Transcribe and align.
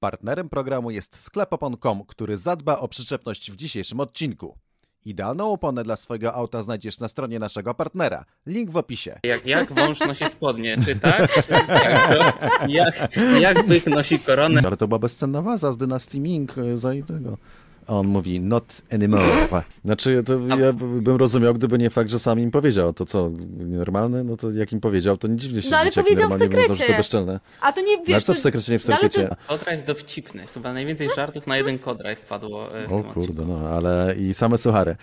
Partnerem 0.00 0.48
programu 0.48 0.90
jest 0.90 1.20
sklep 1.20 1.52
opon.com, 1.52 2.04
który 2.06 2.38
zadba 2.38 2.78
o 2.78 2.88
przyczepność 2.88 3.50
w 3.50 3.56
dzisiejszym 3.56 4.00
odcinku. 4.00 4.56
Idealną 5.04 5.52
oponę 5.52 5.82
dla 5.82 5.96
swojego 5.96 6.34
auta 6.34 6.62
znajdziesz 6.62 7.00
na 7.00 7.08
stronie 7.08 7.38
naszego 7.38 7.74
partnera. 7.74 8.24
Link 8.46 8.70
w 8.70 8.76
opisie. 8.76 9.20
Jak, 9.22 9.46
jak 9.46 9.72
wąż 9.72 10.00
nosi 10.00 10.28
spodnie, 10.28 10.76
czy 10.84 10.96
tak? 10.96 11.44
Czy 11.44 11.52
jak, 11.52 12.08
to, 12.08 12.32
jak, 12.68 13.10
jak 13.40 13.66
byk 13.66 13.86
nosi 13.86 14.18
koronę? 14.18 14.62
Ale 14.66 14.76
to 14.76 14.88
była 14.88 14.98
bezcenna 14.98 15.42
waza 15.42 15.72
z 15.72 15.76
Dynasty 15.76 16.20
Ming 16.20 16.58
e, 16.58 16.76
za 16.76 16.90
tego. 17.06 17.38
A 17.86 17.92
on 17.94 18.06
mówi, 18.06 18.40
not 18.40 18.82
anymore. 18.92 19.24
Znaczy, 19.84 20.22
to 20.26 20.38
ja 20.56 20.72
bym 20.72 21.16
rozumiał, 21.16 21.54
gdyby 21.54 21.78
nie 21.78 21.90
fakt, 21.90 22.10
że 22.10 22.18
sam 22.18 22.40
im 22.40 22.50
powiedział. 22.50 22.92
To 22.92 23.04
co, 23.06 23.30
normalne? 23.58 24.24
No 24.24 24.36
to 24.36 24.50
jak 24.50 24.72
im 24.72 24.80
powiedział, 24.80 25.16
to 25.16 25.28
nie 25.28 25.36
dziwnie 25.36 25.62
się 25.62 25.70
No 25.70 25.76
ale 25.78 25.92
powiedział 25.92 26.30
w 26.30 26.34
sekrecie. 26.34 26.86
to 26.86 26.92
bezczelne. 26.92 27.40
A 27.60 27.72
to 27.72 27.80
nie 27.80 27.96
Wiesz, 27.96 28.06
wiesz, 28.06 28.24
co 28.24 28.32
to, 28.32 28.38
w 28.38 28.42
sekrecie, 28.42 28.72
nie 28.72 28.78
w 28.78 28.88
no 28.88 28.94
ale 28.94 29.02
sekrecie. 29.08 29.28
to- 29.28 29.36
Kodrajf 29.58 29.84
dowcipny. 29.84 30.46
Chyba 30.46 30.72
najwięcej 30.72 31.08
żartów 31.16 31.46
na 31.46 31.56
jeden 31.56 31.78
kodrajf 31.78 32.18
wpadło 32.18 32.76
e, 32.76 32.86
w 32.88 32.92
O 32.94 32.96
tym 33.02 33.12
kurde, 33.12 33.20
odcinku. 33.42 33.44
no, 33.62 33.68
ale 33.68 34.14
i 34.18 34.34
same 34.34 34.58
suchary. 34.58 34.96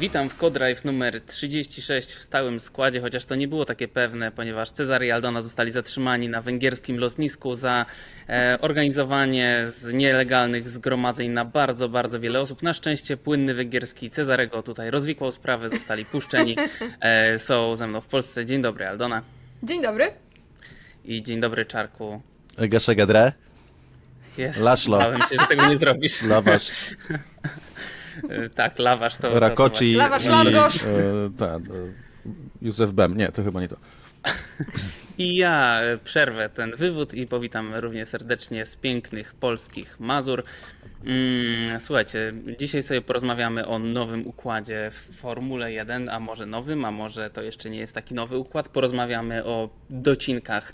Witam 0.00 0.28
w 0.30 0.36
Codrive 0.36 0.84
numer 0.84 1.20
36 1.20 2.08
w 2.08 2.22
stałym 2.22 2.60
składzie, 2.60 3.00
chociaż 3.00 3.24
to 3.24 3.34
nie 3.34 3.48
było 3.48 3.64
takie 3.64 3.88
pewne, 3.88 4.30
ponieważ 4.32 4.70
Cezary 4.70 5.06
i 5.06 5.10
Aldona 5.10 5.42
zostali 5.42 5.70
zatrzymani 5.70 6.28
na 6.28 6.42
węgierskim 6.42 6.98
lotnisku 6.98 7.54
za 7.54 7.86
e, 8.28 8.58
organizowanie 8.60 9.64
z 9.68 9.92
nielegalnych 9.92 10.68
zgromadzeń 10.68 11.30
na 11.30 11.44
bardzo, 11.44 11.88
bardzo 11.88 12.20
wiele 12.20 12.40
osób. 12.40 12.62
Na 12.62 12.74
szczęście 12.74 13.16
płynny 13.16 13.54
węgierski 13.54 14.10
Cezarego 14.10 14.62
tutaj 14.62 14.90
rozwikłał 14.90 15.32
sprawę, 15.32 15.70
zostali 15.70 16.04
puszczeni. 16.04 16.56
E, 17.00 17.38
są 17.38 17.76
ze 17.76 17.86
mną 17.86 18.00
w 18.00 18.06
Polsce. 18.06 18.46
Dzień 18.46 18.62
dobry 18.62 18.86
Aldona 18.88 19.22
Dzień 19.62 19.82
dobry. 19.82 20.12
i 21.04 21.22
dzień 21.22 21.40
dobry 21.40 21.66
Czarku. 21.66 22.22
Gasze 22.58 22.94
gadre, 22.96 23.32
Jest, 24.38 24.60
Laszlo. 24.60 24.98
bałem 24.98 25.20
się, 25.20 25.36
że 25.40 25.46
tego 25.46 25.68
nie 25.68 25.78
zrobisz. 25.78 26.22
lawasz, 26.22 26.70
tak, 28.54 28.78
lawasz 28.78 29.16
to... 29.16 29.40
rakoci 29.40 29.94
Lawasz 29.94 30.24
i 30.24 30.28
Langosz. 30.28 30.82
e, 30.82 30.86
tak, 31.38 31.62
e, 31.62 31.92
Józef 32.62 32.92
Bem. 32.92 33.16
Nie, 33.16 33.28
to 33.28 33.44
chyba 33.44 33.60
nie 33.60 33.68
to. 33.68 33.76
I 35.18 35.36
ja 35.36 35.80
e, 35.80 35.98
przerwę 35.98 36.48
ten 36.48 36.76
wywód 36.76 37.14
i 37.14 37.26
powitam 37.26 37.74
równie 37.74 38.06
serdecznie 38.06 38.66
z 38.66 38.76
pięknych 38.76 39.34
polskich 39.34 40.00
Mazur. 40.00 40.42
Mm, 41.04 41.80
Słuchajcie, 41.80 42.32
dzisiaj 42.58 42.82
sobie 42.82 43.00
porozmawiamy 43.00 43.66
o 43.66 43.78
nowym 43.78 44.26
układzie 44.26 44.90
w 44.90 45.16
Formule 45.16 45.72
1, 45.72 46.08
a 46.08 46.20
może 46.20 46.46
nowym, 46.46 46.84
a 46.84 46.90
może 46.90 47.30
to 47.30 47.42
jeszcze 47.42 47.70
nie 47.70 47.78
jest 47.78 47.94
taki 47.94 48.14
nowy 48.14 48.38
układ. 48.38 48.68
Porozmawiamy 48.68 49.44
o 49.44 49.68
docinkach 49.90 50.72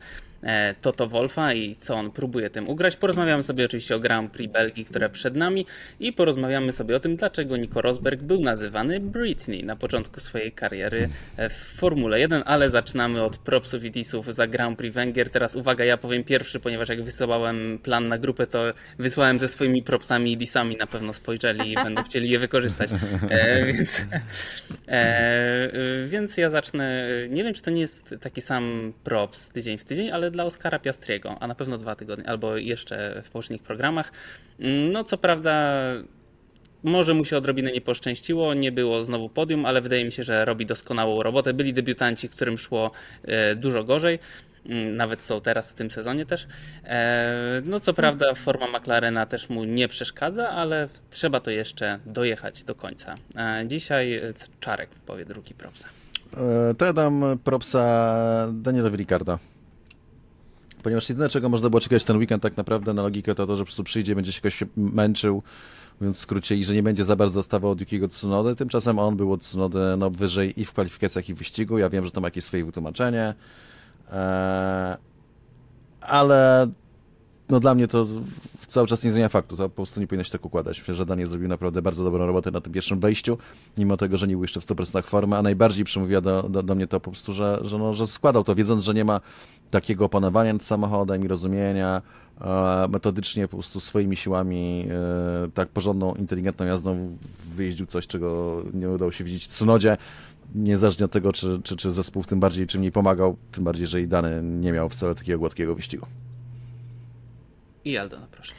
Toto 0.81 1.07
Wolfa 1.07 1.55
i 1.55 1.77
co 1.81 1.95
on 1.95 2.11
próbuje 2.11 2.51
tym 2.51 2.69
ugrać. 2.69 2.97
Porozmawiamy 2.97 3.43
sobie 3.43 3.65
oczywiście 3.65 3.97
o 3.97 4.01
Grand 4.01 4.33
Prix 4.33 4.53
Belgii, 4.53 4.85
które 4.85 5.11
przed 5.11 5.37
nami 5.37 5.67
i 6.01 6.13
porozmawiamy 6.13 6.73
sobie 6.73 6.97
o 6.97 7.01
tym, 7.01 7.17
dlaczego 7.17 7.57
Nico 7.57 7.83
Rosberg 7.83 8.23
był 8.23 8.41
nazywany 8.41 9.01
Britney 9.01 9.65
na 9.65 9.77
początku 9.77 10.21
swojej 10.21 10.53
kariery 10.53 11.09
e, 11.37 11.49
w 11.49 11.53
Formule 11.53 12.21
1, 12.21 12.43
ale 12.47 12.71
zaczynamy 12.71 13.23
od 13.23 13.39
propsów 13.39 13.85
i 13.85 13.91
disów 13.91 14.35
za 14.35 14.47
Grand 14.47 14.79
Prix 14.79 14.95
Węgier. 14.95 15.31
Teraz 15.31 15.57
uwaga, 15.57 15.85
ja 15.85 15.97
powiem 15.97 16.25
pierwszy, 16.25 16.61
ponieważ 16.61 16.89
jak 16.89 17.03
wysyłałem 17.03 17.79
plan 17.83 18.09
na 18.09 18.19
grupę, 18.19 18.47
to 18.47 18.65
wysłałem 18.99 19.41
ze 19.41 19.49
swoimi 19.49 19.83
propsami 19.83 20.33
i 20.33 20.37
disami, 20.37 20.77
na 20.77 20.87
pewno 20.87 21.13
spojrzeli 21.13 21.73
i 21.73 21.75
będą 21.75 22.03
chcieli 22.03 22.31
je 22.31 22.39
wykorzystać. 22.39 22.91
E, 23.31 23.65
więc, 23.73 24.01
e, 24.01 24.93
e, 24.93 25.71
więc 26.07 26.37
ja 26.37 26.51
zacznę, 26.51 27.07
nie 27.31 27.45
wiem 27.45 27.55
czy 27.55 27.63
to 27.63 27.71
nie 27.71 27.81
jest 27.81 28.15
taki 28.21 28.41
sam 28.41 28.93
props 29.05 29.49
tydzień 29.49 29.79
w 29.79 29.85
tydzień, 29.85 30.11
ale 30.11 30.31
dla 30.35 30.45
Oskara 30.45 30.79
Piastriego, 30.79 31.37
a 31.41 31.47
na 31.47 31.55
pewno 31.55 31.79
dwa 31.79 31.97
tygodnie, 31.97 32.29
albo 32.29 32.57
jeszcze 32.57 33.23
w 33.25 33.31
poprzednich 33.31 33.63
programach. 33.63 34.13
No 34.93 35.05
co 35.05 35.19
prawda 35.19 35.73
może 36.83 37.15
mu 37.15 37.25
się 37.25 37.37
odrobinę 37.37 37.73
nie 37.73 37.81
poszczęściło, 37.81 38.55
nie 38.55 38.73
było 38.73 39.05
znowu 39.05 39.29
podium, 39.29 39.67
ale 39.67 39.81
wydaje 39.81 40.05
mi 40.05 40.13
się, 40.13 40.25
że 40.25 40.45
robi 40.45 40.67
doskonałą 40.67 41.23
robotę. 41.23 41.55
Byli 41.55 41.73
debiutanci, 41.73 42.29
którym 42.29 42.59
szło 42.59 42.91
e, 43.25 43.55
dużo 43.57 43.85
gorzej. 43.85 44.19
Mm, 44.67 44.97
Nawet 44.97 45.23
są 45.23 45.41
teraz 45.41 45.73
w 45.73 45.75
tym 45.75 45.91
sezonie 45.91 46.27
też. 46.27 46.47
E, 46.85 47.63
No 47.65 47.81
co 47.81 47.95
prawda 47.95 48.35
forma 48.35 48.67
McLarena 48.79 49.27
też 49.27 49.49
mu 49.49 49.65
nie 49.65 49.89
przeszkadza, 49.89 50.49
ale 50.49 50.89
trzeba 51.11 51.41
to 51.41 51.51
jeszcze 51.51 51.99
dojechać 52.07 52.65
do 52.65 52.75
końca. 52.75 53.15
E, 53.37 53.65
Dzisiaj 53.67 54.21
Czarek 54.61 54.91
powie 55.07 55.25
drugi 55.25 55.55
propsa. 55.55 55.89
To 56.79 56.85
ja 56.87 56.93
dam 56.93 57.39
propsa 57.45 58.49
Danielowi 58.53 58.97
Ricardo. 58.97 59.39
Ponieważ 60.85 61.09
jedyne, 61.09 61.29
czego 61.29 61.49
można 61.49 61.71
było 61.71 61.81
czekać 61.81 62.05
ten 62.05 62.17
weekend 62.17 62.43
tak 62.43 62.57
naprawdę 62.57 62.95
na 62.95 63.03
logikę, 63.03 63.35
to 63.35 63.47
to, 63.47 63.57
że 63.57 63.63
po 63.63 63.67
prostu 63.67 63.85
przyjdzie, 63.85 64.15
będzie 64.15 64.33
się 64.33 64.41
jakoś 64.45 64.65
męczył, 64.77 65.43
mówiąc 66.01 66.17
w 66.17 66.21
skrócie, 66.21 66.57
i 66.57 66.65
że 66.65 66.75
nie 66.75 66.83
będzie 66.83 67.05
za 67.05 67.17
bardzo 67.17 67.41
dostawał 67.41 67.71
od 67.71 67.81
Yukiego 67.81 68.09
Tsunody. 68.09 68.57
Tymczasem 68.57 68.99
on 68.99 69.17
był 69.17 69.33
od 69.33 69.41
Tsunody 69.41 69.79
no, 69.99 70.11
wyżej 70.11 70.61
i 70.61 70.65
w 70.65 70.73
kwalifikacjach, 70.73 71.29
i 71.29 71.35
w 71.35 71.39
wyścigu. 71.39 71.79
Ja 71.79 71.91
wiem, 71.91 72.05
że 72.05 72.11
to 72.11 72.21
ma 72.21 72.27
jakieś 72.27 72.45
swoje 72.45 72.65
wytłumaczenie. 72.65 73.35
E, 74.13 74.97
ale 76.01 76.69
no 77.49 77.61
dla 77.61 77.75
mnie 77.75 77.89
to 77.89 78.07
cały 78.69 78.87
czas 78.87 79.05
nie 79.05 79.11
zmienia 79.11 79.29
faktu. 79.29 79.57
To 79.57 79.69
po 79.69 79.77
prostu 79.77 80.01
nie 80.01 80.07
powinno 80.07 80.25
się 80.25 80.33
tak 80.33 80.45
układać. 80.45 80.79
Myślę, 80.79 80.95
że 80.95 81.07
Daniel 81.07 81.29
zrobił 81.29 81.49
naprawdę 81.49 81.83
bardzo 81.83 82.05
dobrą 82.05 82.27
robotę 82.27 82.51
na 82.51 82.61
tym 82.61 82.73
pierwszym 82.73 83.01
wejściu, 83.01 83.39
mimo 83.79 83.97
tego, 83.97 84.17
że 84.17 84.27
nie 84.27 84.35
był 84.35 84.45
jeszcze 84.45 84.61
w 84.61 84.67
100% 84.67 85.03
formy, 85.03 85.37
a 85.37 85.43
najbardziej 85.43 85.85
przemówiła 85.85 86.21
do, 86.21 86.43
do, 86.43 86.63
do 86.63 86.75
mnie 86.75 86.87
to 86.87 87.01
po 87.01 87.11
prostu, 87.11 87.33
że, 87.33 87.61
że, 87.63 87.79
no, 87.79 87.95
że 87.95 88.07
składał 88.07 88.45
to, 88.45 88.55
wiedząc, 88.55 88.85
że 88.85 88.95
nie 88.95 89.05
ma 89.05 89.21
takiego 89.75 90.05
opanowania 90.05 90.53
nad 90.53 90.65
samochodem 90.65 91.25
i 91.25 91.29
rozumienia, 91.29 92.03
e, 92.41 92.89
metodycznie 92.89 93.49
po 93.49 93.57
prostu 93.57 93.81
swoimi 93.81 94.17
siłami, 94.17 94.87
e, 94.91 95.51
tak 95.55 95.69
porządną, 95.69 96.15
inteligentną 96.15 96.67
jazdą 96.67 97.17
wyjeździł 97.55 97.87
coś, 97.87 98.07
czego 98.07 98.63
nie 98.75 98.91
udało 98.91 99.13
się 99.13 99.25
widzieć 99.25 99.45
w 99.45 99.49
Tsunodzie. 99.49 99.97
Niezależnie 100.55 101.05
od 101.05 101.13
tego, 101.13 101.33
czy, 101.33 101.61
czy, 101.65 101.77
czy 101.77 101.91
zespół 101.91 102.23
w 102.23 102.27
tym 102.27 102.41
bardziej 102.41 102.67
czy 102.67 102.79
mniej 102.79 102.93
pomagał, 102.93 103.37
tym 103.53 103.65
bardziej, 103.65 103.87
że 103.87 104.01
i 104.01 104.09
Dany 104.09 104.43
nie 104.43 104.73
miał 104.73 104.89
wcale 104.89 105.15
takiego 105.15 105.39
gładkiego 105.39 105.75
wyścigu. 105.75 106.07
I 107.85 107.97
Aldona, 107.97 108.27
proszę. 108.31 108.55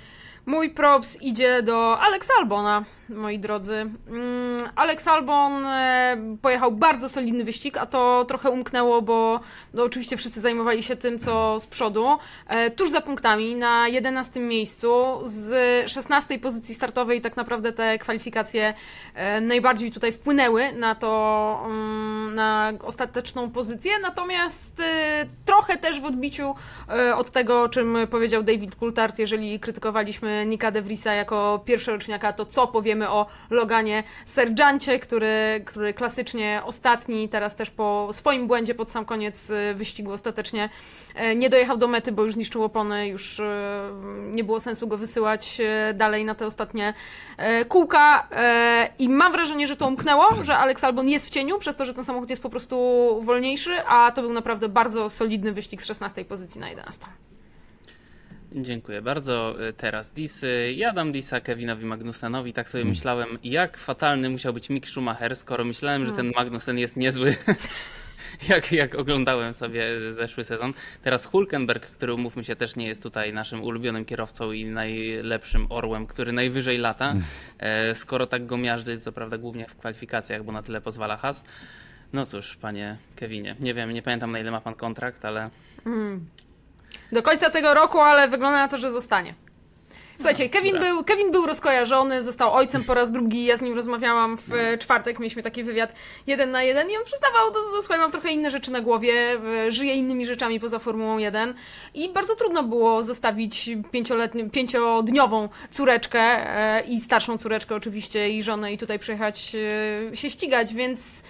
Mój 0.45 0.69
props 0.69 1.21
idzie 1.21 1.63
do 1.63 1.99
Alex 1.99 2.29
Albona, 2.39 2.83
moi 3.09 3.39
drodzy. 3.39 3.73
Mm, 4.07 4.69
Alex 4.75 5.07
Albon 5.07 5.65
e, 5.65 6.17
pojechał 6.41 6.71
bardzo 6.71 7.09
solidny 7.09 7.43
wyścig, 7.43 7.77
a 7.77 7.85
to 7.85 8.25
trochę 8.27 8.51
umknęło, 8.51 9.01
bo 9.01 9.39
no, 9.73 9.83
oczywiście 9.83 10.17
wszyscy 10.17 10.41
zajmowali 10.41 10.83
się 10.83 10.95
tym, 10.95 11.19
co 11.19 11.59
z 11.59 11.67
przodu. 11.67 12.17
E, 12.47 12.71
tuż 12.71 12.89
za 12.89 13.01
punktami, 13.01 13.55
na 13.55 13.87
11 13.87 14.39
miejscu, 14.39 15.19
z 15.23 15.51
16 15.91 16.39
pozycji 16.39 16.75
startowej 16.75 17.21
tak 17.21 17.37
naprawdę 17.37 17.73
te 17.73 17.99
kwalifikacje 17.99 18.73
e, 19.15 19.41
najbardziej 19.41 19.91
tutaj 19.91 20.11
wpłynęły 20.11 20.73
na 20.73 20.95
to, 20.95 21.61
mm, 21.65 22.35
na 22.35 22.73
ostateczną 22.83 23.51
pozycję, 23.51 23.91
natomiast 24.01 24.81
trochę 25.45 25.77
też 25.77 26.01
w 26.01 26.05
odbiciu 26.05 26.55
od 27.15 27.31
tego, 27.31 27.61
o 27.61 27.69
czym 27.69 27.97
powiedział 28.09 28.43
David 28.43 28.75
Coulthard, 28.75 29.19
jeżeli 29.19 29.59
krytykowaliśmy 29.59 30.34
Nika 30.45 30.71
De 30.71 30.81
Vriesa 30.81 31.13
jako 31.13 31.61
pierwszoroczniaka, 31.65 32.33
to 32.33 32.45
co 32.45 32.67
powiemy 32.67 33.09
o 33.09 33.25
Loganie 33.49 34.03
Sergeancie, 34.25 34.99
który, 34.99 35.61
który 35.65 35.93
klasycznie 35.93 36.61
ostatni, 36.65 37.29
teraz 37.29 37.55
też 37.55 37.69
po 37.69 38.09
swoim 38.11 38.47
błędzie 38.47 38.75
pod 38.75 38.91
sam 38.91 39.05
koniec 39.05 39.49
e, 39.49 39.73
wyścigu 39.73 40.11
ostatecznie 40.11 40.69
e, 41.15 41.35
nie 41.35 41.49
dojechał 41.49 41.77
do 41.77 41.87
mety, 41.87 42.11
bo 42.11 42.23
już 42.23 42.33
zniszczył 42.33 42.63
opony, 42.63 43.07
już 43.07 43.39
e, 43.39 43.91
nie 44.31 44.43
było 44.43 44.59
sensu 44.59 44.87
go 44.87 44.97
wysyłać 44.97 45.61
dalej 45.93 46.25
na 46.25 46.35
te 46.35 46.45
ostatnie 46.45 46.93
kółka 47.67 48.27
i 48.99 49.09
mam 49.09 49.31
wrażenie, 49.31 49.67
że 49.67 49.75
to 49.75 49.87
umknęło, 49.87 50.43
że 50.43 50.57
Alex 50.57 50.83
Albon 50.83 51.09
jest 51.09 51.27
w 51.27 51.29
cieniu, 51.29 51.59
przez 51.59 51.75
to, 51.75 51.85
że 51.85 51.93
ten 51.93 52.03
samochód 52.03 52.29
jest 52.29 52.41
po 52.41 52.49
prostu 52.49 52.75
wolniejszy, 53.21 53.85
a 53.87 54.11
to 54.11 54.21
był 54.21 54.33
naprawdę 54.33 54.69
bardzo 54.69 55.09
solidny 55.09 55.53
wyścig 55.53 55.81
z 55.81 55.85
16 55.85 56.25
pozycji 56.25 56.61
na 56.61 56.69
11. 56.69 57.05
Dziękuję 58.61 59.01
bardzo. 59.01 59.55
Teraz 59.77 60.11
disy. 60.11 60.73
Ja 60.75 60.93
dam 60.93 61.11
disa 61.11 61.41
Kevinowi 61.41 61.85
Magnusenowi. 61.85 62.53
Tak 62.53 62.69
sobie 62.69 62.85
myślałem, 62.85 63.29
jak 63.43 63.77
fatalny 63.77 64.29
musiał 64.29 64.53
być 64.53 64.69
Mick 64.69 64.89
Schumacher, 64.89 65.35
skoro 65.35 65.65
myślałem, 65.65 66.05
że 66.05 66.11
ten 66.11 66.31
Magnusen 66.35 66.79
jest 66.79 66.97
niezły. 66.97 67.35
Jak, 68.49 68.71
jak 68.71 68.95
oglądałem 68.95 69.53
sobie 69.53 69.83
zeszły 70.13 70.45
sezon. 70.45 70.73
Teraz 71.03 71.25
Hulkenberg, 71.25 71.85
który 71.85 72.13
umówmy 72.13 72.43
się 72.43 72.55
też 72.55 72.75
nie 72.75 72.87
jest 72.87 73.03
tutaj 73.03 73.33
naszym 73.33 73.63
ulubionym 73.63 74.05
kierowcą 74.05 74.51
i 74.51 74.65
najlepszym 74.65 75.67
orłem, 75.69 76.07
który 76.07 76.31
najwyżej 76.31 76.77
lata. 76.77 77.15
E, 77.59 77.95
skoro 77.95 78.27
tak 78.27 78.45
go 78.45 78.57
miażdży, 78.57 78.99
co 78.99 79.11
prawda 79.11 79.37
głównie 79.37 79.67
w 79.67 79.75
kwalifikacjach, 79.75 80.43
bo 80.43 80.51
na 80.51 80.63
tyle 80.63 80.81
pozwala 80.81 81.17
has. 81.17 81.43
No 82.13 82.25
cóż, 82.25 82.55
panie 82.55 82.97
Kevinie, 83.15 83.55
nie 83.59 83.73
wiem, 83.73 83.91
nie 83.91 84.01
pamiętam 84.01 84.31
na 84.31 84.39
ile 84.39 84.51
ma 84.51 84.61
pan 84.61 84.73
kontrakt, 84.73 85.25
ale 85.25 85.49
Do 87.11 87.23
końca 87.23 87.49
tego 87.49 87.73
roku, 87.73 87.99
ale 87.99 88.27
wygląda 88.27 88.57
na 88.57 88.67
to, 88.67 88.77
że 88.77 88.91
zostanie. 88.91 89.33
Słuchajcie, 90.17 90.49
Kevin 90.49 90.73
Dobra. 90.73 90.89
był, 90.89 91.03
Kevin 91.03 91.31
był 91.31 91.45
rozkojarzony, 91.45 92.23
został 92.23 92.53
ojcem 92.53 92.83
po 92.83 92.93
raz 92.93 93.11
drugi, 93.11 93.45
ja 93.45 93.57
z 93.57 93.61
nim 93.61 93.75
rozmawiałam 93.75 94.37
w 94.37 94.53
e, 94.53 94.77
czwartek, 94.77 95.19
mieliśmy 95.19 95.43
taki 95.43 95.63
wywiad 95.63 95.95
jeden 96.27 96.51
na 96.51 96.63
jeden 96.63 96.89
i 96.89 96.97
on 96.97 97.03
przyznawał, 97.03 97.51
to, 97.51 97.53
to, 97.53 97.81
słuchaj, 97.81 97.99
mam 97.99 98.11
trochę 98.11 98.31
inne 98.31 98.51
rzeczy 98.51 98.71
na 98.71 98.81
głowie, 98.81 99.13
żyję 99.69 99.93
innymi 99.93 100.25
rzeczami 100.25 100.59
poza 100.59 100.79
Formułą 100.79 101.17
1 101.17 101.53
i 101.93 102.09
bardzo 102.09 102.35
trudno 102.35 102.63
było 102.63 103.03
zostawić 103.03 103.69
pięciodniową 104.51 105.49
córeczkę 105.71 106.19
e, 106.19 106.81
i 106.81 106.99
starszą 106.99 107.37
córeczkę 107.37 107.75
oczywiście 107.75 108.29
i 108.29 108.43
żonę 108.43 108.73
i 108.73 108.77
tutaj 108.77 108.99
przyjechać 108.99 109.55
e, 110.11 110.15
się 110.15 110.29
ścigać, 110.29 110.73
więc 110.73 111.23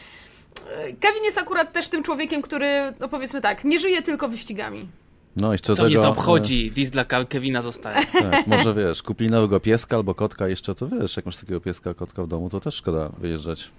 e, 0.76 0.94
Kevin 0.94 1.24
jest 1.24 1.38
akurat 1.38 1.74
też 1.74 1.88
tym 1.88 2.04
człowiekiem, 2.04 2.42
który, 2.42 2.94
no 3.00 3.10
powiedzmy 3.10 3.42
tak, 3.42 3.64
nie 3.64 3.80
żyje 3.80 4.02
tylko 4.02 4.28
wyścigami. 4.28 4.88
No 5.36 5.52
jeszcze 5.52 5.76
Co 5.76 5.84
tego... 5.84 5.88
mnie 5.88 6.08
to 6.08 6.12
obchodzi? 6.12 6.72
Dis 6.72 6.90
dla 6.90 7.06
Kevina 7.06 7.62
zostaje. 7.62 7.98
e, 7.98 8.22
Tak, 8.32 8.48
może 8.48 8.74
wiesz, 8.74 9.04
kupili 9.04 9.30
nowego 9.30 9.60
pieska 9.60 9.96
albo 9.96 10.16
kotka 10.16 10.48
jeszcze, 10.48 10.76
to 10.76 10.88
wiesz, 10.88 11.16
jak 11.16 11.26
masz 11.26 11.38
takiego 11.38 11.62
pieska, 11.62 11.94
kotka 11.94 12.24
w 12.24 12.28
domu, 12.28 12.50
to 12.50 12.60
też 12.60 12.76
szkoda 12.76 13.10
wyjeżdżać. 13.18 13.72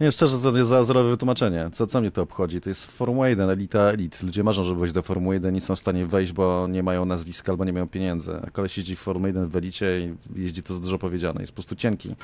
Nie, 0.00 0.12
szczerze, 0.12 0.38
za, 0.38 0.64
za 0.64 0.84
zerowe 0.84 1.10
wytłumaczenie. 1.10 1.68
Co, 1.72 1.86
co 1.86 2.00
mnie 2.00 2.10
to 2.10 2.22
obchodzi? 2.22 2.60
To 2.60 2.68
jest 2.68 2.86
Formuła 2.86 3.28
1, 3.28 3.50
elita 3.50 3.80
elit. 3.80 4.22
Ludzie 4.22 4.44
marzą, 4.44 4.64
żeby 4.64 4.80
wejść 4.80 4.94
do 4.94 5.02
Formuły 5.02 5.34
1 5.34 5.50
i 5.50 5.54
nie 5.54 5.60
są 5.60 5.76
w 5.76 5.78
stanie 5.78 6.06
wejść, 6.06 6.32
bo 6.32 6.66
nie 6.68 6.82
mają 6.82 7.04
nazwiska 7.04 7.52
albo 7.52 7.64
nie 7.64 7.72
mają 7.72 7.88
pieniędzy. 7.88 8.40
A 8.46 8.50
koleś 8.50 8.76
jeździ 8.78 8.96
w 8.96 8.98
Formule 8.98 9.28
1 9.28 9.48
w 9.48 9.56
elicie 9.56 10.00
i 10.00 10.40
jeździ 10.42 10.62
to 10.62 10.74
za 10.74 10.80
dużo 10.80 10.98
powiedziane. 10.98 11.40
Jest 11.40 11.52
po 11.52 11.54
prostu 11.54 11.76
cienki. 11.76 12.14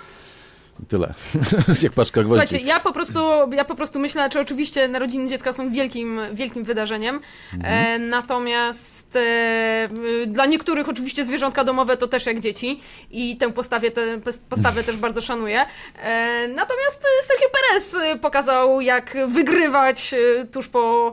Tyle. 0.89 1.15
jak 1.83 1.93
paczka 1.93 2.23
gwoździ. 2.23 2.47
Słuchajcie, 2.47 2.67
ja 2.67 2.81
po 2.81 2.93
prostu, 2.93 3.21
ja 3.53 3.65
po 3.65 3.75
prostu 3.75 3.99
myślę, 3.99 4.29
że 4.33 4.41
oczywiście 4.41 4.89
narodziny 4.89 5.29
dziecka 5.29 5.53
są 5.53 5.71
wielkim, 5.71 6.21
wielkim 6.33 6.65
wydarzeniem, 6.65 7.21
e, 7.65 7.99
natomiast 7.99 9.17
e, 9.17 9.89
dla 10.27 10.47
niektórych 10.47 10.89
oczywiście 10.89 11.25
zwierzątka 11.25 11.65
domowe 11.65 11.97
to 11.97 12.09
też 12.09 12.27
jak 12.27 12.41
dzieci 12.41 12.81
i 13.11 13.37
tę 13.37 13.53
postawę, 13.53 13.91
tę 13.91 14.19
pos- 14.19 14.39
postawę 14.49 14.85
też 14.89 14.97
bardzo 14.97 15.21
szanuję. 15.21 15.61
E, 16.03 16.49
natomiast 16.49 17.05
e, 17.21 17.27
Sergio 17.27 17.49
Perez 17.53 17.95
e, 17.95 18.19
pokazał, 18.19 18.81
jak 18.81 19.17
wygrywać 19.27 20.15
e, 20.15 20.47
tuż 20.47 20.69
po, 20.69 21.13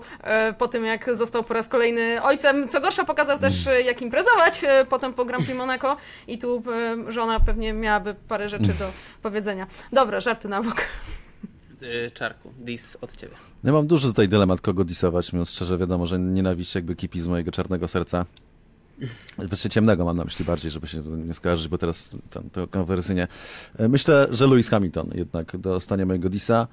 po 0.57 0.67
tym, 0.67 0.85
jak 0.85 1.15
został 1.15 1.43
po 1.43 1.53
raz 1.53 1.67
kolejny 1.67 2.23
ojcem. 2.23 2.67
Co 2.67 2.81
gorsza, 2.81 3.05
pokazał 3.05 3.39
też, 3.39 3.67
e, 3.67 3.81
jak 3.81 4.01
imprezować 4.01 4.61
potem 4.89 5.13
po 5.13 5.25
Grand 5.25 5.45
Prix 5.45 5.57
Monaco 5.57 5.97
i 6.27 6.37
tu 6.37 6.63
żona 7.07 7.39
pewnie 7.39 7.73
miałaby 7.73 8.15
parę 8.27 8.49
rzeczy 8.49 8.73
do 8.79 8.91
powiedzenia. 9.19 9.67
Dobra, 9.93 10.19
żarty 10.19 10.47
na 10.47 10.63
bok. 10.63 10.81
Y, 11.81 12.11
Czarku, 12.11 12.51
Dis 12.59 12.97
od 13.01 13.15
ciebie. 13.15 13.33
Ja 13.63 13.71
mam 13.71 13.87
duży 13.87 14.07
tutaj 14.07 14.29
dylemat, 14.29 14.61
kogo 14.61 14.83
disować, 14.83 15.33
mówiąc 15.33 15.49
szczerze, 15.49 15.77
wiadomo, 15.77 16.05
że 16.07 16.19
nienawiść 16.19 16.75
jakby 16.75 16.95
kipi 16.95 17.21
z 17.21 17.27
mojego 17.27 17.51
czarnego 17.51 17.87
serca. 17.87 18.25
Wreszcie 19.37 19.69
ciemnego 19.69 20.05
mam 20.05 20.17
na 20.17 20.23
myśli 20.23 20.45
bardziej, 20.45 20.71
żeby 20.71 20.87
się 20.87 21.01
nie 21.01 21.33
skojarzyć, 21.33 21.67
bo 21.67 21.77
teraz 21.77 22.11
tam, 22.29 22.49
to 22.49 22.67
konwersyjnie. 22.67 23.27
E, 23.77 23.87
Myślę, 23.87 24.27
że 24.31 24.47
Lewis 24.47 24.69
Hamilton 24.69 25.09
jednak 25.15 25.57
dostanie 25.57 26.05
mojego 26.05 26.29
disa. 26.29 26.67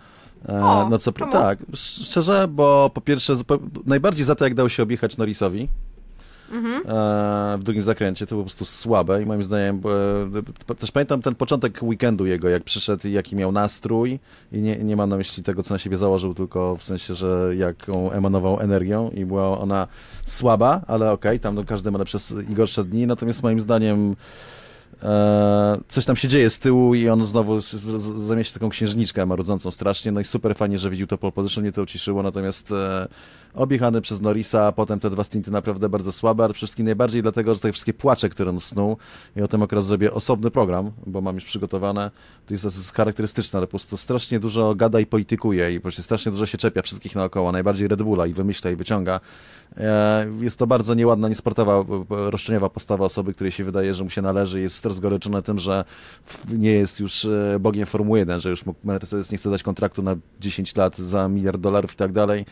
E, 0.48 0.64
O, 0.64 0.88
no 0.90 0.98
co, 0.98 1.12
czemu? 1.12 1.32
tak, 1.32 1.58
sz- 1.72 2.06
szczerze, 2.08 2.48
bo 2.48 2.90
po 2.94 3.00
pierwsze, 3.00 3.34
najbardziej 3.86 4.24
za 4.24 4.34
to, 4.34 4.44
jak 4.44 4.54
dał 4.54 4.68
się 4.68 4.82
objechać 4.82 5.16
Norrisowi. 5.16 5.68
Mhm. 6.52 6.82
e, 6.86 7.58
w 7.58 7.62
drugim 7.62 7.82
zakręcie, 7.82 8.26
to 8.26 8.30
było 8.30 8.42
po 8.42 8.46
prostu 8.46 8.64
słabe 8.64 9.22
i 9.22 9.26
moim 9.26 9.42
zdaniem, 9.44 9.80
e, 10.68 10.74
też 10.74 10.90
pamiętam 10.92 11.22
ten 11.22 11.34
początek 11.34 11.82
weekendu 11.82 12.26
jego, 12.26 12.48
jak 12.48 12.64
przyszedł 12.64 13.08
i 13.08 13.12
jaki 13.12 13.36
miał 13.36 13.52
nastrój 13.52 14.18
i 14.52 14.58
nie, 14.58 14.76
nie 14.76 14.96
mam 14.96 15.08
na 15.08 15.16
myśli 15.16 15.42
tego, 15.42 15.62
co 15.62 15.74
na 15.74 15.78
siebie 15.78 15.98
założył, 15.98 16.34
tylko 16.34 16.76
w 16.76 16.82
sensie, 16.82 17.14
że 17.14 17.52
jaką 17.56 18.10
emanował 18.10 18.60
energią 18.60 19.10
i 19.10 19.24
była 19.24 19.58
ona 19.60 19.86
słaba, 20.24 20.80
ale 20.86 21.12
okej, 21.12 21.40
tam 21.40 21.54
no, 21.54 21.64
każdy 21.64 21.90
ma 21.90 21.98
lepsze 21.98 22.18
i 22.50 22.54
gorsze 22.54 22.84
dni, 22.84 23.06
natomiast 23.06 23.42
moim 23.42 23.60
zdaniem 23.60 24.16
E, 25.02 25.78
coś 25.88 26.04
tam 26.04 26.16
się 26.16 26.28
dzieje 26.28 26.50
z 26.50 26.58
tyłu 26.58 26.94
i 26.94 27.08
on 27.08 27.24
znowu 27.24 27.60
z- 27.60 27.72
z- 27.72 28.02
z- 28.02 28.20
zamieści 28.20 28.54
taką 28.54 28.68
księżniczkę 28.68 29.26
marudzącą 29.26 29.70
strasznie, 29.70 30.12
no 30.12 30.20
i 30.20 30.24
super 30.24 30.56
fajnie, 30.56 30.78
że 30.78 30.90
widział 30.90 31.06
to 31.06 31.18
pole 31.18 31.32
position, 31.32 31.62
mnie 31.62 31.72
to 31.72 31.82
uciszyło, 31.82 32.22
natomiast 32.22 32.72
objechany 33.56 34.00
przez 34.00 34.20
Norrisa, 34.20 34.72
potem 34.72 35.00
te 35.00 35.10
dwa 35.10 35.24
stinty 35.24 35.50
naprawdę 35.50 35.88
bardzo 35.88 36.12
słabe, 36.12 36.44
ale 36.44 36.52
przede 36.54 36.66
wszystkim 36.66 36.86
najbardziej 36.86 37.22
dlatego, 37.22 37.54
że 37.54 37.60
te 37.60 37.72
wszystkie 37.72 37.94
płacze, 37.94 38.28
które 38.28 38.50
on 38.50 38.60
snuł 38.60 38.96
i 39.36 39.42
o 39.42 39.48
tym 39.48 39.62
akurat 39.62 39.84
zrobię 39.84 40.12
osobny 40.12 40.50
program, 40.50 40.90
bo 41.06 41.20
mam 41.20 41.34
już 41.34 41.44
przygotowane, 41.44 42.10
to 42.46 42.54
jest, 42.54 42.64
jest 42.64 42.92
charakterystyczne, 42.92 43.56
ale 43.56 43.66
po 43.66 43.70
prostu 43.70 43.96
strasznie 43.96 44.40
dużo 44.40 44.74
gada 44.74 45.00
i 45.00 45.06
politykuje 45.06 45.72
i 45.74 45.76
po 45.76 45.82
prostu 45.82 46.02
strasznie 46.02 46.32
dużo 46.32 46.46
się 46.46 46.58
czepia 46.58 46.82
wszystkich 46.82 47.14
naokoło, 47.14 47.52
najbardziej 47.52 47.88
Red 47.88 48.02
Bulla 48.02 48.26
i 48.26 48.32
wymyśla 48.32 48.70
i 48.70 48.76
wyciąga. 48.76 49.20
E, 49.76 50.26
Jest 50.40 50.58
to 50.58 50.66
bardzo 50.66 50.94
nieładna, 50.94 51.28
niesportowa, 51.28 51.84
b- 51.84 52.04
roszczeniowa 52.08 52.70
postawa 52.70 53.04
osoby, 53.04 53.34
której 53.34 53.52
się 53.52 53.64
wydaje, 53.64 53.94
że 53.94 54.04
mu 54.04 54.10
się 54.10 54.22
należy. 54.22 54.60
Jest 54.60 54.86
rozgoryczony 54.86 55.42
tym, 55.42 55.58
że 55.58 55.84
nie 56.48 56.70
jest 56.70 57.00
już 57.00 57.24
e, 57.24 57.56
bogiem 57.60 57.86
Formuły 57.86 58.18
1, 58.18 58.40
że 58.40 58.50
już 58.50 58.64
Mercedes 58.84 59.30
nie 59.30 59.38
chce 59.38 59.50
dać 59.50 59.62
kontraktu 59.62 60.02
na 60.02 60.16
10 60.40 60.76
lat 60.76 60.98
za 60.98 61.28
miliard 61.28 61.60
dolarów 61.60 61.92
i 61.92 61.96
tak 61.96 62.12
dalej 62.12 62.44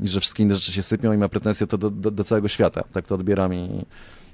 i 0.00 0.08
że 0.08 0.20
wszystkie 0.20 0.43
inne 0.44 0.54
rzeczy 0.54 0.72
się 0.72 0.82
sypią 0.82 1.12
i 1.12 1.16
ma 1.16 1.28
pretensje 1.28 1.66
to 1.66 1.78
do, 1.78 1.90
do, 1.90 2.10
do 2.10 2.24
całego 2.24 2.48
świata. 2.48 2.84
Tak 2.92 3.06
to 3.06 3.14
odbieram 3.14 3.54
i 3.54 3.84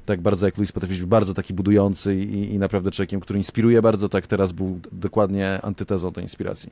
tak 0.06 0.20
bardzo 0.20 0.46
jak 0.46 0.56
Luis 0.56 0.72
potrafi 0.72 0.94
być 0.94 1.04
bardzo 1.04 1.34
taki 1.34 1.54
budujący 1.54 2.16
i, 2.16 2.54
i 2.54 2.58
naprawdę 2.58 2.90
człowiekiem, 2.90 3.20
który 3.20 3.38
inspiruje 3.38 3.82
bardzo, 3.82 4.08
tak 4.08 4.26
teraz 4.26 4.52
był 4.52 4.80
dokładnie 4.92 5.60
antytezą 5.62 6.12
tej 6.12 6.24
inspiracji. 6.24 6.70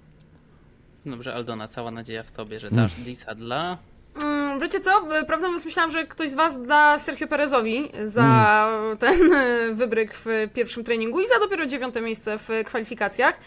Dobrze, 1.06 1.35
Aldona, 1.35 1.69
cała 1.69 1.90
nadzieja 1.90 2.23
w 2.23 2.31
tobie, 2.31 2.61
że 2.61 2.70
dasz 2.70 2.94
Disa 2.94 3.35
dla... 3.35 3.79
Mm, 4.23 4.61
Wiecie 4.61 4.81
co? 4.81 4.90
Prawdę 5.26 5.46
mówiąc, 5.46 5.64
myślałam, 5.64 5.90
że 5.90 6.06
ktoś 6.06 6.31
z 6.31 6.35
Was 6.35 6.62
da 6.62 6.99
Sergio 6.99 7.26
Perezowi 7.26 7.88
za 8.06 8.69
ten 8.99 9.32
e, 9.32 9.75
wybryk 9.81 10.14
w 10.14 10.26
pierwszym 10.55 10.85
treningu 10.85 11.20
i 11.20 11.26
za 11.26 11.38
dopiero 11.38 11.67
dziewiąte 11.67 12.00
miejsce 12.00 12.38
w 12.38 12.49
kwalifikacjach. 12.64 13.40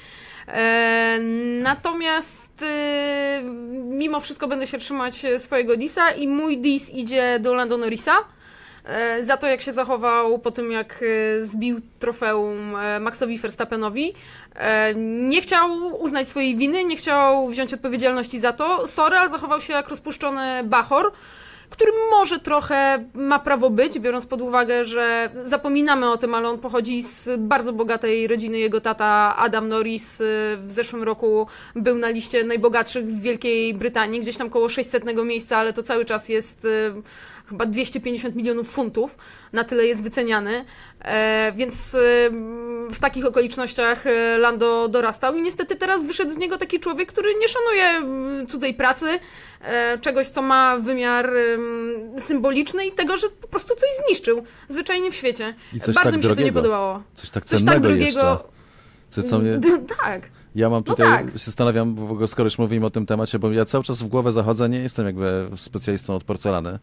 E, 0.47 1.17
natomiast 1.61 2.61
e, 2.61 3.41
mimo 3.83 4.19
wszystko 4.19 4.47
będę 4.47 4.67
się 4.67 4.77
trzymać 4.77 5.21
swojego 5.37 5.77
disa 5.77 6.11
i 6.11 6.27
mój 6.27 6.57
dis 6.57 6.89
idzie 6.89 7.39
do 7.39 7.53
Lando 7.53 7.77
Norrisa. 7.77 8.13
e, 8.85 9.23
Za 9.23 9.37
to, 9.37 9.47
jak 9.47 9.61
się 9.61 9.71
zachował 9.71 10.39
po 10.39 10.51
tym, 10.51 10.71
jak 10.71 11.03
e, 11.03 11.45
zbił 11.45 11.81
trofeum 11.99 12.75
e, 12.75 12.99
Maxowi 12.99 13.37
Verstappenowi. 13.37 14.13
E, 14.55 14.93
Nie 15.29 15.41
chciał 15.41 16.01
uznać 16.01 16.27
swojej 16.27 16.55
winy, 16.55 16.83
nie 16.85 16.95
chciał 16.95 17.47
wziąć 17.47 17.73
odpowiedzialności 17.73 18.39
za 18.39 18.53
to. 18.53 18.87
Sorry, 18.87 19.17
ale 19.17 19.29
zachował 19.29 19.61
się 19.61 19.73
jak 19.73 19.89
rozpuszczony 19.89 20.63
bachor, 20.63 21.11
który 21.71 21.91
może 22.11 22.39
trochę 22.39 23.05
ma 23.13 23.39
prawo 23.39 23.69
być, 23.69 23.99
biorąc 23.99 24.25
pod 24.25 24.41
uwagę, 24.41 24.85
że 24.85 25.29
zapominamy 25.43 26.11
o 26.11 26.17
tym, 26.17 26.35
ale 26.35 26.49
on 26.49 26.59
pochodzi 26.59 27.03
z 27.03 27.29
bardzo 27.39 27.73
bogatej 27.73 28.27
rodziny. 28.27 28.59
Jego 28.59 28.81
tata 28.81 29.35
Adam 29.37 29.69
Norris 29.69 30.21
y, 30.21 30.25
w 30.57 30.71
zeszłym 30.71 31.03
roku 31.03 31.47
był 31.75 31.97
na 31.97 32.09
liście 32.09 32.43
najbogatszych 32.43 33.05
w 33.05 33.21
Wielkiej 33.21 33.73
Brytanii, 33.73 34.21
gdzieś 34.21 34.37
tam 34.37 34.49
koło 34.49 34.69
600 34.69 35.03
miejsca, 35.25 35.57
ale 35.57 35.73
to 35.73 35.83
cały 35.83 36.05
czas 36.05 36.29
jest 36.29 36.65
y, 36.65 36.93
chyba 37.51 37.65
250 37.65 38.35
milionów 38.35 38.69
funtów, 38.71 39.17
na 39.53 39.63
tyle 39.63 39.85
jest 39.85 40.03
wyceniany, 40.03 40.65
e, 41.01 41.51
więc 41.55 41.97
w 42.91 42.99
takich 42.99 43.25
okolicznościach 43.25 44.05
y, 44.07 44.37
Lando 44.37 44.87
dorastał 44.87 45.35
i 45.35 45.41
niestety 45.41 45.75
teraz 45.75 46.03
wyszedł 46.05 46.33
z 46.33 46.37
niego 46.37 46.57
taki 46.57 46.79
człowiek, 46.79 47.09
który 47.09 47.29
nie 47.35 47.47
szanuje 47.47 48.01
cudzej 48.47 48.73
pracy, 48.73 49.19
e, 49.61 49.97
czegoś, 49.97 50.27
co 50.29 50.41
ma 50.41 50.77
wymiar 50.77 51.33
ym, 51.35 52.19
symboliczny 52.19 52.85
i 52.85 52.91
tego, 52.91 53.17
że 53.17 53.27
po 53.41 53.47
prostu 53.47 53.75
coś 53.75 53.89
zniszczył 54.05 54.43
zwyczajnie 54.67 55.11
w 55.11 55.15
świecie. 55.15 55.53
I 55.73 55.79
coś 55.79 55.95
Bardzo 55.95 56.09
tak 56.11 56.17
mi 56.17 56.23
się 56.23 56.29
to 56.29 56.29
nie 56.29 56.35
drogiego. 56.35 56.59
podobało. 56.61 57.03
Coś 57.15 57.29
tak 57.29 57.45
Coś 57.45 57.59
cennego 57.59 57.73
tak 57.75 57.81
drugiego. 57.83 58.05
jeszcze. 58.05 58.37
Co, 59.09 59.23
co 59.23 59.39
mnie... 59.39 59.59
Tak. 60.03 60.21
Ja 60.55 60.69
mam 60.69 60.83
No 60.87 60.93
tutaj, 60.95 61.07
tak. 61.25 61.31
się 61.33 61.37
zastanawiam, 61.45 61.95
skoro 62.27 62.47
już 62.47 62.57
mówimy 62.57 62.85
o 62.85 62.89
tym 62.89 63.05
temacie, 63.05 63.39
bo 63.39 63.51
ja 63.51 63.65
cały 63.65 63.83
czas 63.83 64.03
w 64.03 64.07
głowę 64.07 64.31
zachodzę, 64.31 64.69
nie 64.69 64.79
jestem 64.79 65.05
jakby 65.05 65.47
specjalistą 65.55 66.15
od 66.15 66.23
porcelany. 66.23 66.79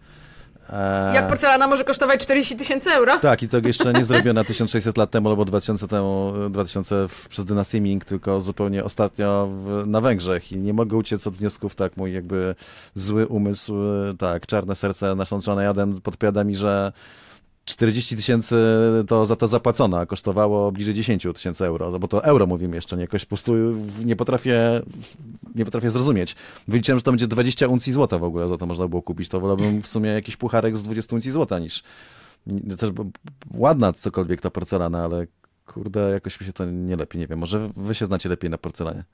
Eee, 0.73 1.15
Jak 1.15 1.29
porcelana 1.29 1.67
może 1.67 1.85
kosztować 1.85 2.21
40 2.21 2.57
tysięcy 2.57 2.91
euro? 2.91 3.19
Tak, 3.19 3.43
i 3.43 3.49
to 3.49 3.59
jeszcze 3.65 3.93
nie 3.93 4.05
zrobione 4.11 4.45
1600 4.45 4.99
lat 4.99 5.11
temu 5.11 5.29
albo 5.29 5.45
2000 5.45 5.89
temu, 5.89 6.33
2000 6.51 7.09
w, 7.09 7.29
przez 7.29 7.45
dynastię 7.45 7.81
Ming, 7.81 8.05
tylko 8.05 8.41
zupełnie 8.41 8.85
ostatnio 8.85 9.47
w, 9.47 9.87
na 9.87 10.01
Węgrzech 10.01 10.53
i 10.53 10.59
nie 10.59 10.73
mogę 10.73 10.97
uciec 10.97 11.27
od 11.27 11.35
wniosków, 11.35 11.75
tak, 11.75 11.97
mój 11.97 12.13
jakby 12.13 12.55
zły 12.95 13.27
umysł, 13.27 13.75
tak, 14.19 14.47
czarne 14.47 14.77
serce 14.77 15.15
naszączone 15.15 15.65
jadem 15.65 16.01
podpowiada 16.01 16.45
mi, 16.45 16.57
że 16.57 16.93
40 17.69 18.17
tysięcy 18.17 18.57
to 19.07 19.27
za 19.27 19.37
to 19.37 19.49
zapłacono, 19.49 19.99
a 19.99 20.07
kosztowało 20.07 20.73
bliżej 20.73 20.95
10 20.95 21.27
tysięcy 21.35 21.65
euro, 21.65 21.91
no 21.91 21.99
bo 21.99 22.09
to 22.09 22.25
euro 22.25 22.47
mówimy 22.47 22.77
jeszcze, 22.77 22.97
nie 22.97 23.03
jakoś 23.03 23.25
po 23.25 23.29
prostu 23.29 23.53
nie 24.05 24.17
potrafię, 24.17 24.83
nie 25.55 25.65
potrafię 25.65 25.91
zrozumieć. 25.91 26.37
Wyliczyłem, 26.69 26.99
że 26.99 27.03
to 27.03 27.11
będzie 27.11 27.27
20 27.27 27.69
uncji 27.69 27.93
złota 27.93 28.19
w 28.19 28.25
ogóle, 28.25 28.49
za 28.49 28.59
to 28.59 28.67
można 28.67 28.89
było 28.89 29.03
kupić, 29.03 29.29
to 29.29 29.41
wolałbym 29.41 29.83
w 29.83 29.87
sumie 29.87 30.11
jakiś 30.11 30.37
pucharek 30.37 30.77
z 30.77 30.83
20 30.83 31.17
uncji 31.17 31.31
złota 31.31 31.59
niż, 31.59 31.83
też 32.79 32.91
ładna 33.55 33.93
cokolwiek 33.93 34.41
ta 34.41 34.51
porcelana, 34.51 35.05
ale 35.05 35.27
kurde, 35.67 36.11
jakoś 36.11 36.41
mi 36.41 36.47
się 36.47 36.53
to 36.53 36.65
nie 36.65 36.97
lepi, 36.97 37.19
nie 37.19 37.27
wiem, 37.27 37.39
może 37.39 37.71
wy 37.77 37.95
się 37.95 38.07
znacie 38.07 38.29
lepiej 38.29 38.51
na 38.51 38.59
porcelanie. 38.59 39.05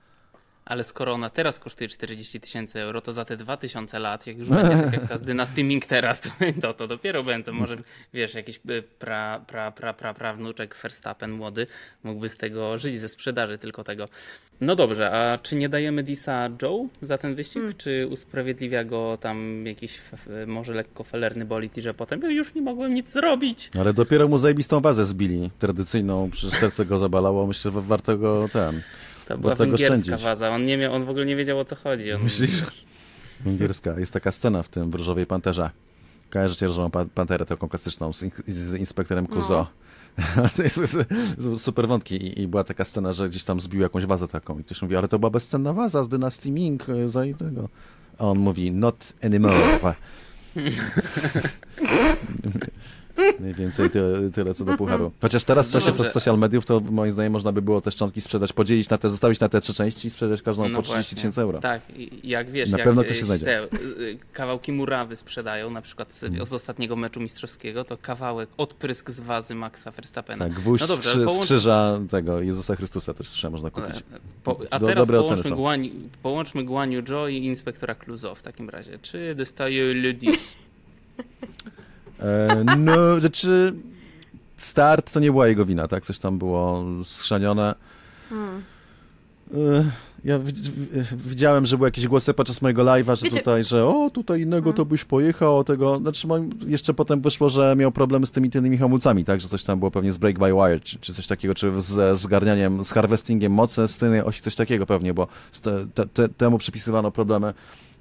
Ale 0.64 0.84
skoro 0.84 1.12
ona 1.12 1.30
teraz 1.30 1.58
kosztuje 1.58 1.88
40 1.88 2.40
tysięcy 2.40 2.80
euro, 2.80 3.00
to 3.00 3.12
za 3.12 3.24
te 3.24 3.36
2000 3.36 3.98
lat, 3.98 4.26
jak 4.26 4.38
już 4.38 4.48
będzie 4.48 4.82
tak 4.84 4.92
jak 4.92 5.08
ta 5.08 5.18
z 5.18 5.22
Dynasty 5.32 5.64
Ming 5.64 5.86
teraz, 5.86 6.22
to, 6.60 6.74
to, 6.74 6.88
dopiero 6.88 7.22
będą. 7.22 7.52
Może, 7.52 7.76
wiesz, 8.12 8.34
jakiś 8.34 8.60
y, 8.70 8.82
pra, 8.98 9.40
pra, 9.46 9.72
pra, 9.72 9.92
pra, 9.94 10.14
prawnuczek 10.14 10.76
Verstappen 10.82 11.30
młody 11.30 11.66
mógłby 12.04 12.28
z 12.28 12.36
tego 12.36 12.78
żyć, 12.78 13.00
ze 13.00 13.08
sprzedaży 13.08 13.58
tylko 13.58 13.84
tego. 13.84 14.08
No 14.60 14.76
dobrze, 14.76 15.10
a 15.12 15.38
czy 15.38 15.56
nie 15.56 15.68
dajemy 15.68 16.02
Disa 16.02 16.48
Joe 16.62 16.86
za 17.02 17.18
ten 17.18 17.34
wyścig? 17.34 17.62
Czy 17.76 18.06
usprawiedliwia 18.10 18.84
go 18.84 19.18
tam 19.20 19.66
jakiś 19.66 20.00
może 20.46 20.72
lekko 20.72 21.04
felerny 21.04 21.44
bolid 21.44 21.78
i 21.78 21.82
że 21.82 21.94
potem 21.94 22.22
"Ja 22.22 22.30
już 22.30 22.54
nie 22.54 22.62
mogłem 22.62 22.94
nic 22.94 23.08
zrobić? 23.12 23.70
Ale 23.80 23.94
dopiero 23.94 24.28
mu 24.28 24.38
zajebistą 24.38 24.80
wazę 24.80 25.06
zbili, 25.06 25.50
tradycyjną, 25.58 26.30
przecież 26.30 26.58
serce 26.58 26.84
go 26.84 26.98
zabalało, 26.98 27.46
myślę, 27.46 27.70
że 27.70 27.80
warto 27.82 28.18
go 28.18 28.48
ten... 28.52 28.82
To 29.28 29.34
Bo 29.34 29.40
była 29.42 29.56
tego 29.56 29.70
węgierska 29.70 29.96
szczędzić. 30.04 30.24
waza. 30.24 30.50
On, 30.50 30.64
nie 30.64 30.78
miał, 30.78 30.94
on 30.94 31.04
w 31.04 31.08
ogóle 31.08 31.26
nie 31.26 31.36
wiedział 31.36 31.58
o 31.58 31.64
co 31.64 31.76
chodzi. 31.76 32.12
On, 32.12 32.22
Myślisz? 32.22 32.62
Węgierska. 33.40 33.98
Jest 34.00 34.12
taka 34.12 34.32
scena 34.32 34.62
w 34.62 34.68
tym 34.68 34.90
w 34.90 34.94
Różowej 34.94 35.26
Panterze. 35.26 35.70
Kojarzycie 36.30 36.66
Różową 36.66 36.90
Pan- 36.90 37.08
Panterę, 37.08 37.46
taką 37.46 37.68
klasyczną, 37.68 38.12
z, 38.12 38.22
in- 38.22 38.30
z 38.46 38.74
inspektorem 38.74 39.26
Clouseau. 39.26 39.66
To 40.56 40.62
jest, 40.62 40.76
jest, 40.76 40.94
jest 41.52 41.64
super 41.64 41.88
wątki 41.88 42.14
I, 42.16 42.40
i 42.42 42.48
była 42.48 42.64
taka 42.64 42.84
scena, 42.84 43.12
że 43.12 43.28
gdzieś 43.28 43.44
tam 43.44 43.60
zbił 43.60 43.80
jakąś 43.80 44.06
wazę 44.06 44.28
taką 44.28 44.58
i 44.58 44.64
ktoś 44.64 44.82
mówi, 44.82 44.96
ale 44.96 45.08
to 45.08 45.18
była 45.18 45.30
bezcenna 45.30 45.72
waza 45.72 46.04
z 46.04 46.08
dynastii 46.08 46.52
Ming 46.52 46.88
y, 46.88 47.08
za 47.08 47.24
i 47.26 47.34
tego. 47.34 47.68
A 48.18 48.24
on 48.24 48.38
mówi, 48.38 48.70
not 48.72 49.12
anymore. 49.22 49.54
Mniej 53.56 53.66
więcej 53.68 53.90
tyle, 53.90 54.30
tyle 54.30 54.54
co 54.54 54.64
do 54.64 54.76
pucharu. 54.76 55.12
Chociaż 55.22 55.44
teraz 55.44 55.68
w 55.68 55.72
czasie 55.72 55.86
Dobrze. 55.90 56.10
social 56.10 56.38
mediów 56.38 56.66
to 56.66 56.80
moim 56.90 57.12
zdaniem 57.12 57.32
można 57.32 57.52
by 57.52 57.62
było 57.62 57.80
te 57.80 57.90
szczątki 57.90 58.20
sprzedać, 58.20 58.52
podzielić 58.52 58.88
na 58.88 58.98
te, 58.98 59.10
zostawić 59.10 59.40
na 59.40 59.48
te 59.48 59.60
trzy 59.60 59.74
części 59.74 60.08
i 60.08 60.10
sprzedać 60.10 60.42
każdą 60.42 60.68
No 60.68 60.76
po 60.76 60.82
30 60.82 60.94
właśnie. 60.94 61.16
tysięcy 61.16 61.40
euro. 61.40 61.58
Tak, 61.60 61.82
i 61.96 62.28
jak 62.28 62.50
wiesz, 62.50 62.70
Na 62.70 62.78
jak 62.78 62.84
pewno 62.86 63.04
to 63.04 63.14
się 63.14 63.24
znajdzie. 63.26 63.44
te 63.46 63.64
y, 63.64 64.18
kawałki 64.32 64.72
murawy 64.72 65.16
sprzedają, 65.16 65.70
na 65.70 65.82
przykład 65.82 66.14
z, 66.14 66.24
Mm. 66.24 66.46
z 66.46 66.52
ostatniego 66.52 66.96
meczu 66.96 67.20
mistrzowskiego, 67.20 67.84
to 67.84 67.96
kawałek 67.96 68.48
odprysk 68.56 69.10
z 69.10 69.20
wazy 69.20 69.54
Maxa 69.54 69.90
Verstappena. 69.90 70.44
Tak, 70.44 70.54
gwóźdź 70.54 70.80
No 70.80 70.86
dobrze, 70.86 71.10
z, 71.12 71.14
połącz- 71.26 71.40
krzyża 71.40 72.00
tego 72.10 72.40
Jezusa 72.40 72.76
Chrystusa 72.76 73.14
też 73.14 73.28
słyszałem, 73.28 73.52
można 73.52 73.70
kupić. 73.70 74.02
Po, 74.44 74.60
a 74.70 74.78
Do- 74.78 74.86
teraz 74.86 75.06
dobre 75.06 75.20
oceny 75.20 75.28
połączmy, 75.42 75.50
są. 75.50 75.56
Guani, 75.56 75.92
połączmy 76.22 76.64
Guaniu 76.64 77.02
Joe 77.08 77.28
i 77.28 77.36
inspektora 77.44 77.94
Clouseau 77.94 78.34
w 78.34 78.42
takim 78.42 78.70
razie. 78.70 78.98
Czy 79.02 79.34
dostaje 79.34 79.94
le 79.94 80.14
10? 80.14 80.40
E, 82.20 82.64
no, 82.78 83.20
znaczy 83.20 83.74
start 84.56 85.12
to 85.12 85.20
nie 85.20 85.30
była 85.30 85.48
jego 85.48 85.64
wina, 85.64 85.88
tak? 85.88 86.04
Coś 86.04 86.18
tam 86.18 86.38
było 86.38 86.84
schrzanione. 87.02 87.74
E, 89.54 89.90
ja 90.24 90.38
widziałem, 91.12 91.66
że 91.66 91.76
były 91.76 91.86
jakieś 91.88 92.06
głosy 92.08 92.34
podczas 92.34 92.62
mojego 92.62 92.82
live'a, 92.84 93.16
że 93.16 93.24
Wiecie- 93.24 93.38
tutaj, 93.38 93.64
że 93.64 93.86
o, 93.86 94.10
tutaj 94.10 94.40
innego 94.40 94.72
to 94.72 94.84
byś 94.84 95.04
pojechał, 95.04 95.58
o 95.58 95.64
tego, 95.64 95.98
znaczy 95.98 96.28
jeszcze 96.66 96.94
potem 96.94 97.20
wyszło, 97.20 97.48
że 97.48 97.74
miał 97.76 97.92
problemy 97.92 98.26
z 98.26 98.30
tymi 98.30 98.50
tylnymi 98.50 98.78
hamulcami, 98.78 99.24
tak? 99.24 99.40
Że 99.40 99.48
coś 99.48 99.64
tam 99.64 99.78
było 99.78 99.90
pewnie 99.90 100.12
z 100.12 100.16
break 100.16 100.38
by 100.38 100.52
wire, 100.52 100.80
czy, 100.80 100.98
czy 100.98 101.14
coś 101.14 101.26
takiego, 101.26 101.54
czy 101.54 101.82
z 101.82 102.20
zgarnianiem, 102.20 102.84
z 102.84 102.90
harvestingiem 102.90 103.52
mocy 103.52 103.88
z 103.88 103.98
tylnej 103.98 104.20
osi, 104.22 104.42
coś 104.42 104.54
takiego 104.54 104.86
pewnie, 104.86 105.14
bo 105.14 105.28
te, 105.62 106.06
te, 106.06 106.28
temu 106.28 106.58
przypisywano 106.58 107.10
problemy 107.10 107.54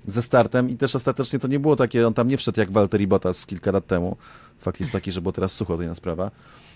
ze 0.07 0.21
startem 0.21 0.69
i 0.69 0.77
też 0.77 0.95
ostatecznie 0.95 1.39
to 1.39 1.47
nie 1.47 1.59
było 1.59 1.75
takie, 1.75 2.07
on 2.07 2.13
tam 2.13 2.27
nie 2.27 2.37
wszedł 2.37 2.59
jak 2.59 2.71
Valtteri 2.71 3.07
Bottas 3.07 3.45
kilka 3.45 3.71
lat 3.71 3.87
temu. 3.87 4.17
Fakt 4.59 4.79
jest 4.79 4.91
taki, 4.91 5.11
że 5.11 5.21
było 5.21 5.31
teraz 5.31 5.51
sucho, 5.51 5.77
to 5.77 5.83
inna 5.83 5.95
sprawa. 5.95 6.31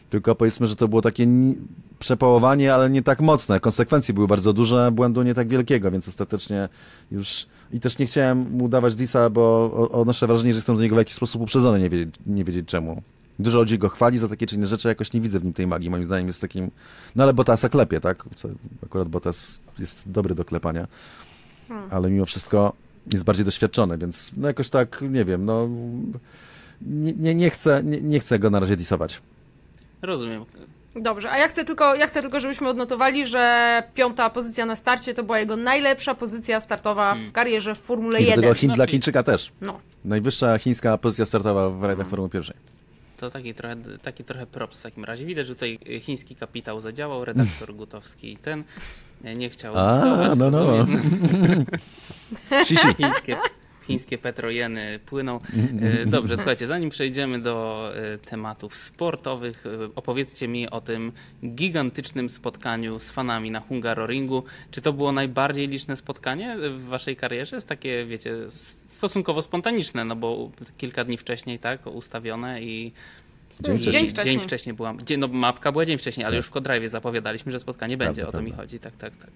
Tylko 0.10 0.36
powiedzmy, 0.36 0.68
że 0.68 0.76
to 0.76 0.88
było 0.88 1.02
takie 1.02 1.26
ni- 1.26 1.58
przepałowanie, 2.00 2.74
ale 2.74 2.90
nie 2.90 3.02
tak 3.02 3.22
mocne. 3.22 3.60
Konsekwencje 3.60 4.14
były 4.14 4.28
bardzo 4.28 4.54
duże, 4.54 4.92
błędu 4.92 5.24
nie 5.24 5.34
tak 5.34 5.48
wielkiego, 5.48 5.92
więc 5.92 6.08
ostatecznie 6.08 6.70
już... 7.12 7.46
I 7.72 7.80
też 7.80 7.98
nie 7.98 8.06
chciałem 8.06 8.52
mu 8.52 8.70
dawać 8.70 8.96
disa, 8.96 9.30
bo 9.30 9.72
odnoszę 9.92 10.28
wrażenie, 10.28 10.54
że 10.54 10.58
jestem 10.58 10.76
do 10.76 10.82
niego 10.82 10.96
w 10.96 10.98
jakiś 10.98 11.16
sposób 11.16 11.42
uprzedzony, 11.42 11.80
nie 11.80 11.90
wiedzieć, 11.90 12.16
nie 12.26 12.44
wiedzieć 12.44 12.68
czemu. 12.68 13.02
Dużo 13.40 13.60
ludzi 13.60 13.80
go 13.80 13.90
chwali 13.90 14.18
za 14.18 14.28
takie 14.28 14.46
czy 14.48 14.56
inne 14.56 14.68
rzeczy, 14.68 14.88
jakoś 14.88 15.14
nie 15.14 15.22
widzę 15.22 15.40
w 15.40 15.44
nim 15.44 15.54
tej 15.54 15.68
magii. 15.68 15.90
Moim 15.90 16.06
zdaniem 16.06 16.28
jest 16.28 16.42
takim... 16.42 16.72
No 17.16 17.24
ale 17.24 17.34
Bottasa 17.34 17.70
klepie, 17.70 18.00
tak? 18.00 18.24
Co, 18.36 18.50
akurat 18.84 19.08
Bottas 19.08 19.60
jest 19.80 20.12
dobry 20.12 20.36
do 20.36 20.46
klepania. 20.46 20.88
Ale 21.90 22.10
mimo 22.10 22.26
wszystko 22.26 22.74
jest 23.14 23.26
bardziej 23.26 23.46
doświadczony, 23.46 23.98
więc 23.98 24.32
no 24.38 24.48
jakoś 24.48 24.70
tak, 24.70 25.02
nie 25.10 25.26
wiem, 25.26 25.46
no... 25.46 25.70
Nie, 26.82 27.14
nie, 27.14 27.36
nie, 27.36 27.50
chcę, 27.50 27.82
nie, 27.84 28.02
nie 28.02 28.20
chcę 28.20 28.40
go 28.40 28.50
na 28.50 28.60
razie 28.60 28.76
disować. 28.78 29.22
Rozumiem. 30.02 30.46
Dobrze, 30.96 31.32
a 31.32 31.38
ja 31.38 31.48
chcę, 31.48 31.66
tylko, 31.66 31.96
ja 31.96 32.08
chcę 32.08 32.22
tylko, 32.22 32.40
żebyśmy 32.40 32.68
odnotowali, 32.70 33.26
że 33.28 33.84
piąta 33.94 34.30
pozycja 34.30 34.66
na 34.66 34.76
starcie 34.76 35.14
to 35.14 35.24
była 35.24 35.40
jego 35.40 35.56
najlepsza 35.56 36.16
pozycja 36.16 36.60
startowa 36.60 37.16
w 37.16 37.32
karierze 37.32 37.76
w 37.76 37.78
Formule 37.80 38.22
I 38.22 38.26
do 38.26 38.30
tego 38.32 38.42
1. 38.42 38.56
Chin, 38.56 38.70
No 38.70 38.76
dla 38.76 38.86
i- 38.86 38.88
Chińczyka 38.88 39.24
też. 39.24 39.52
No. 39.62 39.80
Najwyższa 40.06 40.58
chińska 40.58 40.98
pozycja 40.98 41.26
startowa 41.26 41.70
w 41.70 41.84
rajdach 41.84 42.08
Formuły 42.08 42.30
pierwszej. 42.30 42.56
To 43.18 43.32
taki 43.32 43.54
trochę, 43.54 43.76
taki 44.02 44.24
trochę 44.24 44.46
props 44.46 44.80
w 44.80 44.84
takim 44.84 45.06
razie. 45.06 45.26
Widać, 45.26 45.48
że 45.48 45.54
tutaj 45.56 45.80
chiński 46.02 46.36
kapitał 46.36 46.80
zadziałał, 46.80 47.26
redaktor 47.26 47.76
Gutowski 47.76 48.38
ten 48.38 48.64
e, 49.24 49.36
nie 49.36 49.50
chciał 49.50 49.78
A, 49.78 50.36
no, 50.36 50.52
no. 50.52 50.86
Sisi. 52.68 52.94
chińskie, 52.94 53.38
chińskie 53.88 54.18
petrojeny 54.18 55.00
płyną. 55.06 55.40
E, 55.82 56.06
Dobrze, 56.06 56.38
słuchajcie, 56.38 56.68
zanim 56.68 56.90
przejdziemy 56.90 57.40
do 57.40 57.90
e, 57.96 58.18
tematów 58.18 58.78
sportowych, 58.78 59.66
e, 59.66 59.96
opowiedzcie 59.96 60.48
mi 60.48 60.70
o 60.70 60.82
tym 60.82 61.12
gigantycznym 61.46 62.30
spotkaniu 62.30 63.00
z 63.00 63.12
fanami 63.12 63.52
na 63.52 63.60
Hungaroringu. 63.60 64.44
Czy 64.72 64.82
to 64.82 64.94
było 64.94 65.12
najbardziej 65.12 65.68
liczne 65.68 65.96
spotkanie 65.98 66.58
w 66.60 66.86
waszej 66.86 67.16
karierze? 67.16 67.56
Jest 67.56 67.68
takie, 67.68 68.06
wiecie, 68.06 68.36
stosunkowo 68.50 69.42
spontaniczne, 69.42 70.06
no 70.06 70.16
bo 70.16 70.52
kilka 70.78 71.04
dni 71.04 71.18
wcześniej, 71.18 71.60
tak, 71.60 71.88
ustawione 71.88 72.62
i 72.62 72.92
Dzień 73.60 73.78
wcześniej. 73.78 73.92
Dzień 73.94 74.10
wcześniej. 74.10 74.36
Dzień 74.36 74.44
wcześniej 74.44 74.76
byłam. 74.76 75.06
Dzień, 75.06 75.20
no, 75.20 75.28
mapka 75.28 75.72
była 75.72 75.86
dzień 75.86 75.98
wcześniej, 75.98 76.26
ale 76.26 76.32
Tak. 76.32 76.38
już 76.38 76.46
w 76.46 76.50
Kodrive 76.50 76.90
zapowiadaliśmy, 76.90 77.52
że 77.52 77.60
spotkanie 77.60 77.98
będzie. 77.98 78.22
Prawda, 78.22 78.38
o 78.38 78.42
to 78.42 78.46
mi 78.46 78.52
prawda. 78.52 78.64
chodzi. 78.64 78.80
Tak, 78.80 78.96
tak, 78.96 79.18
tak. 79.18 79.30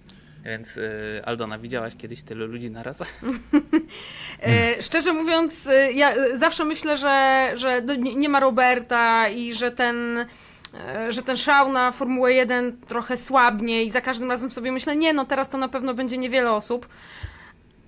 Więc 0.44 0.76
y, 0.76 1.20
Aldona, 1.24 1.58
widziałaś 1.58 1.96
kiedyś 1.96 2.22
tylu 2.22 2.46
ludzi 2.46 2.70
naraz? 2.70 3.02
E, 4.42 4.82
szczerze 4.82 5.12
mówiąc, 5.12 5.66
e, 5.66 5.92
ja 5.92 6.10
e, 6.14 6.36
zawsze 6.36 6.64
myślę, 6.64 6.96
że, 6.96 7.50
że 7.54 7.82
nie 7.98 8.14
nie 8.14 8.28
ma 8.28 8.40
Roberta 8.40 9.28
i 9.28 9.54
że 9.54 9.70
ten, 9.70 10.26
e, 10.74 11.12
że 11.12 11.22
ten 11.22 11.36
szał 11.36 11.72
na 11.72 11.92
Formułę 11.92 12.32
1 12.32 12.76
trochę 12.86 13.16
słabnie 13.16 13.84
i 13.84 13.90
za 13.90 14.00
każdym 14.00 14.30
razem 14.30 14.50
sobie 14.50 14.72
myślę, 14.72 14.96
nie 14.96 15.12
no 15.12 15.24
teraz 15.24 15.48
to 15.48 15.58
na 15.58 15.68
pewno 15.68 15.94
będzie 15.94 16.18
niewiele 16.18 16.52
osób. 16.52 16.88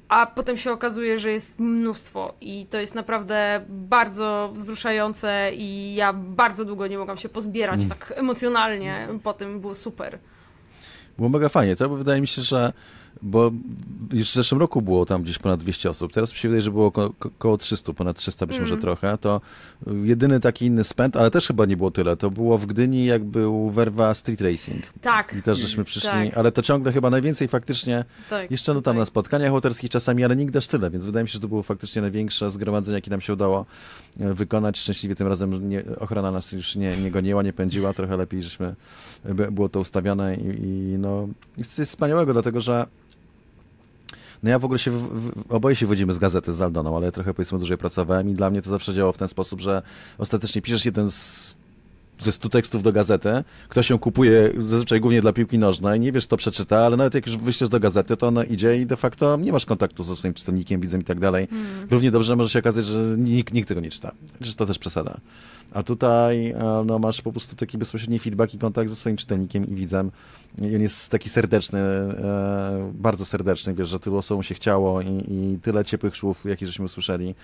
A 0.09 0.27
potem 0.27 0.57
się 0.57 0.73
okazuje, 0.73 1.19
że 1.19 1.33
jest 1.33 1.59
mnóstwo 1.61 2.35
i 2.41 2.67
to 2.71 2.79
jest 2.79 2.95
naprawdę 2.95 3.65
bardzo 3.69 4.51
wzruszające 4.55 5.51
i 5.55 5.95
ja 5.95 6.13
bardzo 6.13 6.65
długo 6.65 6.87
nie 6.87 6.99
mogłam 6.99 7.17
się 7.17 7.29
pozbierać 7.29 7.81
Mm. 7.81 7.89
tak 7.89 8.13
emocjonalnie 8.17 9.09
po 9.23 9.33
tym, 9.33 9.61
było 9.61 9.75
super. 9.75 10.19
Było 11.17 11.29
mega 11.29 11.49
fajnie, 11.49 11.77
to 11.77 11.89
wydaje 11.89 12.21
mi 12.21 12.27
się, 12.27 12.43
że 12.43 12.73
bo 13.23 13.51
już 14.13 14.31
w 14.31 14.35
zeszłym 14.35 14.61
roku 14.61 14.83
było 14.83 15.07
tam 15.07 15.23
gdzieś 15.23 15.39
ponad 15.39 15.61
200 15.61 15.91
osób, 15.91 16.13
teraz 16.13 16.33
mi 16.33 16.39
się 16.39 16.49
wydaje, 16.49 16.63
że 16.63 16.71
było 16.71 16.91
ko- 16.91 17.13
ko- 17.19 17.29
około 17.29 17.59
300, 17.59 17.93
ponad 17.93 18.17
300 18.17 18.47
być 18.47 18.61
może 18.61 18.77
trochę, 18.77 19.19
to 19.19 19.41
jedyny 20.05 20.41
taki 20.41 20.67
inny 20.67 20.85
spęd, 20.85 21.17
ale 21.17 21.31
też 21.31 21.47
chyba 21.47 21.67
nie 21.67 21.77
było 21.77 21.91
tyle, 21.91 22.17
to 22.17 22.31
było 22.31 22.59
w 22.59 22.67
Gdyni 22.67 23.05
jak 23.07 23.25
był 23.25 23.71
Werwa 23.71 24.15
Street 24.15 24.41
Racing. 24.41 24.83
Tak, 25.01 25.35
i 25.39 25.43
też 25.43 25.59
żeśmy 25.59 25.85
przyszli, 25.85 26.11
Tak. 26.11 26.37
ale 26.39 26.53
to 26.53 26.63
ciągle 26.63 26.93
chyba 26.93 27.11
najwięcej 27.11 27.49
faktycznie 27.49 28.05
tak. 28.31 28.51
Jeszcze 28.51 28.75
no 28.75 28.83
tam 28.83 28.97
na 28.99 29.05
spotkaniach 29.05 29.51
autorskich 29.53 29.91
czasami, 29.91 30.25
ale 30.25 30.37
nigdy 30.37 30.59
aż 30.59 30.67
tyle, 30.69 30.91
więc 30.91 31.05
wydaje 31.05 31.23
mi 31.25 31.29
się, 31.29 31.33
że 31.33 31.41
to 31.41 31.49
było 31.49 31.63
faktycznie 31.63 32.03
największe 32.03 32.51
zgromadzenie, 32.51 32.95
jakie 32.95 33.11
nam 33.11 33.21
się 33.21 33.33
udało 33.33 33.67
e, 34.21 34.35
wykonać. 34.35 34.79
Szczęśliwie 34.79 35.15
tym 35.15 35.27
razem 35.27 35.69
nie, 35.69 35.83
ochrona 36.01 36.31
nas 36.31 36.53
już 36.53 36.77
nie, 36.77 36.97
nie 36.97 37.11
goniła, 37.11 37.43
nie 37.43 37.53
pędziła, 37.53 37.93
trochę 37.93 38.17
lepiej, 38.17 38.43
żeśmy 38.43 38.75
by- 39.25 39.53
było 39.53 39.69
to 39.69 39.81
ustawione 39.81 40.37
i, 40.37 40.47
i 40.65 40.97
no 40.99 41.29
jest 41.57 41.75
coś 41.75 41.89
wspaniałego, 41.89 42.33
dlatego 42.33 42.61
że 42.61 42.87
no 44.45 44.51
ja 44.51 44.59
w 44.59 44.65
ogóle 44.65 44.79
się, 44.79 44.91
w, 44.91 45.31
w, 45.31 45.53
oboje 45.53 45.77
się 45.77 45.87
wodzimy 45.87 46.13
z 46.13 46.19
gazety 46.19 46.53
z 46.53 46.61
Aldoną, 46.61 46.97
ale 46.97 47.13
trochę 47.13 47.35
powiedzmy 47.35 47.59
dłużej 47.59 47.79
pracowałem 47.79 48.29
i 48.29 48.35
dla 48.35 48.51
mnie 48.51 48.63
to 48.63 48.71
zawsze 48.71 48.95
działało 48.95 49.13
w 49.13 49.19
ten 49.19 49.29
sposób, 49.29 49.61
że 49.61 49.83
ostatecznie 50.19 50.63
piszesz 50.63 50.85
jeden 50.85 51.11
z 51.11 51.57
ze 52.19 52.33
100 52.33 52.49
tekstów 52.49 52.83
do 52.83 52.93
gazety, 52.93 53.45
ktoś 53.69 53.91
ją 53.91 53.99
kupuje 53.99 54.53
zazwyczaj 54.59 55.01
głównie 55.01 55.21
dla 55.21 55.33
piłki 55.33 55.59
nożnej, 55.59 56.01
nie 56.01 56.13
wiesz, 56.13 56.27
kto 56.27 56.37
przeczyta, 56.37 56.79
ale 56.79 56.97
nawet 56.97 57.15
jak 57.15 57.27
już 57.27 57.37
wyślesz 57.37 57.71
do 57.71 57.81
gazety, 57.81 58.17
to 58.17 58.27
ona 58.29 58.45
idzie 58.45 58.77
i 58.77 58.87
de 58.87 58.97
facto 58.97 59.37
nie 59.37 59.53
masz 59.53 59.67
kontaktu 59.67 60.05
ze 60.05 60.17
swoim 60.17 60.35
czytelnikiem, 60.35 60.81
widzem 60.81 61.01
i 61.01 61.05
tak 61.05 61.21
dalej. 61.21 61.49
Równie 61.91 62.11
dobrze 62.11 62.37
może 62.37 62.51
się 62.51 62.59
okazać, 62.59 62.85
że 62.85 63.17
nikt, 63.19 63.55
nikt 63.55 63.69
tego 63.69 63.81
nie 63.81 63.91
czyta, 63.91 64.13
że 64.41 64.55
to 64.55 64.67
też 64.67 64.79
przesada. 64.79 65.21
A 65.73 65.83
tutaj 65.83 66.51
e, 66.51 66.85
no, 66.87 66.99
masz 66.99 67.23
po 67.23 67.31
prostu 67.31 67.57
taki 67.57 67.79
bezpośredni 67.79 68.19
feedback 68.19 68.55
i 68.55 68.59
kontakt 68.59 68.91
ze 68.91 68.97
swoim 68.97 69.17
czytelnikiem 69.17 69.67
i 69.67 69.75
widzem. 69.75 70.11
I 70.63 70.77
on 70.77 70.83
jest 70.83 71.11
taki 71.11 71.29
serdeczny, 71.29 71.79
e, 71.79 72.93
bardzo 72.95 73.25
serdeczny, 73.25 73.75
wiesz, 73.75 73.89
że 73.89 74.01
tylu 74.01 74.17
osobom 74.17 74.43
się 74.43 74.55
chciało 74.55 75.03
i, 75.03 75.25
i 75.29 75.59
tyle 75.63 75.85
ciepłych 75.85 76.17
słów, 76.17 76.45
jakie 76.45 76.67
żeśmy 76.67 76.85
usłyszeli, 76.85 77.35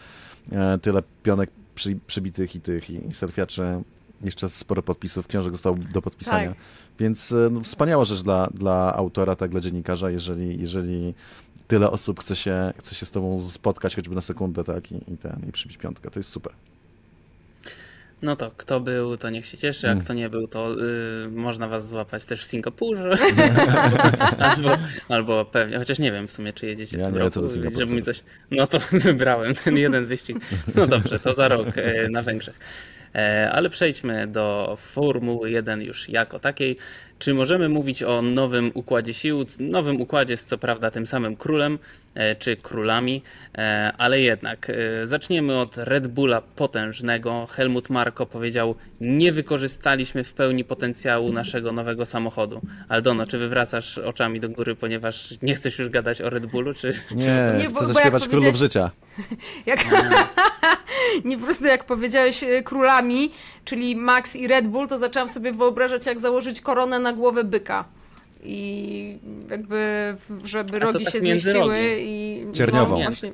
e, 0.52 0.78
tyle 0.78 1.02
pionek 1.22 1.50
przy, 1.74 1.98
przybitych 2.06 2.56
i 2.56 2.60
tych 2.60 2.90
i, 2.90 3.08
i 3.08 3.12
selfiaczy 3.14 3.82
Jeszcze 4.24 4.48
sporo 4.48 4.82
podpisów, 4.82 5.26
książek 5.26 5.52
zostało 5.52 5.76
do 5.92 6.02
podpisania. 6.02 6.48
Tak. 6.48 6.58
Więc 6.98 7.32
e, 7.32 7.48
no, 7.52 7.60
wspaniała 7.60 8.04
rzecz 8.04 8.22
dla, 8.22 8.48
dla 8.54 8.94
autora, 8.94 9.36
tak 9.36 9.50
dla 9.50 9.60
dziennikarza, 9.60 10.10
jeżeli, 10.10 10.60
jeżeli 10.60 11.14
tyle 11.68 11.90
osób 11.90 12.20
chce 12.20 12.36
się, 12.36 12.72
chce 12.78 12.94
się 12.94 13.06
z 13.06 13.10
tobą 13.10 13.42
spotkać 13.42 13.96
choćby 13.96 14.14
na 14.14 14.20
sekundę, 14.20 14.64
tak, 14.64 14.92
i, 14.92 15.12
i, 15.12 15.16
ten, 15.16 15.40
i 15.48 15.52
przybić 15.52 15.78
piątkę. 15.78 16.10
To 16.10 16.18
jest 16.18 16.30
super. 16.30 16.52
No 18.22 18.36
to 18.36 18.50
kto 18.56 18.80
był, 18.80 19.16
to 19.16 19.30
niech 19.30 19.46
się 19.46 19.58
cieszy, 19.58 19.88
a 19.88 19.92
Mm. 19.92 20.04
kto 20.04 20.14
nie 20.14 20.30
był, 20.30 20.48
to 20.48 20.74
y, 21.24 21.28
można 21.30 21.68
was 21.68 21.88
złapać 21.88 22.24
też 22.24 22.42
w 22.42 22.44
Singapurze. 22.44 23.10
albo, 24.38 24.70
albo 25.08 25.44
pewnie, 25.44 25.78
chociaż 25.78 25.98
nie 25.98 26.12
wiem 26.12 26.28
w 26.28 26.32
sumie, 26.32 26.52
czy 26.52 26.66
jedziecie 26.66 26.96
Ja 26.96 27.02
w 27.02 27.06
tym 27.06 27.14
nie 27.14 27.20
roku, 27.20 27.48
żeby 27.78 27.94
mi 27.94 28.02
coś... 28.02 28.22
No 28.50 28.66
to 28.66 28.78
wybrałem 28.92 29.54
ten 29.54 29.76
jeden 29.76 30.06
wyścig. 30.06 30.36
No 30.74 30.86
dobrze, 30.86 31.18
to 31.18 31.34
za 31.34 31.48
rok 31.48 31.66
e, 31.76 32.08
na 32.08 32.22
Węgrzech. 32.22 32.54
E, 33.14 33.50
Ale 33.52 33.70
przejdźmy 33.70 34.26
do 34.26 34.76
Formuły 34.80 35.50
1 35.50 35.82
już 35.82 36.08
jako 36.08 36.38
takiej. 36.38 36.76
Czy 37.20 37.34
możemy 37.34 37.68
mówić 37.68 38.02
o 38.02 38.22
nowym 38.22 38.70
układzie 38.74 39.14
sił? 39.14 39.44
Nowym 39.58 40.00
układzie 40.00 40.36
z 40.36 40.44
co 40.44 40.58
prawda 40.58 40.90
tym 40.90 41.06
samym 41.06 41.36
królem, 41.36 41.78
e, 42.14 42.36
czy 42.36 42.56
królami, 42.56 43.22
e, 43.58 43.92
ale 43.98 44.20
jednak 44.20 44.70
e, 44.70 45.06
zaczniemy 45.06 45.58
od 45.58 45.76
Red 45.76 46.06
Bulla 46.06 46.40
potężnego. 46.40 47.46
Helmut 47.50 47.90
Marko 47.90 48.26
powiedział: 48.26 48.74
Nie 49.00 49.32
wykorzystaliśmy 49.32 50.24
w 50.24 50.32
pełni 50.32 50.64
potencjału 50.64 51.32
naszego 51.32 51.72
nowego 51.72 52.06
samochodu. 52.06 52.60
Aldono, 52.88 53.26
czy 53.26 53.38
wywracasz 53.38 53.98
oczami 53.98 54.40
do 54.40 54.48
góry, 54.48 54.76
ponieważ 54.76 55.34
nie 55.42 55.54
chcesz 55.54 55.78
już 55.78 55.88
gadać 55.88 56.20
o 56.20 56.30
Red 56.30 56.46
Bullu, 56.46 56.74
czy. 56.74 56.94
Nie, 57.10 57.26
Nie, 57.58 57.64
chcę 57.64 57.70
bo 57.70 57.86
zaśpiewać 57.86 58.28
królów 58.28 58.56
życia. 58.56 58.90
Jak... 59.66 59.84
nie 61.24 61.38
po 61.38 61.44
prostu 61.44 61.66
jak 61.66 61.84
powiedziałeś 61.84 62.44
królami, 62.64 63.30
czyli 63.64 63.96
Max 63.96 64.36
i 64.36 64.48
Red 64.48 64.68
Bull, 64.68 64.88
to 64.88 64.98
zaczęłam 64.98 65.28
sobie 65.28 65.52
wyobrażać, 65.52 66.06
jak 66.06 66.18
założyć 66.20 66.60
koronę 66.60 66.98
na 66.98 67.09
głowę 67.12 67.44
byka. 67.44 67.84
I 68.44 69.18
jakby, 69.50 70.14
żeby 70.44 70.78
rogi 70.78 71.04
tak 71.04 71.12
się 71.12 71.20
zmieściły 71.20 71.54
rogi. 71.54 71.96
i. 71.98 72.46
Cierniową. 72.52 72.98
No, 72.98 73.04
właśnie. 73.04 73.32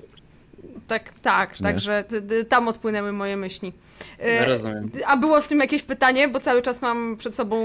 Tak, 0.88 1.12
tak, 1.22 1.60
nie? 1.60 1.64
także 1.64 2.04
tam 2.48 2.68
odpłynęły 2.68 3.12
moje 3.12 3.36
myśli. 3.36 3.72
E, 4.18 4.44
Rozumiem. 4.44 4.90
A 5.06 5.16
było 5.16 5.40
w 5.40 5.48
tym 5.48 5.60
jakieś 5.60 5.82
pytanie, 5.82 6.28
bo 6.28 6.40
cały 6.40 6.62
czas 6.62 6.82
mam 6.82 7.16
przed 7.16 7.34
sobą. 7.34 7.56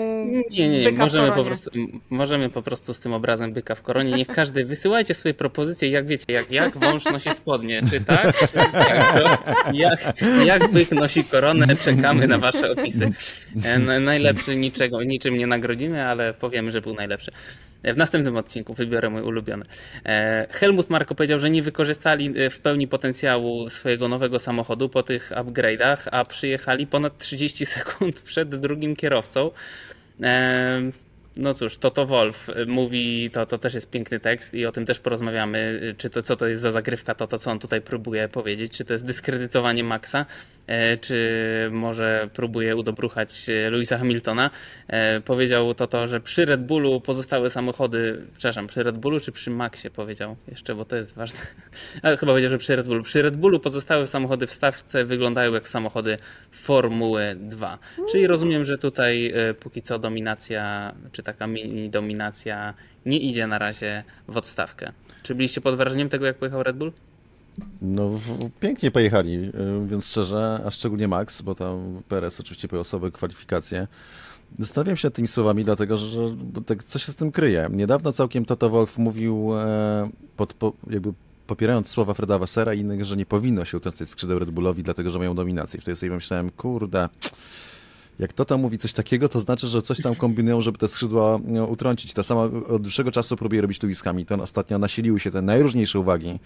Nie, 0.51 0.70
nie, 0.70 0.84
byka 0.84 0.96
w 0.96 1.00
możemy 1.00 1.32
po, 1.32 1.44
prostu, 1.44 1.72
możemy 2.10 2.50
po 2.50 2.62
prostu 2.62 2.94
z 2.94 3.00
tym 3.00 3.13
obrazem 3.13 3.54
byka 3.54 3.75
w 3.75 3.82
koronie. 3.82 4.12
Niech 4.12 4.28
każdy 4.28 4.66
wysyłajcie 4.75 5.13
swoje 5.13 5.34
propozycje, 5.34 5.90
jak 5.90 6.08
wiecie, 6.08 6.25
jak, 6.34 6.51
jak 6.51 6.78
wąż 6.78 7.06
nosi 7.06 7.30
spodnie, 7.34 7.82
czy 7.90 8.01
tak? 8.01 8.38
Czy 8.51 8.58
jak, 8.58 9.13
to, 9.13 9.38
jak, 9.74 10.00
jak 10.46 10.72
byk 10.72 10.92
nosi 10.92 11.24
koronę, 11.24 11.75
czekamy 11.75 12.28
na 12.28 12.38
wasze 12.38 12.72
opisy. 12.72 13.12
E, 13.66 13.74
n- 13.74 14.04
Najlepszy 14.04 14.56
niczego, 14.56 15.04
niczym 15.04 15.38
nie 15.38 15.48
nagrodzimy, 15.48 16.06
ale 16.06 16.34
powiemy, 16.34 16.72
że 16.72 16.82
był 16.82 16.94
najlepszy. 16.94 17.32
E, 17.84 17.94
W 17.94 17.98
następnym 17.98 18.38
odcinku 18.38 18.74
wybiorę 18.74 19.10
mój 19.10 19.22
ulubiony. 19.22 19.66
E, 20.06 20.48
Helmut 20.52 20.90
Marko 20.90 21.16
powiedział, 21.16 21.40
że 21.40 21.50
nie 21.50 21.64
wykorzystali 21.64 22.34
e, 22.38 22.50
w 22.50 22.60
pełni 22.60 22.88
potencjału 22.88 23.70
swojego 23.70 24.08
nowego 24.08 24.40
samochodu 24.40 24.90
po 24.90 25.04
tych 25.04 25.32
upgrade'ach, 25.32 26.08
a 26.12 26.26
przyjechali 26.26 26.88
ponad 26.88 27.18
30 27.18 27.66
sekund 27.76 28.22
przed 28.22 28.56
drugim 28.56 28.96
kierowcą. 28.96 29.52
Em, 30.22 30.92
No 31.36 31.54
cóż, 31.54 31.78
Toto 31.78 32.06
Wolf 32.06 32.48
mówi, 32.68 33.30
to, 33.30 33.46
to 33.46 33.58
też 33.58 33.74
jest 33.74 33.90
piękny 33.90 34.20
tekst 34.20 34.54
i 34.54 34.66
o 34.66 34.72
tym 34.72 34.86
też 34.86 35.00
porozmawiamy, 35.00 35.80
czy 35.98 36.10
to 36.10 36.22
co 36.22 36.36
to 36.36 36.48
jest 36.48 36.62
za 36.62 36.72
zagrywka, 36.72 37.16
to, 37.16 37.28
to 37.28 37.40
co 37.40 37.52
on 37.52 37.60
tutaj 37.60 37.82
próbuje 37.82 38.28
powiedzieć, 38.30 38.74
czy 38.74 38.86
to 38.86 38.94
jest 38.94 39.06
dyskredytowanie 39.06 39.84
Maxa, 39.84 40.20
e, 40.20 40.26
czy 41.01 41.70
może 41.72 42.30
próbuje 42.34 42.75
udobruchać 42.75 43.50
e, 43.50 43.70
Louisa 43.70 43.98
Hamiltona. 43.98 44.50
E, 44.88 45.22
Powiedział 45.22 45.74
to 45.74 45.88
to, 45.88 46.08
że 46.08 46.22
przy 46.22 46.46
Red 46.46 46.65
Bullu 46.65 47.01
pozostałe 47.01 47.50
samochody, 47.50 48.25
przepraszam, 48.32 48.68
przy 48.68 48.84
Red 48.84 48.98
Bullu 48.98 49.20
czy 49.20 49.32
przy 49.32 49.51
Maxie 49.51 49.89
powiedział 49.89 50.36
jeszcze, 50.48 50.75
bo 50.75 50.86
to 50.86 50.96
jest 50.96 51.15
ważne. 51.15 51.39
Ale 52.03 52.18
chyba 52.18 52.32
powiedział, 52.32 52.51
że 52.51 52.58
przy 52.58 52.75
Red 52.75 52.88
Bullu. 52.88 53.03
Przy 53.03 53.22
Red 53.22 53.38
Bullu 53.38 53.60
pozostałe 53.60 54.08
samochody 54.08 54.48
w 54.48 54.53
stawce 54.53 55.06
wyglądają 55.06 55.53
jak 55.53 55.68
samochody 55.68 56.18
Formuły 56.51 57.36
2. 57.39 57.80
Czyli 58.12 58.27
rozumiem, 58.27 58.65
że 58.65 58.77
tutaj 58.77 59.34
e, 59.36 59.53
póki 59.53 59.82
co 59.82 60.00
dominacja, 60.00 60.94
czy 61.12 61.24
taka 61.24 61.48
mini 61.48 61.89
dominacja 61.89 62.74
nie 63.06 63.18
idzie 63.18 63.48
na 63.48 63.58
razie 63.58 64.03
w 64.27 64.38
odstawkę. 64.38 64.91
Czy 65.24 65.36
byliście 65.36 65.62
pod 65.62 65.75
wrażeniem 65.75 66.10
tego, 66.10 66.25
jak 66.25 66.38
pojechał 66.38 66.63
Red 66.63 66.75
Bull? 66.75 66.91
No, 67.82 68.10
pięknie 68.60 68.91
pojechali, 68.91 69.34
y, 69.34 69.80
mówiąc 69.82 70.06
szczerze, 70.06 70.62
a 70.65 70.71
szczególnie 70.71 71.08
Max, 71.08 71.41
bo 71.41 71.56
tam 71.56 72.02
Perez 72.08 72.39
oczywiście 72.39 72.67
pojechał 72.67 72.84
sobie 72.84 73.12
kwalifikacje. 73.12 73.88
Zastanawiam 74.60 74.97
się 74.97 75.12
tymi 75.12 75.28
słowami, 75.28 75.63
dlatego 75.63 75.97
że, 75.97 76.19
tak, 76.65 76.84
co 76.84 77.00
się 77.00 77.12
z 77.12 77.15
tym 77.15 77.32
kryje. 77.32 77.69
Niedawno 77.71 78.12
całkiem 78.12 78.45
Toto 78.45 78.69
Wolf 78.69 78.97
mówił, 78.97 79.50
e, 79.58 80.10
pod, 80.38 80.54
po, 80.54 80.74
jakby 80.89 81.13
popierając 81.47 81.88
słowa 81.88 82.13
Freda 82.13 82.38
Wassera 82.38 82.74
i 82.74 82.80
innych, 82.80 83.06
że 83.06 83.17
nie 83.17 83.26
powinno 83.26 83.65
się 83.65 83.78
utracać 83.78 84.10
skrzydeł 84.10 84.39
Red 84.39 84.52
Bullowi, 84.52 84.84
dlatego 84.84 85.12
że 85.12 85.19
mają 85.19 85.36
dominację. 85.36 85.78
I 85.78 85.82
wtedy 85.82 85.95
sobie 85.95 86.10
pomyślałem, 86.10 86.52
kurde, 86.52 87.10
jak 88.19 88.34
Toto 88.34 88.58
mówi 88.58 88.78
coś 88.78 88.93
takiego, 88.93 89.30
to 89.30 89.39
znaczy, 89.39 89.67
że 89.67 89.82
coś 89.82 90.02
tam 90.02 90.15
kombinują, 90.15 90.62
żeby 90.62 90.78
te 90.78 90.88
skrzydła 90.88 91.39
no, 91.45 91.65
utrącić. 91.65 92.13
Ta 92.13 92.24
sama 92.24 92.41
od 92.43 92.82
dłuższego 92.82 93.12
czasu 93.12 93.36
próbuje 93.36 93.62
robić 93.62 93.84
Lewis 93.84 94.02
Hamilton. 94.02 94.41
Ostatnio 94.41 94.78
nasiliły 94.78 95.19
się 95.19 95.32
te 95.32 95.41
najróżniejsze 95.41 96.00
uwagi 96.00 96.30
e, 96.30 96.39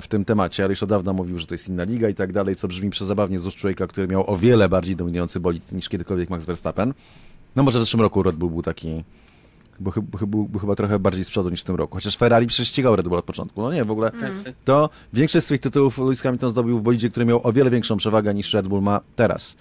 w 0.00 0.08
tym 0.08 0.24
temacie, 0.24 0.64
ale 0.64 0.72
już 0.72 0.82
od 0.82 0.88
dawna 0.88 1.12
mówił, 1.12 1.38
że 1.38 1.46
to 1.46 1.54
jest 1.54 1.68
inna 1.68 1.84
liga 1.84 2.08
i 2.08 2.14
tak 2.14 2.32
dalej, 2.32 2.56
co 2.56 2.68
brzmi 2.68 2.90
przezabawnie 2.90 3.40
z 3.40 3.46
ust 3.46 3.56
człowieka, 3.56 3.86
który 3.86 4.08
miał 4.08 4.30
o 4.30 4.36
wiele 4.36 4.68
bardziej 4.68 4.96
dominujący 4.96 5.40
bolid 5.40 5.72
niż 5.72 5.88
kiedykolwiek 5.88 6.30
Max 6.30 6.44
Verstappen. 6.44 6.94
No 7.56 7.62
może 7.62 7.78
w 7.78 7.82
zeszłym 7.82 8.00
roku 8.00 8.22
Red 8.22 8.36
Bull 8.36 8.50
był 8.50 8.62
taki, 8.62 9.04
bo 9.80 9.90
chyba, 9.90 10.26
był, 10.26 10.44
był 10.44 10.60
chyba 10.60 10.74
trochę 10.74 10.98
bardziej 10.98 11.24
z 11.24 11.30
przodu 11.30 11.50
niż 11.50 11.60
w 11.60 11.64
tym 11.64 11.76
roku. 11.76 11.94
Chociaż 11.94 12.16
Ferrari 12.16 12.46
prześcigał 12.46 12.96
Red 12.96 13.08
Bull 13.08 13.18
od 13.18 13.24
początku. 13.24 13.62
No 13.62 13.72
nie, 13.72 13.84
w 13.84 13.90
ogóle 13.90 14.10
Tak, 14.10 14.32
to 14.64 14.90
większość 15.12 15.44
swoich 15.46 15.60
tytułów 15.60 15.98
Lewis 15.98 16.20
Hamilton 16.20 16.50
zdobył 16.50 16.78
w 16.78 16.82
bolidzie, 16.82 17.10
który 17.10 17.26
miał 17.26 17.40
o 17.46 17.52
wiele 17.52 17.70
większą 17.70 17.96
przewagę 17.96 18.34
niż 18.34 18.54
Red 18.54 18.68
Bull 18.68 18.82
ma 18.82 19.00
teraz. 19.16 19.56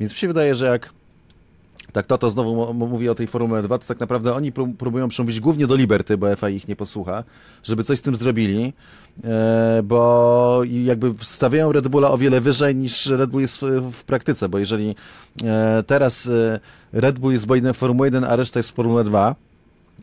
Więc 0.00 0.12
mi 0.12 0.18
się 0.18 0.28
wydaje, 0.28 0.54
że 0.54 0.66
jak 0.66 0.92
tak 1.96 2.06
to, 2.06 2.18
to 2.18 2.30
znowu 2.30 2.74
mówi 2.74 3.08
o 3.08 3.14
tej 3.14 3.26
Formule 3.26 3.62
2, 3.62 3.78
to 3.78 3.86
tak 3.86 4.00
naprawdę 4.00 4.34
oni 4.34 4.52
pró- 4.52 4.74
próbują 4.74 5.08
przemówić 5.08 5.40
głównie 5.40 5.66
do 5.66 5.76
Liberty, 5.76 6.18
bo 6.18 6.36
FA 6.36 6.48
ich 6.48 6.68
nie 6.68 6.76
posłucha, 6.76 7.24
żeby 7.62 7.84
coś 7.84 7.98
z 7.98 8.02
tym 8.02 8.16
zrobili, 8.16 8.72
e, 9.24 9.82
bo 9.84 10.60
jakby 10.64 11.14
stawiają 11.20 11.72
Red 11.72 11.88
Bulla 11.88 12.10
o 12.10 12.18
wiele 12.18 12.40
wyżej 12.40 12.76
niż 12.76 13.06
Red 13.06 13.30
Bull 13.30 13.40
jest 13.40 13.58
w, 13.58 13.90
w 13.92 14.04
praktyce, 14.04 14.48
bo 14.48 14.58
jeżeli 14.58 14.94
e, 15.44 15.82
teraz 15.86 16.26
e, 16.26 16.60
Red 16.92 17.18
Bull 17.18 17.32
jest 17.32 17.46
bolidem 17.46 17.74
Formuły 17.74 18.06
1, 18.06 18.24
a 18.24 18.36
reszta 18.36 18.58
jest 18.58 18.70
w 18.70 18.74
Formule 18.74 19.04
2, 19.04 19.34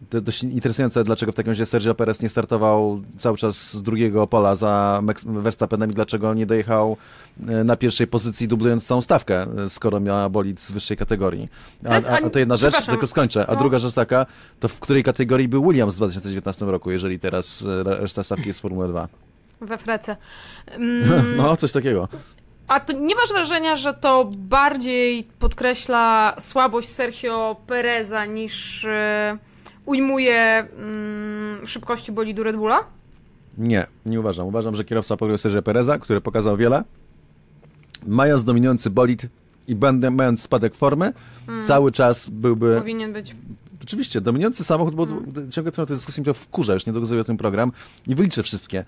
to 0.10 0.22
dość 0.22 0.44
interesujące, 0.44 1.04
dlaczego 1.04 1.32
w 1.32 1.36
takim 1.36 1.52
razie 1.52 1.66
Sergio 1.66 1.96
Perez 1.96 2.22
nie 2.22 2.30
startował 2.30 3.02
cały 3.18 3.38
czas 3.38 3.74
z 3.74 3.82
drugiego 3.84 4.28
pola 4.28 4.56
za 4.56 5.02
Verstappenem 5.26 5.92
i 5.92 5.94
dlaczego 5.94 6.34
nie 6.34 6.46
dojechał 6.46 6.98
e, 7.48 7.64
na 7.64 7.76
pierwszej 7.76 8.08
pozycji 8.08 8.48
dublując 8.48 8.86
całą 8.88 9.02
stawkę, 9.02 9.48
e, 9.66 9.70
skoro 9.70 10.00
miała 10.00 10.30
bolid 10.30 10.62
z 10.62 10.72
wyższej 10.72 10.98
kategorii. 10.98 11.50
A, 11.90 11.94
a, 12.12 12.18
a 12.26 12.30
to 12.30 12.40
jedna 12.40 12.56
rzecz, 12.58 12.86
tylko 12.86 13.08
skończę. 13.08 13.48
A 13.48 13.54
No. 13.54 13.60
druga 13.60 13.80
rzecz 13.80 13.94
taka, 13.94 14.26
to 14.60 14.68
w 14.68 14.80
której 14.80 15.04
kategorii 15.04 15.48
był 15.48 15.64
Williams 15.70 15.94
w 15.94 15.98
2019 15.98 16.66
roku, 16.66 16.92
jeżeli 16.92 17.20
teraz 17.20 17.62
e, 17.62 17.84
reszta 17.84 18.24
stawki 18.24 18.48
jest 18.48 18.60
Formuła 18.62 18.88
2. 18.88 19.08
We 19.62 19.78
Frece. 19.78 20.16
Mm, 20.76 21.36
No, 21.38 21.58
coś 21.58 21.72
takiego. 21.72 22.08
A 22.68 22.80
to 22.80 22.94
nie 22.94 23.16
masz 23.16 23.30
wrażenia, 23.30 23.76
że 23.76 23.94
to 23.94 24.30
bardziej 24.38 25.24
podkreśla 25.40 26.36
słabość 26.40 26.90
Sergio 26.90 27.56
Pereza 27.68 28.26
niż 28.26 28.86
e, 28.86 29.38
ujmuje 29.86 30.67
mm, 30.78 31.67
szybkości 31.67 32.12
bolidu 32.12 32.43
Red 32.43 32.56
Bulla? 32.56 32.80
Nie, 33.58 33.88
nie 34.06 34.19
uważam. 34.19 34.48
Uważam, 34.48 34.76
że 34.76 34.84
kierowca 34.84 35.17
pograł 35.17 35.38
Sergio 35.38 35.62
Pereza, 35.62 36.00
który 36.00 36.22
pokazał 36.22 36.58
wiele. 36.58 36.84
Mając 38.08 38.43
dominujący 38.43 38.89
bolid 38.89 39.28
i 39.67 39.76
będę, 39.76 40.12
mając 40.12 40.41
spadek 40.41 40.76
formy, 40.76 41.13
cały 41.65 41.91
czas 41.91 42.30
byłby 42.30 42.76
Powinien 42.80 43.13
być. 43.13 43.36
Oczywiście, 43.84 44.22
dominujący 44.22 44.63
samochód, 44.63 44.96
bo 44.96 45.08
ciągle 45.50 45.72
trwa 45.72 45.86
tę 45.86 45.93
dyskusję, 45.93 46.22
mi 46.22 46.26
to 46.26 46.34
wkurza, 46.34 46.74
już 46.74 46.86
niedługo 46.86 47.08
zrobię 47.08 47.24
tym 47.24 47.38
program 47.38 47.72
i 48.08 48.15
wyliczę 48.15 48.43
wszystkie. 48.43 48.86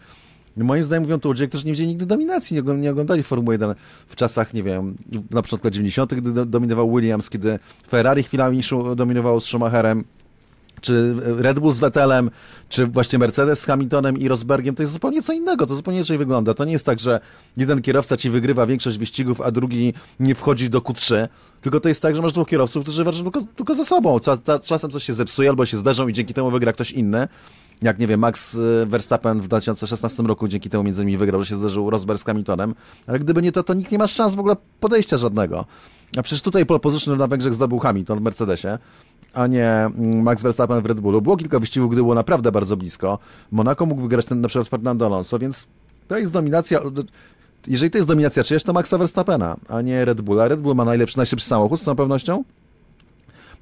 Moim 0.58 0.84
zdaniem 0.84 1.04
mówią 1.04 1.20
to 1.20 1.30
ludzie, 1.30 1.48
którzy 1.48 1.66
nie 1.66 1.72
widzieli 1.72 1.90
nigdy 1.90 2.06
dominacji, 2.06 2.56
nie, 2.56 2.76
nie 2.76 2.92
oglądali 2.92 3.24
Formuły 3.24 3.54
1 3.54 3.76
w 4.08 4.16
czasach, 4.16 4.54
nie 4.54 4.64
wiem, 4.64 4.96
na 5.32 5.42
początku 5.42 5.68
lat 5.68 5.74
90., 5.74 6.14
gdy 6.14 6.34
do, 6.34 6.46
dominował 6.46 6.96
Williams, 6.96 7.30
kiedy 7.30 7.60
Ferrari 7.88 8.24
chwilami 8.24 8.62
dominowało 8.96 9.40
z 9.40 9.46
Schumacherem, 9.46 10.04
czy 10.86 11.16
Red 11.38 11.60
Bull 11.60 11.72
z 11.72 11.80
Vettelem, 11.80 12.32
czy 12.70 12.86
właśnie 12.86 13.20
Mercedes 13.20 13.60
z 13.60 13.66
Hamiltonem 13.66 14.18
i 14.18 14.28
Rosbergiem, 14.28 14.76
to 14.76 14.84
jest 14.84 14.94
zupełnie 14.94 15.22
co 15.22 15.34
innego, 15.34 15.68
to 15.68 15.76
zupełnie 15.76 16.00
inaczej 16.00 16.18
wygląda. 16.18 16.54
To 16.54 16.66
nie 16.66 16.74
jest 16.74 16.86
tak, 16.86 17.00
że 17.00 17.20
jeden 17.58 17.82
kierowca 17.82 18.18
ci 18.18 18.30
wygrywa 18.30 18.66
większość 18.66 18.98
wyścigów, 18.98 19.42
a 19.42 19.52
drugi 19.52 19.94
nie 20.20 20.36
wchodzi 20.36 20.70
do 20.70 20.80
Q3, 20.80 21.28
tylko 21.62 21.80
to 21.80 21.90
jest 21.90 22.02
tak, 22.02 22.16
że 22.16 22.22
masz 22.22 22.34
dwóch 22.34 22.48
kierowców, 22.48 22.84
którzy 22.84 23.04
walczą 23.04 23.24
tylko, 23.24 23.42
tylko 23.56 23.76
ze 23.76 23.86
sobą. 23.86 24.20
Ca, 24.20 24.38
ca, 24.38 24.60
czasem 24.60 24.92
coś 24.92 25.04
się 25.04 25.14
zepsuje 25.14 25.50
albo 25.50 25.66
się 25.66 25.78
zdarzą 25.78 26.08
i 26.08 26.14
dzięki 26.14 26.34
temu 26.34 26.52
wygra 26.52 26.74
ktoś 26.74 26.92
inny. 26.92 27.28
jak 27.82 28.00
nie 28.00 28.08
wiem, 28.08 28.20
Max 28.20 28.56
e, 28.56 28.86
Verstappen 28.86 29.42
w 29.42 29.48
2016 29.48 30.24
roku 30.24 30.48
dzięki 30.48 30.70
temu 30.70 30.84
między 30.84 31.02
innymi 31.02 31.18
wygrał, 31.18 31.42
że 31.42 31.48
się 31.48 31.56
zderzył 31.56 31.90
Rosberg 31.90 32.20
z 32.20 32.24
Hamiltonem, 32.24 32.76
ale 33.08 33.20
gdyby 33.20 33.42
nie 33.42 33.52
to, 33.52 33.64
to 33.64 33.74
nikt 33.74 33.92
nie 33.92 33.98
ma 33.98 34.08
szans 34.08 34.36
w 34.36 34.40
ogóle 34.40 34.56
podejścia 34.80 35.18
żadnego. 35.18 35.66
A 36.18 36.22
przecież 36.22 36.42
tutaj 36.42 36.66
pole 36.66 36.80
position 36.80 37.18
na 37.18 37.28
Węgrzech 37.28 37.54
zdobył 37.54 37.80
Hamilton 37.80 38.20
w 38.20 38.22
Mercedesie, 38.22 38.78
a 39.36 39.48
nie 39.48 39.70
mm, 39.70 40.22
Max 40.22 40.44
Verstappen 40.44 40.82
w 40.82 40.86
Red 40.86 41.00
Bullu. 41.00 41.22
Było 41.22 41.38
kilka 41.38 41.60
wyścigów, 41.60 41.92
gdy 41.92 42.02
było 42.02 42.16
naprawdę 42.16 42.52
bardzo 42.52 42.78
blisko. 42.78 43.20
Monaco 43.52 43.86
mógł 43.86 44.02
wygrać 44.02 44.26
na 44.30 44.48
przykład 44.48 44.70
Fernando 44.70 45.06
Alonso, 45.06 45.40
więc 45.40 45.68
to 46.08 46.18
jest 46.18 46.32
dominacja. 46.32 46.80
Jeżeli 47.68 47.92
to 47.92 47.98
jest 47.98 48.08
dominacja 48.08 48.44
czyjaś, 48.44 48.64
to 48.64 48.74
Maxa 48.74 48.98
Verstappena, 48.98 49.58
a 49.70 49.82
nie 49.82 50.06
Red 50.06 50.22
Bulla. 50.22 50.48
Red 50.48 50.60
Bull 50.60 50.76
ma 50.76 50.86
najlepszy, 50.86 51.18
najszybszy 51.18 51.48
samochód 51.48 51.80
z 51.80 51.84
całą 51.84 51.96
pewnością. 51.96 52.44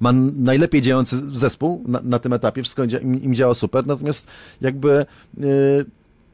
Ma 0.00 0.12
najlepiej 0.36 0.82
działający 0.82 1.30
zespół 1.30 1.84
na, 1.86 2.00
na 2.04 2.18
tym 2.18 2.32
etapie, 2.32 2.62
wszystko 2.62 2.84
im, 2.84 3.22
im, 3.22 3.34
działa 3.34 3.54
super, 3.54 3.86
natomiast 3.86 4.26
jakby 4.60 5.06
yy, 5.38 5.46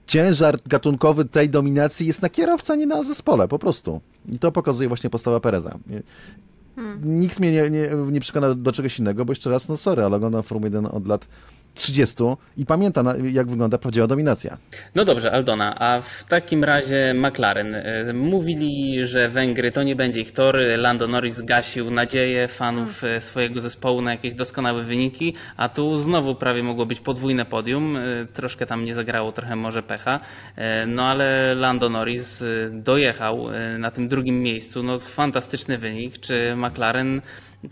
ciężar 0.06 0.58
gatunkowy 0.66 1.24
tej 1.24 1.50
dominacji 1.50 2.06
jest 2.06 2.22
na 2.22 2.28
kierowca, 2.28 2.74
nie 2.74 2.86
na 2.86 3.02
zespole, 3.02 3.48
po 3.48 3.58
prostu. 3.58 4.00
I 4.28 4.38
to 4.38 4.52
pokazuje 4.52 4.88
właśnie 4.88 5.10
postawa 5.10 5.40
Pereza. 5.40 5.78
Nikt 7.02 7.40
mnie 7.40 7.52
nie, 7.52 7.70
nie, 7.70 7.88
nie 8.12 8.20
przekona 8.20 8.54
do 8.54 8.72
czegoś 8.72 8.98
innego, 8.98 9.24
bo 9.24 9.32
jeszcze 9.32 9.50
raz, 9.50 9.68
no 9.68 9.76
sorry, 9.76 10.04
ale 10.04 10.16
oglądam 10.16 10.42
Formułę 10.42 10.66
1 10.66 10.86
od 10.86 11.06
lat 11.06 11.28
30 11.74 12.24
i 12.56 12.66
pamięta, 12.66 13.14
jak 13.32 13.50
wygląda 13.50 13.78
prawdziwa 13.78 14.06
dominacja. 14.06 14.58
No 14.94 15.04
dobrze, 15.04 15.32
Aldona, 15.32 15.74
a 15.78 16.00
w 16.00 16.24
takim 16.24 16.64
razie 16.64 17.14
McLaren. 17.14 17.74
E, 17.74 18.12
mówili, 18.12 19.06
że 19.06 19.28
Węgry 19.28 19.70
to 19.70 19.82
nie 19.82 19.96
będzie 19.96 20.20
ich 20.20 20.32
tor. 20.32 20.58
Lando 20.76 21.08
Norris 21.08 21.34
zgasił 21.34 21.90
nadzieję 21.90 22.48
fanów 22.48 23.04
e, 23.04 23.20
swojego 23.20 23.60
zespołu 23.60 24.02
na 24.02 24.10
jakieś 24.10 24.34
doskonałe 24.34 24.82
wyniki, 24.82 25.34
a 25.56 25.68
tu 25.68 25.96
znowu 25.96 26.34
prawie 26.34 26.62
mogło 26.62 26.86
być 26.86 27.00
podwójne 27.00 27.44
podium. 27.44 27.96
E, 27.96 28.00
troszkę 28.32 28.66
tam 28.66 28.84
nie 28.84 28.94
zagrało, 28.94 29.32
trochę 29.32 29.56
może 29.56 29.82
pecha. 29.82 30.20
No 30.86 31.06
ale 31.06 31.54
Lando 31.54 31.88
Norris 31.88 32.44
dojechał 32.70 33.46
na 33.78 33.90
tym 33.90 34.08
drugim 34.08 34.40
miejscu. 34.40 34.82
No 34.82 34.98
fantastyczny 34.98 35.78
wynik. 35.78 36.18
Czy 36.18 36.56
McLaren 36.56 37.20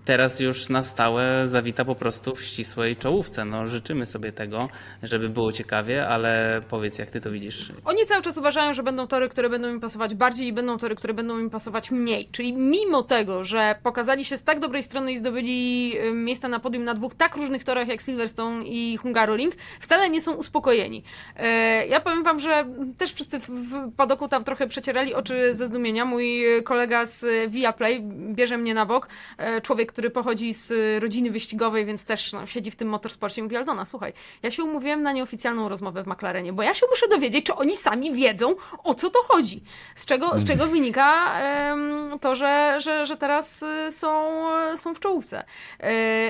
teraz 0.04 0.40
już 0.40 0.68
na 0.68 0.84
stałe 0.84 1.48
zawita 1.48 1.84
po 1.84 1.94
prostu 1.94 2.34
w 2.34 2.42
ścisłej 2.42 2.96
czołówce. 2.96 3.44
No, 3.44 3.66
życzymy 3.66 4.06
sobie 4.06 4.32
tego, 4.32 4.68
żeby 5.02 5.28
było 5.28 5.52
ciekawie, 5.52 6.08
ale 6.08 6.60
powiedz, 6.68 6.98
jak 6.98 7.10
ty 7.10 7.20
to 7.20 7.30
widzisz? 7.30 7.72
Oni 7.84 8.06
cały 8.06 8.22
czas 8.22 8.38
uważają, 8.38 8.72
że 8.72 8.82
będą 8.82 9.06
tory, 9.06 9.28
które 9.28 9.48
będą 9.48 9.68
im 9.68 9.80
pasować 9.80 10.14
bardziej 10.14 10.46
i 10.46 10.52
będą 10.52 10.78
tory, 10.78 10.94
które 10.94 11.14
będą 11.14 11.38
im 11.38 11.50
pasować 11.50 11.90
mniej. 11.90 12.26
Czyli 12.32 12.52
mimo 12.52 13.02
tego, 13.02 13.44
że 13.44 13.74
pokazali 13.82 14.24
się 14.24 14.36
z 14.36 14.42
tak 14.42 14.60
dobrej 14.60 14.82
strony 14.82 15.12
i 15.12 15.18
zdobyli 15.18 15.92
y, 15.98 16.12
miejsca 16.12 16.48
na 16.48 16.60
podium 16.60 16.84
na 16.84 16.94
dwóch 16.94 17.14
tak 17.14 17.36
różnych 17.36 17.64
torach 17.64 17.88
jak 17.88 18.00
Silverstone 18.00 18.64
i 18.64 18.96
Hungaroring, 18.96 19.54
wcale 19.80 20.10
nie 20.10 20.20
są 20.20 20.34
uspokojeni. 20.34 21.02
E, 21.36 21.86
ja 21.86 22.00
powiem 22.00 22.22
wam, 22.22 22.38
że 22.38 22.66
też 22.98 23.12
wszyscy 23.12 23.38
w 23.38 23.92
padoku 23.96 24.28
tam 24.28 24.44
trochę 24.44 24.66
przecierali 24.66 25.14
oczy 25.14 25.54
ze 25.54 25.66
zdumienia. 25.66 26.04
Mój 26.04 26.42
kolega 26.64 27.06
z 27.06 27.50
Viaplay 27.50 28.02
bierze 28.34 28.58
mnie 28.58 28.74
na 28.74 28.86
bok, 28.86 29.08
e, 29.38 29.60
człowiek 29.60 29.77
człowiek, 29.78 29.92
który 29.92 30.10
pochodzi 30.10 30.54
z 30.54 30.70
y, 30.70 31.00
rodziny 31.00 31.30
wyścigowej, 31.30 31.86
więc 31.86 32.04
też 32.04 32.32
no, 32.32 32.46
siedzi 32.46 32.70
w 32.70 32.76
tym 32.76 32.88
motorsporcie 32.88 33.40
i 33.40 33.44
mówi, 33.44 33.56
Aldona, 33.56 33.86
słuchaj, 33.86 34.12
ja 34.42 34.50
się 34.50 34.64
umówiłem 34.64 35.02
na 35.02 35.12
nieoficjalną 35.12 35.68
rozmowę 35.68 36.02
w 36.02 36.06
McLarenie, 36.06 36.52
bo 36.52 36.62
ja 36.62 36.74
się 36.74 36.86
muszę 36.90 37.08
dowiedzieć, 37.08 37.46
czy 37.46 37.54
oni 37.54 37.76
sami 37.76 38.12
wiedzą, 38.12 38.54
o 38.84 38.94
co 38.94 39.10
to 39.10 39.22
chodzi. 39.22 39.62
Z 39.94 40.06
czego, 40.06 40.40
z 40.40 40.44
czego 40.44 40.66
wynika 40.66 41.32
um, 41.70 42.18
to, 42.18 42.34
że, 42.34 42.76
że, 42.80 43.06
że 43.06 43.16
teraz 43.16 43.62
y, 43.62 43.92
są, 43.92 44.42
są 44.76 44.94
w 44.94 45.00
czołówce. 45.00 45.44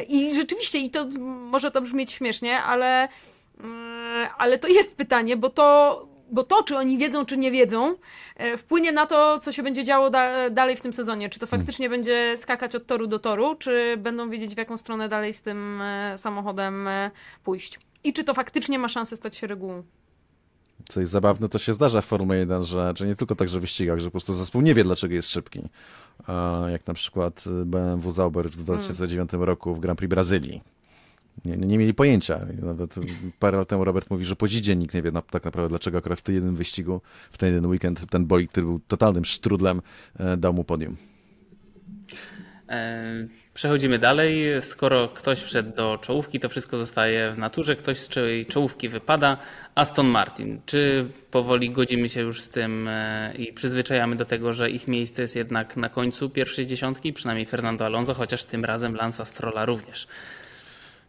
I 0.09 0.35
rzeczywiście, 0.35 0.79
i 0.79 0.91
to 0.91 1.07
może 1.51 1.71
to 1.71 1.81
brzmieć 1.81 2.13
śmiesznie, 2.13 2.63
ale, 2.63 3.09
yy, 3.61 3.65
ale 4.39 4.59
to 4.59 4.69
jest 4.69 4.97
pytanie, 4.97 5.37
bo 5.37 5.51
to 5.51 6.08
bo 6.31 6.43
to, 6.43 6.63
czy 6.63 6.77
oni 6.77 6.99
wiedzą, 6.99 7.27
czy 7.27 7.37
nie 7.37 7.51
wiedzą, 7.51 7.95
e, 8.37 8.57
wpłynie 8.57 8.93
na 8.93 9.07
to, 9.07 9.39
co 9.39 9.53
się 9.53 9.63
będzie 9.63 9.85
działo 9.85 10.11
da 10.11 10.51
dalej 10.51 10.77
w 10.77 10.81
tym 10.81 10.93
sezonie. 10.93 11.29
Czy 11.29 11.39
to 11.39 11.47
hmm. 11.47 11.61
faktycznie 11.61 11.89
hmm. 11.89 11.99
będzie 12.01 12.37
skakać 12.37 12.75
od 12.75 12.87
toru 12.87 13.07
do 13.07 13.19
toru, 13.19 13.55
czy 13.55 13.97
będą 13.97 14.31
wiedzieć, 14.31 14.55
w 14.55 14.59
jaką 14.59 14.79
stronę 14.79 15.09
dalej 15.09 15.33
z 15.33 15.43
tym 15.43 15.81
e, 15.83 16.19
samochodem 16.19 16.89
e, 16.89 17.11
pójść. 17.45 17.79
I 18.05 18.13
czy 18.13 18.25
to 18.25 18.35
faktycznie 18.35 18.79
ma 18.79 18.89
szansę 18.89 19.17
stać 19.17 19.37
się 19.37 19.47
regułą. 19.47 19.83
Co 20.89 21.01
jest 21.01 21.13
zabawne, 21.13 21.49
to 21.49 21.59
się 21.59 21.75
zdarza 21.75 22.01
w 22.01 22.05
Formule 22.05 22.39
1, 22.39 22.65
że, 22.65 22.93
że 22.97 23.07
nie 23.07 23.17
tylko 23.17 23.35
także 23.35 23.59
w 23.59 23.61
wyścigach, 23.61 23.99
że 23.99 24.05
po 24.05 24.11
prostu 24.11 24.35
zespół 24.35 24.61
nie 24.61 24.75
wie, 24.75 24.85
dlaczego 24.85 25.15
jest 25.15 25.31
szybki. 25.31 25.69
Jak 26.73 26.87
na 26.87 26.95
przykład 26.95 27.45
BMW 27.65 28.11
Zauber 28.11 28.51
w 28.51 28.57
2009 28.57 29.31
hmm. 29.31 29.49
roku 29.49 29.75
w 29.75 29.81
Grand 29.81 29.99
Prix 29.99 30.11
Brazylii 30.11 30.63
nie, 31.45 31.57
nie 31.57 31.79
mieli 31.79 31.95
pojęcia. 31.95 32.41
Nawet 32.63 32.95
parę 33.39 33.59
lat 33.59 33.69
temu 33.69 33.85
Robert 33.85 34.11
mówi, 34.11 34.25
że 34.25 34.37
po 34.37 34.49
dzidzie 34.49 34.77
nikt 34.77 34.95
nie 34.95 35.03
wie 35.03 35.13
tak 35.31 35.45
naprawdę, 35.45 35.69
dlaczego 35.69 35.99
akurat 35.99 36.19
w 36.19 36.23
tym 36.23 36.35
jednym 36.35 36.57
wyścigu, 36.57 37.01
w 37.33 37.39
ten 37.39 37.49
jeden 37.55 37.67
weekend, 37.67 38.11
ten 38.11 38.27
bolid, 38.27 38.51
który 38.51 38.67
był 38.67 38.81
totalnym 38.89 39.25
sztrudlem, 39.25 39.83
e, 40.19 40.37
dał 40.37 40.53
mu 40.53 40.65
podium. 40.65 40.97
E, 42.69 43.27
przechodzimy 43.55 43.99
dalej. 43.99 44.45
Skoro 44.61 45.09
ktoś 45.09 45.41
wszedł 45.41 45.77
do 45.77 45.99
czołówki, 46.03 46.41
to 46.41 46.49
wszystko 46.49 46.79
zostaje 46.79 47.33
w 47.33 47.39
naturze. 47.39 47.77
Ktoś 47.77 47.99
z 47.99 48.09
czołówki 48.49 48.89
wypada. 48.89 49.37
Aston 49.75 50.07
Martin. 50.07 50.61
Czy 50.67 51.11
powoli 51.31 51.71
godzimy 51.71 52.09
się 52.09 52.21
już 52.21 52.41
z 52.41 52.49
tym 52.49 52.89
e, 52.89 53.35
i 53.39 53.53
przyzwyczajamy 53.53 54.17
do 54.17 54.25
tego, 54.25 54.53
że 54.53 54.71
ich 54.71 54.89
miejsce 54.89 55.23
jest 55.23 55.37
jednak 55.37 55.77
na 55.77 55.89
końcu 55.89 56.31
pierwszej 56.31 56.67
dziesiątki, 56.67 57.13
przynajmniej 57.13 57.47
Fernando 57.47 57.85
Alonso, 57.85 58.15
chociaż 58.15 58.45
tym 58.45 58.65
razem 58.65 58.95
Lansa 58.95 59.25
Strolla 59.25 59.65
również. 59.65 60.09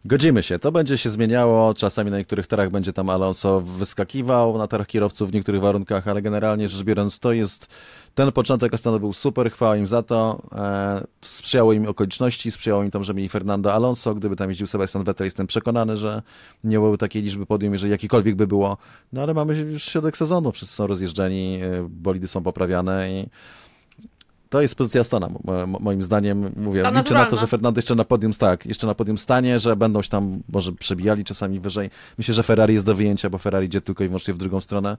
Godzimy 0.04 0.42
się. 0.42 0.58
To 0.58 0.72
będzie 0.72 0.98
się 0.98 1.10
zmieniało. 1.10 1.74
Czasami 1.74 2.10
na 2.10 2.18
niektórych 2.18 2.46
torach 2.46 2.70
będzie 2.70 2.92
tam 2.92 3.10
Alonso 3.10 3.60
wyskakiwał, 3.60 4.58
na 4.58 4.66
torach 4.66 4.86
kierowców 4.86 5.30
w 5.30 5.34
niektórych 5.34 5.60
warunkach, 5.60 6.08
ale 6.08 6.22
generalnie 6.22 6.68
rzecz 6.68 6.82
biorąc 6.82 7.18
to 7.18 7.32
jest 7.32 7.66
ten 8.14 8.32
początek 8.32 8.74
Astana 8.74 8.98
był 8.98 9.12
super, 9.12 9.50
chwała 9.50 9.76
im 9.76 9.86
za 9.86 10.02
to. 10.02 10.42
E, 10.52 11.06
sprzyjało 11.22 11.72
im 11.72 11.88
okoliczności, 11.88 12.50
sprzyjało 12.50 12.82
im 12.82 12.90
to, 12.90 13.04
że 13.04 13.14
mieli 13.14 13.28
Fernando 13.28 13.72
Alonso. 13.74 14.14
Gdyby 14.14 14.36
tam 14.36 14.48
jeździł 14.48 14.66
Sebastian 14.66 15.04
Vettel, 15.04 15.24
jestem 15.24 15.46
przekonany, 15.46 15.96
że 15.96 16.22
nie 16.64 16.76
byłoby 16.76 16.98
takiej 16.98 17.22
liczby 17.22 17.46
podium, 17.46 17.72
jeżeli 17.72 17.90
jakikolwiek 17.90 18.34
by 18.34 18.46
było. 18.46 18.76
No 19.12 19.22
ale 19.22 19.34
mamy 19.34 19.56
już 19.58 19.84
środek 19.84 20.16
sezonu, 20.16 20.52
wszyscy 20.52 20.74
są 20.74 20.86
rozjeżdżeni, 20.86 21.60
e, 21.62 21.88
bolidy 21.90 22.28
są 22.28 22.42
poprawiane 22.42 23.12
i 23.12 23.28
to 24.50 24.62
jest 24.62 24.74
pozycja 24.74 25.04
Stana, 25.04 25.28
moim 25.80 26.02
zdaniem. 26.02 26.52
Mówię, 26.56 26.82
Ta 26.82 26.90
liczę 26.90 27.14
na 27.14 27.26
to, 27.26 27.36
że 27.36 27.46
Fernando 27.46 27.78
jeszcze 27.78 27.94
na 27.94 28.04
podium, 28.04 28.32
tak, 28.32 28.66
jeszcze 28.66 28.86
na 28.86 28.94
podium 28.94 29.18
stanie, 29.18 29.58
że 29.58 29.76
będą 29.76 30.02
się 30.02 30.08
tam 30.08 30.42
może 30.48 30.72
przebijali 30.72 31.24
czasami 31.24 31.60
wyżej. 31.60 31.90
Myślę, 32.18 32.34
że 32.34 32.42
Ferrari 32.42 32.74
jest 32.74 32.86
do 32.86 32.94
wyjęcia, 32.94 33.30
bo 33.30 33.38
Ferrari 33.38 33.66
idzie 33.66 33.80
tylko 33.80 34.04
i 34.04 34.06
wyłącznie 34.06 34.34
w 34.34 34.38
drugą 34.38 34.60
stronę. 34.60 34.96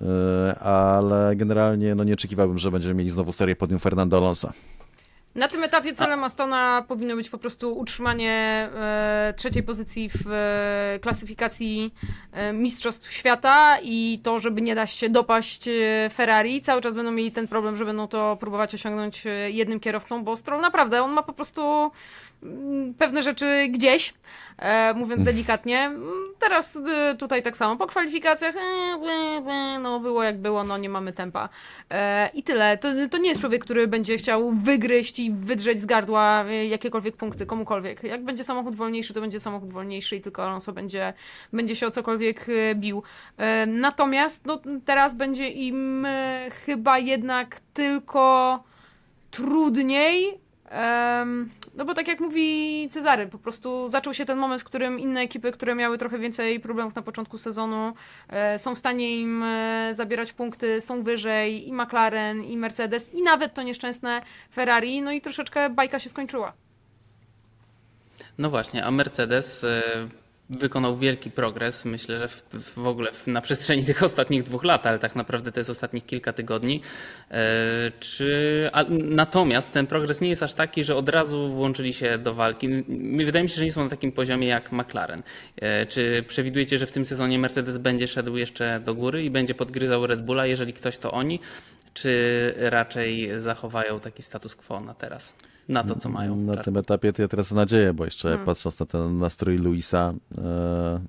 Yy, 0.00 0.06
ale 0.58 1.36
generalnie 1.36 1.94
no 1.94 2.04
nie 2.04 2.14
oczekiwałbym, 2.14 2.58
że 2.58 2.70
będziemy 2.70 2.94
mieli 2.94 3.10
znowu 3.10 3.32
serię 3.32 3.56
podium 3.56 3.78
Fernando 3.78 4.16
Alonso. 4.16 4.52
Na 5.34 5.48
tym 5.48 5.64
etapie 5.64 5.92
celem 5.92 6.24
Astona 6.24 6.84
powinno 6.88 7.16
być 7.16 7.30
po 7.30 7.38
prostu 7.38 7.78
utrzymanie 7.78 8.30
e, 8.30 9.34
trzeciej 9.36 9.62
pozycji 9.62 10.10
w 10.14 10.30
e, 10.30 10.98
klasyfikacji 11.02 11.94
e, 12.32 12.52
Mistrzostw 12.52 13.12
Świata 13.12 13.78
i 13.82 14.20
to, 14.22 14.38
żeby 14.38 14.62
nie 14.62 14.74
dać 14.74 14.90
się 14.90 15.08
dopaść 15.08 15.68
e, 15.68 16.10
Ferrari. 16.12 16.62
Cały 16.62 16.80
czas 16.80 16.94
będą 16.94 17.10
mieli 17.10 17.32
ten 17.32 17.48
problem, 17.48 17.76
że 17.76 17.84
będą 17.84 18.08
to 18.08 18.36
próbować 18.40 18.74
osiągnąć 18.74 19.26
e, 19.26 19.50
jednym 19.50 19.80
kierowcą, 19.80 20.24
bo 20.24 20.36
Stroll 20.36 20.60
naprawdę, 20.60 21.02
on 21.02 21.12
ma 21.12 21.22
po 21.22 21.32
prostu 21.32 21.90
mm, 22.42 22.94
pewne 22.94 23.22
rzeczy 23.22 23.68
gdzieś, 23.68 24.14
e, 24.58 24.94
mówiąc 24.94 25.22
mm. 25.22 25.34
delikatnie. 25.34 25.90
Teraz 26.38 26.76
e, 26.76 27.16
tutaj 27.18 27.42
tak 27.42 27.56
samo 27.56 27.76
po 27.76 27.86
kwalifikacjach, 27.86 28.54
no 29.82 30.00
było 30.00 30.22
jak 30.22 30.38
było, 30.38 30.64
no 30.64 30.78
nie 30.78 30.88
mamy 30.88 31.12
tempa. 31.12 31.48
I 32.34 32.42
tyle. 32.42 32.78
To, 32.78 32.88
to 33.10 33.18
nie 33.18 33.28
jest 33.28 33.40
człowiek, 33.40 33.64
który 33.64 33.88
będzie 33.88 34.16
chciał 34.16 34.52
wygryźć 34.52 35.23
wydrzeć 35.30 35.80
z 35.80 35.86
gardła 35.86 36.44
e, 36.44 36.66
jakiekolwiek 36.66 37.16
punkty 37.16 37.46
komukolwiek. 37.46 38.02
Jak 38.02 38.24
będzie 38.24 38.44
samochód 38.44 38.76
wolniejszy, 38.76 39.14
to 39.14 39.20
będzie 39.20 39.40
samochód 39.40 39.72
wolniejszy 39.72 40.16
i 40.16 40.20
tylko 40.20 40.42
Alonso 40.44 40.72
będzie, 40.72 41.12
będzie 41.52 41.76
się 41.76 41.86
o 41.86 41.90
cokolwiek 41.90 42.46
e, 42.48 42.74
bił. 42.74 43.02
Natomiast 43.66 44.46
no, 44.46 44.60
teraz 44.84 45.14
będzie 45.14 45.48
im 45.48 46.06
chyba 46.66 46.98
jednak 46.98 47.60
tylko 47.74 48.64
trudniej. 49.30 50.43
No 51.74 51.84
bo 51.84 51.94
tak 51.94 52.08
jak 52.08 52.20
mówi 52.20 52.88
Cezary, 52.90 53.26
po 53.26 53.38
prostu 53.38 53.88
zaczął 53.88 54.14
się 54.14 54.24
ten 54.24 54.38
moment, 54.38 54.62
w 54.62 54.64
którym 54.64 55.00
inne 55.00 55.20
ekipy, 55.20 55.52
które 55.52 55.74
miały 55.74 55.98
trochę 55.98 56.18
więcej 56.18 56.60
problemów 56.60 56.94
na 56.94 57.02
początku 57.02 57.38
sezonu, 57.38 57.92
e, 58.28 58.58
są 58.58 58.74
w 58.74 58.78
stanie 58.78 59.20
im 59.20 59.42
e, 59.42 59.90
zabierać 59.94 60.32
punkty, 60.32 60.80
są 60.80 61.02
wyżej 61.02 61.68
i 61.68 61.72
McLaren, 61.72 62.44
i 62.44 62.56
Mercedes, 62.56 63.14
i 63.14 63.22
nawet 63.22 63.54
to 63.54 63.62
nieszczęsne 63.62 64.22
Ferrari, 64.52 65.02
no 65.02 65.12
i 65.12 65.20
troszeczkę 65.20 65.70
bajka 65.70 65.98
się 65.98 66.08
skończyła. 66.08 66.52
No 68.38 68.50
właśnie, 68.50 68.84
a 68.84 68.90
Mercedes 68.90 69.64
e, 69.64 69.82
wykonał 70.50 70.98
wielki 70.98 71.30
progres. 71.30 71.84
Myślę, 71.84 72.18
że 72.18 72.28
w, 72.28 72.44
w 72.74 72.86
ogóle 72.86 73.12
w, 73.12 73.26
na 73.26 73.40
przestrzeni 73.40 73.84
tych 73.84 74.02
ostatnich 74.02 74.42
dwóch 74.42 74.64
lat, 74.64 74.86
ale 74.86 74.98
tak 74.98 75.16
naprawdę 75.16 75.52
to 75.52 75.60
jest 75.60 75.70
ostatnich 75.70 76.06
kilka 76.06 76.32
tygodni. 76.32 76.80
E, 77.30 77.44
czy, 78.00 78.70
a, 78.72 78.84
natomiast 78.90 79.72
ten 79.72 79.86
progres 79.86 80.20
nie 80.20 80.28
jest 80.28 80.42
aż 80.42 80.54
taki, 80.54 80.84
że 80.84 80.96
od 80.96 81.08
razu 81.08 81.48
włączyli 81.48 81.92
się 81.92 82.18
do 82.18 82.34
walki. 82.34 82.68
Wydaje 83.24 83.42
mi 83.42 83.48
się, 83.48 83.56
że 83.56 83.64
nie 83.64 83.72
są 83.72 83.84
na 83.84 83.90
takim 83.90 84.12
poziomie 84.12 84.48
jak 84.48 84.72
McLaren. 84.72 85.22
E, 85.56 85.86
czy 85.86 86.24
przewidujecie, 86.28 86.78
że 86.78 86.86
w 86.86 86.92
tym 86.92 87.04
sezonie 87.04 87.38
Mercedes 87.38 87.78
będzie 87.78 88.08
szedł 88.08 88.36
jeszcze 88.36 88.80
do 88.80 88.94
góry 88.94 89.24
i 89.24 89.30
będzie 89.30 89.54
podgryzał 89.54 90.06
Red 90.06 90.24
Bulla? 90.24 90.46
Jeżeli 90.46 90.72
ktoś, 90.72 90.98
to 90.98 91.12
oni. 91.12 91.40
Czy 91.94 92.54
raczej 92.56 93.30
zachowają 93.40 94.00
taki 94.00 94.22
status 94.22 94.54
quo 94.54 94.80
na 94.80 94.94
teraz? 94.94 95.34
Na 95.68 95.84
to, 95.84 95.96
co 95.96 96.08
mają. 96.08 96.36
Na 96.36 96.56
tym 96.56 96.76
etapie 96.76 97.12
to 97.12 97.22
ja 97.22 97.28
teraz 97.28 97.52
nadzieję, 97.52 97.94
bo 97.94 98.04
jeszcze 98.04 98.28
hmm. 98.28 98.46
patrząc 98.46 98.80
na 98.80 98.86
ten 98.86 99.18
nastrój 99.18 99.58
Luisa, 99.58 100.14
e, 100.38 101.00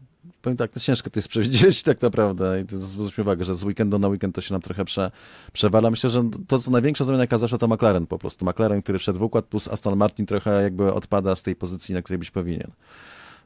powiem 0.45 0.57
tak, 0.57 0.75
no 0.75 0.81
ciężko 0.81 1.09
to 1.09 1.19
jest 1.19 1.27
przewidzieć 1.27 1.83
tak 1.89 2.01
naprawdę 2.01 2.61
i 2.61 2.65
to 2.65 2.77
zwróćmy 2.77 3.23
uwagę, 3.23 3.45
że 3.45 3.55
z 3.55 3.63
weekendu 3.63 3.99
na 3.99 4.07
weekend 4.07 4.35
to 4.35 4.41
się 4.41 4.53
nam 4.53 4.61
trochę 4.61 4.85
prze, 4.85 5.11
przewala. 5.53 5.91
Myślę, 5.91 6.09
że 6.09 6.23
to, 6.47 6.59
co 6.59 6.71
największa 6.71 7.03
zmiana 7.03 7.23
jaka 7.23 7.37
zawsze 7.37 7.57
to 7.57 7.67
McLaren 7.67 8.07
po 8.07 8.17
prostu. 8.17 8.45
McLaren, 8.45 8.81
który 8.81 8.99
wszedł 8.99 9.19
w 9.19 9.21
układ, 9.21 9.45
plus 9.45 9.67
Aston 9.67 9.95
Martin 9.95 10.25
trochę 10.25 10.63
jakby 10.63 10.93
odpada 10.93 11.35
z 11.35 11.43
tej 11.43 11.55
pozycji, 11.55 11.95
na 11.95 12.01
której 12.01 12.19
być 12.19 12.31
powinien. 12.31 12.71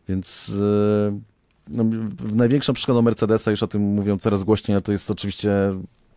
Więc 0.09 0.51
e, 0.61 1.19
no, 1.67 1.83
największą 2.31 2.73
przeszkodą 2.73 3.01
Mercedesa, 3.01 3.51
już 3.51 3.63
o 3.63 3.67
tym 3.67 3.81
mówią 3.81 4.17
coraz 4.17 4.43
głośniej, 4.43 4.75
no 4.75 4.81
to 4.81 4.91
jest 4.91 5.11
oczywiście 5.11 5.51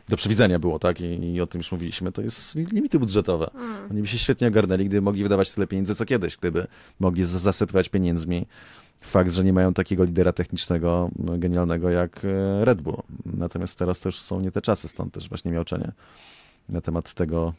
do 0.09 0.17
przewidzenia 0.17 0.59
było, 0.59 0.79
tak? 0.79 1.01
I, 1.01 1.35
I, 1.35 1.41
o 1.41 1.47
tym 1.47 1.59
już 1.59 1.73
mówiliśmy. 1.73 2.13
To 2.13 2.23
jest 2.23 2.55
limity 2.55 2.99
budżetowe. 2.99 3.51
Mm. 3.55 3.91
Oni 3.91 4.01
by 4.01 4.07
się 4.07 4.19
świetnie 4.19 4.49
ogarnęli, 4.49 4.85
gdyby 4.85 5.03
mogli 5.03 5.23
wydawać 5.23 5.53
tyle 5.53 5.67
pieniędzy, 5.67 5.95
co 5.95 6.05
kiedyś, 6.05 6.37
gdyby 6.37 6.67
mogli 7.01 7.25
zasypywać 7.25 7.89
pieniędzmi 7.89 8.47
fakt, 9.01 9.33
że 9.33 9.45
nie 9.45 9.53
mają 9.53 9.75
takiego 9.75 10.05
lidera 10.05 10.33
technicznego, 10.33 11.11
no, 11.19 11.39
genialnego 11.39 11.91
jak 11.91 12.25
e, 12.25 12.65
Red 12.65 12.83
Bull. 12.83 13.03
Natomiast 13.27 13.79
teraz 13.79 14.01
to 14.01 14.09
już 14.09 14.21
są 14.21 14.41
nie 14.41 14.51
te 14.51 14.63
czasy, 14.63 14.89
stąd 14.89 15.15
też 15.15 15.29
właśnie 15.29 15.53
miałczenie 15.53 15.93
na 16.69 16.81
temat 16.81 17.15
tego 17.15 17.53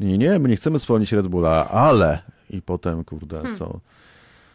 nie, 0.00 0.06
nie, 0.06 0.18
nie, 0.18 0.38
my 0.38 0.48
nie 0.48 0.56
chcemy 0.56 0.78
spełnić 0.78 1.12
Red 1.12 1.26
Bulla, 1.26 1.68
ale 1.68 2.22
i 2.50 2.62
potem, 2.62 3.04
kurde, 3.04 3.36
hmm. 3.36 3.56
co 3.56 3.80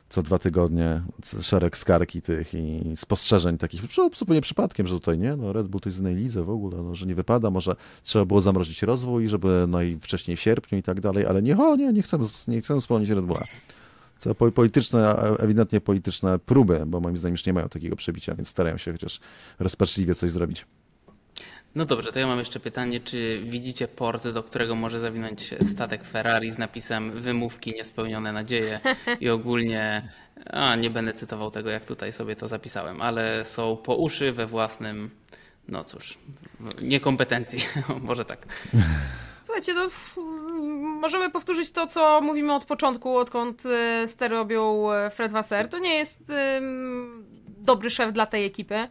co 0.10 0.22
dwa 0.24 0.39
tygodnie 0.39 1.02
szereg 1.41 1.78
skarg 1.78 2.15
i 2.15 2.22
tych 2.22 2.54
i 2.54 2.93
spostrzeżeń 2.95 3.58
takich, 3.58 3.82
zupełnie 4.15 4.41
przypadkiem, 4.41 4.88
że 4.88 4.93
tutaj 4.95 5.19
nie, 5.19 5.36
no 5.36 5.54
Red 5.54 5.67
Bull 5.67 5.82
to 5.82 5.89
jest 5.89 5.98
w 5.98 6.02
innej 6.02 6.15
lidze 6.15 6.43
w 6.43 6.50
ogóle, 6.50 6.84
no, 6.84 6.95
że 6.95 7.06
nie 7.06 7.15
wypada, 7.15 7.50
może 7.50 7.76
trzeba 8.04 8.26
było 8.26 8.41
zamrozić 8.41 8.84
rozwój, 8.84 9.28
żeby 9.28 9.65
no 9.67 9.82
i 9.82 9.98
wcześniej 10.02 10.38
w 10.38 10.41
sierpniu 10.41 10.78
i 10.78 10.84
tak 10.84 11.02
dalej, 11.02 11.26
ale 11.26 11.41
nie, 11.41 11.58
o 11.58 11.76
nie, 11.76 11.93
nie 11.93 12.02
chcemy, 12.02 12.26
nie 12.48 12.62
chcemy 12.62 12.82
spełnić 12.82 13.10
Red 13.10 13.26
Bulla. 13.26 13.43
Co 14.19 14.36
polityczne, 14.36 15.15
ewidentnie 15.15 15.82
polityczne 15.82 16.39
próby, 16.39 16.84
bo 16.88 17.00
moim 17.00 17.17
zdaniem 17.17 17.34
już 17.34 17.45
nie 17.45 17.54
mają 17.54 17.69
takiego 17.69 17.95
przebicia, 17.95 18.36
więc 18.36 18.50
starają 18.50 18.78
się 18.78 18.91
chociaż 18.91 19.19
rozpaczliwie 19.60 20.15
coś 20.15 20.32
zrobić. 20.32 20.65
No 21.75 21.86
dobrze, 21.86 22.12
to 22.12 22.19
ja 22.19 22.27
mam 22.27 22.39
jeszcze 22.39 22.60
pytanie, 22.60 22.99
czy 22.99 23.41
widzicie 23.43 23.88
port, 23.88 24.27
do 24.27 24.43
którego 24.43 24.75
może 24.75 24.99
zawinąć 24.99 25.53
statek 25.65 26.03
Ferrari 26.03 26.51
z 26.51 26.58
napisem 26.58 27.12
wymówki 27.12 27.73
niespełnione 27.73 28.32
nadzieje 28.32 28.79
i 29.19 29.29
ogólnie, 29.39 30.10
a 30.45 30.75
nie 30.75 30.89
będę 30.89 31.13
cytował 31.13 31.51
tego, 31.51 31.69
jak 31.69 31.86
tutaj 31.86 32.12
sobie 32.12 32.36
to 32.36 32.47
zapisałem, 32.47 33.01
ale 33.01 33.45
są 33.45 33.77
po 33.77 33.95
uszy 33.95 34.32
we 34.32 34.47
własnym, 34.47 35.10
no 35.67 35.84
cóż, 35.84 36.17
niekompetencji, 36.82 37.60
może 38.01 38.25
tak. 38.25 38.45
Słuchajcie, 39.43 39.73
no, 39.73 39.88
możemy 40.99 41.29
powtórzyć 41.29 41.71
to, 41.71 41.88
co 41.88 42.21
mówimy 42.21 42.53
od 42.53 42.65
początku, 42.65 43.17
odkąd 43.17 43.63
e, 43.65 44.08
stery 44.08 44.38
objął 44.38 44.93
e, 44.93 45.10
Fred 45.10 45.32
Wasser. 45.32 45.67
To 45.67 45.79
nie 45.79 45.93
jest 45.93 46.32
dobry 47.47 47.89
szef 47.89 48.13
dla 48.13 48.25
tej 48.25 48.45
ekipy. 48.45 48.88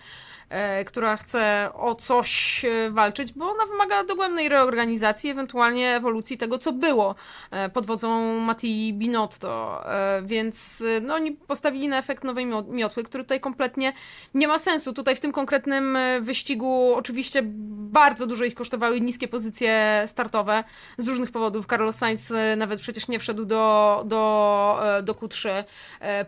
E, 0.48 0.84
która 0.84 1.16
chce 1.16 1.70
o 1.74 1.94
coś 1.94 2.64
e, 2.64 2.90
walczyć, 2.90 3.32
bo 3.32 3.50
ona 3.50 3.66
wymaga 3.66 4.04
dogłębnej 4.04 4.48
reorganizacji, 4.48 5.30
ewentualnie 5.30 5.96
ewolucji 5.96 6.38
tego, 6.38 6.58
co 6.58 6.72
było 6.72 7.14
e, 7.50 7.68
pod 7.68 7.86
wodzą 7.86 8.38
Matti 8.40 8.94
Binotto. 8.94 9.82
Więc 10.22 10.84
no, 11.02 11.14
oni 11.14 11.32
postawili 11.32 11.88
na 11.88 11.98
efekt 11.98 12.24
nowej 12.24 12.46
miotły, 12.68 13.02
który 13.02 13.24
tutaj 13.24 13.40
kompletnie 13.40 13.92
nie 14.34 14.48
ma 14.48 14.58
sensu. 14.58 14.92
Tutaj 14.92 15.16
w 15.16 15.20
tym 15.20 15.32
konkretnym 15.32 15.98
wyścigu 16.20 16.94
oczywiście 16.94 17.42
bardzo 17.44 18.26
dużo 18.26 18.44
ich 18.44 18.54
kosztowały 18.54 19.00
niskie 19.00 19.28
pozycje 19.28 20.04
startowe 20.06 20.64
z 20.98 21.08
różnych 21.08 21.30
powodów. 21.30 21.66
Carlos 21.66 21.96
Sainz 21.96 22.32
nawet 22.56 22.80
przecież 22.80 23.08
nie 23.08 23.18
wszedł 23.18 23.44
do, 23.44 24.02
do, 24.06 24.80
do 25.02 25.14
Q3. 25.14 25.64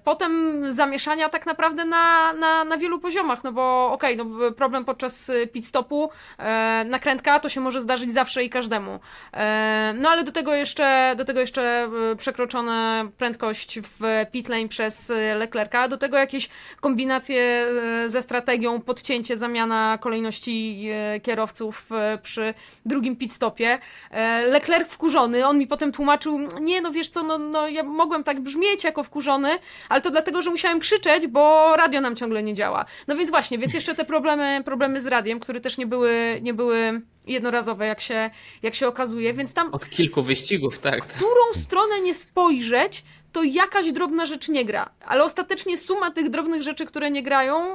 Potem 0.05 0.63
zamieszania 0.73 1.29
tak 1.29 1.47
naprawdę 1.47 1.85
na, 1.85 2.33
na, 2.33 2.65
na 2.65 2.77
wielu 2.77 3.01
poziomach, 3.01 3.45
no 3.45 3.53
bo 3.53 3.93
okej, 3.93 4.10
okay, 4.10 4.10
okej, 4.13 4.21
okay, 4.21 4.47
no 4.47 4.53
problem 4.53 4.85
podczas 4.85 5.29
y, 5.29 5.47
pit 5.47 5.67
stopu, 5.67 6.11
e, 6.39 6.85
nakrętka 6.89 7.41
to 7.41 7.49
się 7.49 7.61
może 7.61 7.81
zdarzyć 7.81 8.13
zawsze 8.13 8.45
i 8.45 8.51
każdemu. 8.51 9.01
E, 9.33 9.95
no 9.99 10.11
ale 10.11 10.25
do 10.25 10.33
tego 10.33 10.55
jeszcze, 10.55 11.15
do 11.17 11.25
tego 11.25 11.41
jeszcze 11.41 11.89
y, 12.13 12.17
przekroczona 12.17 13.09
prędkość 13.19 13.81
w 13.81 14.27
pit 14.33 14.49
lane 14.49 14.69
przez 14.69 15.13
Leclerca, 15.37 15.89
do 15.89 15.99
tego 15.99 16.17
jakieś 16.17 16.49
kombinacje 16.81 17.67
y, 18.07 18.11
ze 18.11 18.23
strategią, 18.23 18.81
podcięcie, 18.81 19.37
zamiana 19.37 19.99
kolejności 20.01 20.89
e, 20.93 21.21
kierowców 21.21 21.93
e, 21.93 22.19
przy 22.23 22.55
drugim 22.87 23.17
pit 23.17 23.33
stopie. 23.33 23.79
E, 24.11 24.47
Leclerc 24.47 24.89
wkurzony, 24.89 25.47
on 25.47 25.59
mi 25.59 25.67
potem 25.67 25.93
tłumaczył, 25.93 26.39
nie 26.61 26.81
no 26.81 26.91
wiesz 26.91 27.09
co, 27.09 27.23
no, 27.23 27.39
no 27.39 27.69
ja 27.69 27.83
mogłem 27.83 28.25
tak 28.25 28.41
brzmieć 28.41 28.85
jako 28.85 29.03
wkurzony, 29.03 29.51
ale 29.89 30.01
to 30.01 30.11
dlatego, 30.11 30.43
że 30.43 30.51
musiałem 30.51 30.81
krzyczeć, 30.81 31.27
bo 31.27 31.77
radio 31.77 32.01
nam 32.01 32.17
ciągle 32.17 32.43
nie 32.43 32.55
działa. 32.55 32.85
No 33.09 33.17
więc 33.17 33.31
właśnie, 33.31 33.59
więc 33.59 33.75
jeszcze 33.75 33.95
te 34.01 34.05
problemy, 34.05 34.63
problemy 34.65 35.01
z 35.01 35.07
radiem, 35.07 35.41
które 35.41 35.61
też 35.61 35.79
nie 35.79 35.87
były, 35.87 36.39
nie 36.43 36.55
były 36.55 37.03
jednorazowe, 37.27 37.87
jak 37.87 38.01
się, 38.01 38.31
jak 38.63 38.75
się 38.75 38.89
okazuje, 38.89 39.35
więc 39.35 39.53
tam... 39.53 39.75
Od 39.75 39.91
kilku 39.91 40.23
wyścigów, 40.23 40.79
tak. 40.79 41.05
W 41.05 41.15
którą 41.15 41.45
stronę 41.55 42.01
nie 42.01 42.15
spojrzeć, 42.15 43.05
to 43.33 43.43
jakaś 43.43 43.93
drobna 43.93 44.27
rzecz 44.27 44.49
nie 44.49 44.65
gra. 44.65 44.91
Ale 45.07 45.25
ostatecznie 45.25 45.79
suma 45.79 46.11
tych 46.11 46.31
drobnych 46.31 46.63
rzeczy, 46.63 46.87
które 46.87 47.11
nie 47.11 47.23
grają, 47.23 47.75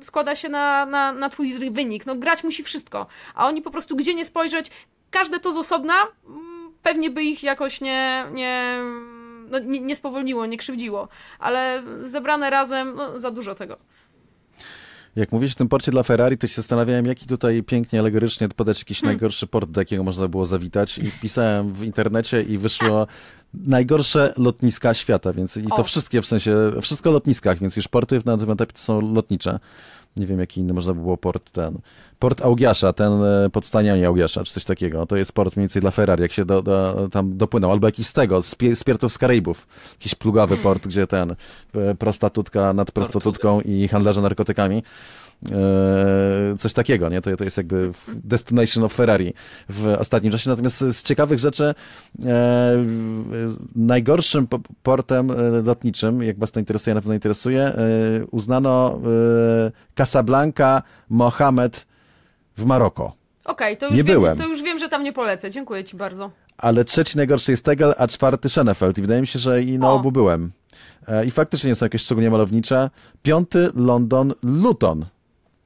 składa 0.00 0.36
się 0.36 0.48
na, 0.48 0.86
na, 0.86 1.12
na 1.12 1.28
twój 1.28 1.70
wynik. 1.70 2.06
No 2.06 2.14
grać 2.14 2.44
musi 2.44 2.62
wszystko. 2.62 3.06
A 3.34 3.48
oni 3.48 3.62
po 3.62 3.70
prostu 3.70 3.96
gdzie 3.96 4.14
nie 4.14 4.24
spojrzeć, 4.24 4.70
każde 5.10 5.40
to 5.40 5.52
z 5.52 5.56
osobna, 5.56 5.94
pewnie 6.82 7.10
by 7.10 7.22
ich 7.22 7.42
jakoś 7.42 7.80
nie... 7.80 8.24
nie 8.32 8.78
no, 9.50 9.58
nie, 9.58 9.80
nie 9.80 9.96
spowolniło, 9.96 10.46
nie 10.46 10.58
krzywdziło, 10.58 11.08
ale 11.38 11.82
zebrane 12.04 12.50
razem, 12.50 12.94
no, 12.96 13.18
za 13.18 13.30
dużo 13.30 13.54
tego. 13.54 13.76
Jak 15.16 15.32
mówisz 15.32 15.52
o 15.52 15.56
tym 15.56 15.68
porcie 15.68 15.90
dla 15.90 16.02
Ferrari, 16.02 16.38
to 16.38 16.46
się 16.46 16.54
zastanawiałem, 16.54 17.06
jaki 17.06 17.26
tutaj 17.26 17.62
pięknie, 17.62 17.98
alegorycznie 17.98 18.48
podać 18.48 18.78
jakiś 18.78 19.00
hmm. 19.00 19.14
najgorszy 19.14 19.46
port, 19.46 19.70
do 19.70 19.80
jakiego 19.80 20.04
można 20.04 20.28
było 20.28 20.46
zawitać 20.46 20.98
i 20.98 21.10
wpisałem 21.10 21.74
w 21.74 21.84
internecie 21.84 22.42
i 22.42 22.58
wyszło 22.58 23.06
najgorsze 23.54 24.34
lotniska 24.36 24.94
świata, 24.94 25.32
więc 25.32 25.56
i 25.56 25.66
to 25.66 25.76
o. 25.76 25.84
wszystkie 25.84 26.22
w 26.22 26.26
sensie, 26.26 26.56
wszystko 26.82 27.10
lotniskach, 27.10 27.58
więc 27.58 27.76
już 27.76 27.88
porty 27.88 28.20
na 28.24 28.36
tym 28.36 28.50
etapie 28.50 28.72
to 28.72 28.78
są 28.78 29.12
lotnicze 29.12 29.58
nie 30.16 30.26
wiem 30.26 30.40
jaki 30.40 30.60
inny 30.60 30.72
można 30.72 30.94
by 30.94 31.00
było 31.00 31.16
port 31.16 31.50
ten. 31.50 31.78
Port 32.18 32.42
Augiasza, 32.42 32.92
ten 32.92 33.12
e, 33.22 33.50
pod 33.50 33.66
staniami 33.66 34.04
Augiasza, 34.04 34.44
czy 34.44 34.52
coś 34.52 34.64
takiego. 34.64 35.06
To 35.06 35.16
jest 35.16 35.32
port 35.32 35.56
mniej 35.56 35.62
więcej 35.62 35.82
dla 35.82 35.90
Ferrari, 35.90 36.22
jak 36.22 36.32
się 36.32 36.44
do, 36.44 36.62
do, 36.62 37.08
tam 37.12 37.36
dopłynął. 37.36 37.72
Albo 37.72 37.88
jakiś 37.88 38.06
z 38.06 38.12
tego, 38.12 38.42
z, 38.42 38.56
z 38.74 38.84
Piertów 38.84 39.12
z 39.12 39.18
Karaibów. 39.18 39.66
Jakiś 39.92 40.14
plugawy 40.14 40.56
port, 40.56 40.86
gdzie 40.86 41.06
ten 41.06 41.34
e, 41.74 41.94
prostytutka 41.94 42.72
nad 42.72 42.92
prostytutką 42.92 43.60
i 43.60 43.88
handlarze 43.88 44.20
narkotykami. 44.20 44.82
E, 45.52 46.58
coś 46.58 46.72
takiego, 46.72 47.08
nie? 47.08 47.20
To, 47.20 47.36
to 47.36 47.44
jest 47.44 47.56
jakby 47.56 47.92
destination 48.08 48.84
of 48.84 48.94
Ferrari 48.94 49.34
w 49.68 49.86
ostatnim 49.98 50.32
czasie. 50.32 50.50
Natomiast 50.50 50.78
z 50.78 51.02
ciekawych 51.02 51.38
rzeczy 51.38 51.64
e, 51.64 51.74
najgorszym 53.76 54.46
portem 54.82 55.30
e, 55.30 55.34
lotniczym, 55.64 56.22
jak 56.22 56.38
was 56.38 56.52
to 56.52 56.60
interesuje, 56.60 56.94
na 56.94 57.00
pewno 57.00 57.14
interesuje, 57.14 57.72
uznano 58.30 59.00
Casablanca 59.94 60.82
Mohamed 61.08 61.86
w 62.56 62.64
Maroko. 62.64 63.12
Okej, 63.44 63.76
okay, 63.76 63.88
to, 63.88 63.96
już 63.96 64.04
wiem, 64.04 64.36
to 64.36 64.46
już 64.46 64.62
wiem, 64.62 64.78
że 64.78 64.88
tam 64.88 65.04
nie 65.04 65.12
polecę. 65.12 65.50
Dziękuję 65.50 65.84
ci 65.84 65.96
bardzo. 65.96 66.30
Ale 66.58 66.84
trzeci 66.84 67.16
najgorszy 67.16 67.50
jest 67.50 67.64
Tegel, 67.64 67.94
a 67.98 68.08
czwarty 68.08 68.48
Schönefeld. 68.48 68.98
I 68.98 69.02
wydaje 69.02 69.20
mi 69.20 69.26
się, 69.26 69.38
że 69.38 69.62
i 69.62 69.78
na 69.78 69.90
o. 69.90 69.94
obu 69.94 70.12
byłem. 70.12 70.52
I 71.26 71.30
faktycznie 71.30 71.70
nie 71.70 71.74
są 71.74 71.86
jakieś 71.86 72.02
szczególnie 72.02 72.30
malownicze. 72.30 72.90
Piąty 73.22 73.70
London 73.74 74.32
Luton. 74.42 75.06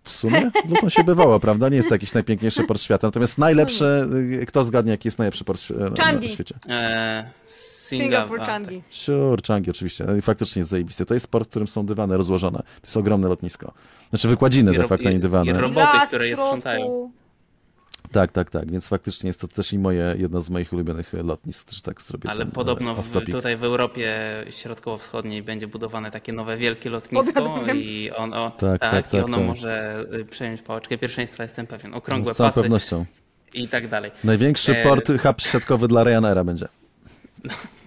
W 0.04 0.10
sumie 0.10 0.50
Luton 0.68 0.90
się 0.90 1.04
bywało, 1.04 1.40
prawda? 1.40 1.68
Nie 1.68 1.76
jest 1.76 1.88
to 1.88 1.94
jakiś 1.94 2.14
najpiękniejszy 2.14 2.64
port 2.64 2.82
świata. 2.82 3.06
Natomiast 3.06 3.38
najlepszy, 3.38 4.08
kto 4.48 4.64
zgadnie, 4.64 4.90
jaki 4.92 5.08
jest 5.08 5.18
najlepszy 5.18 5.44
port 5.44 5.62
Changi. 6.00 6.26
na 6.26 6.32
świecie? 6.32 6.54
Eee, 6.68 7.24
Singapore 7.48 8.44
Changi. 8.44 8.82
Tak. 8.82 8.94
Sure, 8.94 9.42
Changi 9.46 9.70
oczywiście. 9.70 10.04
No 10.04 10.16
I 10.16 10.22
faktycznie 10.22 10.60
jest 10.60 10.70
zajebisty. 10.70 11.06
To 11.06 11.14
jest 11.14 11.28
port, 11.28 11.46
w 11.46 11.50
którym 11.50 11.68
są 11.68 11.86
dywany 11.86 12.16
rozłożone. 12.16 12.58
To 12.58 12.86
jest 12.86 12.96
ogromne 12.96 13.28
lotnisko. 13.28 13.72
Znaczy 14.10 14.28
wykładziny 14.28 14.72
de 14.72 14.88
facto, 14.88 15.10
nie 15.10 15.18
dywany. 15.18 15.50
I 15.50 15.54
roboty, 15.54 16.06
które 16.06 16.28
je 16.28 16.36
sprzątają. 16.36 17.10
Tak, 18.14 18.32
tak, 18.32 18.50
tak, 18.50 18.70
więc 18.70 18.88
faktycznie 18.88 19.28
jest 19.28 19.40
to 19.40 19.48
też 19.48 19.72
i 19.72 19.78
moje, 19.78 20.14
jedno 20.18 20.40
z 20.42 20.50
moich 20.50 20.72
ulubionych 20.72 21.12
lotnisk, 21.12 21.70
że 21.72 21.82
tak 21.82 22.02
zrobię 22.02 22.30
Ale 22.30 22.38
ten, 22.44 22.50
podobno 22.50 22.92
e, 22.92 22.94
w, 22.94 22.98
off-topic. 22.98 23.32
tutaj 23.32 23.56
w 23.56 23.64
Europie 23.64 24.16
Środkowo-Wschodniej 24.50 25.42
będzie 25.42 25.66
budowane 25.66 26.10
takie 26.10 26.32
nowe 26.32 26.56
wielkie 26.56 26.90
lotnisko 26.90 27.60
i, 27.74 28.10
on, 28.16 28.34
o, 28.34 28.50
Tak, 28.50 28.80
tak, 28.80 28.90
tak, 28.90 29.06
i 29.06 29.10
tak, 29.16 29.24
ono 29.24 29.36
tak. 29.36 29.46
może 29.46 30.04
y, 30.14 30.24
przejąć 30.24 30.62
pałeczkę 30.62 30.98
pierwszeństwa, 30.98 31.42
jestem 31.42 31.66
pewien. 31.66 31.94
Okrągłe 31.94 32.34
Z 32.34 32.36
całą 32.36 32.48
pasy 32.50 32.60
pewnością. 32.60 33.04
i 33.54 33.68
tak 33.68 33.88
dalej. 33.88 34.10
Największy 34.24 34.76
E, 34.78 34.82
port, 34.82 35.08
hub 35.22 35.40
siatkowy 35.40 35.88
dla 35.88 36.04
Ryanaira 36.04 36.44
będzie. 36.44 36.68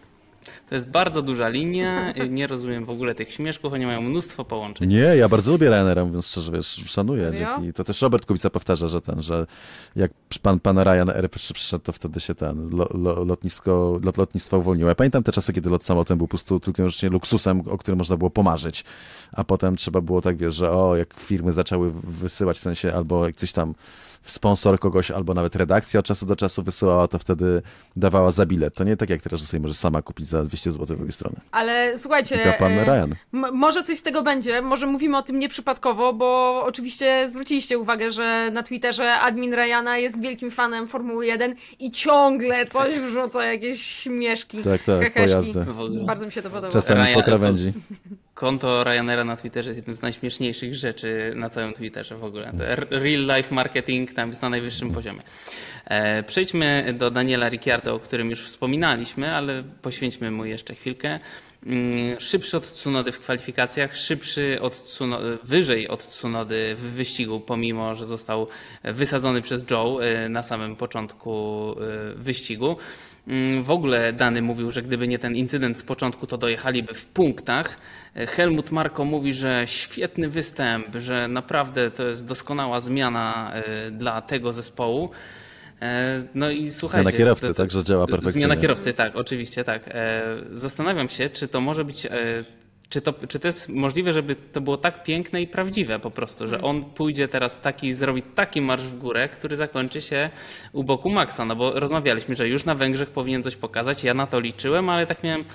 To 0.69 0.75
jest 0.75 0.89
bardzo 0.89 1.21
duża 1.21 1.49
linia, 1.49 2.13
nie 2.29 2.47
rozumiem 2.47 2.85
w 2.85 2.89
ogóle 2.89 3.15
tych 3.15 3.31
śmieszków, 3.31 3.73
oni 3.73 3.85
mają 3.85 4.01
mnóstwo 4.01 4.45
połączeń. 4.45 4.89
Nie, 4.89 4.97
ja 4.97 5.29
bardzo 5.29 5.51
lubię 5.51 5.69
Ryanaira, 5.69 6.05
mówiąc 6.05 6.27
szczerze, 6.27 6.51
wiesz, 6.51 6.67
szanuję. 6.67 7.31
Dzięki. 7.37 7.73
To 7.73 7.83
też 7.83 8.01
Robert 8.01 8.25
Kubica 8.25 8.49
powtarza, 8.49 8.87
że 8.87 9.01
ten, 9.01 9.21
że 9.21 9.45
jak 9.95 10.11
pan, 10.41 10.59
pan 10.59 10.77
Ryanair 10.79 11.29
przy- 11.31 11.53
przyszedł, 11.53 11.83
to 11.83 11.91
wtedy 11.91 12.19
się 12.19 12.35
ten 12.35 12.69
lo, 12.75 12.87
lo, 12.93 13.23
lotnisko, 13.23 13.99
lot, 14.03 14.17
lotnictwo 14.17 14.57
uwolniło. 14.57 14.89
Ja 14.89 14.95
pamiętam 14.95 15.23
te 15.23 15.31
czasy, 15.31 15.53
kiedy 15.53 15.69
lot 15.69 15.83
samolotem 15.83 16.17
był 16.17 16.27
po 16.27 16.31
prostu 16.31 16.59
tylko 16.59 16.75
i 16.77 16.81
wyłącznie 16.83 17.09
luksusem, 17.09 17.63
o 17.69 17.77
którym 17.77 17.97
można 17.97 18.17
było 18.17 18.29
pomarzyć. 18.29 18.83
A 19.31 19.43
potem 19.43 19.75
trzeba 19.75 20.01
było 20.01 20.21
tak, 20.21 20.37
wiesz, 20.37 20.55
że 20.55 20.71
o, 20.71 20.95
jak 20.95 21.13
firmy 21.13 21.53
zaczęły 21.53 21.91
wysyłać, 22.03 22.57
w 22.57 22.61
sensie 22.61 22.93
albo 22.93 23.25
jak 23.25 23.35
coś 23.35 23.51
tam 23.51 23.73
sponsor 24.23 24.79
kogoś, 24.79 25.11
albo 25.11 25.33
nawet 25.33 25.55
redakcja 25.55 25.99
od 25.99 26.05
czasu 26.05 26.25
do 26.25 26.35
czasu 26.35 26.63
wysyłała, 26.63 27.07
to 27.07 27.19
wtedy 27.19 27.61
dawała 27.95 28.31
za 28.31 28.45
bilet. 28.45 28.75
To 28.75 28.83
nie 28.83 28.97
tak 28.97 29.09
jak 29.09 29.21
teraz, 29.21 29.39
że 29.39 29.45
sobie 29.47 29.61
możesz 29.61 29.77
sama 29.77 30.01
kupić 30.01 30.27
za 30.27 30.43
200 30.43 30.56
zł 30.63 30.85
z 30.85 30.87
drugiej 30.87 31.11
strony. 31.11 31.35
Ale 31.51 31.97
słuchajcie, 31.97 32.35
I 32.35 32.39
to 32.39 32.53
pan 32.59 32.71
e, 32.71 32.83
Ryan. 32.85 33.15
może 33.53 33.83
coś 33.83 33.97
z 33.97 34.03
tego 34.03 34.23
będzie, 34.23 34.61
może 34.61 34.87
mówimy 34.87 35.17
o 35.17 35.21
tym 35.21 35.39
nieprzypadkowo, 35.39 36.13
bo 36.13 36.61
oczywiście 36.65 37.29
zwróciliście 37.29 37.79
uwagę, 37.79 38.11
że 38.11 38.49
na 38.53 38.63
Twitterze 38.63 39.13
admin 39.13 39.53
Ryana 39.53 39.97
jest 39.97 40.21
wielkim 40.21 40.51
fanem 40.51 40.87
Formuły 40.87 41.25
1 41.25 41.55
i 41.79 41.91
ciągle 41.91 42.65
coś 42.65 42.93
wrzuca, 42.99 43.45
jakieś 43.45 43.81
śmieszki, 43.81 44.57
Tak, 44.63 44.83
tak, 44.83 45.13
pojazdy. 45.13 45.65
Bardzo 46.05 46.25
mi 46.25 46.31
się 46.31 46.41
to 46.41 46.49
podoba. 46.49 46.73
Czasami 46.73 47.01
Ryan- 47.01 47.13
po 47.13 47.23
krawędzi. 47.23 47.73
Konto 48.37 48.83
Ryanaira 48.83 49.23
na 49.23 49.37
Twitterze 49.37 49.69
jest 49.69 49.77
jednym 49.77 49.95
z 49.95 50.01
najśmieszniejszych 50.01 50.75
rzeczy 50.75 51.33
na 51.35 51.49
całym 51.49 51.73
Twitterze 51.73 52.17
w 52.17 52.23
ogóle. 52.23 52.51
Real 52.89 53.37
life 53.37 53.55
marketing 53.55 54.13
tam 54.13 54.29
jest 54.29 54.41
na 54.41 54.49
najwyższym 54.49 54.91
poziomie. 54.91 55.21
E, 55.85 56.23
Przejdźmy 56.23 56.93
do 56.97 57.11
Daniela 57.11 57.49
Ricciardo, 57.49 57.95
o 57.95 57.99
którym 57.99 58.29
już 58.29 58.45
wspominaliśmy, 58.45 59.35
ale 59.35 59.63
poświęćmy 59.81 60.31
mu 60.31 60.45
jeszcze 60.45 60.75
chwilkę. 60.75 61.19
Mm, 61.65 62.19
Szybszy 62.19 62.57
od 62.57 62.71
Tsunody 62.71 63.11
w 63.11 63.19
kwalifikacjach, 63.19 63.95
szybszy 63.95 64.61
od 64.61 64.99
wyżej 65.43 65.87
od 65.87 66.07
Tsunody 66.07 66.75
w 66.75 66.81
wyścigu, 66.81 67.39
pomimo 67.39 67.95
że 67.95 68.05
został 68.05 68.47
wysadzony 68.83 69.41
przez 69.41 69.63
Joe 69.71 69.99
e, 70.01 70.29
na 70.29 70.43
samym 70.43 70.75
początku 70.75 71.71
e, 71.71 72.15
wyścigu. 72.15 72.77
Mm, 73.27 73.63
W 73.63 73.71
ogóle 73.71 74.13
Dany 74.13 74.41
mówił, 74.41 74.71
że 74.71 74.81
gdyby 74.81 75.07
nie 75.07 75.19
ten 75.19 75.35
incydent 75.35 75.77
z 75.79 75.83
początku, 75.83 76.27
to 76.27 76.37
dojechaliby 76.37 76.93
w 76.93 77.05
punktach. 77.05 77.77
Helmut 78.15 78.71
Marko 78.71 79.05
mówi, 79.05 79.33
że 79.33 79.63
świetny 79.65 80.29
występ, 80.29 80.87
że 80.95 81.27
naprawdę 81.27 81.91
to 81.91 82.07
jest 82.07 82.25
doskonała 82.25 82.79
zmiana 82.81 83.51
e, 83.53 83.91
dla 83.91 84.21
tego 84.21 84.53
zespołu. 84.53 85.09
E, 85.81 86.23
No 86.35 86.49
i 86.49 86.69
słuchajcie. 86.69 87.03
Zmiana 87.09 87.17
kierowcy, 87.17 87.47
to- 87.47 87.53
to- 87.53 87.63
tak, 87.63 87.71
że 87.71 87.83
działa 87.83 88.07
perfekcyjnie. 88.07 88.45
Zmiana 88.47 88.61
kierowcy, 88.61 88.93
tak, 88.93 89.15
oczywiście, 89.15 89.63
tak. 89.63 89.83
E, 89.87 90.21
Zastanawiam 90.53 91.09
się, 91.09 91.29
czy 91.29 91.47
to 91.47 91.61
może 91.61 91.85
być. 91.85 92.07
Czy 92.89 93.01
to, 93.01 93.13
czy 93.27 93.39
to 93.39 93.47
jest 93.47 93.69
możliwe, 93.69 94.13
żeby 94.13 94.35
to 94.35 94.61
było 94.61 94.77
tak 94.77 95.03
piękne 95.03 95.41
i 95.41 95.47
prawdziwe 95.47 95.99
po 95.99 96.11
prostu, 96.11 96.47
że 96.47 96.61
on 96.61 96.85
pójdzie 96.85 97.27
teraz 97.27 97.61
taki, 97.61 97.93
zrobi 97.93 98.21
taki 98.21 98.61
marsz 98.61 98.83
w 98.83 98.97
górę, 98.97 99.29
który 99.29 99.55
zakończy 99.55 100.01
się 100.01 100.29
u 100.73 100.83
boku 100.83 101.09
Maxa, 101.09 101.45
no 101.45 101.55
bo 101.55 101.79
rozmawialiśmy, 101.79 102.35
że 102.35 102.47
już 102.47 102.65
na 102.65 102.75
Węgrzech 102.75 103.09
powinien 103.09 103.43
coś 103.43 103.55
pokazać, 103.55 104.03
ja 104.03 104.13
na 104.13 104.27
to 104.27 104.39
liczyłem, 104.39 104.89
ale 104.89 105.05
tak 105.05 105.23
miałem, 105.23 105.45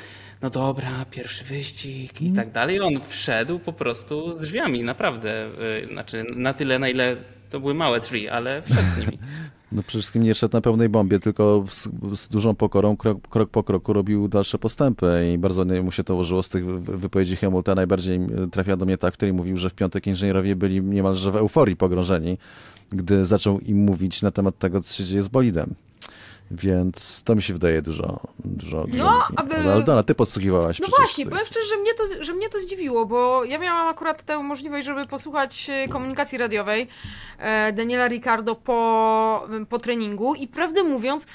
no 0.43 0.51
dobra, 0.51 1.05
pierwszy 1.11 1.45
wyścig 1.45 2.23
i 2.23 2.33
tak 2.33 2.51
dalej. 2.51 2.81
On 2.81 3.01
wszedł 3.09 3.59
po 3.59 3.73
prostu 3.73 4.33
z 4.33 4.39
drzwiami, 4.39 4.83
naprawdę. 4.85 5.47
Y, 5.83 5.89
Znaczy 5.93 6.25
na 6.37 6.53
tyle, 6.55 6.79
na 6.79 6.89
ile 6.89 7.17
to 7.51 7.61
były 7.61 7.75
małe 7.75 8.01
drzwi, 8.01 8.29
ale 8.29 8.63
wszedł 8.63 8.89
z 8.95 8.99
nimi. 8.99 9.19
No 9.75 9.83
przede 9.83 10.01
wszystkim 10.01 10.23
nie 10.23 10.35
szedł 10.35 10.57
na 10.57 10.61
pełnej 10.61 10.89
bombie, 10.89 11.21
tylko 11.21 11.65
z, 11.69 11.89
z 12.13 12.29
dużą 12.29 12.55
pokorą, 12.55 12.97
krok, 12.97 13.29
krok 13.29 13.51
po 13.51 13.63
kroku 13.63 13.93
robił 13.93 14.29
dalsze 14.29 14.59
postępy 14.59 15.31
i 15.35 15.39
bardzo 15.39 15.65
mu 15.65 15.93
się 15.93 16.05
to 16.05 16.15
ułożyło 16.15 16.43
z 16.43 16.49
tych 16.49 16.67
wy- 16.67 16.97
wypowiedzi 16.99 17.37
Hamiltona. 17.37 17.75
Najbardziej 17.75 18.17
e, 18.17 18.49
trafia 18.51 18.77
do 18.77 18.87
mnie 18.87 18.99
ta, 18.99 19.11
w 19.11 19.15
której 19.15 19.33
mówił, 19.33 19.57
że 19.57 19.71
w 19.71 19.75
piątek 19.75 20.07
inżynierowie 20.07 20.57
byli 20.57 20.83
niemalże 20.83 21.31
w 21.31 21.37
euforii 21.37 21.77
pogrążeni, 21.77 22.39
gdy 22.91 23.27
zaczął 23.27 23.61
im 23.61 23.77
mówić 23.77 24.23
na 24.23 24.31
temat 24.31 24.59
tego, 24.59 24.81
co 24.81 24.95
się 24.95 25.05
dzieje 25.05 25.23
z 25.23 25.29
bolidem. 25.29 25.75
Więc 26.53 27.23
to 27.23 27.35
mi 27.35 27.43
się 27.43 27.53
wydaje 27.53 27.83
dużo, 27.83 28.21
dużo, 28.45 28.87
dużo 28.87 29.05
No, 29.05 29.27
aby- 29.37 29.57
Ale 29.57 29.73
Aldona, 29.73 30.03
ty 30.03 30.15
podsłuchiwałaś 30.15 30.81
No 30.81 30.89
właśnie, 30.99 31.27
powiem 31.27 31.47
szczerze, 31.47 31.67
że 31.67 31.77
mnie, 31.77 31.95
to, 31.95 32.25
że 32.25 32.33
mnie 32.33 32.49
to 32.49 32.59
zdziwiło, 32.61 33.07
bo 33.07 33.45
ja 33.45 33.59
miałam 33.59 33.89
akurat 33.89 34.23
tę 34.23 34.39
możliwość, 34.39 34.87
żeby 34.87 35.07
posłuchać 35.07 35.71
e, 35.71 35.89
komunikacji 35.89 36.39
radiowej 36.39 36.89
e, 37.39 37.73
Daniela 37.73 38.09
Ricardo 38.09 38.55
po, 38.55 39.49
po 39.69 39.79
treningu 39.79 40.35
i 40.35 40.49
prawdę 40.49 40.83
mówiąc, 40.83 41.27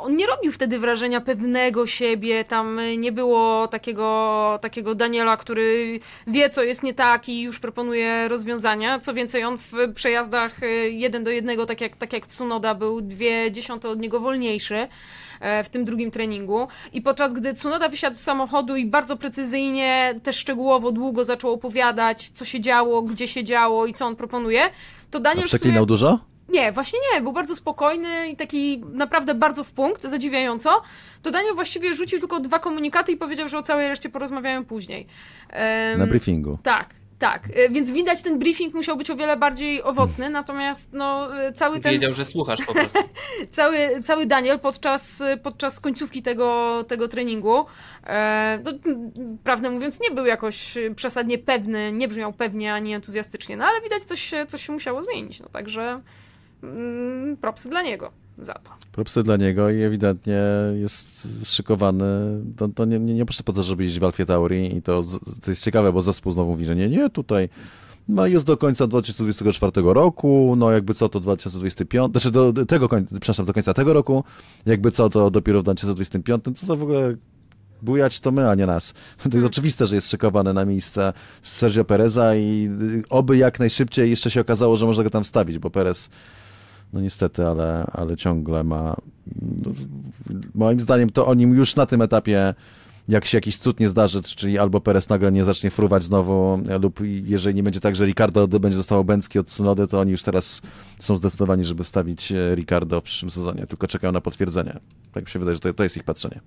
on 0.00 0.16
nie 0.16 0.26
robił 0.26 0.52
wtedy 0.52 0.78
wrażenia 0.78 1.20
pewnego 1.20 1.86
siebie, 1.86 2.44
tam 2.44 2.78
e, 2.78 2.96
nie 2.96 3.12
było 3.12 3.68
takiego, 3.68 4.58
takiego 4.62 4.94
Daniela, 4.94 5.36
który 5.36 6.00
wie, 6.26 6.50
co 6.50 6.62
jest 6.62 6.82
nie 6.82 6.94
tak 6.94 7.28
i 7.28 7.42
już 7.42 7.60
proponuje 7.60 8.28
rozwiązania. 8.28 8.98
Co 8.98 9.14
więcej, 9.14 9.44
on 9.44 9.58
w 9.58 9.72
przejazdach 9.94 10.62
e, 10.62 10.66
jeden 10.88 11.24
do 11.24 11.30
jednego, 11.30 11.66
tak 11.66 11.80
jak, 11.80 11.96
tak 11.96 12.12
jak 12.12 12.26
Tsunoda, 12.26 12.74
był 12.74 13.00
dwie 13.00 13.52
dziesiąte 13.52 13.88
od 13.88 14.00
niego 14.00 14.20
wolniejszy 14.20 14.88
e, 15.40 15.64
w 15.64 15.68
tym 15.68 15.84
drugim 15.84 16.10
treningu. 16.10 16.68
I 16.92 17.02
podczas 17.02 17.32
gdy 17.32 17.54
Tsunoda 17.54 17.88
wysiadł 17.88 18.16
z 18.16 18.20
samochodu 18.20 18.76
i 18.76 18.86
bardzo 18.86 19.16
precyzyjnie, 19.16 20.14
też 20.22 20.36
szczegółowo, 20.36 20.92
długo 20.92 21.24
zaczął 21.24 21.52
opowiadać, 21.52 22.30
co 22.30 22.44
się 22.44 22.60
działo, 22.60 23.02
gdzie 23.02 23.28
się 23.28 23.44
działo 23.44 23.86
i 23.86 23.94
co 23.94 24.06
on 24.06 24.16
proponuje, 24.16 24.62
to 25.10 25.18
A 25.18 25.20
Daniel 25.20 25.48
sumie... 25.48 25.48
przeklinał 25.48 25.86
dużo? 25.86 26.31
Nie, 26.52 26.72
właśnie 26.72 26.98
nie, 27.14 27.20
był 27.20 27.32
bardzo 27.32 27.56
spokojny 27.56 28.28
i 28.28 28.36
taki 28.36 28.84
naprawdę 28.92 29.34
bardzo 29.34 29.64
w 29.64 29.72
punkt, 29.72 30.02
zadziwiająco. 30.02 30.82
To 31.22 31.30
Daniel 31.30 31.54
właściwie 31.54 31.94
rzucił 31.94 32.18
tylko 32.18 32.40
dwa 32.40 32.58
komunikaty 32.58 33.12
i 33.12 33.16
powiedział, 33.16 33.48
że 33.48 33.58
o 33.58 33.62
całej 33.62 33.88
reszcie 33.88 34.08
porozmawiają 34.08 34.64
później. 34.64 35.06
Em, 35.50 35.98
Na 35.98 36.06
briefingu. 36.06 36.58
tak, 36.62 36.94
tak. 37.18 37.48
E, 37.54 37.68
Więc 37.68 37.90
widać, 37.90 38.22
ten 38.22 38.38
briefing 38.38 38.74
musiał 38.74 38.96
być 38.96 39.10
o 39.10 39.16
wiele 39.16 39.36
bardziej 39.36 39.82
owocny, 39.82 40.30
natomiast 40.30 40.92
no, 40.92 41.38
e, 41.42 41.52
cały 41.52 41.80
ten 41.80 41.92
Wiedział, 41.92 42.12
że 42.14 42.24
słuchasz 42.24 42.66
po 42.66 42.72
prostu. 42.74 42.98
cały, 43.50 43.76
cały 44.04 44.26
Daniel 44.26 44.58
podczas, 44.58 45.22
podczas 45.42 45.80
końcówki 45.80 46.22
tego, 46.22 46.84
tego 46.88 47.08
treningu, 47.08 47.66
e, 48.06 48.58
to, 48.64 48.70
m, 48.70 49.12
prawdę 49.44 49.70
mówiąc, 49.70 50.00
nie 50.00 50.10
był 50.10 50.26
jakoś 50.26 50.74
przesadnie 50.96 51.38
pewny, 51.38 51.92
nie 51.92 52.08
brzmiał 52.08 52.32
pewnie 52.32 52.74
ani 52.74 52.94
entuzjastycznie, 52.94 53.56
no 53.56 53.64
ale 53.64 53.80
widać, 53.80 54.04
coś 54.04 54.20
się, 54.22 54.46
coś 54.46 54.66
się 54.66 54.72
musiało 54.72 55.02
zmienić. 55.02 55.40
No 55.40 55.48
także 55.48 56.00
mm, 56.62 57.36
propsy 57.36 57.68
dla 57.68 57.82
niego 57.82 58.10
za 58.38 58.54
to. 58.54 58.70
propsy 58.92 59.22
dla 59.22 59.36
niego 59.36 59.70
i 59.70 59.82
ewidentnie 59.82 60.42
jest 60.74 61.28
szykowany. 61.44 62.04
To, 62.56 62.68
to 62.68 62.84
nie, 62.84 62.98
nie, 62.98 63.14
nie 63.14 63.24
proszę 63.24 63.42
po 63.42 63.52
to, 63.52 63.62
żeby 63.62 63.84
jeździć 63.84 64.00
w 64.00 64.04
Alfie 64.04 64.26
Tauri 64.26 64.76
i 64.76 64.82
to, 64.82 65.02
to 65.42 65.50
jest 65.50 65.64
ciekawe, 65.64 65.92
bo 65.92 66.02
zespół 66.02 66.32
znowu 66.32 66.50
mówi, 66.50 66.64
że 66.64 66.76
nie, 66.76 66.88
nie, 66.88 67.10
tutaj 67.10 67.48
no 68.08 68.26
jest 68.26 68.46
do 68.46 68.56
końca 68.56 68.86
2024 68.86 69.72
roku, 69.84 70.54
no 70.56 70.70
jakby 70.70 70.94
co 70.94 71.08
to 71.08 71.20
2025, 71.20 72.10
znaczy 72.10 72.30
do 72.30 72.52
do 72.52 72.66
tego 72.66 72.88
końca, 72.88 73.10
przepraszam, 73.10 73.46
do 73.46 73.52
końca 73.52 73.74
tego 73.74 73.92
roku, 73.92 74.24
jakby 74.66 74.90
co 74.90 75.08
to 75.08 75.30
dopiero 75.30 75.60
w 75.60 75.62
2025, 75.62 76.44
co 76.54 76.66
za 76.66 76.76
w 76.76 76.82
ogóle 76.82 77.16
bujać 77.82 78.20
to 78.20 78.32
my, 78.32 78.48
a 78.48 78.54
nie 78.54 78.66
nas. 78.66 78.94
To 79.30 79.36
jest 79.36 79.46
oczywiste, 79.46 79.86
że 79.86 79.94
jest 79.94 80.10
szykowany 80.10 80.54
na 80.54 80.64
miejsce 80.64 81.12
Sergio 81.42 81.84
Pereza 81.84 82.36
i 82.36 82.70
y, 82.82 83.02
oby 83.08 83.36
jak 83.36 83.58
najszybciej 83.58 84.10
jeszcze 84.10 84.30
się 84.30 84.40
okazało, 84.40 84.76
że 84.76 84.86
można 84.86 85.04
go 85.04 85.10
tam 85.10 85.24
wstawić, 85.24 85.58
bo 85.58 85.70
Perez 85.70 86.08
no 86.92 87.00
niestety, 87.00 87.46
ale, 87.46 87.86
ale 87.92 88.16
ciągle 88.16 88.64
ma. 88.64 88.96
No, 89.64 89.72
moim 90.54 90.80
zdaniem 90.80 91.10
to 91.10 91.26
o 91.26 91.34
nim 91.34 91.54
już 91.54 91.76
na 91.76 91.86
tym 91.86 92.02
etapie, 92.02 92.54
jak 93.08 93.24
się 93.24 93.36
jakiś 93.36 93.58
cud 93.58 93.80
nie 93.80 93.88
zdarzy, 93.88 94.22
czyli 94.22 94.58
albo 94.58 94.80
Perez 94.80 95.08
nagle 95.08 95.32
nie 95.32 95.44
zacznie 95.44 95.70
fruwać 95.70 96.04
znowu, 96.04 96.62
lub 96.80 97.00
jeżeli 97.24 97.54
nie 97.54 97.62
będzie 97.62 97.80
tak, 97.80 97.96
że 97.96 98.06
Ricardo 98.06 98.48
będzie 98.48 98.78
dostawał 98.78 99.04
bęcki 99.04 99.38
od 99.38 99.46
Tsunody, 99.46 99.86
to 99.86 100.00
oni 100.00 100.10
już 100.10 100.22
teraz 100.22 100.62
są 101.00 101.16
zdecydowani, 101.16 101.64
żeby 101.64 101.84
wstawić 101.84 102.32
e, 102.32 102.54
Ricardo 102.54 103.00
w 103.00 103.04
przyszłym 103.04 103.30
sezonie, 103.30 103.66
tylko 103.66 103.86
czekają 103.86 104.12
na 104.12 104.20
potwierdzenie. 104.20 104.80
Tak 105.12 105.24
mi 105.24 105.30
się 105.30 105.38
wydaje, 105.38 105.54
że 105.54 105.60
to, 105.60 105.74
to 105.74 105.82
jest 105.82 105.96
ich 105.96 106.04
patrzenie. 106.04 106.40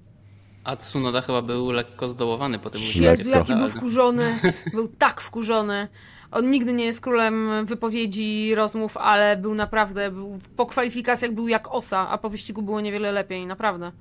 A 0.64 0.76
Tsunoda 0.76 1.22
chyba 1.22 1.42
był 1.42 1.72
lekko 1.72 2.08
zdołowany 2.08 2.60
po 2.60 2.70
tym 2.70 2.82
Jezu, 2.82 3.30
jaki 3.30 3.56
był 3.56 3.70
wkurzony. 3.70 4.40
Był 4.74 4.88
tak 4.88 5.22
wkurzony. 5.22 5.88
On 6.36 6.52
nigdy 6.52 6.74
nie 6.74 6.86
jest 6.86 7.02
królem 7.02 7.50
wypowiedzi, 7.66 8.56
rozmów, 8.56 8.98
ale 8.98 9.38
był 9.38 9.54
naprawdę, 9.56 10.12
był, 10.12 10.40
po 10.56 10.66
kwalifikacjach 10.66 11.32
był 11.32 11.48
jak 11.48 11.72
osa, 11.72 12.10
a 12.10 12.18
po 12.18 12.30
wyścigu 12.30 12.62
było 12.62 12.82
niewiele 12.82 13.12
lepiej, 13.12 13.46
naprawdę. 13.46 13.92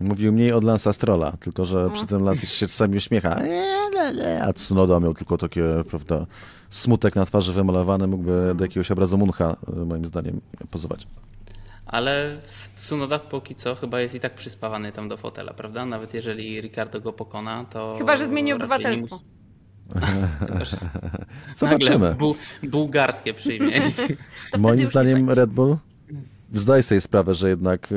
Mówił 0.00 0.32
mniej 0.32 0.52
od 0.52 0.64
Lansa 0.64 0.92
Strolla, 0.92 1.32
tylko 1.40 1.64
że 1.64 1.90
przy 1.90 2.06
tym 2.06 2.24
Lance 2.24 2.46
się 2.46 2.66
czasami 2.66 2.96
uśmiecha, 2.96 3.42
"Nie, 3.42 3.76
nie, 3.94 4.12
nie", 4.22 4.42
a 4.42 4.52
Tsunoda 4.52 5.00
miał 5.00 5.14
tylko 5.14 5.38
takie, 5.38 5.64
prawda, 5.90 6.26
smutek 6.70 7.16
na 7.16 7.26
twarzy 7.26 7.52
wymalowany, 7.52 8.06
mógłby 8.06 8.52
do 8.54 8.64
jakiegoś 8.64 8.90
obrazu 8.90 9.18
Muncha, 9.18 9.56
moim 9.86 10.04
zdaniem, 10.06 10.40
pozować. 10.70 11.06
ale 11.86 12.38
w 12.44 12.74
Tsunoda 12.76 13.18
póki 13.18 13.54
co 13.54 13.74
chyba 13.74 14.00
jest 14.00 14.14
i 14.14 14.20
tak 14.20 14.34
przyspawany 14.34 14.92
tam 14.92 15.08
do 15.08 15.16
fotela, 15.16 15.52
prawda? 15.52 15.86
Nawet 15.86 16.14
jeżeli 16.14 16.60
Ricardo 16.60 17.00
go 17.00 17.12
pokona, 17.12 17.64
to... 17.70 17.94
Chyba, 17.98 18.16
że 18.16 18.26
zmieni 18.26 18.52
obywatelstwo. 18.52 19.20
Zobaczymy. 21.56 22.14
Bu- 22.14 22.36
bułgarskie 22.62 23.34
przyjmie. 23.34 23.80
Moim 24.58 24.86
zdaniem. 24.86 25.30
Red 25.30 25.50
Bull 25.50 25.76
zdaje 26.54 26.82
sobie 26.82 27.00
sprawę, 27.00 27.34
że 27.34 27.48
jednak 27.48 27.92
e, 27.92 27.96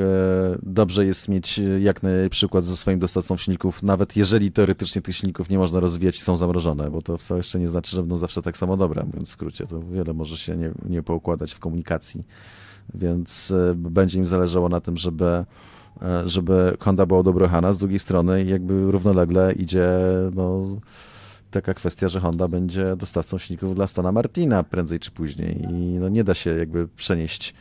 dobrze 0.63 1.05
jest 1.05 1.29
mieć 1.29 1.59
e, 1.59 1.79
jak 1.79 2.03
najlepszy 2.03 2.37
przykład 2.37 2.65
ze 2.65 2.77
swoim 2.77 2.99
dostawcą 2.99 3.37
silników, 3.37 3.83
nawet 3.83 4.15
jeżeli 4.15 4.51
teoretycznie 4.51 5.01
tych 5.01 5.15
silników 5.15 5.49
nie 5.49 5.57
można 5.57 5.79
rozwijać 5.79 6.17
i 6.17 6.21
są 6.21 6.37
zamrożone, 6.37 6.91
bo 6.91 7.01
to 7.01 7.17
wcale 7.17 7.37
jeszcze 7.37 7.59
nie 7.59 7.67
znaczy, 7.67 7.95
że 7.95 8.01
będą 8.01 8.17
zawsze 8.17 8.41
tak 8.41 8.57
samo 8.57 8.77
dobre, 8.77 9.03
mówiąc 9.03 9.29
w 9.29 9.31
skrócie. 9.31 9.67
To 9.67 9.79
wiele 9.79 10.13
może 10.13 10.37
się 10.37 10.57
nie, 10.57 10.71
nie 10.89 11.03
poukładać 11.03 11.53
w 11.53 11.59
komunikacji, 11.59 12.23
więc 12.93 13.51
e, 13.51 13.73
będzie 13.75 14.19
im 14.19 14.25
zależało 14.25 14.69
na 14.69 14.81
tym, 14.81 14.97
żeby 14.97 15.25
e, 16.01 16.23
żeby 16.25 16.77
Honda 16.79 17.05
była 17.05 17.23
dobrochana, 17.23 17.73
z 17.73 17.77
drugiej 17.77 17.99
strony 17.99 18.43
jakby 18.43 18.91
równolegle 18.91 19.53
idzie 19.53 19.89
no, 20.35 20.77
taka 21.61 21.73
kwestia, 21.73 22.07
że 22.07 22.19
Honda 22.19 22.47
będzie 22.47 22.95
dostawcą 22.95 23.37
silników 23.37 23.75
dla 23.75 23.87
Stona 23.87 24.11
Martina 24.11 24.63
prędzej 24.63 24.99
czy 24.99 25.11
później 25.11 25.61
i 25.61 25.73
no 25.73 26.09
nie 26.09 26.23
da 26.23 26.33
się 26.33 26.49
jakby 26.57 26.87
przenieść 26.87 27.53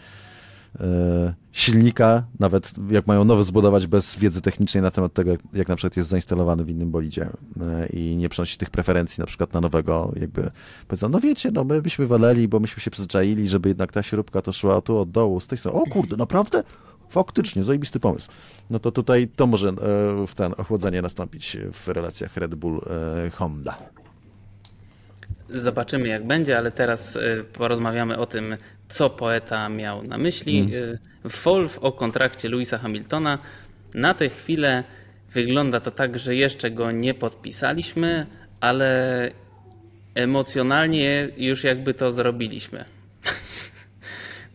e, 0.80 1.34
silnika, 1.52 2.24
nawet 2.40 2.72
jak 2.90 3.06
mają 3.06 3.24
nowy 3.24 3.44
zbudować 3.44 3.86
bez 3.86 4.18
wiedzy 4.18 4.40
technicznej 4.40 4.82
na 4.82 4.90
temat 4.90 5.12
tego, 5.12 5.30
jak, 5.30 5.40
jak 5.52 5.68
na 5.68 5.76
przykład 5.76 5.96
jest 5.96 6.08
zainstalowany 6.08 6.64
w 6.64 6.70
innym 6.70 6.90
bolidzie 6.90 7.28
e, 7.60 7.86
i 7.86 8.16
nie 8.16 8.28
przenosić 8.28 8.56
tych 8.56 8.70
preferencji 8.70 9.20
na 9.20 9.26
przykład 9.26 9.52
na 9.52 9.60
nowego, 9.60 10.12
jakby 10.20 10.50
powiedzą, 10.88 11.08
no 11.08 11.20
wiecie, 11.20 11.50
no 11.50 11.64
my 11.64 11.82
byśmy 11.82 12.06
waleli, 12.06 12.48
bo 12.48 12.60
myśmy 12.60 12.82
się 12.82 12.90
przyzwyczaili, 12.90 13.48
żeby 13.48 13.68
jednak 13.68 13.92
ta 13.92 14.02
śrubka 14.02 14.42
to 14.42 14.52
szła 14.52 14.80
tu 14.80 14.98
od 14.98 15.10
dołu, 15.10 15.40
z 15.40 15.46
tej 15.46 15.58
strony, 15.58 15.78
o 15.78 15.82
kurde, 15.82 16.16
naprawdę? 16.16 16.62
Faktycznie, 17.10 17.64
zajebisty 17.64 18.00
pomysł. 18.00 18.28
No 18.70 18.78
to 18.78 18.90
tutaj 18.90 19.28
to 19.36 19.46
może 19.46 19.68
e, 19.68 19.72
w 20.26 20.34
ten 20.34 20.54
ochłodzenie 20.56 21.02
nastąpić 21.02 21.56
w 21.72 21.88
relacjach 21.88 22.36
Red 22.36 22.54
Bull-Honda. 22.54 23.74
Zobaczymy 25.48 26.08
jak 26.08 26.26
będzie, 26.26 26.58
ale 26.58 26.70
teraz 26.70 27.16
y, 27.16 27.44
porozmawiamy 27.52 28.18
o 28.18 28.26
tym, 28.26 28.56
co 28.88 29.10
poeta 29.10 29.68
miał 29.68 30.02
na 30.02 30.18
myśli. 30.18 30.74
Y, 30.74 30.98
Wolf 31.44 31.78
o 31.78 31.92
kontrakcie 31.92 32.48
Louisa 32.48 32.78
Hamiltona. 32.78 33.38
Na 33.94 34.14
tę 34.14 34.28
chwilę 34.28 34.84
wygląda 35.32 35.80
to 35.80 35.90
tak, 35.90 36.18
że 36.18 36.34
jeszcze 36.34 36.70
go 36.70 36.92
nie 36.92 37.14
podpisaliśmy, 37.14 38.26
ale 38.60 39.30
emocjonalnie 40.14 41.28
już 41.36 41.64
jakby 41.64 41.94
to 41.94 42.12
zrobiliśmy. 42.12 42.84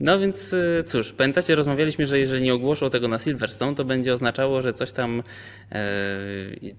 No 0.01 0.19
więc 0.19 0.53
y, 0.53 0.83
cóż, 0.85 1.11
pamiętacie, 1.11 1.55
rozmawialiśmy, 1.55 2.05
że 2.05 2.19
jeżeli 2.19 2.43
nie 2.43 2.53
ogłoszą 2.53 2.89
tego 2.89 3.07
na 3.07 3.19
Silverstone, 3.19 3.75
to 3.75 3.85
będzie 3.85 4.13
oznaczało, 4.13 4.61
że 4.61 4.73
coś 4.73 4.91
tam, 4.91 5.23
e, 5.71 5.79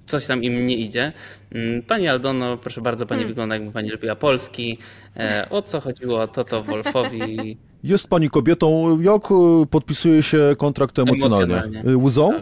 coś 0.07 0.27
tam 0.27 0.43
im 0.45 0.67
nie 0.67 0.77
idzie. 0.77 1.13
Mm, 1.55 1.83
Pani 1.83 2.09
Aldono, 2.09 2.57
proszę 2.57 2.81
bardzo, 2.81 3.07
Pani 3.07 3.25
wygląda 3.25 3.55
jakby 3.55 3.73
Pani 3.73 3.91
lubiła 3.91 4.17
Polski. 4.17 4.79
E, 5.17 5.47
O 5.51 5.63
co 5.63 5.81
chodziło 5.81 6.27
Toto 6.29 6.63
Wolfowi? 6.63 7.57
Jest 7.85 8.09
pani 8.09 8.31
kobietą, 8.31 9.01
jak 9.01 9.23
e, 9.31 9.67
podpisuje 9.71 10.23
się 10.23 10.55
kontrakt 10.59 10.99
emocjonalnie? 10.99 11.55
Emocjonalnie. 11.55 11.97
Łzą? 11.97 12.33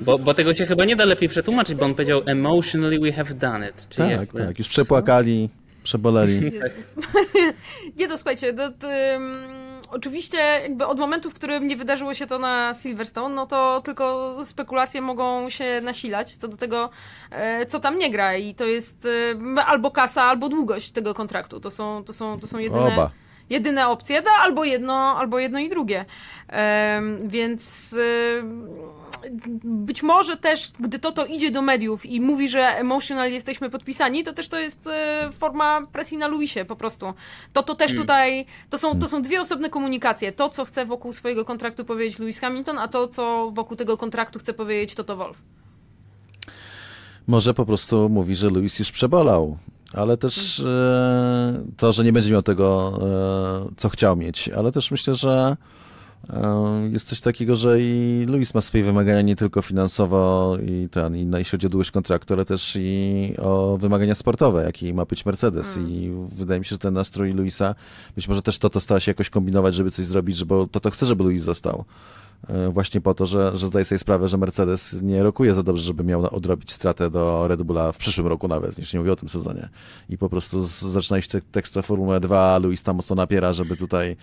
Bo, 0.00 0.18
bo 0.18 0.34
tego 0.34 0.54
się 0.54 0.66
chyba 0.66 0.84
nie 0.84 0.96
da 0.96 1.04
lepiej 1.04 1.28
przetłumaczyć, 1.28 1.74
bo 1.74 1.84
on 1.84 1.94
powiedział 1.94 2.22
emotionally 2.26 2.98
we 3.00 3.12
have 3.12 3.34
done 3.34 3.68
it. 3.68 3.88
Czyli 3.88 4.08
Tak, 4.08 4.20
jakby- 4.20 4.38
tak, 4.46 4.58
już 4.58 4.68
przepłakali, 4.68 5.48
przeboleli. 5.88 6.52
Jezus. 6.62 6.94
Nie 7.98 8.08
no, 8.08 8.16
słuchajcie, 8.16 8.52
to, 8.52 8.72
to, 8.72 8.88
ym, 8.92 9.48
oczywiście 9.90 10.38
jakby 10.38 10.86
od 10.86 10.98
momentu, 10.98 11.30
w 11.30 11.34
którym 11.34 11.68
nie 11.68 11.76
wydarzyło 11.76 12.14
się 12.14 12.26
to 12.26 12.38
na 12.38 12.74
Silverstone, 12.74 13.34
no 13.34 13.46
to 13.46 13.82
tylko 13.84 14.36
spekulacje 14.44 15.00
mogą 15.00 15.50
się 15.50 15.80
nasilać 15.82 16.36
co 16.36 16.48
do 16.48 16.56
tego, 16.56 16.90
e, 17.30 17.66
co 17.66 17.80
tam 17.80 17.98
nie 17.98 18.10
gra 18.10 18.36
i 18.36 18.54
to 18.54 18.64
jest 18.64 19.06
e, 19.56 19.64
albo 19.64 19.90
kasa, 19.90 20.22
albo 20.22 20.48
długość 20.48 20.90
tego 20.90 21.14
kontraktu. 21.14 21.60
To 21.60 21.70
są, 21.70 22.04
to 22.04 22.12
są, 22.12 22.40
to 22.40 22.46
są 22.46 22.58
jedyne... 22.58 22.94
Oba. 22.94 23.10
jedyne 23.50 23.88
opcje, 23.88 24.22
no, 24.22 24.30
albo 24.40 24.64
jedno, 24.64 24.94
albo 24.94 25.38
jedno 25.38 25.58
i 25.58 25.68
drugie. 25.68 26.04
Em, 26.48 27.28
więc 27.28 27.94
em, 28.38 28.68
być 29.64 30.02
może 30.02 30.36
też, 30.36 30.72
gdy 30.80 30.98
to 30.98 31.12
to 31.12 31.26
idzie 31.26 31.50
do 31.50 31.62
mediów 31.62 32.06
i 32.06 32.20
mówi, 32.20 32.48
że 32.48 32.60
emotional 32.60 33.32
jesteśmy 33.32 33.70
podpisani, 33.70 34.24
to 34.24 34.32
też 34.32 34.48
to 34.48 34.58
jest 34.58 34.86
e, 34.86 35.28
forma 35.32 35.86
presji 35.92 36.18
na 36.18 36.26
Luisie 36.26 36.64
po 36.64 36.76
prostu. 36.76 37.06
To 37.52 37.62
to 37.62 37.74
też 37.74 37.94
tutaj, 37.94 38.46
to 38.70 38.78
są, 38.78 38.98
to 38.98 39.08
są 39.08 39.22
dwie 39.22 39.40
osobne 39.40 39.70
komunikacje. 39.70 40.32
To, 40.32 40.48
co 40.48 40.64
chce 40.64 40.86
wokół 40.86 41.12
swojego 41.12 41.44
kontraktu 41.44 41.84
powiedzieć 41.84 42.18
Lewis 42.18 42.40
Hamilton, 42.40 42.78
a 42.78 42.88
to, 42.88 43.08
co 43.08 43.50
wokół 43.54 43.76
tego 43.76 43.96
kontraktu 43.96 44.38
chce 44.38 44.54
powiedzieć 44.54 44.94
Toto 44.94 45.16
Wolff. 45.16 45.42
Może 47.26 47.54
po 47.54 47.66
prostu 47.66 48.08
mówi, 48.08 48.36
że 48.36 48.50
Luis 48.50 48.78
już 48.78 48.92
przebolał. 48.92 49.58
Ale 49.92 50.16
też 50.16 50.60
e, 50.60 51.62
to, 51.76 51.92
że 51.92 52.04
nie 52.04 52.12
będzie 52.12 52.32
miał 52.32 52.42
tego, 52.42 52.98
e, 53.70 53.74
co 53.76 53.88
chciał 53.88 54.16
mieć. 54.16 54.48
Ale 54.48 54.72
też 54.72 54.90
myślę, 54.90 55.14
że 55.14 55.56
jest 56.92 57.08
coś 57.08 57.20
takiego, 57.20 57.56
że 57.56 57.80
i 57.80 58.24
Luis 58.28 58.54
ma 58.54 58.60
swoje 58.60 58.84
wymagania 58.84 59.22
nie 59.22 59.36
tylko 59.36 59.62
finansowo 59.62 60.56
i 60.66 60.88
ten, 60.88 61.16
i 61.16 61.26
na- 61.26 61.38
jeśli 61.38 61.50
chodzi 61.50 61.66
o 61.66 61.70
długość 61.70 61.90
kontraktu, 61.90 62.34
ale 62.34 62.44
też 62.44 62.76
i 62.80 63.34
o 63.38 63.76
wymagania 63.80 64.14
sportowe, 64.14 64.64
jaki 64.64 64.94
ma 64.94 65.04
być 65.04 65.26
Mercedes. 65.26 65.76
I 65.88 66.10
wydaje 66.32 66.58
mi 66.60 66.64
się, 66.64 66.68
że 66.70 66.78
ten 66.78 66.94
nastrój 66.94 67.32
Luisa, 67.32 67.74
być 68.16 68.28
może 68.28 68.42
też 68.42 68.58
to, 68.58 68.70
to 68.70 68.80
stara 68.80 69.00
się 69.00 69.10
jakoś 69.10 69.30
kombinować, 69.30 69.74
żeby 69.74 69.90
coś 69.90 70.06
zrobić, 70.06 70.44
bo 70.44 70.66
to, 70.66 70.80
to 70.80 70.90
chce, 70.90 71.06
żeby 71.06 71.24
Luis 71.24 71.42
został. 71.42 71.84
E, 72.48 72.68
Właśnie 72.70 73.00
po 73.00 73.14
to, 73.14 73.26
że, 73.26 73.56
że 73.56 73.66
zdaje 73.66 73.84
sobie 73.84 73.98
sprawę, 73.98 74.28
że 74.28 74.38
Mercedes 74.38 74.96
nie 75.02 75.22
rokuje 75.22 75.54
za 75.54 75.62
dobrze, 75.62 75.82
żeby 75.82 76.04
miał 76.04 76.34
odrobić 76.36 76.72
stratę 76.72 77.10
do 77.10 77.48
Red 77.48 77.62
Bulla 77.62 77.92
w 77.92 77.96
przyszłym 77.98 78.26
roku 78.26 78.48
nawet, 78.48 78.78
już 78.78 78.92
nie 78.92 79.00
mówię 79.00 79.12
o 79.12 79.16
tym 79.16 79.28
sezonie. 79.28 79.68
I 80.10 80.18
po 80.18 80.28
prostu 80.28 80.66
zaczyna 80.66 81.18
iść 81.18 81.28
te- 81.28 81.40
tekst 81.40 81.76
o 81.76 81.82
Formułę 81.82 82.20
2, 82.20 82.40
a 82.54 82.58
Luis 82.58 82.82
tam 82.82 82.96
mocno 82.96 83.16
napiera, 83.16 83.52
żeby 83.52 83.76
tutaj 83.76 84.16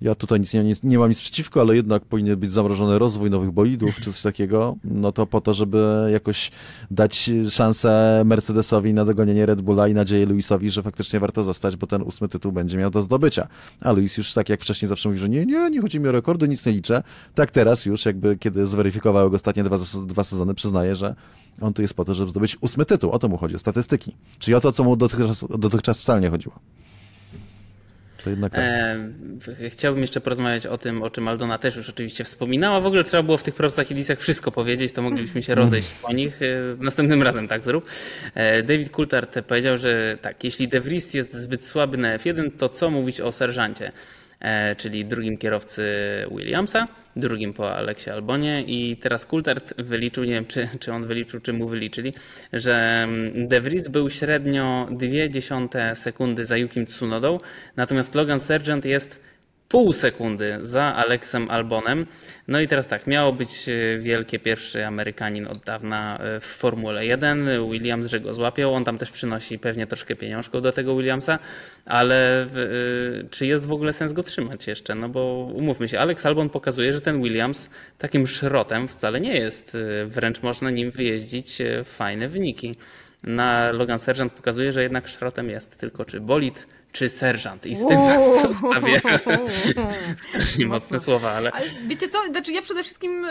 ja 0.00 0.14
tutaj 0.14 0.40
nic 0.40 0.54
nie, 0.54 0.64
nie, 0.64 0.74
nie 0.82 0.98
mam 0.98 1.08
nic 1.08 1.20
przeciwko, 1.20 1.60
ale 1.60 1.76
jednak 1.76 2.04
powinien 2.04 2.36
być 2.36 2.50
zamrożony 2.50 2.98
rozwój 2.98 3.30
nowych 3.30 3.50
bolidów 3.50 3.96
czy 3.96 4.04
coś 4.04 4.22
takiego, 4.22 4.76
no 4.84 5.12
to 5.12 5.26
po 5.26 5.40
to, 5.40 5.54
żeby 5.54 6.08
jakoś 6.12 6.50
dać 6.90 7.30
szansę 7.50 8.22
Mercedesowi 8.24 8.94
na 8.94 9.04
dogonienie 9.04 9.46
Red 9.46 9.60
Bulla 9.60 9.88
i 9.88 9.94
nadzieję 9.94 10.26
Luisowi, 10.26 10.70
że 10.70 10.82
faktycznie 10.82 11.20
warto 11.20 11.44
zostać, 11.44 11.76
bo 11.76 11.86
ten 11.86 12.02
ósmy 12.02 12.28
tytuł 12.28 12.52
będzie 12.52 12.78
miał 12.78 12.90
do 12.90 13.02
zdobycia. 13.02 13.48
A 13.80 13.92
Luis 13.92 14.16
już 14.16 14.32
tak 14.32 14.48
jak 14.48 14.60
wcześniej 14.60 14.88
zawsze 14.88 15.08
mówi, 15.08 15.20
że 15.20 15.28
nie, 15.28 15.46
nie, 15.46 15.70
nie 15.70 15.80
chodzi 15.80 16.00
mi 16.00 16.08
o 16.08 16.12
rekordy, 16.12 16.48
nic 16.48 16.66
nie 16.66 16.72
liczę. 16.72 17.02
Tak 17.34 17.50
teraz 17.50 17.86
już 17.86 18.04
jakby, 18.04 18.36
kiedy 18.36 18.66
zweryfikowały 18.66 19.30
go 19.30 19.36
ostatnie 19.36 19.64
dwa, 19.64 19.78
dwa 20.06 20.24
sezony, 20.24 20.54
przyznaje, 20.54 20.96
że 20.96 21.14
on 21.60 21.72
tu 21.72 21.82
jest 21.82 21.94
po 21.94 22.04
to, 22.04 22.14
żeby 22.14 22.30
zdobyć 22.30 22.56
ósmy 22.60 22.84
tytuł. 22.84 23.10
O 23.10 23.18
to 23.18 23.28
mu 23.28 23.36
chodzi, 23.36 23.54
o 23.54 23.58
statystyki. 23.58 24.16
Czyli 24.38 24.54
o 24.54 24.60
to, 24.60 24.72
co 24.72 24.84
mu 24.84 24.96
dotychczas, 24.96 25.44
dotychczas 25.58 26.00
wcale 26.00 26.20
nie 26.20 26.30
chodziło. 26.30 26.60
To 28.24 28.30
jednak 28.30 28.52
tak. 28.52 28.64
E, 28.64 29.70
chciałbym 29.70 30.00
jeszcze 30.00 30.20
porozmawiać 30.20 30.66
o 30.66 30.78
tym, 30.78 31.02
o 31.02 31.10
czym 31.10 31.28
Aldona 31.28 31.58
też 31.58 31.76
już 31.76 31.88
oczywiście 31.88 32.24
wspominała. 32.24 32.80
W 32.80 32.86
ogóle 32.86 33.04
trzeba 33.04 33.22
było 33.22 33.36
w 33.36 33.42
tych 33.42 33.54
propsach 33.54 33.90
i 33.90 33.94
disach 33.94 34.20
wszystko 34.20 34.50
powiedzieć, 34.52 34.92
to 34.92 35.02
moglibyśmy 35.02 35.42
się 35.42 35.54
rozejść 35.54 35.90
po 36.02 36.12
nich. 36.12 36.42
E, 36.42 36.46
Następnym 36.78 37.22
razem 37.22 37.48
tak 37.48 37.64
zrób. 37.64 37.86
E, 38.34 38.62
David 38.62 38.90
Coulthard 38.90 39.38
powiedział, 39.40 39.78
że 39.78 40.18
tak, 40.22 40.44
jeśli 40.44 40.68
De 40.68 40.80
Vries 40.80 41.14
jest 41.14 41.34
zbyt 41.34 41.66
słaby 41.66 41.96
na 41.96 42.18
F1, 42.18 42.50
to 42.58 42.68
co 42.68 42.90
mówić 42.90 43.20
o 43.20 43.32
serżancie? 43.32 43.92
E, 44.40 44.76
czyli 44.76 45.04
drugim 45.04 45.38
kierowcy 45.38 45.84
Williamsa, 46.30 46.88
drugim 47.16 47.52
po 47.52 47.76
Aleksie 47.76 48.10
Albonie. 48.10 48.62
I 48.66 48.96
teraz 48.96 49.26
Coulthard 49.26 49.74
wyliczył, 49.82 50.24
nie 50.24 50.32
wiem 50.32 50.46
czy, 50.46 50.68
czy 50.80 50.92
on 50.92 51.06
wyliczył, 51.06 51.40
czy 51.40 51.52
mu 51.52 51.68
wyliczyli, 51.68 52.14
że 52.52 53.00
mm, 53.04 53.48
De 53.48 53.60
Vries 53.60 53.88
był 53.88 54.10
średnio 54.10 54.88
0,2 54.90 55.94
sekundy 55.94 56.44
za 56.44 56.56
Yukim 56.56 56.86
Tsunodą, 56.86 57.38
natomiast 57.76 58.14
Logan 58.14 58.40
Sargent 58.40 58.84
jest 58.84 59.20
pół 59.68 59.92
sekundy 59.92 60.58
za 60.62 60.82
Aleksem 60.82 61.50
Albonem. 61.50 62.06
No 62.48 62.60
i 62.60 62.68
teraz 62.68 62.86
tak, 62.86 63.06
miało 63.06 63.32
być 63.32 63.68
e, 63.68 63.98
wielkie 63.98 64.38
pierwszy 64.38 64.86
Amerykanin 64.86 65.46
od 65.46 65.58
dawna 65.58 66.18
e, 66.18 66.40
w 66.40 66.44
Formule 66.44 67.06
1. 67.06 67.70
Williams, 67.70 68.06
że 68.06 68.20
go 68.20 68.34
złapiał. 68.34 68.74
On 68.74 68.84
tam 68.84 68.98
też 68.98 69.10
przynosi 69.10 69.58
pewnie 69.58 69.86
troszkę 69.86 70.16
pieniążków 70.16 70.62
do 70.62 70.72
tego 70.72 70.96
Williamsa, 70.96 71.38
ale 71.86 72.42
e, 72.42 72.48
czy 73.30 73.46
jest 73.46 73.66
w 73.66 73.72
ogóle 73.72 73.92
sens 73.92 74.12
go 74.12 74.22
trzymać 74.22 74.66
jeszcze? 74.66 74.94
No 74.94 75.08
bo 75.08 75.52
umówmy 75.54 75.88
się, 75.88 76.00
Alex 76.00 76.26
Albon 76.26 76.50
pokazuje, 76.50 76.92
że 76.92 77.00
ten 77.00 77.22
Williams 77.22 77.70
takim 77.98 78.26
szrotem 78.26 78.88
wcale 78.88 79.20
nie 79.20 79.34
jest. 79.36 79.76
Wręcz 80.06 80.42
można 80.42 80.70
nim 80.70 80.90
wyjeździć 80.90 81.58
fajne 81.84 82.28
wyniki. 82.28 82.76
Na 83.22 83.72
Logan 83.72 83.98
Sergeant 83.98 84.32
pokazuje, 84.32 84.72
że 84.72 84.82
jednak 84.82 85.08
szrotem 85.08 85.50
jest. 85.50 85.76
Tylko 85.76 86.04
czy 86.04 86.20
bolid, 86.20 86.66
czy 86.92 87.08
sergeant. 87.08 87.66
I 87.66 87.76
z 87.76 87.86
tym 87.86 87.98
was 88.00 88.42
zostawię. 88.42 89.00
Strasznie 90.28 90.66
mocne 90.66 91.00
słowa, 91.00 91.30
ale 91.32 91.52
Ale 91.52 91.66
wiecie 91.86 92.08
co, 92.08 92.18
znaczy 92.30 92.52
ja 92.52 92.62
przede 92.62 92.82
wszystkim 92.82 93.22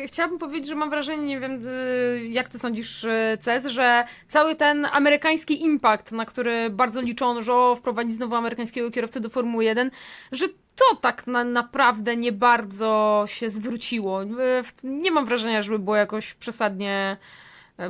yy, 0.00 0.06
chciałabym 0.08 0.38
powiedzieć, 0.38 0.68
że 0.68 0.74
mam 0.74 0.90
wrażenie, 0.90 1.26
nie 1.26 1.40
wiem 1.40 1.60
yy, 1.64 2.28
jak 2.28 2.48
ty 2.48 2.58
sądzisz 2.58 3.02
yy, 3.02 3.38
Cez, 3.40 3.66
że 3.66 4.04
cały 4.28 4.54
ten 4.56 4.86
amerykański 4.92 5.62
impact, 5.64 6.12
na 6.12 6.24
który 6.26 6.70
bardzo 6.70 7.00
liczono, 7.00 7.42
że 7.42 7.52
o, 7.54 7.74
wprowadzi 7.76 8.12
znowu 8.12 8.34
amerykańskiego 8.34 8.90
kierowcę 8.90 9.20
do 9.20 9.28
Formuły 9.30 9.64
1, 9.64 9.90
że 10.32 10.46
to 10.76 10.96
tak 11.00 11.26
na, 11.26 11.44
naprawdę 11.44 12.16
nie 12.16 12.32
bardzo 12.32 13.24
się 13.28 13.50
zwróciło. 13.50 14.20
W- 14.64 14.84
Nie 14.84 15.10
mam 15.10 15.26
wrażenia, 15.26 15.62
żeby 15.62 15.78
było 15.78 15.96
jakoś 15.96 16.34
przesadnie 16.34 17.16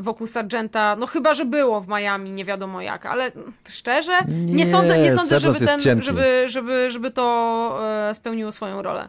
wokół 0.00 0.26
Sargenta, 0.26 0.96
no 0.96 1.06
chyba, 1.06 1.34
że 1.34 1.44
było 1.44 1.80
w 1.80 1.88
Miami, 1.88 2.30
nie 2.30 2.44
wiadomo 2.44 2.82
jak, 2.82 3.06
ale 3.06 3.32
szczerze, 3.68 4.18
nie, 4.28 4.54
Nie, 4.54 4.66
sądzę, 4.66 4.98
nie 4.98 5.12
sądzę 5.12 5.38
żeby, 5.38 5.66
ten, 5.66 5.80
cienki. 5.80 6.04
żeby, 6.04 6.44
żeby, 6.48 6.90
żeby 6.90 7.10
to 7.10 7.78
e, 8.10 8.14
spełniło 8.14 8.52
swoją 8.52 8.82
rolę. 8.82 9.08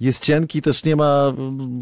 Jest 0.00 0.24
cienki, 0.24 0.62
też 0.62 0.84
nie 0.84 0.96
ma, 0.96 1.32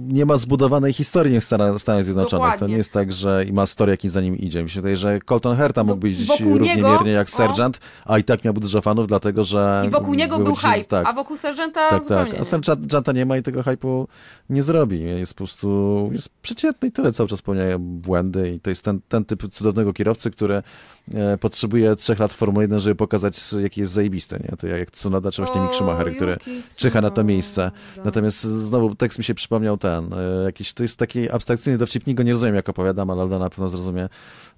nie 0.08 0.26
ma 0.26 0.36
zbudowanej 0.36 0.92
historii 0.92 1.40
w 1.40 1.44
Stanach 1.44 2.04
Zjednoczonych. 2.04 2.30
To 2.30 2.36
Dokładnie. 2.36 2.68
nie 2.68 2.76
jest 2.76 2.92
tak, 2.92 3.12
że 3.12 3.44
i 3.44 3.52
ma 3.52 3.66
story, 3.66 3.90
jaki 3.90 4.08
za 4.08 4.20
nim 4.20 4.38
idzie. 4.38 4.68
Się 4.68 4.80
wydaje, 4.80 4.96
że 4.96 5.18
Colton 5.20 5.56
Herta 5.56 5.84
mógł 5.84 5.96
być 6.00 6.24
wokół 6.24 6.46
równie 6.52 6.76
niego- 6.76 6.90
miernie 6.90 7.10
jak 7.12 7.28
o. 7.28 7.30
Sergeant, 7.30 7.80
a 8.04 8.18
i 8.18 8.24
tak 8.24 8.44
miał 8.44 8.54
dużo 8.54 8.80
fanów, 8.80 9.06
dlatego 9.06 9.44
że... 9.44 9.82
I 9.86 9.90
wokół 9.90 10.14
niego 10.14 10.38
był 10.38 10.54
hype, 10.54 10.84
Tak, 10.84 11.06
a 11.06 11.12
wokół 11.12 11.36
Sargenta 11.36 11.90
tak, 11.90 12.02
zupełnie 12.02 12.24
tak. 12.32 12.34
A 12.52 12.56
nie. 12.56 12.64
Sergeanta 12.64 13.12
nie 13.12 13.26
ma 13.26 13.36
i 13.36 13.42
tego 13.42 13.62
hype'u 13.62 14.06
nie 14.50 14.62
zrobi. 14.62 15.00
Jest 15.00 15.34
po 15.34 15.38
prostu 15.38 16.08
jest 16.12 16.28
przeciętny 16.42 16.88
i 16.88 16.92
tyle, 16.92 17.12
cały 17.12 17.28
czas 17.28 17.42
popełnia 17.42 17.78
błędy 17.78 18.50
i 18.52 18.60
to 18.60 18.70
jest 18.70 18.84
ten, 18.84 19.00
ten 19.08 19.24
typ 19.24 19.48
cudownego 19.48 19.92
kierowcy, 19.92 20.30
który 20.30 20.62
potrzebuje 21.40 21.96
trzech 21.96 22.18
lat 22.18 22.32
Formuły 22.32 22.64
1, 22.64 22.80
żeby 22.80 22.94
pokazać, 22.94 23.52
jaki 23.62 23.80
jest 23.80 23.92
zajebisty, 23.92 24.40
nie? 24.50 24.56
To 24.56 24.66
jak 24.66 24.90
Tsunoda 24.90 25.30
czy 25.30 25.42
właśnie 25.42 25.60
Mick 25.60 25.74
Schumacher, 25.74 26.16
który 26.16 26.36
czyha 26.76 27.00
na 27.00 27.10
to 27.10 27.24
miejsce. 27.24 27.70
Natomiast 28.04 28.42
znowu 28.42 28.94
tekst 28.94 29.18
mi 29.18 29.24
się 29.24 29.34
przypomniał 29.34 29.76
ten, 29.76 30.12
e, 30.12 30.44
jakiś, 30.44 30.72
to 30.72 30.82
jest 30.82 30.96
taki 30.96 31.30
abstrakcyjny 31.30 31.78
dowcipnik, 31.78 32.16
go 32.16 32.22
nie 32.22 32.32
rozumiem 32.32 32.54
jak 32.54 32.68
opowiadam, 32.68 33.10
ale 33.10 33.22
Alda 33.22 33.38
na 33.38 33.50
pewno 33.50 33.68
zrozumie, 33.68 34.08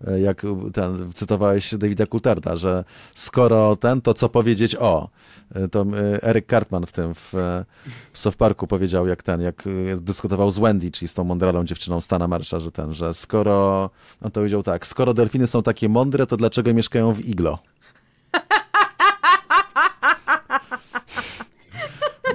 e, 0.07 0.20
jak 0.20 0.42
ten, 0.72 1.12
cytowałeś 1.14 1.74
Davida 1.74 2.07
Coultharda, 2.07 2.57
że 2.57 2.84
skoro 3.14 3.76
ten, 3.76 4.01
to 4.01 4.14
co 4.14 4.28
powiedzieć 4.28 4.76
o. 4.76 5.09
E, 5.55 5.68
To 5.68 5.82
e, 5.82 6.22
Eric 6.22 6.46
Cartman 6.51 6.86
w 6.86 6.92
tym, 6.92 7.14
w, 7.14 7.34
e, 7.34 7.64
w 8.12 8.18
South 8.18 8.36
Parku 8.36 8.66
powiedział, 8.66 9.07
jak 9.07 9.22
ten, 9.22 9.40
jak 9.40 9.64
e, 9.66 9.96
dyskutował 10.01 10.51
z 10.51 10.59
Wendy, 10.59 10.90
czyli 10.90 11.09
z 11.09 11.14
tą 11.14 11.24
mądralą 11.24 11.64
dziewczyną 11.64 12.01
Stana 12.01 12.28
Marsza, 12.28 12.61
że 12.61 12.72
ten, 12.72 12.94
że 12.94 13.14
skoro, 13.14 13.90
on 14.22 14.30
to 14.30 14.40
powiedział 14.40 14.62
tak, 14.62 14.86
skoro 14.86 15.14
delfiny 15.14 15.46
są 15.46 15.62
takie 15.62 15.88
mądre, 15.88 16.26
to 16.26 16.36
dlaczego 16.39 16.74
mieszkają 16.74 17.12
w 17.12 17.20
iglo? 17.20 17.59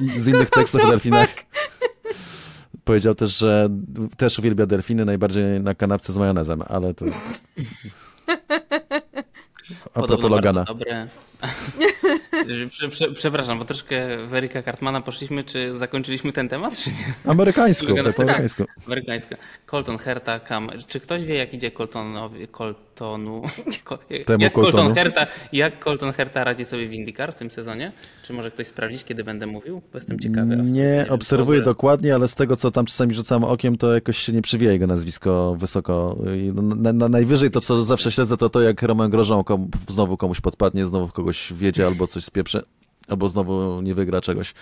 I 0.02 0.20
z 0.20 0.28
innych 0.28 0.50
tekstów 0.50 0.84
o 0.84 0.88
delfinach 0.88 1.30
powiedział 2.84 3.16
też, 3.16 3.38
że 3.38 3.70
też 4.18 4.40
uwielbia 4.40 4.66
delfiny, 4.66 5.06
najbardziej 5.06 5.44
na 5.62 5.76
kanapce 5.76 6.14
z 6.14 6.18
majonezem, 6.18 6.64
ale 6.68 6.94
to... 6.94 7.06
A 9.86 9.90
propos 9.90 9.94
Podobno 9.94 10.30
Logana. 10.30 10.64
bardzo 10.64 10.74
dobre. 10.74 11.08
Prze, 12.70 12.90
prze, 12.90 13.12
przepraszam, 13.12 13.60
bo 13.60 13.66
troszkę 13.66 14.28
w 14.28 14.34
Erika 14.34 14.64
Cartmana 14.64 15.02
poszliśmy. 15.02 15.44
Czy 15.44 15.78
zakończyliśmy 15.78 16.32
ten 16.32 16.50
temat, 16.50 16.78
czy 16.78 16.90
nie? 16.90 17.14
Amerykańską, 17.32 17.88
Logana 17.88 18.04
tak 18.04 18.16
tak. 18.16 18.26
amerykańsku. 18.26 18.64
Amerykańska. 18.88 19.36
Colton 19.66 19.98
Herta, 19.98 20.40
Cam. 20.40 20.70
Czy 20.88 21.00
ktoś 21.00 21.26
wie, 21.26 21.36
jak 21.36 21.54
idzie 21.54 21.72
Coltonowi, 21.72 22.48
Coltonu? 22.94 23.42
Jak? 24.40 24.54
Colton 24.54 24.94
Herta, 24.94 25.28
jak 25.54 25.84
Colton 25.84 26.14
Herta 26.14 26.44
radzi 26.44 26.66
sobie 26.66 26.88
w 26.88 26.94
IndyCar 26.94 27.34
w 27.34 27.36
tym 27.36 27.52
sezonie? 27.52 27.92
Czy 28.24 28.34
może 28.34 28.52
ktoś 28.52 28.68
sprawdzić, 28.68 29.04
kiedy 29.04 29.24
będę 29.24 29.48
mówił? 29.48 29.82
Bo 29.92 29.98
jestem 29.98 30.20
ciekawy. 30.20 30.56
Nie 30.58 30.82
wiem, 30.82 31.06
obserwuję 31.10 31.60
w 31.60 31.62
ogóle. 31.62 31.74
dokładnie, 31.74 32.16
ale 32.16 32.28
z 32.28 32.36
tego, 32.36 32.56
co 32.56 32.72
tam 32.72 32.86
czasami 32.86 33.14
rzucam 33.14 33.44
okiem, 33.44 33.78
to 33.78 33.94
jakoś 33.94 34.18
się 34.18 34.34
nie 34.34 34.42
przywija 34.42 34.72
jego 34.72 34.88
nazwisko 34.88 35.56
wysoko. 35.60 36.18
I 36.38 36.52
Na, 36.54 36.94
na, 36.94 37.10
najwyżej 37.10 37.52
to, 37.52 37.62
co 37.62 37.84
zawsze 37.84 38.12
śledzę, 38.12 38.38
to 38.38 38.50
to, 38.50 38.62
jak 38.62 38.82
Roman 38.82 39.10
Grożą 39.12 39.44
kom, 39.44 39.68
znowu 39.88 40.18
komuś 40.18 40.42
podpadnie, 40.42 40.86
znowu 40.86 41.08
kogoś 41.08 41.54
wiedzie 41.54 41.86
albo 41.88 42.08
coś 42.08 42.24
spieprzy, 42.24 42.64
albo 43.08 43.30
znowu 43.30 43.82
nie 43.82 43.96
wygra 43.96 44.22
czegoś. 44.22 44.54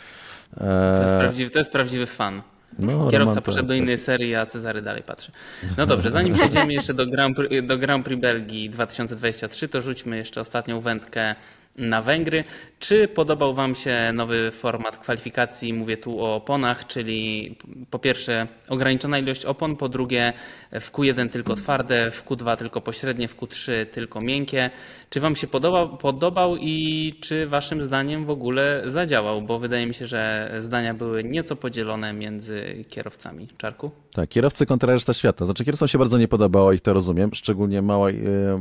To 0.58 1.02
jest 1.02 1.14
Eee, 1.14 1.20
prawdziwy, 1.20 1.50
to 1.52 1.60
jest 1.60 1.72
prawdziwy 1.72 2.06
fan. 2.06 2.42
No, 2.80 3.08
Kierowca 3.08 3.42
poszedł 3.42 3.68
do 3.68 3.74
innej 3.74 3.98
serii, 3.98 4.36
a 4.36 4.46
Cezary 4.46 4.82
dalej 4.82 5.04
patrzy. 5.04 5.32
No 5.78 5.86
dobrze, 5.86 6.12
zanim 6.12 6.34
przejdziemy 6.34 6.74
jeszcze 6.74 6.94
do 6.94 7.06
Grand, 7.06 7.38
Prix, 7.38 7.68
do 7.68 7.78
Grand 7.78 8.06
Prix 8.06 8.22
Belgii 8.22 8.70
2023, 8.70 9.68
to 9.68 9.82
rzućmy 9.82 10.18
jeszcze 10.18 10.42
ostatnią 10.42 10.82
wędkę 10.82 11.36
na 11.78 12.02
Węgry. 12.02 12.44
Czy 12.80 13.08
podobał 13.08 13.54
Wam 13.54 13.76
się 13.76 14.12
nowy 14.14 14.52
format 14.52 14.98
kwalifikacji? 14.98 15.74
Mówię 15.74 15.98
tu 15.98 16.20
o 16.20 16.36
oponach, 16.36 16.88
czyli 16.88 17.56
po 17.90 18.00
pierwsze 18.00 18.48
ograniczona 18.70 19.20
ilość 19.20 19.46
opon, 19.46 19.76
po 19.76 19.90
drugie 19.90 20.34
w 20.72 20.92
Q1 20.92 21.30
tylko 21.30 21.56
twarde, 21.56 22.12
w 22.12 22.26
Q2 22.26 22.58
tylko 22.58 22.82
pośrednie, 22.82 23.28
w 23.28 23.38
Q3 23.38 23.86
tylko 23.86 24.22
miękkie. 24.22 24.70
Czy 25.10 25.20
Wam 25.20 25.36
się 25.36 25.48
podobał, 25.48 25.98
podobał 25.98 26.58
i 26.58 27.14
czy 27.22 27.48
Waszym 27.48 27.82
zdaniem 27.82 28.26
w 28.26 28.30
ogóle 28.30 28.82
zadziałał? 28.86 29.42
Bo 29.42 29.60
wydaje 29.60 29.88
mi 29.88 29.94
się, 29.94 30.06
że 30.06 30.52
zdania 30.60 30.94
były 30.94 31.24
nieco 31.24 31.56
podzielone 31.56 32.14
między 32.14 32.86
kierowcami. 32.90 33.48
Czarku? 33.58 33.92
Tak, 34.14 34.30
kierowcy 34.30 34.66
kontra 34.66 34.94
reszta 34.94 35.14
świata. 35.14 35.46
Znaczy 35.46 35.66
kierowcom 35.66 35.88
się 35.88 35.98
bardzo 35.98 36.18
nie 36.18 36.28
podobało 36.28 36.74
i 36.74 36.80
to 36.80 36.94
rozumiem, 36.94 37.30
szczególnie 37.34 37.82
mała, 37.82 38.10
e, 38.10 38.14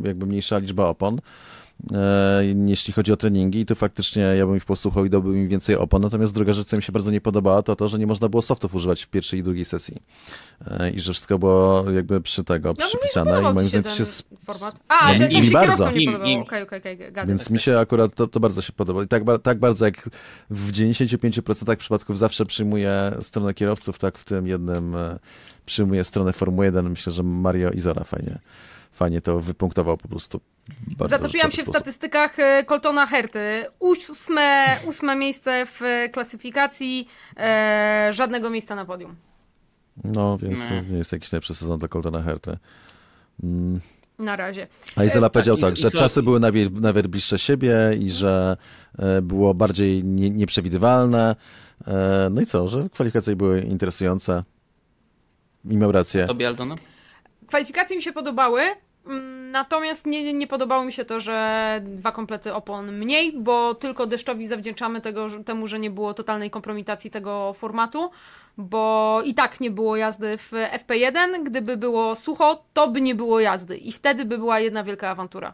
jakby 0.05 0.27
mniejsza 0.27 0.59
liczba 0.59 0.87
opon, 0.87 1.21
jeśli 2.67 2.93
chodzi 2.93 3.13
o 3.13 3.17
treningi 3.17 3.61
i 3.61 3.67
tu 3.67 3.75
faktycznie 3.75 4.23
ja 4.23 4.47
bym 4.47 4.57
ich 4.57 4.65
posłuchał 4.65 5.05
i 5.05 5.11
dałbym 5.11 5.37
im 5.37 5.49
więcej 5.49 5.77
opon, 5.77 6.03
natomiast 6.03 6.35
druga 6.35 6.53
rzecz, 6.53 6.67
co 6.67 6.77
mi 6.77 6.83
się 6.83 6.93
bardzo 6.93 7.11
nie 7.11 7.21
podobała, 7.21 7.63
to 7.63 7.77
to, 7.77 7.89
że 7.89 7.99
nie 7.99 8.07
można 8.07 8.29
było 8.29 8.43
softów 8.43 8.75
używać 8.75 9.03
w 9.03 9.09
pierwszej 9.09 9.41
i 9.41 9.43
drugiej 9.43 9.65
sesji 9.65 9.97
E, 10.67 10.91
i 10.91 11.01
że 11.01 11.13
wszystko 11.13 11.39
było 11.39 11.91
jakby 11.91 12.21
przy 12.21 12.45
tego, 12.45 12.75
Ja 12.79 12.87
przypisane 12.87 13.51
i 13.51 13.55
moim 13.55 13.69
zdaniem 13.69 13.91
się 13.91 14.05
format. 14.45 14.81
A, 14.89 15.09
No, 15.13 15.19
że 15.19 15.27
im 15.27 15.45
się 15.45 15.51
bardzo. 15.51 15.91
nie 15.91 16.03
Im, 16.03 16.13
podobało. 16.13 16.31
im. 16.31 16.41
Okej, 16.43 16.63
okej, 16.63 16.79
okej, 16.79 16.99
gadam. 16.99 17.27
Więc 17.27 17.51
mi 17.51 17.59
się 17.59 17.79
akurat 17.79 18.15
to, 18.15 18.27
to 18.27 18.41
bardzo 18.41 18.63
się 18.63 18.73
podoba. 18.73 19.03
I 19.03 19.09
tak, 19.09 19.23
tak 19.43 19.59
bardzo 19.59 19.85
jak 19.85 20.11
w 20.51 20.73
95% 20.73 21.77
przypadków 21.77 22.19
zawsze 22.19 22.47
przyjmuję 22.47 23.13
stronę 23.23 23.55
kierowców, 23.55 23.99
tak 23.99 24.19
w 24.19 24.25
tym 24.25 24.47
jednym 24.47 24.95
e, 24.95 25.19
przyjmuję 25.67 26.05
stronę 26.05 26.33
Formuły 26.33 26.65
1. 26.67 26.91
Myślę, 26.91 27.13
że 27.13 27.23
Mario 27.23 27.71
Izora 27.71 28.05
fajnie, 28.05 28.39
fajnie 28.93 29.21
to 29.21 29.41
wypunktował 29.41 29.97
po 29.97 30.09
prostu. 30.09 30.41
Bardzo 30.99 31.17
Zatopiłam 31.17 31.51
się 31.51 31.63
w 31.63 31.69
statystykach 31.69 32.39
e, 32.39 32.65
Coltona 32.65 33.07
Herty. 33.07 33.65
Ósme, 33.79 34.77
ósme 34.87 35.17
miejsce 35.17 35.67
w 35.67 35.81
klasyfikacji, 36.13 37.09
e, 37.37 38.09
żadnego 38.13 38.51
miejsca 38.51 38.75
na 38.75 38.85
podium. 38.85 39.17
No, 40.05 40.39
więc 40.39 40.59
to 40.69 40.75
Nie. 40.75 40.83
nie 40.83 40.99
jest 40.99 41.13
jakiś 41.13 41.33
lepszy 41.33 41.55
sezon 41.55 41.79
dla 41.79 41.89
Coltona 41.89 42.23
Herty. 42.23 42.57
Mm. 43.43 43.81
Na 44.19 44.37
razie. 44.37 44.67
A 44.97 45.05
Izola 45.05 45.27
E, 45.27 45.31
powiedział 45.31 45.57
i- 45.57 45.61
tak, 45.61 45.79
i 45.79 45.83
że 45.83 45.91
co- 45.91 45.99
czasy 45.99 46.23
były 46.23 46.41
nawet, 46.41 46.81
nawet 46.81 47.07
bliższe 47.07 47.39
siebie 47.39 47.75
i 48.01 48.11
że 48.11 48.57
e, 48.99 49.23
było 49.23 49.55
bardziej 49.55 50.05
nie, 50.05 50.31
nieprzewidywalne. 50.31 51.37
E, 51.87 52.29
no 52.31 52.41
i 52.41 52.47
co, 52.47 52.69
że 52.69 52.89
kwalifikacje 52.93 53.37
były 53.37 53.61
interesujące. 53.61 54.45
I 55.65 55.77
miał 55.77 55.93
rację. 55.93 56.25
Tobie 56.27 56.49
Aldona? 56.49 56.75
Kwalifikacje 57.47 57.97
mi 57.97 58.03
się 58.03 58.13
podobały, 58.13 58.63
natomiast 59.51 60.07
nie, 60.07 60.33
nie 60.33 60.47
podobało 60.47 60.85
mi 60.85 60.93
się 60.93 61.05
to, 61.05 61.21
że 61.21 61.81
dwa 61.85 62.13
komplety 62.13 62.55
opon 62.55 62.93
mniej, 62.93 63.33
bo 63.33 63.75
tylko 63.75 64.07
deszczowi 64.07 64.47
zawdzięczamy 64.47 65.01
tego, 65.01 65.27
temu, 65.45 65.67
że 65.67 65.79
nie 65.79 65.91
było 65.91 66.15
totalnej 66.15 66.51
kompromitacji 66.51 67.11
tego 67.11 67.53
formatu, 67.53 68.11
bo 68.59 69.23
i 69.25 69.35
tak 69.35 69.61
nie 69.61 69.71
było 69.71 69.97
jazdy 69.97 70.39
w 70.39 70.53
FP1. 70.53 71.43
Gdyby 71.43 71.77
było 71.77 72.17
sucho, 72.17 72.65
to 72.73 72.89
by 72.89 73.01
nie 73.01 73.15
było 73.15 73.41
jazdy 73.41 73.77
i 73.77 73.93
wtedy 73.93 74.25
by 74.25 74.39
była 74.39 74.61
jedna 74.61 74.85
wielka 74.85 75.11
awantura. 75.11 75.53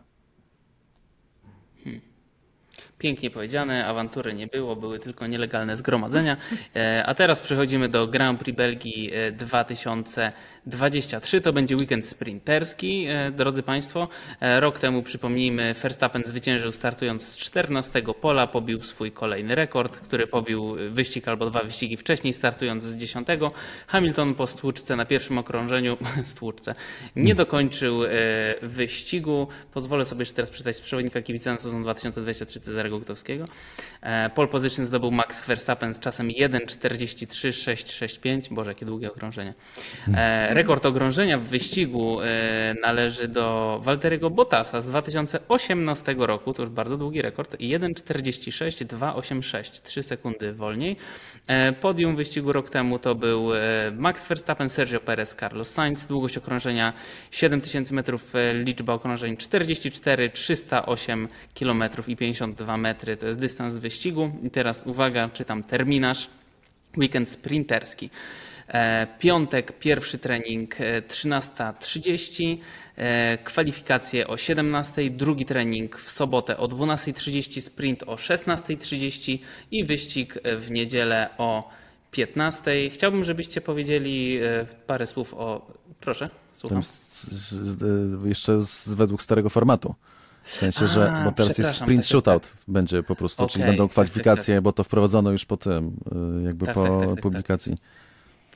Pięknie 3.06 3.30
powiedziane, 3.30 3.86
awantury 3.86 4.34
nie 4.34 4.46
było, 4.46 4.76
były 4.76 4.98
tylko 4.98 5.26
nielegalne 5.26 5.76
zgromadzenia. 5.76 6.36
E, 6.76 7.02
A 7.06 7.14
teraz 7.14 7.40
przechodzimy 7.40 7.88
do 7.88 8.06
Grand 8.06 8.40
Prix 8.40 8.56
Belgii 8.56 9.10
e, 9.14 9.32
2023. 9.32 11.40
To 11.40 11.52
będzie 11.52 11.76
weekend 11.76 12.06
sprinterski, 12.06 13.06
e, 13.08 13.30
drodzy 13.30 13.62
Państwo. 13.62 14.08
E, 14.40 14.60
Rok 14.60 14.78
temu, 14.78 15.02
przypomnijmy, 15.02 15.74
Verstappen 15.74 16.24
zwyciężył 16.24 16.72
startując 16.72 17.28
z 17.28 17.36
14 17.36 18.02
pola, 18.20 18.46
pobił 18.46 18.82
swój 18.82 19.12
kolejny 19.12 19.54
rekord, 19.54 19.98
który 19.98 20.26
pobił 20.26 20.76
wyścig 20.90 21.28
albo 21.28 21.50
dwa 21.50 21.64
wyścigi 21.64 21.96
wcześniej, 21.96 22.32
startując 22.32 22.84
z 22.84 22.96
10. 22.96 23.28
Hamilton 23.86 24.34
po 24.34 24.46
stłuczce 24.46 24.96
na 24.96 25.04
pierwszym 25.04 25.38
okrążeniu, 25.38 25.96
stłuczce, 26.32 26.74
nie 27.16 27.34
dokończył 27.34 28.04
e, 28.04 28.08
wyścigu. 28.62 29.48
Pozwolę 29.72 30.04
sobie 30.04 30.22
jeszcze 30.22 30.34
teraz 30.34 30.50
przeczytać 30.50 30.76
z 30.76 30.80
przewodnika 30.80 31.22
kibica 31.22 31.52
na 31.52 31.58
sezon 31.58 31.82
2023 31.82 32.60
Cezarego 32.60 32.95
Bogdowskiego. 32.98 33.44
E, 34.00 34.30
pole 34.30 34.48
position 34.48 34.84
zdobył 34.84 35.10
Max 35.10 35.46
Verstappen 35.46 35.94
z 35.94 36.00
czasem 36.00 36.28
1.43.665. 36.28 38.54
Boże, 38.54 38.70
jakie 38.70 38.86
długie 38.86 39.12
okrążenie. 39.12 39.54
E, 40.14 40.54
rekord 40.54 40.86
okrążenia 40.86 41.38
w 41.38 41.42
wyścigu 41.42 42.20
e, 42.20 42.74
należy 42.82 43.28
do 43.28 43.80
Walteriego 43.84 44.30
Bottasa 44.30 44.80
z 44.80 44.86
2018 44.86 46.14
roku. 46.18 46.54
To 46.54 46.62
już 46.62 46.70
bardzo 46.70 46.96
długi 46.96 47.22
rekord. 47.22 47.56
1.46.286. 47.56 49.82
3 49.82 50.02
sekundy 50.02 50.52
wolniej. 50.52 50.96
Podium 51.80 52.16
wyścigu 52.16 52.52
rok 52.52 52.70
temu 52.70 52.98
to 52.98 53.14
był 53.14 53.48
Max 53.92 54.28
Verstappen, 54.28 54.68
Sergio 54.68 55.00
Perez, 55.00 55.34
Carlos 55.34 55.68
Sainz. 55.68 56.06
Długość 56.06 56.38
okrążenia 56.38 56.92
7000 57.30 57.94
metrów, 57.94 58.32
liczba 58.64 58.92
okrążeń 58.92 59.36
44, 59.36 60.30
308 60.30 61.28
km 61.54 61.84
i 62.06 62.16
52 62.16 62.75
metry. 62.76 63.16
To 63.16 63.26
jest 63.26 63.40
dystans 63.40 63.74
wyścigu. 63.74 64.30
I 64.42 64.50
teraz 64.50 64.86
uwaga, 64.86 65.28
czytam 65.28 65.62
terminarz. 65.62 66.28
Weekend 66.96 67.28
sprinterski. 67.28 68.10
E, 68.68 69.06
piątek, 69.18 69.78
pierwszy 69.78 70.18
trening 70.18 70.76
13.30, 71.08 72.58
e, 72.98 73.32
e, 73.32 73.38
kwalifikacje 73.38 74.26
o 74.26 74.34
17.00, 74.34 75.10
drugi 75.10 75.44
trening 75.44 75.96
w 75.96 76.10
sobotę 76.10 76.56
o 76.56 76.68
12.30, 76.68 77.60
sprint 77.60 78.02
o 78.02 78.16
16.30 78.16 79.38
i 79.70 79.84
wyścig 79.84 80.38
w 80.58 80.70
niedzielę 80.70 81.28
o 81.38 81.70
15.00. 82.12 82.90
Chciałbym, 82.90 83.24
żebyście 83.24 83.60
powiedzieli 83.60 84.38
parę 84.86 85.06
słów 85.06 85.34
o. 85.34 85.66
Proszę, 86.00 86.30
słucham. 86.52 86.82
Jeszcze 88.24 88.64
z, 88.64 88.88
według 88.88 89.22
starego 89.22 89.50
formatu. 89.50 89.94
W 90.46 90.54
sensie, 90.54 90.88
że 90.88 91.22
bo 91.24 91.32
teraz 91.32 91.58
jest 91.58 91.74
sprint 91.74 92.02
tak, 92.02 92.08
shootout 92.08 92.42
tak, 92.42 92.52
tak. 92.52 92.64
będzie 92.68 93.02
po 93.02 93.16
prostu, 93.16 93.44
okay, 93.44 93.52
czyli 93.52 93.64
będą 93.64 93.84
tak, 93.88 93.92
kwalifikacje, 93.92 94.54
tak, 94.54 94.56
tak, 94.56 94.62
bo 94.62 94.72
to 94.72 94.84
wprowadzono 94.84 95.30
już 95.30 95.44
po 95.44 95.56
tym, 95.56 95.96
y, 96.40 96.42
jakby 96.42 96.66
po 96.66 97.14
publikacji 97.22 97.76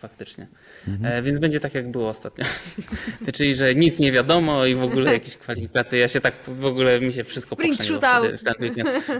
faktycznie. 0.00 0.46
Mhm. 0.88 1.12
E, 1.12 1.22
więc 1.22 1.38
będzie 1.38 1.60
tak, 1.60 1.74
jak 1.74 1.90
było 1.90 2.08
ostatnio. 2.08 2.44
Czyli, 3.34 3.54
że 3.54 3.74
nic 3.74 3.98
nie 3.98 4.12
wiadomo 4.12 4.66
i 4.66 4.74
w 4.74 4.82
ogóle 4.82 5.12
jakieś 5.12 5.36
kwalifikacje. 5.36 5.98
Ja 5.98 6.08
się 6.08 6.20
tak 6.20 6.34
w 6.46 6.64
ogóle 6.64 7.00
mi 7.00 7.12
się 7.12 7.24
wszystko 7.24 7.56
Sprint 7.56 7.82
shootout. 7.82 8.26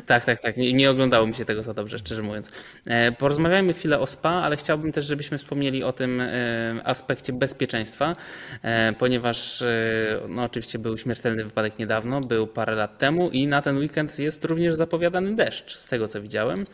Tak, 0.07 0.25
tak, 0.25 0.43
tak. 0.43 0.57
Nie, 0.57 0.73
nie, 0.73 0.91
oglądało 0.91 1.27
mi 1.27 1.35
się 1.35 1.45
tego 1.45 1.63
za 1.63 1.75
dobrze, 1.75 1.99
szczerze 1.99 2.23
mówiąc. 2.23 2.51
E, 2.87 3.13
porozmawiajmy 3.13 3.73
chwilę 3.73 4.01
o 4.01 4.07
SPA, 4.07 4.31
ale 4.31 4.57
chciałbym 4.57 4.93
też, 4.93 5.05
żebyśmy 5.05 5.39
wspomnieli 5.39 5.85
o 5.85 5.93
tym 5.93 6.21
e, 6.21 6.81
aspekcie 6.85 7.33
bezpieczeństwa, 7.33 8.17
e, 8.63 8.93
ponieważ 8.93 9.63
e, 9.63 10.21
no, 10.29 10.43
oczywiście 10.43 10.79
był 10.79 10.99
śmiertelny 10.99 11.45
wypadek 11.45 11.79
niedawno, 11.79 12.21
był 12.21 12.47
parę 12.47 12.75
lat 12.75 12.99
temu 12.99 13.31
i 13.31 13.47
na 13.47 13.63
ten 13.63 13.79
weekend 13.79 14.19
jest 14.19 14.45
również 14.45 14.75
zapowiadany 14.75 15.37
deszcz, 15.37 15.77
z 15.77 15.87
tego 15.87 16.09
co 16.09 16.23
widziałem. 16.23 16.67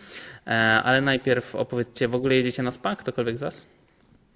E, 0.47 0.51
ale 0.85 1.01
najpierw 1.01 1.55
opowiedzcie, 1.55 2.09
w 2.09 2.15
ogóle 2.15 2.35
jedziecie 2.35 2.63
na 2.63 2.71
SPA? 2.71 2.97
Ktokolwiek 2.97 3.37
z 3.37 3.41
Was? 3.41 3.76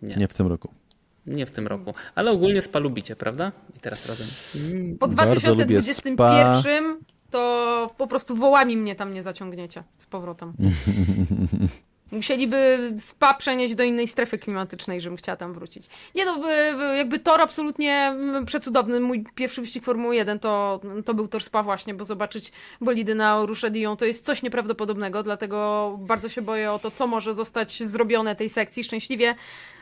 Nie. 0.03 0.15
Nie 0.17 0.29
w 0.29 0.35
tym 0.35 0.47
roku. 0.47 0.75
Nie 1.27 1.47
w 1.47 1.51
tym 1.51 1.67
roku. 1.67 1.95
Ale 2.15 2.31
ogólnie 2.31 2.63
spa 2.63 2.79
lubicie, 2.79 3.17
prawda? 3.17 3.53
I 3.77 3.81
teraz 3.81 4.07
razem. 4.07 4.27
Po 4.99 5.09
2021 5.09 6.99
to 7.31 7.95
po 7.97 8.07
prostu 8.07 8.37
wołami 8.37 8.77
mnie 8.77 8.95
tam 8.95 9.15
nie 9.15 9.23
zaciągniecie 9.23 9.83
z 9.99 10.07
powrotem. 10.07 10.53
Musieliby 12.13 12.93
spa 12.99 13.35
przenieść 13.35 13.75
do 13.75 13.83
innej 13.83 14.09
strefy 14.09 14.39
klimatycznej, 14.39 15.01
żebym 15.01 15.17
chciała 15.17 15.37
tam 15.37 15.55
wrócić. 15.55 15.87
Nie 16.15 16.25
no, 16.25 16.49
jakby 16.97 17.19
tor 17.19 17.41
absolutnie 17.41 18.15
przecudowny. 18.47 19.01
Mój 19.01 19.25
pierwszy 19.35 19.61
wyścig 19.61 19.85
Formuły 19.85 20.17
1 20.17 20.39
to, 20.39 20.81
to 21.05 21.15
był 21.15 21.29
tor 21.29 21.43
spa 21.43 21.63
właśnie, 21.63 21.95
bo 21.95 22.05
zobaczyć 22.05 22.53
bolidy 22.81 23.15
na 23.15 23.47
Rushedion 23.47 23.97
to 23.97 24.05
jest 24.05 24.25
coś 24.25 24.43
nieprawdopodobnego, 24.43 25.23
dlatego 25.23 25.99
bardzo 26.01 26.29
się 26.29 26.43
boję 26.43 26.73
o 26.73 26.79
to, 26.79 26.91
co 26.91 27.07
może 27.07 27.35
zostać 27.35 27.83
zrobione 27.83 28.37
tej 28.37 28.49
sekcji. 28.49 28.85
Szczęśliwie 28.85 29.35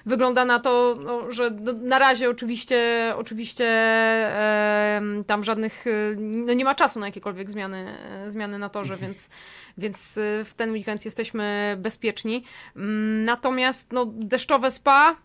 wygląda 0.09 0.45
na 0.45 0.59
to, 0.59 0.95
no, 1.05 1.31
że 1.31 1.51
na 1.83 1.99
razie 1.99 2.31
oczywiście, 2.31 3.13
oczywiście 3.17 3.67
e, 3.67 5.01
tam 5.27 5.45
żadnych, 5.45 5.85
no 6.19 6.55
nie 6.55 6.65
ma 6.65 6.75
czasu 6.75 7.01
na 7.01 7.07
jakiekolwiek 7.07 7.51
zmiany, 7.51 7.95
zmiany 8.27 8.59
na 8.59 8.69
torze, 8.69 8.97
więc, 8.97 9.31
więc 9.79 10.13
w 10.45 10.51
ten 10.57 10.73
weekend 10.73 11.05
jesteśmy 11.05 11.77
bezpieczni. 11.79 12.45
Mm, 12.77 13.25
natomiast 13.25 13.93
no, 13.93 14.07
deszczowe 14.07 14.71
spa 14.71 15.17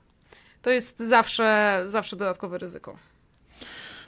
to 0.62 0.72
jest 0.72 1.00
zawsze, 1.00 1.84
zawsze 1.88 2.16
dodatkowe 2.16 2.58
ryzyko. 2.58 2.98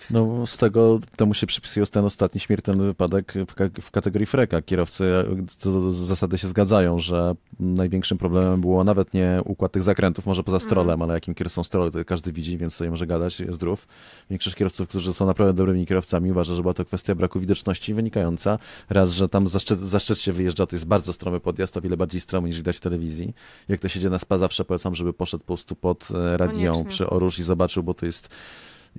No 0.10 0.46
z 0.46 0.58
tego 0.58 1.00
temu 1.16 1.34
się 1.34 1.48
przypisuje 1.48 1.86
ten 1.86 2.06
ostatni 2.06 2.40
śmiertelny 2.42 2.86
wypadek 2.86 3.34
w, 3.34 3.82
w 3.82 3.92
kategorii 3.92 4.26
freka. 4.26 4.62
Kierowcy 4.62 5.26
co 5.58 5.72
do 5.72 5.92
zasady 5.92 6.38
się 6.38 6.48
zgadzają, 6.48 7.00
że 7.00 7.36
największym 7.60 8.18
problemem 8.18 8.62
było 8.62 8.84
nawet 8.84 9.14
nie 9.14 9.40
układ 9.46 9.72
tych 9.72 9.84
zakrętów, 9.84 10.26
może 10.26 10.44
poza 10.44 10.60
strolem, 10.60 10.94
mm. 10.94 11.02
ale 11.02 11.14
jakim 11.14 11.34
kierowcą 11.34 11.64
stroły, 11.64 11.92
to 11.92 12.06
każdy 12.06 12.32
widzi, 12.32 12.58
więc 12.58 12.74
sobie 12.74 12.90
może 12.90 13.08
gadać, 13.08 13.40
jest 13.40 13.54
zdrów. 13.54 13.88
Większość 14.30 14.56
kierowców, 14.56 14.88
którzy 14.88 15.14
są 15.14 15.26
naprawdę 15.26 15.54
dobrymi 15.54 15.86
kierowcami, 15.86 16.32
uważa, 16.32 16.56
że 16.56 16.62
była 16.62 16.74
to 16.74 16.86
kwestia 16.86 17.16
braku 17.16 17.40
widoczności 17.40 17.94
wynikająca. 17.94 18.60
Raz, 18.90 19.12
że 19.12 19.30
tam 19.30 19.48
za 19.48 19.60
szczyt, 19.60 19.80
za 19.80 20.00
szczyt 20.00 20.20
się 20.20 20.34
wyjeżdża, 20.34 20.66
to 20.66 20.76
jest 20.76 20.86
bardzo 20.86 21.14
stromy 21.14 21.40
podjazd, 21.40 21.78
o 21.78 21.82
wiele 21.82 21.98
bardziej 21.98 22.22
stromy 22.22 22.48
niż 22.48 22.58
widać 22.58 22.78
w 22.78 22.80
telewizji. 22.80 23.34
Jak 23.70 23.80
to 23.80 23.90
się 23.90 24.00
dzieje 24.00 24.12
na 24.12 24.20
spa, 24.20 24.38
zawsze 24.38 24.66
polecam, 24.66 24.96
żeby 24.96 25.14
poszedł 25.14 25.44
po 25.44 25.48
prostu 25.48 25.76
pod 25.76 26.08
e, 26.12 26.38
radią 26.38 26.86
przy 26.86 27.10
Orusz 27.10 27.40
i 27.40 27.44
zobaczył, 27.44 27.84
bo 27.84 27.94
to 27.94 28.06
jest 28.06 28.30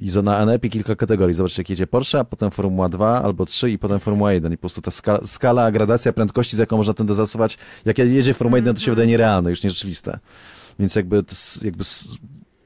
i 0.00 0.10
na 0.22 0.38
ANEP 0.38 0.70
kilka 0.70 0.96
kategorii. 0.96 1.34
Zobaczcie, 1.34 1.62
jak 1.62 1.70
jedzie 1.70 1.86
Porsche, 1.86 2.20
a 2.20 2.24
potem 2.24 2.50
Formuła 2.50 2.88
2 2.88 3.22
albo 3.22 3.46
3 3.46 3.70
i 3.70 3.78
potem 3.78 4.00
Formuła 4.00 4.32
1. 4.32 4.52
I 4.52 4.56
po 4.56 4.60
prostu 4.60 4.82
ta 4.82 4.90
skala, 4.90 5.26
skala 5.26 5.70
gradacja 5.70 6.12
prędkości, 6.12 6.56
z 6.56 6.58
jaką 6.58 6.76
można 6.76 6.94
ten 6.94 7.08
zastosować, 7.08 7.58
jak 7.84 7.98
jedzie 7.98 8.34
Formuła 8.34 8.58
1, 8.58 8.74
to 8.74 8.80
się 8.80 8.90
wydaje 8.90 9.08
nierealne, 9.08 9.50
już 9.50 9.62
nierzeczywiste. 9.62 10.18
Więc 10.78 10.94
jakby, 10.94 11.24
jakby 11.62 11.84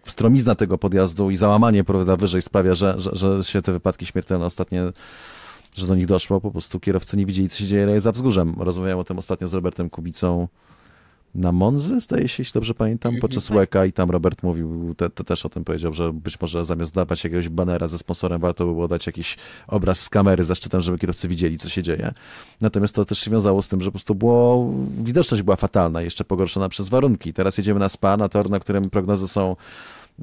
stromizna 0.07 0.55
tego 0.55 0.79
podjazdu 0.79 1.31
i 1.31 1.37
załamanie 1.37 1.85
prawda, 1.85 2.17
wyżej 2.17 2.43
sprawia, 2.43 2.75
że, 2.75 2.95
że, 3.01 3.11
że 3.13 3.45
się 3.45 3.63
te 3.63 3.73
wypadki 3.73 4.07
śmiertelne 4.07 4.47
ostatnie 4.47 4.83
że 5.75 5.87
do 5.87 5.95
nich 5.95 6.07
doszło, 6.07 6.41
po 6.41 6.51
prostu 6.51 6.81
kierowcy 6.81 7.17
nie 7.17 7.27
widzieli, 7.27 7.49
co 7.49 7.59
się 7.59 7.67
dzieje 7.67 8.01
za 8.01 8.13
wzgórzem. 8.13 8.55
Rozmawiałem 8.59 8.99
o 8.99 9.05
tym 9.05 9.19
ostatnio 9.19 9.49
z 9.49 9.55
Robertem 9.55 9.91
Kubicą, 9.91 10.49
na 11.35 11.53
Monzy, 11.53 12.01
zdaje 12.01 12.29
się, 12.29 12.41
jeśli 12.41 12.53
dobrze 12.55 12.75
pamiętam, 12.75 13.11
mhm, 13.11 13.21
podczas 13.21 13.47
tak. 13.47 13.57
Łeka 13.57 13.87
i 13.87 13.93
tam 13.93 14.11
Robert 14.11 14.43
mówił, 14.43 14.95
te, 14.95 15.11
te 15.11 15.25
też 15.25 15.47
o 15.47 15.49
tym 15.49 15.65
powiedział, 15.65 15.95
że 15.95 16.13
być 16.13 16.41
może 16.41 16.65
zamiast 16.65 16.95
dawać 16.95 17.25
jakiegoś 17.25 17.49
banera 17.49 17.89
ze 17.89 17.99
sponsorem, 17.99 18.41
warto 18.41 18.67
by 18.67 18.73
było 18.73 18.89
dać 18.89 19.07
jakiś 19.07 19.37
obraz 19.67 20.01
z 20.01 20.09
kamery 20.09 20.45
za 20.45 20.55
szczytem, 20.55 20.81
żeby 20.81 20.99
kierowcy 20.99 21.29
widzieli, 21.29 21.59
co 21.59 21.69
się 21.69 21.83
dzieje. 21.83 22.13
Natomiast 22.61 22.95
to 22.95 23.05
też 23.05 23.19
się 23.19 23.31
wiązało 23.31 23.63
z 23.63 23.69
tym, 23.69 23.81
że 23.81 23.87
po 23.87 23.93
prostu 23.93 24.15
było, 24.15 24.73
widoczność 24.99 25.43
była 25.43 25.57
fatalna, 25.57 26.03
jeszcze 26.03 26.25
pogorszona 26.25 26.69
przez 26.69 26.89
warunki. 26.89 27.33
Teraz 27.33 27.59
jedziemy 27.59 27.81
na 27.81 27.89
SPA, 27.89 28.17
na 28.17 28.29
tor, 28.29 28.51
na 28.51 28.61
którym 28.61 28.91
prognozy 28.91 29.29
są 29.29 29.57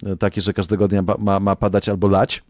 e, 0.06 0.18
takie, 0.18 0.42
że 0.42 0.54
każdego 0.54 0.88
dnia 0.88 1.04
ma, 1.20 1.40
ma 1.40 1.56
padać 1.56 1.90
albo 1.90 2.08
lać. 2.08 2.44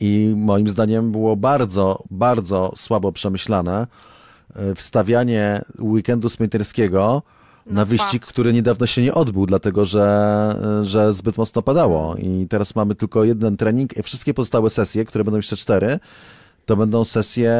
I 0.00 0.34
moim 0.36 0.68
zdaniem 0.68 1.12
było 1.12 1.36
bardzo, 1.36 2.02
bardzo 2.10 2.72
słabo 2.76 3.12
przemyślane, 3.12 3.86
wstawianie 4.76 5.62
weekendu 5.78 6.28
sprinterskiego 6.28 7.22
na, 7.66 7.72
na 7.74 7.84
wyścig, 7.84 8.26
który 8.26 8.52
niedawno 8.52 8.86
się 8.86 9.02
nie 9.02 9.14
odbył, 9.14 9.46
dlatego 9.46 9.84
że, 9.84 10.02
e, 10.80 10.84
że 10.84 11.12
zbyt 11.12 11.36
mocno 11.38 11.62
padało. 11.62 12.16
I 12.16 12.46
teraz 12.50 12.74
mamy 12.74 12.94
tylko 12.94 13.24
jeden 13.24 13.56
trening. 13.56 13.92
Wszystkie 14.02 14.34
pozostałe 14.34 14.70
sesje, 14.70 15.04
które 15.04 15.24
będą 15.24 15.36
jeszcze 15.36 15.56
cztery, 15.56 16.00
to 16.66 16.76
będą 16.76 17.04
sesje 17.04 17.50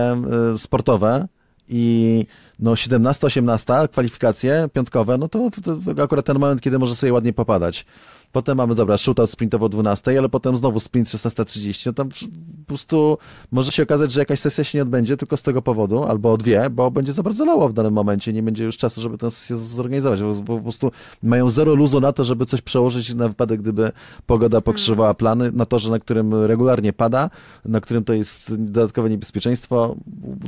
e, 0.55 0.59
sportowe 0.59 1.29
i 1.69 2.27
no 2.59 2.73
17-18 2.73 3.89
kwalifikacje 3.89 4.69
piątkowe, 4.73 5.19
no 5.19 5.29
to, 5.29 5.49
to 5.65 6.03
akurat 6.03 6.27
ten 6.27 6.39
moment, 6.39 6.61
kiedy 6.61 6.79
może 6.79 6.97
sobie 6.97 7.13
ładnie 7.13 7.33
popadać. 7.33 7.87
Potem 8.33 8.57
mamy, 8.57 8.75
dobra, 8.75 8.99
shootout 8.99 9.31
sprintowo 9.31 9.67
o 9.67 9.69
12, 9.69 10.19
ale 10.19 10.29
potem 10.29 10.57
znowu 10.57 10.81
sprint 10.81 11.09
16.30. 11.09 11.87
No 11.87 11.93
tam 11.93 12.09
po 12.09 12.67
prostu 12.67 13.19
może 13.51 13.73
się 13.73 13.83
okazać, 13.83 14.13
że 14.13 14.21
jakaś 14.21 14.41
sesja 14.41 14.65
się 14.65 14.79
nie 14.79 14.83
odbędzie 14.83 15.17
tylko 15.17 15.37
z 15.37 15.43
tego 15.43 15.63
powodu, 15.63 16.05
albo 16.05 16.37
dwie, 16.37 16.71
bo 16.71 16.91
będzie 16.91 17.13
za 17.13 17.23
bardzo 17.23 17.45
lało 17.45 17.69
w 17.69 17.73
danym 17.73 17.93
momencie, 17.93 18.33
nie 18.33 18.43
będzie 18.43 18.65
już 18.65 18.77
czasu, 18.77 19.01
żeby 19.01 19.19
tę 19.19 19.31
sesję 19.31 19.57
zorganizować. 19.57 20.23
Bo, 20.23 20.35
po 20.35 20.61
prostu 20.61 20.91
mają 21.23 21.51
zero 21.51 21.75
luzu 21.75 22.01
na 22.01 22.13
to, 22.13 22.25
żeby 22.25 22.47
coś 22.47 22.61
przełożyć 22.61 23.15
na 23.15 23.29
wypadek, 23.29 23.61
gdyby 23.61 23.93
pogoda 24.27 24.61
pokrzywała 24.61 25.15
plany, 25.15 25.53
na 25.53 25.67
torze, 25.67 25.91
na 25.91 25.99
którym 25.99 26.35
regularnie 26.35 26.93
pada, 26.93 27.31
na 27.65 27.81
którym 27.81 28.05
to 28.05 28.13
jest 28.13 28.65
dodatkowe 28.65 29.11
niebezpieczeństwo. 29.11 29.97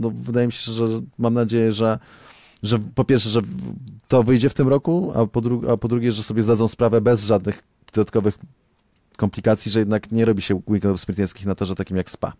No, 0.00 0.10
wydaje 0.10 0.46
mi 0.46 0.52
się, 0.52 0.72
że 0.72 0.86
mam 1.18 1.34
nadzieję, 1.34 1.72
że 1.72 1.98
że 2.64 2.78
po 2.78 3.04
pierwsze, 3.04 3.28
że 3.28 3.40
to 4.08 4.22
wyjdzie 4.22 4.48
w 4.48 4.54
tym 4.54 4.68
roku, 4.68 5.12
a 5.14 5.26
po, 5.26 5.42
a 5.72 5.76
po 5.76 5.88
drugie, 5.88 6.12
że 6.12 6.22
sobie 6.22 6.42
zdadzą 6.42 6.68
sprawę 6.68 7.00
bez 7.00 7.24
żadnych 7.24 7.62
dodatkowych 7.94 8.38
komplikacji, 9.16 9.70
że 9.70 9.78
jednak 9.78 10.12
nie 10.12 10.24
robi 10.24 10.42
się 10.42 10.62
weekendów 10.66 11.00
sprinterskich 11.00 11.46
na 11.46 11.54
torze 11.54 11.74
takim 11.74 11.96
jak 11.96 12.10
SPA. 12.10 12.32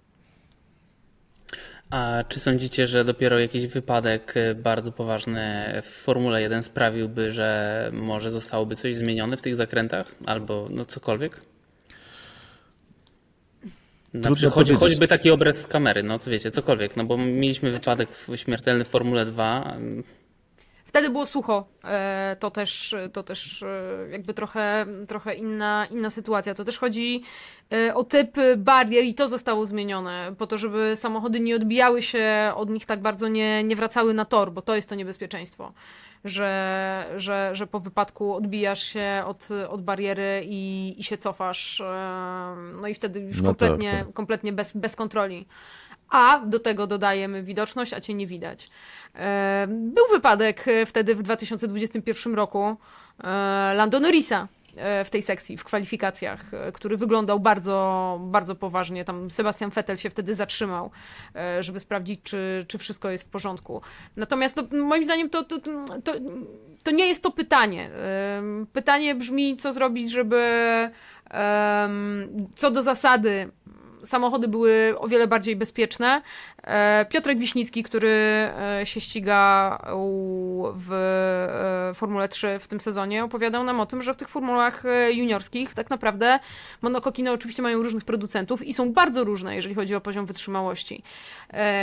A 1.90 2.24
czy 2.28 2.40
sądzicie, 2.40 2.86
że 2.86 3.04
dopiero 3.04 3.38
jakiś 3.38 3.66
wypadek 3.66 4.36
y, 4.36 4.54
bardzo 4.54 4.92
poważny 4.92 5.64
w 5.84 5.88
Formule 5.88 6.42
1 6.42 6.62
sprawiłby, 6.62 7.32
że 7.32 7.90
może 7.92 8.30
zostałoby 8.30 8.76
coś 8.76 8.96
zmienione 8.96 9.36
w 9.36 9.42
tych 9.42 9.56
zakrętach 9.56 10.14
albo 10.26 10.68
no 10.70 10.84
cokolwiek? 10.84 11.40
Przykład, 14.34 14.54
choć, 14.54 14.72
choćby 14.72 15.08
taki 15.08 15.30
obraz 15.30 15.60
z 15.60 15.66
kamery, 15.66 16.02
no 16.02 16.18
co 16.18 16.30
wiecie, 16.30 16.50
cokolwiek, 16.50 16.96
no 16.96 17.04
bo 17.04 17.16
mieliśmy 17.16 17.70
wypadek 17.70 18.08
śmiertelny 18.36 18.84
w 18.84 18.88
Formule 18.88 19.26
2. 19.26 19.76
Wtedy 20.94 21.10
było 21.10 21.26
sucho. 21.26 21.64
E, 21.84 22.36
To 22.40 22.50
też, 22.50 22.94
to 23.12 23.22
też 23.22 23.62
e, 23.62 23.68
jakby 24.10 24.34
trochę, 24.34 24.86
trochę 25.08 25.34
inna, 25.34 25.86
inna 25.90 26.10
sytuacja. 26.10 26.54
To 26.54 26.64
też 26.64 26.78
chodzi 26.78 27.22
e, 27.72 27.94
o 27.94 28.04
typ 28.04 28.36
barier 28.56 29.04
i 29.04 29.14
to 29.14 29.28
zostało 29.28 29.66
zmienione 29.66 30.34
po 30.38 30.46
to, 30.46 30.58
żeby 30.58 30.92
samochody 30.96 31.40
nie 31.40 31.56
odbijały 31.56 32.02
się 32.02 32.52
od 32.54 32.70
nich 32.70 32.86
tak 32.86 33.02
bardzo, 33.02 33.28
nie, 33.28 33.64
nie 33.64 33.76
wracały 33.76 34.14
na 34.14 34.24
tor, 34.24 34.52
bo 34.52 34.62
to 34.62 34.76
jest 34.76 34.88
to 34.88 34.94
niebezpieczeństwo. 34.94 35.72
Że, 36.24 37.04
że, 37.16 37.50
że 37.52 37.66
po 37.66 37.80
wypadku 37.80 38.34
odbijasz 38.34 38.82
się 38.82 39.22
od, 39.26 39.48
od 39.68 39.82
bariery 39.82 40.42
i, 40.44 40.94
i 40.98 41.04
się 41.04 41.16
cofasz. 41.16 41.82
No 42.80 42.88
i 42.88 42.94
wtedy 42.94 43.20
już 43.20 43.42
No 43.42 43.54
tak, 43.54 43.58
kompletnie, 43.68 43.92
tak. 44.06 44.12
kompletnie 44.14 44.52
bez, 44.52 44.76
bez 44.76 44.96
kontroli. 44.96 45.46
A 46.14 46.40
do 46.46 46.60
tego 46.60 46.86
dodajemy 46.86 47.42
widoczność, 47.42 47.92
a 47.92 48.00
cię 48.00 48.14
nie 48.14 48.26
widać. 48.26 48.70
E, 49.14 49.66
Był 49.68 50.04
wypadek 50.12 50.68
e, 50.68 50.86
wtedy 50.86 51.14
w 51.14 51.22
2021 51.22 52.34
roku 52.34 52.76
e, 53.24 53.26
Lando 53.74 54.00
Norrisa 54.00 54.48
w 55.04 55.10
tej 55.10 55.22
sekcji, 55.22 55.56
w 55.56 55.64
kwalifikacjach, 55.64 56.40
który 56.72 56.96
wyglądał 56.96 57.40
bardzo, 57.40 58.18
bardzo 58.22 58.54
poważnie. 58.54 59.04
Tam 59.04 59.30
Sebastian 59.30 59.70
Vettel 59.70 59.96
się 59.96 60.10
wtedy 60.10 60.34
zatrzymał, 60.34 60.90
żeby 61.60 61.80
sprawdzić, 61.80 62.20
czy, 62.22 62.64
czy 62.68 62.78
wszystko 62.78 63.10
jest 63.10 63.24
w 63.24 63.30
porządku. 63.30 63.80
Natomiast 64.16 64.56
no, 64.56 64.84
moim 64.84 65.04
zdaniem 65.04 65.30
to, 65.30 65.44
to, 65.44 65.58
to, 66.04 66.12
to 66.82 66.90
nie 66.90 67.06
jest 67.06 67.22
to 67.22 67.30
pytanie. 67.30 67.90
Pytanie 68.72 69.14
brzmi, 69.14 69.56
co 69.56 69.72
zrobić, 69.72 70.10
żeby 70.10 70.40
co 72.56 72.70
do 72.70 72.82
zasady 72.82 73.50
samochody 74.04 74.48
były 74.48 74.94
o 74.98 75.08
wiele 75.08 75.26
bardziej 75.26 75.56
bezpieczne. 75.56 76.22
E, 76.66 77.06
Piotrek 77.10 77.38
Wiśnicki, 77.38 77.82
który 77.82 78.08
e, 78.08 78.80
się 78.84 79.00
ściga 79.00 79.78
u- 79.96 80.68
w 80.74 80.92
e, 81.90 81.94
Formule 81.94 82.28
3 82.28 82.58
w 82.60 82.68
tym 82.68 82.80
sezonie, 82.80 83.24
opowiadał 83.24 83.64
nam 83.64 83.80
o 83.80 83.86
tym, 83.86 84.02
że 84.02 84.14
w 84.14 84.16
tych 84.16 84.28
formułach 84.28 84.82
juniorskich 85.10 85.74
tak 85.74 85.90
naprawdę 85.90 86.38
monokokiny 86.82 87.32
oczywiście 87.32 87.62
mają 87.62 87.82
różnych 87.82 88.04
producentów 88.04 88.62
i 88.62 88.74
są 88.74 88.92
bardzo 88.92 89.24
różne, 89.24 89.56
jeżeli 89.56 89.74
chodzi 89.74 89.94
o 89.94 90.00
poziom 90.00 90.26
wytrzymałości. 90.26 91.02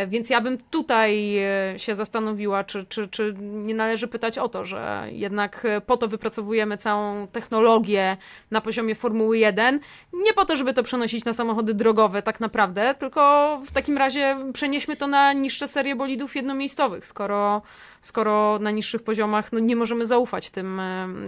Więc 0.07 0.29
ja 0.29 0.41
bym 0.41 0.57
tutaj 0.57 1.35
się 1.77 1.95
zastanowiła, 1.95 2.63
czy, 2.63 2.85
czy, 2.85 3.07
czy 3.07 3.35
nie 3.39 3.75
należy 3.75 4.07
pytać 4.07 4.37
o 4.37 4.49
to, 4.49 4.65
że 4.65 5.07
jednak 5.11 5.67
po 5.85 5.97
to 5.97 6.07
wypracowujemy 6.07 6.77
całą 6.77 7.27
technologię 7.27 8.17
na 8.51 8.61
poziomie 8.61 8.95
Formuły 8.95 9.37
1, 9.37 9.79
nie 10.13 10.33
po 10.33 10.45
to, 10.45 10.55
żeby 10.55 10.73
to 10.73 10.83
przenosić 10.83 11.25
na 11.25 11.33
samochody 11.33 11.73
drogowe 11.73 12.21
tak 12.21 12.39
naprawdę, 12.39 12.95
tylko 12.99 13.61
w 13.65 13.71
takim 13.71 13.97
razie 13.97 14.37
przenieśmy 14.71 14.95
to 14.95 15.07
na 15.07 15.33
niższe 15.33 15.67
serie 15.67 15.95
bolidów 15.95 16.35
jednomiejscowych, 16.35 17.05
skoro, 17.05 17.61
skoro 18.01 18.59
na 18.59 18.71
niższych 18.71 19.03
poziomach 19.03 19.51
no, 19.51 19.59
nie 19.59 19.75
możemy 19.75 20.05
zaufać 20.05 20.49
tym 20.49 20.81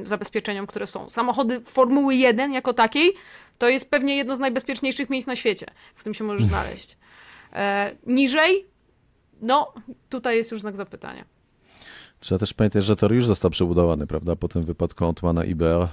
zabezpieczeniom, 0.04 0.68
które 0.68 0.88
są. 0.88 1.10
Samochody 1.10 1.62
Formuły 1.62 2.16
1 2.16 2.54
jako 2.54 2.74
takiej 2.74 3.14
to 3.58 3.70
jest 3.70 3.90
pewnie 3.90 4.16
jedno 4.16 4.36
z 4.36 4.40
najbezpieczniejszych 4.40 5.10
miejsc 5.10 5.28
na 5.28 5.36
świecie, 5.36 5.66
w 5.96 6.00
którym 6.00 6.14
się 6.14 6.24
możesz 6.24 6.46
znaleźć. 6.54 6.98
E, 7.54 7.92
niżej, 8.08 8.66
no 9.42 9.74
tutaj 10.10 10.38
jest 10.38 10.52
już 10.52 10.62
znak 10.62 10.76
zapytania. 10.76 11.26
Trzeba 12.20 12.40
też 12.40 12.54
pamiętać, 12.54 12.84
że 12.86 12.96
tor 12.96 13.14
już 13.14 13.26
został 13.26 13.52
przebudowany, 13.52 14.08
prawda? 14.08 14.36
Po 14.36 14.48
tym 14.48 14.64
wypadku 14.64 15.06
Antwana 15.06 15.44
Iber, 15.46 15.88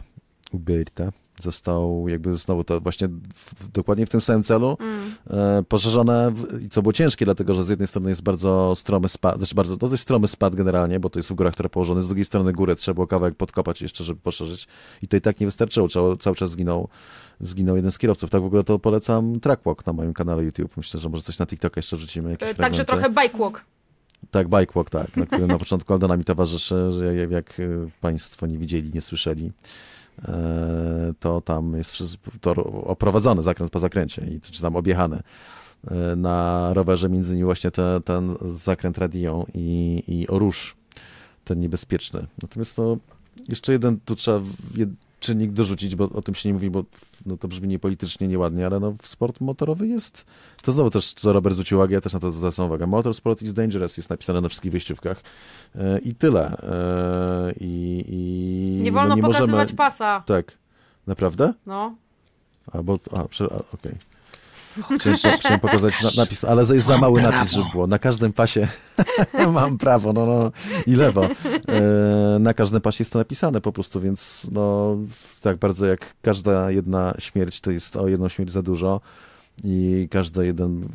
Uberta 0.52 1.12
został 1.42 2.08
jakby 2.08 2.36
znowu 2.36 2.64
to 2.64 2.80
właśnie 2.80 3.08
w, 3.34 3.68
dokładnie 3.68 4.06
w 4.06 4.10
tym 4.10 4.20
samym 4.20 4.42
celu 4.42 4.76
e, 5.30 5.62
poszerzone, 5.68 6.30
w, 6.30 6.62
i 6.62 6.68
co 6.68 6.82
było 6.82 6.92
ciężkie, 6.92 7.24
dlatego 7.24 7.54
że 7.54 7.64
z 7.64 7.68
jednej 7.68 7.88
strony 7.88 8.08
jest 8.08 8.22
bardzo 8.22 8.74
stromy 8.76 9.08
spad, 9.08 9.36
znaczy 9.36 9.54
bardzo, 9.54 9.76
to 9.76 9.90
jest 9.90 10.02
stromy 10.02 10.28
spad 10.28 10.54
generalnie, 10.54 11.00
bo 11.00 11.10
to 11.10 11.18
jest 11.18 11.28
w 11.28 11.34
górach, 11.34 11.52
które 11.52 11.68
położone, 11.68 12.02
z 12.02 12.06
drugiej 12.06 12.24
strony 12.24 12.52
górę 12.52 12.76
trzeba 12.76 12.94
było 12.94 13.06
kawałek 13.06 13.34
podkopać 13.34 13.82
jeszcze, 13.82 14.04
żeby 14.04 14.20
poszerzyć 14.20 14.68
i 15.02 15.08
to 15.08 15.16
i 15.16 15.20
tak 15.20 15.40
nie 15.40 15.46
wystarczyło, 15.46 15.88
cały, 15.88 16.16
cały 16.16 16.36
czas 16.36 16.50
zginął, 16.50 16.88
zginął 17.40 17.76
jeden 17.76 17.90
z 17.90 17.98
kierowców. 17.98 18.30
Tak 18.30 18.42
w 18.42 18.44
ogóle 18.44 18.64
to 18.64 18.78
polecam 18.78 19.40
Trackwalk 19.40 19.86
na 19.86 19.92
moim 19.92 20.12
kanale 20.14 20.44
YouTube. 20.44 20.76
Myślę, 20.76 21.00
że 21.00 21.08
może 21.08 21.22
coś 21.22 21.38
na 21.38 21.46
TikToka 21.46 21.78
jeszcze 21.78 21.96
wrzucimy. 21.96 22.30
Jakieś 22.30 22.48
E, 22.48 22.54
Także 22.54 22.84
fragmenty. 22.84 23.12
trochę 23.12 23.28
bike 23.28 23.38
walk. 23.38 23.64
Tak, 24.30 24.48
bikewalk, 24.48 24.90
tak, 24.90 25.16
na 25.16 25.26
którym 25.26 25.46
na 25.48 25.58
początku 25.58 25.92
Aldona 25.92 26.16
mi 26.16 26.24
towarzyszy, 26.24 26.92
że 26.92 27.14
jak, 27.14 27.30
jak 27.30 27.54
Państwo 28.00 28.46
nie 28.46 28.58
widzieli, 28.58 28.90
nie 28.94 29.02
słyszeli, 29.02 29.52
to 31.20 31.40
tam 31.40 31.76
jest 31.76 31.96
to 32.40 32.54
oprowadzony 32.84 33.42
zakręt 33.42 33.70
po 33.72 33.78
zakręcie, 33.78 34.22
czy 34.40 34.62
tam 34.62 34.76
objechane 34.76 35.22
e, 35.90 36.16
na 36.16 36.68
rowerze, 36.74 37.08
między 37.08 37.32
innymi 37.32 37.44
właśnie 37.44 37.70
te, 37.70 38.00
ten 38.04 38.34
zakręt 38.40 38.98
radią 38.98 39.46
i, 39.54 40.02
i 40.08 40.28
orusz, 40.28 40.76
ten 41.44 41.60
niebezpieczny. 41.60 42.26
Natomiast 42.42 42.76
to 42.76 42.96
jeszcze 43.48 43.72
jeden, 43.72 44.00
tu 44.04 44.16
trzeba 44.16 44.40
czynnik 45.20 45.52
dorzucić, 45.52 45.96
bo 45.96 46.04
o 46.04 46.22
tym 46.22 46.34
się 46.34 46.48
nie 46.48 46.52
mówi, 46.52 46.70
bo 46.70 46.84
no, 47.26 47.36
to 47.36 47.48
brzmi 47.48 47.68
niepolitycznie, 47.68 48.28
nieładnie, 48.28 48.66
ale 48.66 48.80
no, 48.80 48.94
sport 49.02 49.40
motorowy 49.40 49.88
jest 49.88 50.26
to 50.62 50.72
znowu 50.72 50.90
też, 50.90 51.12
co 51.12 51.32
Robert 51.32 51.54
zwrócił 51.54 51.78
uwagę, 51.78 51.94
ja 51.94 52.00
też 52.00 52.12
na 52.12 52.20
to 52.20 52.30
zwracam 52.30 52.66
uwagę. 52.66 52.86
Motorsport 52.86 53.42
is 53.42 53.54
dangerous 53.54 53.96
jest 53.96 54.10
napisane 54.10 54.40
na 54.40 54.48
wszystkich 54.48 54.72
wyjściówkach. 54.72 55.22
E, 55.74 55.98
I 55.98 56.14
tyle. 56.14 56.56
E, 56.62 57.52
I, 57.60 58.04
i 58.08 58.82
Nie 58.82 58.92
wolno 58.92 59.08
no, 59.08 59.14
nie 59.14 59.22
pokazywać 59.22 59.50
możemy... 59.50 59.76
pasa. 59.76 60.22
Tak. 60.26 60.52
Naprawdę? 61.06 61.54
No. 61.66 61.96
A, 62.72 62.82
bo, 62.82 62.98
a, 63.16 63.22
okej. 63.74 64.09
Chciałem, 64.82 65.38
chciałem 65.38 65.60
pokazać 65.60 66.02
na, 66.02 66.10
napis, 66.22 66.44
ale 66.44 66.62
jest 66.62 66.86
za 66.86 66.98
mały 66.98 67.22
napis, 67.22 67.50
żeby 67.52 67.66
było. 67.72 67.86
Na 67.86 67.98
każdym 67.98 68.32
pasie 68.32 68.68
mam 69.52 69.78
prawo, 69.78 70.12
no, 70.12 70.26
no 70.26 70.52
i 70.86 70.94
lewo. 70.94 71.24
E, 71.24 72.38
na 72.40 72.54
każdym 72.54 72.80
pasie 72.80 73.02
jest 73.02 73.12
to 73.12 73.18
napisane 73.18 73.60
po 73.60 73.72
prostu, 73.72 74.00
więc 74.00 74.46
no 74.52 74.96
tak 75.40 75.56
bardzo 75.56 75.86
jak 75.86 76.14
każda 76.22 76.70
jedna 76.70 77.14
śmierć, 77.18 77.60
to 77.60 77.70
jest 77.70 77.96
o 77.96 78.08
jedną 78.08 78.28
śmierć 78.28 78.50
za 78.50 78.62
dużo 78.62 79.00
i 79.64 80.08
każdy 80.10 80.46
jeden 80.46 80.88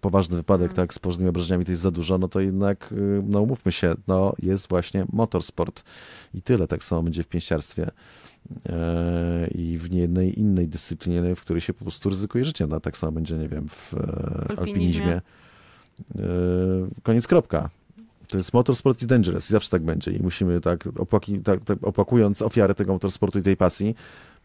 poważny 0.00 0.36
wypadek, 0.36 0.72
tak, 0.72 0.94
z 0.94 0.98
poważnymi 0.98 1.28
obrażeniami 1.28 1.64
to 1.64 1.72
jest 1.72 1.82
za 1.82 1.90
dużo, 1.90 2.18
no 2.18 2.28
to 2.28 2.40
jednak, 2.40 2.92
y, 2.92 3.22
no 3.26 3.40
umówmy 3.40 3.72
się, 3.72 3.94
no 4.08 4.32
jest 4.38 4.68
właśnie 4.68 5.04
motorsport 5.12 5.82
i 6.34 6.42
tyle, 6.42 6.68
tak 6.68 6.84
samo 6.84 7.02
będzie 7.02 7.22
w 7.22 7.28
pięściarstwie 7.28 7.90
i 9.54 9.78
w 9.78 9.90
niejednej 9.90 10.40
innej 10.40 10.68
dyscyplinie, 10.68 11.34
w 11.34 11.40
której 11.40 11.60
się 11.60 11.74
po 11.74 11.84
prostu 11.84 12.10
ryzykuje 12.10 12.44
życie, 12.44 12.66
no 12.66 12.80
tak 12.80 12.98
samo 12.98 13.12
będzie, 13.12 13.36
nie 13.36 13.48
wiem, 13.48 13.68
w 13.68 13.94
e, 13.94 13.98
Alpinizmie. 13.98 14.56
alpinizmie. 14.58 15.12
E, 15.12 16.22
Koniec, 17.02 17.26
kropka. 17.26 17.70
To 18.28 18.38
jest 18.38 18.54
motorsport 18.54 19.02
is 19.02 19.06
dangerous 19.06 19.50
i 19.50 19.52
zawsze 19.52 19.70
tak 19.70 19.82
będzie 19.82 20.10
i 20.10 20.22
musimy 20.22 20.60
tak, 20.60 20.84
opłaki, 20.98 21.38
tak, 21.38 21.64
tak 21.64 21.78
opłakując 21.82 22.42
ofiarę 22.42 22.74
tego 22.74 22.92
motorsportu 22.92 23.38
i 23.38 23.42
tej 23.42 23.56
pasji, 23.56 23.94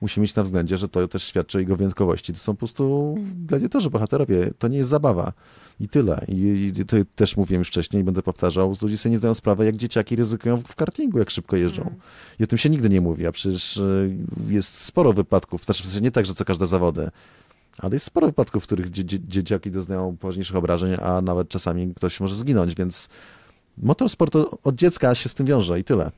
musimy 0.02 0.22
mieć 0.22 0.36
na 0.36 0.44
względzie, 0.44 0.78
że 0.78 0.90
to 0.90 1.08
też 1.08 1.24
świadczy 1.24 1.58
o 1.58 1.62
jego 1.62 1.76
wyjątkowości. 1.76 2.34
To 2.34 2.40
są 2.40 2.54
po 2.54 2.58
prostu 2.58 3.16
gladiatorzy, 3.48 3.90
bohaterowie. 3.90 4.52
To 4.60 4.68
nie 4.68 4.78
jest 4.78 4.90
zabawa. 4.90 5.34
I 5.80 5.90
tyle. 5.90 6.26
I, 6.28 6.72
i 6.80 6.86
to 6.86 6.98
też 7.16 7.38
mówiłem 7.38 7.60
już 7.62 7.68
wcześniej 7.68 8.02
i 8.02 8.04
będę 8.04 8.22
powtarzał. 8.22 8.76
Ludzie 8.82 8.98
sobie 8.98 9.12
nie 9.12 9.18
zdają 9.18 9.34
sprawy, 9.34 9.66
jak 9.66 9.78
dzieciaki 9.78 10.16
ryzykują 10.16 10.58
w 10.58 10.76
kartingu, 10.76 11.20
jak 11.20 11.30
szybko 11.30 11.56
jeżdżą. 11.56 11.92
I 12.40 12.44
o 12.44 12.48
tym 12.48 12.58
się 12.58 12.70
nigdy 12.70 12.90
nie 12.90 13.02
mówi, 13.02 13.28
a 13.28 13.32
przecież 13.32 13.78
y, 13.78 14.16
jest 14.50 14.76
sporo 14.76 15.14
wypadków. 15.14 15.64
Znaczy 15.66 15.84
w 15.84 15.86
sensie 15.86 16.02
nie 16.02 16.12
tak, 16.12 16.26
że 16.26 16.34
co 16.34 16.46
każde 16.46 16.68
zawody. 16.68 17.10
Ale 17.80 17.94
jest 17.96 18.06
sporo 18.06 18.28
wypadków, 18.28 18.64
w 18.64 18.66
których 18.66 18.90
dzie- 18.92 19.06
dzie- 19.06 19.20
dzieciaki 19.28 19.72
doznają 19.72 20.18
poważniejszych 20.18 20.56
obrażeń, 20.56 20.98
a 21.02 21.22
nawet 21.22 21.50
czasami 21.50 21.94
ktoś 21.96 22.20
może 22.20 22.36
zginąć, 22.36 22.76
więc 22.76 23.10
motorsport 23.78 24.36
od 24.64 24.76
dziecka 24.76 25.16
się 25.16 25.30
z 25.30 25.36
tym 25.36 25.46
wiąże 25.46 25.80
i 25.80 25.84
tyle. 25.84 26.12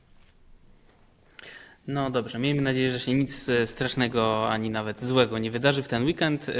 No 1.92 2.10
dobrze, 2.10 2.38
miejmy 2.38 2.62
nadzieję, 2.62 2.90
że 2.90 3.00
się 3.00 3.14
nic 3.14 3.48
e, 3.48 3.66
strasznego 3.66 4.48
ani 4.48 4.70
nawet 4.70 5.02
złego 5.02 5.38
nie 5.38 5.50
wydarzy 5.50 5.82
w 5.82 5.88
ten 5.88 6.04
weekend 6.04 6.48
e, 6.48 6.52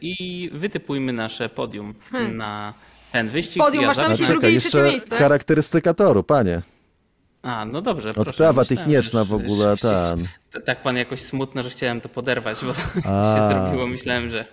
i 0.00 0.50
wytypujmy 0.52 1.12
nasze 1.12 1.48
podium 1.48 1.94
na 2.32 2.74
ten 3.12 3.28
wyścig. 3.28 3.62
Podium 3.62 3.84
masz 3.84 3.96
na 3.96 4.08
myśli 4.08 4.26
drugie 4.26 4.50
i 4.50 4.58
trzecie 4.58 4.82
miejsce? 4.82 5.16
charakterystyka 5.16 5.94
toru, 5.94 6.22
panie. 6.22 6.62
A, 7.42 7.64
no 7.64 7.82
dobrze. 7.82 8.14
proszę, 8.14 8.30
Odprawa 8.30 8.62
myślałem, 8.62 8.84
techniczna 8.84 9.24
w 9.24 9.32
ogóle, 9.32 9.76
ten. 9.76 10.26
Tak 10.64 10.82
pan 10.82 10.96
jakoś 10.96 11.20
smutno, 11.20 11.62
że 11.62 11.70
chciałem 11.70 12.00
to 12.00 12.08
poderwać, 12.08 12.64
bo 12.64 12.72
to 12.72 12.80
A. 13.12 13.36
się 13.36 13.48
zrobiło. 13.48 13.86
Myślałem, 13.86 14.30
że. 14.30 14.44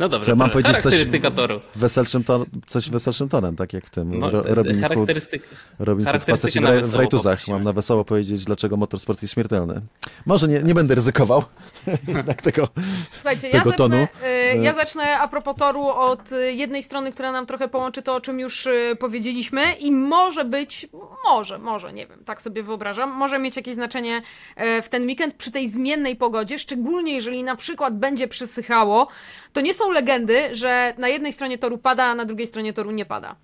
No 0.00 0.08
dobrze, 0.08 0.26
Co, 0.26 0.36
mam 0.36 0.50
powiedzieć 0.50 0.72
coś 0.72 0.82
charakterystyka 0.82 1.30
toru. 1.30 1.60
weselszym 1.74 2.24
ton, 2.24 2.44
coś 2.66 2.90
weselszym 2.90 3.28
tonem, 3.28 3.56
tak 3.56 3.72
jak 3.72 3.86
w 3.86 3.90
tym 3.90 4.18
No, 4.18 4.30
Ro, 4.30 4.42
Robin 4.44 4.72
Hood. 4.80 4.82
charakterystyk... 4.90 5.42
Robin 5.78 6.04
Hood 6.04 6.12
charakterystykę 6.24 6.66
faceci 6.66 6.88
w, 6.88 6.90
w 6.92 6.94
rajtuzach. 6.94 7.48
Mam 7.48 7.64
na 7.64 7.72
wesoło 7.72 8.04
powiedzieć, 8.04 8.44
dlaczego 8.44 8.76
motorsport 8.76 9.22
jest 9.22 9.34
śmiertelny. 9.34 9.80
Może 10.26 10.48
nie, 10.48 10.62
nie 10.62 10.74
będę 10.74 10.94
ryzykował 10.94 11.44
jednak 12.08 12.42
tego. 12.42 12.68
Słuchajcie, 13.14 13.46
ja 13.46 13.52
tego 13.52 13.70
zacznę, 13.70 13.88
tonu. 13.88 14.06
y, 14.54 14.58
ja 14.62 14.74
zacznę 14.74 15.18
a 15.18 15.28
propos 15.28 15.56
toru 15.56 15.86
od 15.86 16.30
jednej 16.54 16.82
strony, 16.82 17.12
która 17.12 17.32
nam 17.32 17.46
trochę 17.46 17.68
połączy 17.68 18.02
to, 18.02 18.14
o 18.14 18.20
czym 18.20 18.40
już 18.40 18.68
powiedzieliśmy 18.98 19.72
i 19.72 19.92
może 19.92 20.44
być, 20.44 20.88
może, 21.24 21.58
może, 21.58 21.92
nie 21.92 22.06
wiem, 22.06 22.24
tak 22.24 22.42
sobie 22.42 22.62
wyobrażam, 22.62 23.10
może 23.10 23.38
mieć 23.38 23.56
jakieś 23.56 23.74
znaczenie 23.74 24.22
e, 24.56 24.82
w 24.82 24.88
ten 24.88 25.06
weekend 25.12 25.34
przy 25.34 25.50
tej 25.50 25.68
zmiennej 25.68 26.16
pogodzie, 26.16 26.58
szczególnie 26.58 27.14
jeżeli 27.14 27.42
na 27.42 27.56
przykład 27.56 27.98
będzie 27.98 28.28
przysychało, 28.28 29.08
to 29.52 29.60
nie 29.60 29.74
są 29.74 29.90
legendy, 29.90 30.48
że 30.52 30.94
na 30.98 31.08
jednej 31.08 31.32
stronie 31.32 31.58
toru 31.58 31.78
pada, 31.78 32.04
a 32.04 32.14
na 32.14 32.24
drugiej 32.24 32.46
stronie 32.46 32.72
toru 32.72 32.90
nie 32.90 33.04
pada. 33.04 33.36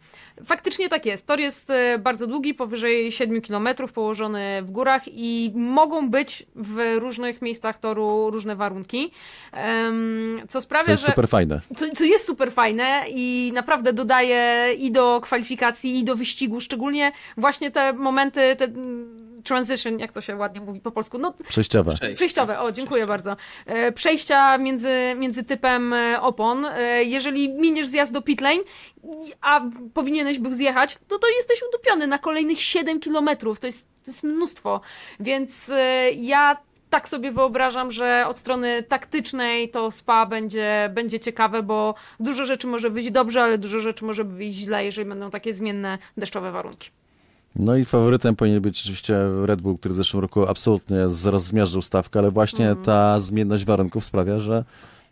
Faktycznie 0.45 0.89
tak 0.89 1.07
jest. 1.07 1.27
Tor 1.27 1.41
jest 1.41 1.71
e, 1.71 1.99
bardzo 1.99 2.27
długi, 2.27 2.55
powyżej 2.55 3.13
7 3.13 3.43
km, 3.43 3.69
położony 3.95 4.63
w 4.63 4.71
górach 4.71 5.03
i 5.07 5.53
mogą 5.55 6.11
być 6.11 6.47
w 6.57 6.97
różnych 6.99 7.43
miejscach 7.43 7.79
toru 7.79 8.31
różne 8.31 8.57
warunki, 8.57 9.11
co 10.49 10.61
sprawia, 10.61 10.85
Co 10.85 10.91
jest 10.91 11.03
że... 11.03 11.07
super 11.07 11.29
fajne. 11.29 11.61
Co, 11.77 11.87
co 11.97 12.05
jest 12.05 12.27
super 12.27 12.53
fajne 12.53 13.05
i 13.09 13.51
naprawdę 13.55 13.93
dodaje 13.93 14.75
i 14.79 14.91
do 14.93 15.21
kwalifikacji, 15.21 15.99
i 15.99 16.05
do 16.05 16.17
wyścigu, 16.17 16.61
szczególnie 16.61 17.13
właśnie 17.37 17.71
te 17.71 17.93
momenty, 17.93 18.57
te 18.57 18.65
mm, 18.65 19.43
transition, 19.45 19.99
jak 19.99 20.13
to 20.13 20.21
się 20.21 20.37
ładnie 20.37 20.61
mówi 20.61 20.81
po 20.81 20.91
polsku, 20.91 21.19
no 21.19 21.35
Przejściowe. 21.49 21.95
Przejściowe, 22.15 22.61
o, 22.61 22.73
dziękuję 22.73 23.07
bardzo. 23.07 23.37
E, 23.67 23.93
Przejścia 23.93 24.59
między, 24.59 24.91
między 25.17 25.45
typem 25.45 25.93
e, 25.93 26.21
opon. 26.21 26.67
Jeżeli 27.05 27.49
miniesz 27.49 27.87
zjazd 27.87 28.13
do 28.13 28.23
pit 28.23 28.41
lane, 28.41 28.63
a 29.41 29.61
powinieneś 30.29 30.39
był 30.39 30.55
zjechać, 30.55 30.99
to 31.09 31.19
to 31.19 31.27
jesteś 31.37 31.63
udupiony 31.69 32.07
na 32.07 32.19
kolejnych 32.19 32.61
7 32.61 33.01
kilometrów. 33.01 33.61
To 33.61 33.67
jest, 33.67 33.89
to 34.05 34.11
jest 34.11 34.23
mnóstwo. 34.23 34.81
Więc 35.21 35.71
e, 35.71 36.11
ja 36.13 36.57
tak 36.91 37.09
sobie 37.09 37.33
wyobrażam, 37.33 37.91
że 37.91 38.25
od 38.29 38.39
strony 38.39 38.83
taktycznej 38.83 39.71
to 39.71 39.91
spa 39.91 40.27
będzie, 40.27 40.91
będzie 40.95 41.21
ciekawe, 41.21 41.63
bo 41.63 41.95
dużo 42.21 42.45
rzeczy 42.45 42.67
może 42.67 42.91
wyjść 42.91 43.11
dobrze, 43.11 43.43
ale 43.43 43.59
dużo 43.59 43.81
rzeczy 43.81 44.05
może 44.05 44.25
wyjść 44.25 44.59
źle, 44.59 44.85
jeżeli 44.85 45.09
będą 45.09 45.31
takie 45.31 45.55
zmienne 45.55 45.99
deszczowe 46.17 46.53
warunki. 46.53 46.91
No 47.57 47.77
i 47.77 47.85
faworytem 47.85 48.37
powinien 48.37 48.61
być 48.61 48.81
oczywiście 48.81 49.17
Red 49.45 49.61
Bull, 49.61 49.79
który 49.79 49.95
w 49.95 49.97
zeszłym 49.97 50.23
roku 50.23 50.49
absolutnie 50.49 50.97
rozmierzył 51.25 51.83
stawkę, 51.83 52.19
ale 52.19 52.31
właśnie 52.31 52.77
ta 52.85 53.21
zmienność 53.21 53.65
warunków 53.65 54.05
sprawia, 54.05 54.39
że, 54.39 54.65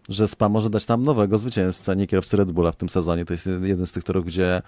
że 0.09 0.29
SPA 0.29 0.49
może 0.49 0.71
dać 0.71 0.89
nam 0.89 1.03
nowego 1.03 1.39
zwycięzcę, 1.39 1.97
nie 1.97 2.07
kierowcy 2.07 2.37
Red 2.37 2.53
Bulla 2.53 2.73
w 2.73 2.77
tym 2.77 2.89
sezonie. 2.89 3.25
To 3.25 3.35
jest 3.35 3.49
jeden 3.63 3.87
z 3.87 3.93
tych 3.93 4.05
torów, 4.05 4.25
gdzie 4.25 4.57
e, 4.57 4.63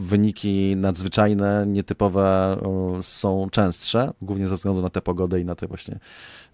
wyniki 0.00 0.76
nadzwyczajne, 0.76 1.64
nietypowe 1.66 2.56
są 3.02 3.48
częstsze, 3.50 4.12
głównie 4.22 4.48
ze 4.48 4.54
względu 4.54 4.82
na 4.82 4.90
tę 4.90 5.02
pogodę 5.02 5.40
i 5.40 5.44
na 5.44 5.54
te 5.54 5.66
właśnie 5.66 5.98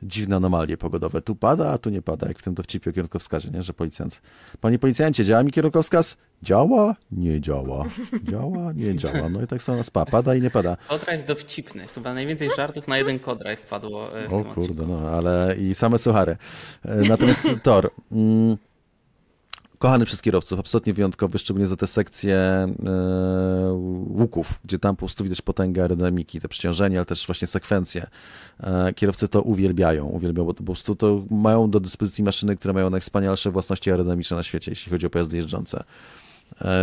dziwne 0.03 0.37
anomalie 0.37 0.77
pogodowe. 0.77 1.23
Tu 1.23 1.35
pada, 1.35 1.71
a 1.71 1.79
tu 1.79 1.91
nie 1.91 2.03
pada, 2.03 2.29
jak 2.29 2.39
w 2.39 2.43
tym 2.43 2.55
dowcipie 2.55 2.91
o 2.91 2.93
kierunkowskazie, 2.93 3.51
nie? 3.51 3.63
że 3.63 3.73
policjant. 3.73 4.23
Panie 4.61 4.79
policjancie, 4.79 5.25
działa 5.25 5.43
mi 5.43 5.53
kierunkowskaz? 5.53 6.17
Działa? 6.43 6.95
Nie 7.13 7.41
działa. 7.41 7.85
Działa? 8.23 8.73
Nie 8.73 8.97
działa. 9.01 9.29
No 9.29 9.43
i 9.43 9.47
tak 9.47 9.63
samo 9.63 9.83
SPA. 9.83 10.07
Pada 10.07 10.35
i 10.35 10.41
nie 10.43 10.51
pada. 10.51 10.77
Kodraś 10.89 11.25
dowcipny. 11.25 11.87
Chyba 11.87 12.15
najwięcej 12.15 12.49
żartów 12.57 12.89
na 12.89 12.99
jeden 12.99 13.19
kodraj 13.19 13.57
wpadło 13.57 14.19
e, 14.19 14.29
w 14.29 14.35
O 14.35 14.45
kurde, 14.45 14.87
no, 14.87 15.11
ale 15.11 15.57
i 15.59 15.75
same 15.75 15.99
suchary. 15.99 16.37
E, 16.85 16.97
Natomiast 16.97 17.49
tor. 17.63 17.91
Mm, 18.13 18.57
kochany 19.79 20.05
przez 20.05 20.23
kierowców, 20.23 20.61
absolutnie 20.61 20.95
wyjątkowy, 20.95 21.39
szczególnie 21.39 21.67
za 21.67 21.77
te 21.77 21.87
sekcje 21.87 22.37
e, 22.37 22.77
łuków, 24.09 24.61
gdzie 24.65 24.79
tam 24.79 24.97
po 24.97 24.99
prostu 24.99 25.25
widać 25.25 25.43
potęgę 25.43 25.83
aerodynamiki, 25.83 26.41
te 26.41 26.49
przyciążenie, 26.49 26.99
ale 26.99 27.07
też 27.07 27.27
właśnie 27.27 27.49
sekwencje. 27.49 28.07
E, 28.61 28.93
kierowcy 28.95 29.29
to 29.29 29.43
uwielbiają, 29.43 30.07
uwielbiają, 30.07 30.47
bo 30.47 30.53
to 30.55 30.59
po 30.59 30.65
prostu 30.65 30.97
to 30.97 31.23
mają 31.31 31.71
do 31.71 31.81
dyspozycji 31.81 32.25
maszyny, 32.25 32.57
które 32.57 32.75
mają 32.75 32.91
najwspanialsze 32.91 33.51
własności 33.51 33.91
aerodynamiczne 33.91 34.37
na 34.37 34.43
świecie, 34.43 34.73
jeśli 34.73 34.93
chodzi 34.93 35.07
o 35.07 35.11
pojazdy 35.11 35.37
jeżdżące 35.37 35.85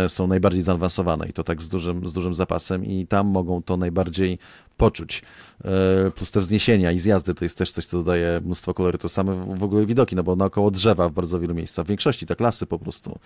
są 0.08 0.26
najbardziej 0.26 0.62
zaawansowane 0.62 1.28
i 1.28 1.32
to 1.32 1.44
tak 1.44 1.62
z 1.62 1.68
dużym, 1.68 2.08
z 2.08 2.12
dużym 2.12 2.34
zapasem 2.34 2.84
i 2.84 3.06
tam 3.06 3.26
mogą 3.26 3.62
to 3.62 3.76
najbardziej 3.76 4.38
poczuć. 4.78 5.22
E, 5.64 6.10
Plus 6.10 6.30
te 6.32 6.40
wzniesienia 6.40 6.92
i 6.92 6.98
zjazdy 6.98 7.34
to 7.34 7.44
jest 7.44 7.58
też 7.58 7.72
coś, 7.72 7.86
co 7.86 7.96
dodaje 7.96 8.40
mnóstwo 8.44 8.74
kolorytu. 8.74 9.08
Same 9.08 9.56
w 9.56 9.62
ogóle 9.62 9.86
widoki, 9.86 10.16
no 10.16 10.22
bo 10.22 10.36
naokoło 10.36 10.70
drzewa 10.70 11.08
w 11.08 11.12
bardzo 11.12 11.40
wielu 11.40 11.54
miejscach. 11.54 11.84
W 11.84 11.88
większości 11.88 12.26
tak 12.26 12.40
lasy 12.40 12.66
po 12.66 12.78
prostu. 12.78 13.18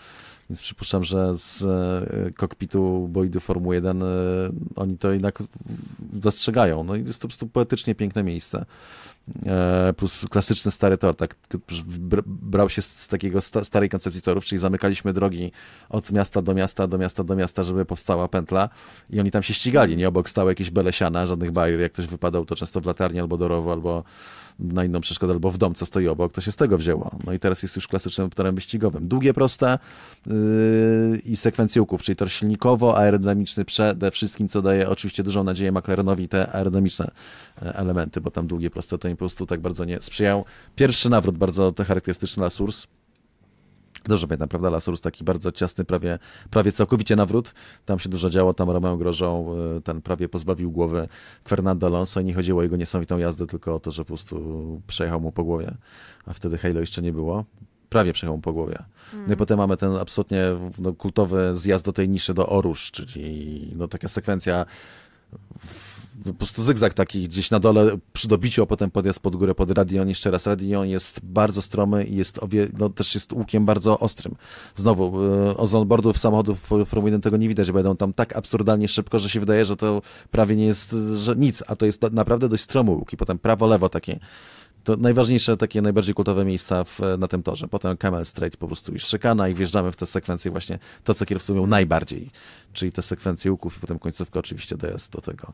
Więc 0.51 0.61
przypuszczam, 0.61 1.05
że 1.05 1.35
z 1.35 1.63
e, 1.63 2.31
kokpitu 2.33 3.09
bolidu 3.09 3.41
Formuły 3.41 3.75
1 3.75 4.03
e, 4.03 4.07
oni 4.77 4.99
to 4.99 5.13
jednak 5.13 5.43
dostrzegają. 5.99 6.85
No 6.85 6.97
i 6.97 7.05
jest 7.05 7.19
to 7.19 7.23
po 7.23 7.29
prostu 7.29 7.47
poetycznie 7.47 7.95
piękne 7.95 8.23
miejsce. 8.23 8.65
Plus 9.97 10.27
klasyczny 10.31 10.71
stary 10.71 10.99
tor, 10.99 11.17
tak 11.17 11.37
br- 11.99 12.23
brał 12.27 12.69
się 12.69 12.83
z 12.83 13.09
takiego 13.09 13.41
sta- 13.41 13.65
starej 13.65 13.89
koncepcji 13.89 14.23
torów, 14.23 14.45
czyli 14.45 14.59
zamykaliśmy 14.59 15.13
drogi 15.13 15.53
od 15.89 16.13
miasta 16.13 16.43
do 16.43 16.55
miasta, 16.55 16.87
do 16.87 16.99
miasta 16.99 17.25
do 17.25 17.37
miasta, 17.37 17.63
żeby 17.63 17.85
powstała 17.85 18.29
pętla 18.29 18.69
i 19.11 19.21
oni 19.21 19.31
tam 19.31 19.43
się 19.43 19.55
ścigali, 19.55 19.97
nie 19.97 20.09
obok 20.09 20.29
stały 20.29 20.51
jakieś 20.51 20.71
belesiana, 20.71 21.27
żadnych 21.43 21.53
barier, 21.53 21.81
jak 21.81 21.93
ktoś 21.93 22.07
wypadał, 22.07 22.45
to 22.47 22.57
często 22.57 22.81
w 22.81 22.87
latarni 22.87 23.21
albo 23.21 23.37
do 23.37 23.49
rowu, 23.49 23.71
albo 23.71 24.05
na 24.59 24.85
inną 24.85 25.01
przeszkodę, 25.01 25.33
albo 25.33 25.51
w 25.51 25.59
dom, 25.59 25.75
co 25.75 25.87
stoi 25.87 26.09
obok, 26.09 26.33
to 26.33 26.41
się 26.41 26.53
z 26.53 26.57
tego 26.57 26.79
wzięło. 26.79 27.11
No 27.27 27.33
i 27.33 27.39
teraz 27.39 27.63
jest 27.63 27.77
już 27.77 27.89
klasycznym 27.89 28.31
torem 28.31 28.55
wyścigowym. 28.55 29.09
Długie, 29.09 29.35
proste 29.35 29.79
yy, 30.27 31.21
i 31.25 31.37
sekwencje 31.37 31.85
czyli 32.03 32.17
tor 32.17 32.31
silnikowo, 32.31 32.97
aerodynamiczny 32.99 33.65
przede 33.65 34.11
wszystkim, 34.11 34.49
co 34.49 34.63
daje 34.63 34.89
oczywiście 34.89 35.23
dużą 35.23 35.45
nadzieję 35.45 35.73
McLarenowi 35.73 36.29
te 36.29 36.53
aerodynamiczne 36.53 37.11
e, 37.63 37.75
elementy, 37.75 38.21
bo 38.21 38.31
tam 38.31 38.47
długie, 38.47 38.71
proste 38.71 38.99
to 38.99 39.09
im 39.09 39.17
po 39.17 39.19
prostu 39.19 39.47
tak 39.47 39.61
bardzo 39.61 39.85
nie 39.85 40.03
sprzyjają. 40.03 40.45
Pierwszy 40.77 41.11
nawrót 41.11 41.39
bardzo 41.39 41.73
te 41.73 41.85
charakterystyczny 41.85 42.43
La 42.43 42.51
Source, 42.51 42.87
Dobrze 44.05 44.27
pamiętam, 44.27 44.49
prawda? 44.49 44.71
Lasurus 44.71 45.01
taki 45.01 45.25
bardzo 45.25 45.53
ciasny, 45.53 45.85
prawie, 45.85 46.19
prawie 46.51 46.73
całkowicie 46.73 47.17
nawrót. 47.17 47.55
Tam 47.85 47.99
się 47.99 48.09
dużo 48.09 48.31
działo, 48.31 48.55
tam 48.55 48.71
Romeo 48.71 48.97
Grożą 48.97 49.55
e, 49.77 49.81
ten 49.81 50.03
prawie 50.03 50.29
pozbawił 50.29 50.71
głowy 50.71 51.09
Fernando 51.49 51.87
Alonso 51.87 52.21
i 52.21 52.25
nie 52.25 52.35
chodziło 52.35 52.61
o 52.61 52.63
jego 52.63 52.77
niesamowitą 52.77 53.19
jazdę, 53.19 53.47
tylko 53.47 53.75
o 53.75 53.81
to, 53.81 53.91
że 53.91 54.03
po 54.03 54.07
prostu 54.09 54.81
przejechał 54.87 55.21
mu 55.21 55.33
po 55.33 55.45
głowie, 55.45 55.75
a 56.27 56.33
wtedy 56.33 56.59
Halo 56.59 56.81
jeszcze 56.81 57.03
nie 57.03 57.13
było. 57.13 57.45
Prawie 57.89 58.13
przejechał 58.13 58.37
mu 58.37 58.43
po 58.43 58.53
głowie. 58.53 58.79
No 59.27 59.35
i 59.35 59.37
potem 59.37 59.59
mamy 59.59 59.77
ten 59.77 59.97
absolutnie 59.97 60.43
no, 60.79 60.93
kultowy 60.93 61.57
zjazd 61.57 61.85
do 61.85 61.93
tej 61.93 62.09
niszy 62.09 62.35
do 62.35 62.47
Orusz, 62.49 62.91
czyli 62.91 63.73
no, 63.77 63.89
taka 63.89 64.09
sekwencja 64.09 64.67
w- 65.59 65.92
po 66.25 66.35
prostu 66.35 66.63
zygzak 66.63 66.95
taki 66.95 67.23
gdzieś 67.23 67.51
na 67.51 67.61
dole 67.61 67.97
przy 68.13 68.29
dobiciu, 68.29 68.63
a 68.63 68.67
potem 68.67 68.91
podjazd 68.91 69.21
pod 69.21 69.37
górę 69.37 69.55
pod 69.55 69.71
Radion. 69.71 70.09
Jeszcze 70.09 70.31
raz, 70.31 70.47
Radion 70.47 70.89
jest 70.89 71.21
bardzo 71.25 71.63
stromy 71.63 72.05
i 72.05 72.17
jest 72.17 72.39
obie, 72.39 72.69
no, 72.79 72.89
też 72.89 73.15
jest 73.15 73.33
łukiem 73.33 73.65
bardzo 73.65 73.99
ostrym. 73.99 74.35
Znowu, 74.77 75.23
e, 75.63 75.67
z 75.67 75.75
onboardów 75.75 76.19
samochodów 76.19 76.61
Formuły 76.87 77.11
1 77.11 77.21
tego 77.21 77.37
nie 77.37 77.49
widać, 77.49 77.73
będą 77.73 77.97
tam 77.97 78.13
tak 78.13 78.37
absurdalnie 78.37 78.89
szybko, 78.89 79.19
że 79.19 79.29
się 79.29 79.41
wydaje, 79.41 79.65
że 79.65 79.77
to 79.77 80.03
prawie 80.31 80.57
nie 80.57 80.67
jest 80.67 80.97
że 81.19 81.37
nic, 81.37 81.63
a 81.67 81.77
to 81.77 81.87
jest 81.87 82.03
naprawdę 82.13 82.49
dość 82.49 82.63
stromy 82.63 82.91
łuk 82.91 83.13
i 83.13 83.17
potem 83.17 83.39
prawo-lewo 83.39 83.89
takie. 83.89 84.19
To 84.85 84.97
najważniejsze, 84.97 85.57
takie 85.57 85.83
najbardziej 85.83 86.15
kultowe 86.15 86.45
miejsca 86.45 86.85
w, 86.85 87.01
na 87.19 87.29
tym 87.29 87.43
torze. 87.43 87.69
Potem 87.69 87.97
Camel 87.97 88.27
Straight 88.27 88.57
po 88.57 88.67
prostu 88.67 88.93
już 88.93 89.03
szykana 89.03 89.49
i 89.49 89.55
wjeżdżamy 89.55 89.93
w 89.93 89.97
te 89.97 90.07
sekwencje 90.07 90.51
właśnie 90.51 90.79
to, 91.05 91.15
co 91.15 91.27
kierowcy 91.27 91.53
lubią 91.53 91.67
najbardziej, 91.67 92.31
czyli 92.73 92.93
te 92.93 93.03
sekwencje 93.03 93.51
łuków 93.51 93.77
i 93.77 93.81
potem 93.81 93.99
końcówka 93.99 94.39
oczywiście 94.39 94.77
dojazd 94.77 95.13
do 95.13 95.21
tego, 95.21 95.53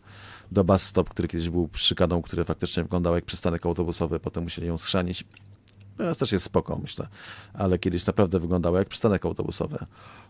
do 0.52 0.64
bus 0.64 0.82
stop, 0.82 1.10
który 1.10 1.28
kiedyś 1.28 1.50
był 1.50 1.68
szykaną, 1.74 2.22
który 2.22 2.44
faktycznie 2.44 2.82
wyglądał 2.82 3.14
jak 3.14 3.24
przystanek 3.24 3.66
autobusowy, 3.66 4.20
potem 4.20 4.44
musieli 4.44 4.68
ją 4.68 4.78
schrzanić. 4.78 5.24
Teraz 5.98 6.18
też 6.18 6.32
jest 6.32 6.44
spoko, 6.44 6.78
myślę, 6.82 7.08
ale 7.54 7.78
kiedyś 7.78 8.06
naprawdę 8.06 8.40
wyglądało 8.40 8.78
jak 8.78 8.88
przystanek 8.88 9.26
autobusowy. 9.26 9.78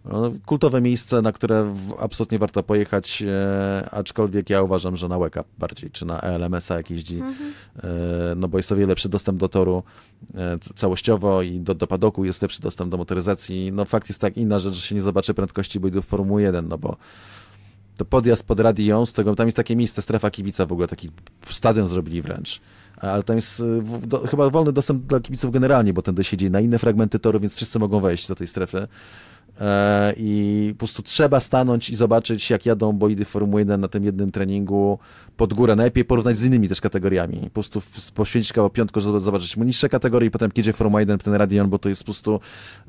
No, 0.04 0.32
kultowe 0.46 0.80
miejsce, 0.80 1.22
na 1.22 1.32
które 1.32 1.74
absolutnie 1.98 2.38
warto 2.38 2.62
pojechać, 2.62 3.22
e, 3.22 3.88
aczkolwiek 3.90 4.50
ja 4.50 4.62
uważam, 4.62 4.96
że 4.96 5.08
na 5.08 5.18
Up 5.18 5.44
bardziej, 5.58 5.90
czy 5.90 6.06
na 6.06 6.20
ELMS-a 6.20 6.76
jak 6.76 6.90
jeździ, 6.90 7.20
e, 7.20 7.88
no 8.36 8.48
bo 8.48 8.58
jest 8.58 8.72
o 8.72 8.76
wiele 8.76 8.86
lepszy 8.86 9.08
dostęp 9.08 9.38
do 9.38 9.48
toru 9.48 9.82
e, 10.34 10.58
całościowo 10.74 11.42
i 11.42 11.60
do, 11.60 11.74
do 11.74 11.86
padoku 11.86 12.24
jest 12.24 12.42
lepszy 12.42 12.60
dostęp 12.60 12.90
do 12.90 12.96
motoryzacji. 12.96 13.72
No 13.72 13.84
fakt 13.84 14.08
jest 14.08 14.20
tak 14.20 14.36
inna 14.36 14.60
rzecz, 14.60 14.74
że 14.74 14.80
się 14.80 14.94
nie 14.94 15.02
zobaczy 15.02 15.34
prędkości 15.34 15.80
bojdów 15.80 16.06
Formuły 16.06 16.42
1, 16.42 16.68
no 16.68 16.78
bo 16.78 16.96
to 17.96 18.04
podjazd 18.04 18.46
pod 18.46 18.60
Radion, 18.60 19.06
z 19.06 19.12
tego 19.12 19.34
tam 19.34 19.46
jest 19.46 19.56
takie 19.56 19.76
miejsce, 19.76 20.02
strefa 20.02 20.30
kibica 20.30 20.66
w 20.66 20.72
ogóle, 20.72 20.88
taki 20.88 21.10
stadion 21.50 21.86
zrobili 21.86 22.22
wręcz. 22.22 22.60
Ale 23.01 23.22
tam 23.22 23.36
jest 23.36 23.61
y, 23.61 23.82
do, 24.07 24.26
chyba 24.26 24.51
wolny 24.51 24.72
dostęp 24.72 25.07
dla 25.07 25.20
kibiców 25.20 25.53
generalnie, 25.53 25.92
bo 25.92 26.03
ten 26.03 26.22
siedzi 26.22 26.51
na 26.51 26.61
inne 26.61 26.78
fragmenty 26.78 27.18
toru, 27.18 27.40
więc 27.40 27.55
wszyscy 27.55 27.78
mogą 27.78 28.01
wejść 28.01 28.28
do 28.28 28.34
tej 28.34 28.46
strefy. 28.46 28.88
E, 29.61 30.14
I 30.16 30.70
po 30.72 30.78
prostu 30.78 31.03
trzeba 31.03 31.40
stanąć 31.40 31.90
i 31.90 31.96
zobaczyć, 31.96 32.51
jak 32.51 32.66
jadą 32.66 32.92
bolidy 32.92 33.24
Formuły 33.24 33.61
1 33.61 33.80
na 33.80 33.88
tym 33.88 34.05
jednym 34.05 34.32
treningu 34.32 34.99
pod 35.36 35.55
górę. 35.55 35.76
Najlepiej 35.76 36.05
porównać 36.05 36.36
z 36.36 36.44
innymi 36.44 36.68
też 36.68 36.80
kategoriami. 36.80 37.40
Po 37.44 37.51
prostu 37.51 37.82
poświęcić 38.14 38.53
kawał 38.53 38.70
piątkę, 38.70 39.01
żeby 39.01 39.20
zobaczyć 39.20 39.57
mu 39.57 39.64
niższe 39.64 39.88
kategorie 39.88 40.28
i 40.28 40.30
potem 40.30 40.51
jedzie 40.57 40.72
Formuła 40.72 41.01
1 41.01 41.18
ten 41.18 41.34
Radion, 41.34 41.70
bo 41.70 41.78
to 41.78 41.88
jest 41.88 42.03
po 42.03 42.05
prostu, 42.05 42.40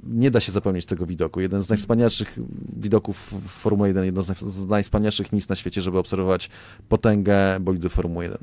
nie 0.03 0.31
da 0.31 0.39
się 0.39 0.51
zapomnieć 0.51 0.85
tego 0.85 1.05
widoku. 1.05 1.39
Jeden 1.41 1.61
z 1.61 1.69
najwspanialszych 1.69 2.39
widoków 2.77 3.33
Formuły 3.47 3.87
1, 3.87 4.05
jedno 4.05 4.21
z 4.21 4.29
naj- 4.29 4.47
z 4.47 4.67
najwspanialszych 4.67 5.31
miejsc 5.31 5.49
na 5.49 5.55
świecie, 5.55 5.81
żeby 5.81 5.99
obserwować 5.99 6.49
potęgę 6.89 7.59
bolidu 7.59 7.89
Formuły 7.89 8.23
1. 8.23 8.37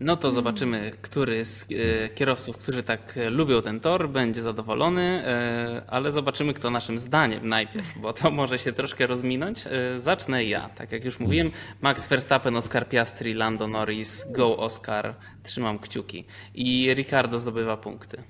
No 0.00 0.16
to 0.16 0.32
zobaczymy, 0.32 0.92
który 1.02 1.44
z 1.44 1.66
e, 1.72 2.08
kierowców, 2.08 2.56
którzy 2.56 2.82
tak 2.82 3.16
e, 3.16 3.30
lubią 3.30 3.62
ten 3.62 3.80
tor, 3.80 4.08
będzie 4.08 4.42
zadowolony, 4.42 5.02
e, 5.26 5.82
ale 5.86 6.12
zobaczymy, 6.12 6.54
kto 6.54 6.70
naszym 6.70 6.98
zdaniem 6.98 7.48
najpierw, 7.48 7.98
bo 8.00 8.12
to 8.12 8.30
może 8.30 8.58
się 8.58 8.72
troszkę 8.72 9.06
rozminąć. 9.06 9.64
Zacznę 9.98 10.44
ja. 10.44 10.68
Tak 10.68 10.92
jak 10.92 11.04
już 11.04 11.20
mówiłem, 11.20 11.50
Max 11.80 12.08
Verstappen, 12.08 12.56
Oscar 12.56 12.88
Piastri, 12.88 13.34
Lando 13.34 13.68
Norris, 13.68 14.24
go 14.32 14.56
Oscar, 14.56 15.14
trzymam 15.42 15.78
kciuki. 15.78 16.24
I 16.54 16.94
Ricardo 16.94 17.38
zdobywa 17.38 17.76
punkty. 17.76 18.22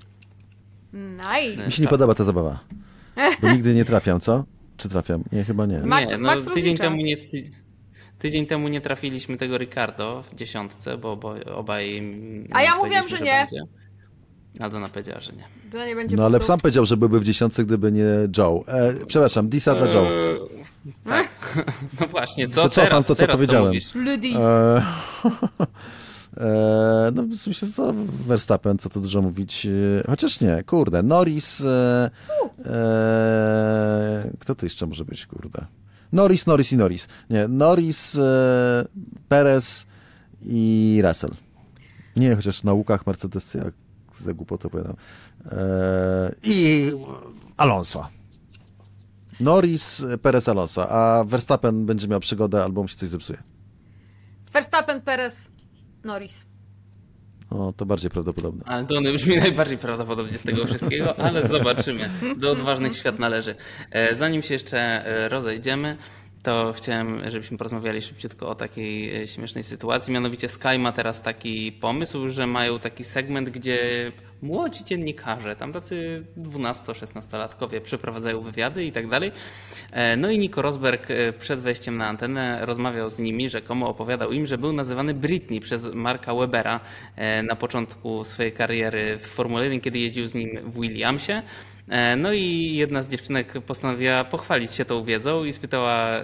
Nice. 0.93 1.65
Mi 1.65 1.71
się 1.71 1.81
nie 1.81 1.87
podoba 1.89 2.15
ta 2.15 2.23
zabawa. 2.23 2.59
Bo 3.41 3.51
nigdy 3.53 3.73
nie 3.73 3.85
trafiam, 3.85 4.19
co? 4.19 4.45
Czy 4.77 4.89
trafiam? 4.89 5.23
Nie, 5.31 5.43
chyba 5.43 5.65
nie. 5.65 5.77
Max- 5.77 6.07
nie, 6.07 6.17
no, 6.17 6.27
Max 6.27 6.45
tydzień, 6.53 6.77
temu 6.77 6.97
nie, 6.97 7.17
ty, 7.17 7.43
tydzień 8.19 8.45
temu 8.45 8.67
nie 8.67 8.81
trafiliśmy 8.81 9.37
tego 9.37 9.57
Ricardo 9.57 10.23
w 10.31 10.35
dziesiątce, 10.35 10.97
bo, 10.97 11.17
bo 11.17 11.35
obaj. 11.55 12.03
A 12.51 12.61
ja 12.63 12.75
mówiłam, 12.75 13.03
powiedzieliśmy, 13.03 13.17
że 13.17 13.23
nie. 13.23 13.45
Będzie. 13.51 13.79
Aldona 14.59 14.87
powiedziała, 14.87 15.19
że 15.19 15.31
nie. 15.31 15.43
To 15.71 15.85
nie 15.85 15.95
będzie 15.95 16.17
No 16.17 16.25
ale 16.25 16.43
sam 16.43 16.59
powiedział, 16.59 16.85
że 16.85 16.97
byłby 16.97 17.19
w 17.19 17.23
dziesiątce, 17.23 17.65
gdyby 17.65 17.91
nie 17.91 18.05
Joe. 18.37 18.63
E, 18.67 18.93
przepraszam, 19.07 19.49
Disa 19.49 19.75
dla 19.75 19.87
Joe. 19.87 20.05
Eee, 20.05 20.39
tak. 21.03 21.29
No 21.99 22.07
właśnie, 22.07 22.47
co 22.47 22.63
Wycofam 22.63 22.89
teraz? 22.89 23.05
to, 23.05 23.15
co 23.15 23.19
teraz 23.19 23.35
powiedziałem. 23.35 23.67
mówisz? 23.67 23.95
Ludis. 23.95 24.35
E, 24.35 24.83
e, 26.37 27.11
no 27.13 27.23
w 27.23 27.35
sensie 27.35 27.67
co 27.67 27.93
Verstappen, 28.27 28.77
co 28.77 28.89
tu 28.89 28.99
dużo 29.01 29.21
mówić. 29.21 29.65
e, 29.65 30.03
Chociaż 30.07 30.41
nie, 30.41 30.63
kurde. 30.63 31.03
Norris. 31.03 31.61
E, 31.61 32.09
e, 32.65 34.31
kto 34.39 34.55
to 34.55 34.65
jeszcze 34.65 34.87
może 34.87 35.05
być, 35.05 35.25
kurde? 35.25 35.65
Norris, 36.11 36.45
Norris 36.47 36.71
i 36.71 36.77
Norris. 36.77 37.07
Nie, 37.29 37.47
Norris, 37.47 38.15
e, 38.15 38.85
Perez 39.27 39.85
i 40.41 41.01
Russell. 41.05 41.31
Nie, 42.15 42.35
chociaż 42.35 42.63
na 42.63 42.73
łukach 42.73 43.07
Mercedes, 43.07 43.53
jak 43.53 43.73
za 44.13 44.33
głupotę 44.33 44.67
opowiadam. 44.67 44.95
E, 45.51 46.35
I 46.43 46.91
Alonso. 47.57 48.07
Norris, 49.39 50.05
Perez, 50.21 50.49
Alonso, 50.49 50.89
a 50.91 51.23
Verstappen 51.23 51.85
będzie 51.85 52.07
miał 52.07 52.19
przygodę 52.19 52.63
albo 52.63 52.81
mu 52.81 52.87
się 52.87 52.95
coś 52.95 53.09
zepsuje. 53.09 53.43
Verstappen, 54.53 55.01
Perez, 55.01 55.51
Norris. 56.03 56.45
O, 57.51 57.73
to 57.77 57.85
bardziej 57.85 58.09
prawdopodobne. 58.11 58.63
Ale 58.65 58.83
Dony 58.83 59.13
brzmi 59.13 59.37
najbardziej 59.37 59.77
prawdopodobnie 59.77 60.37
z 60.37 60.43
tego 60.43 60.65
wszystkiego, 60.65 61.19
ale 61.19 61.47
zobaczymy. 61.47 62.09
Do 62.37 62.51
odważnych 62.51 62.95
świat 62.95 63.19
należy. 63.19 63.55
E, 63.91 64.15
Zanim 64.15 64.41
się 64.41 64.53
jeszcze 64.53 64.79
e, 65.05 65.29
rozejdziemy, 65.29 65.97
to 66.43 66.73
chciałem, 66.73 67.29
żebyśmy 67.31 67.57
porozmawiali 67.57 68.01
szybciutko 68.01 68.49
o 68.49 68.55
takiej 68.55 69.23
e, 69.23 69.27
śmiesznej 69.27 69.63
sytuacji. 69.63 70.13
Mianowicie 70.13 70.49
Sky 70.49 70.79
ma 70.79 70.91
teraz 70.91 71.21
taki 71.21 71.71
pomysł, 71.71 72.29
że 72.29 72.47
mają 72.47 72.79
taki 72.79 73.03
segment, 73.03 73.49
gdzie 73.49 74.11
młodzi 74.41 74.83
dziennikarze, 74.83 75.55
tam 75.55 75.73
tacy 75.73 76.25
12-16-latkowie 76.37 77.81
przeprowadzają 77.81 78.41
wywiady 78.41 78.85
i 78.85 78.91
tak 78.91 79.07
dalej. 79.07 79.31
E, 79.91 80.17
No 80.17 80.29
i 80.29 80.39
Nico 80.39 80.61
Rosberg 80.61 81.11
e, 81.11 81.33
przed 81.33 81.59
wejściem 81.59 81.97
na 81.97 82.07
antenę 82.07 82.65
rozmawiał 82.65 83.09
z 83.09 83.19
nimi, 83.19 83.49
rzekomo 83.49 83.89
opowiadał 83.89 84.31
im, 84.31 84.45
że 84.45 84.57
był 84.57 84.73
nazywany 84.73 85.13
Britney 85.13 85.59
przez 85.59 85.93
Marka 85.93 86.35
Webera 86.35 86.79
e, 87.15 87.43
na 87.43 87.55
początku 87.55 88.23
swojej 88.23 88.51
kariery 88.51 89.17
w 89.17 89.27
Formule 89.27 89.63
1, 89.63 89.81
kiedy 89.81 89.99
jeździł 89.99 90.27
z 90.27 90.33
nim 90.33 90.59
w 90.63 90.79
Williamsie. 90.79 91.41
E, 91.89 92.15
No 92.15 92.33
i 92.33 92.75
jedna 92.75 93.01
z 93.01 93.07
dziewczynek 93.09 93.53
postanowiła 93.61 94.23
pochwalić 94.23 94.71
się 94.73 94.85
tą 94.85 95.03
wiedzą 95.03 95.43
i 95.43 95.53
spytała 95.53 96.07
e, 96.07 96.21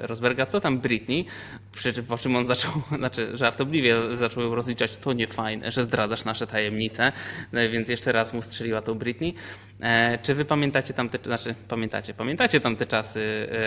Rosberga, 0.00 0.46
co 0.46 0.60
tam 0.60 0.78
Britney, 0.78 1.26
przy 1.72 1.92
czym- 1.92 2.04
po 2.04 2.18
czym 2.18 2.36
on 2.36 2.46
zaczął, 2.46 2.72
znaczy 2.98 3.36
żartobliwie 3.36 3.94
zaczął 4.16 4.42
ją 4.42 4.54
rozliczać, 4.54 4.96
to 4.96 5.12
nie 5.12 5.26
fajne, 5.26 5.70
że 5.70 5.84
zdradzasz 5.84 6.24
nasze 6.24 6.46
tajemnice, 6.46 7.12
no, 7.52 7.60
więc 7.72 7.88
jeszcze 7.88 8.12
raz 8.12 8.34
mu 8.34 8.42
strzeliła 8.42 8.82
tą 8.82 8.94
Britney. 8.94 9.34
E, 9.80 10.18
Czy 10.22 10.34
wy 10.34 10.44
pamiętacie 10.44 10.94
tam 10.94 11.08
te, 11.08 11.18
znaczy 11.24 11.54
pamiętacie, 11.68 12.14
pamiętacie 12.14 12.60
tam 12.60 12.76
te 12.76 12.86
czasy, 12.86 13.20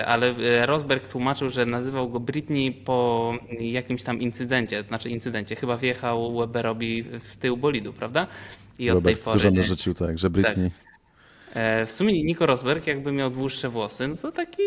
ale 0.06 0.36
Rosberg 0.66 1.08
tłumaczył, 1.08 1.50
że 1.50 1.66
nazywał 1.66 2.10
go 2.10 2.20
Britney 2.20 2.72
po 2.72 3.34
jakimś 3.60 4.04
tam 4.04 4.22
incydencie, 4.22 4.84
znaczy 4.84 5.10
incydencie, 5.10 5.56
chyba 5.56 5.78
wjechał 5.78 6.38
Weberowi 6.40 7.04
w 7.04 7.38
tył 7.38 7.58
bolidu, 7.58 7.94
prawda? 7.94 8.28
I 8.80 8.90
od 8.90 8.94
tej 9.04 9.14
Robert 9.14 9.24
pory... 9.24 9.40
wkurzony 9.40 9.64
rzucił 9.64 9.94
tak, 9.94 10.18
że 10.18 10.30
Britney. 10.30 10.66
E, 10.68 10.89
W 11.86 11.92
sumie 11.92 12.24
Nico 12.24 12.46
Rosberg, 12.46 12.88
jakby 12.88 13.12
miał 13.12 13.30
dłuższe 13.30 13.70
włosy, 13.70 14.08
no 14.08 14.16
to 14.18 14.32
taki, 14.32 14.62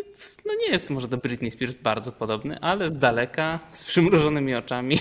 no 0.46 0.52
nie 0.60 0.72
jest 0.72 0.90
może 0.90 1.08
do 1.08 1.16
Britney 1.16 1.50
Spears 1.50 1.76
bardzo 1.76 2.12
podobny, 2.12 2.58
ale 2.60 2.90
z 2.90 2.94
daleka, 2.98 3.58
z 3.72 3.84
przymrużonymi 3.84 4.54
oczami, 4.54 4.98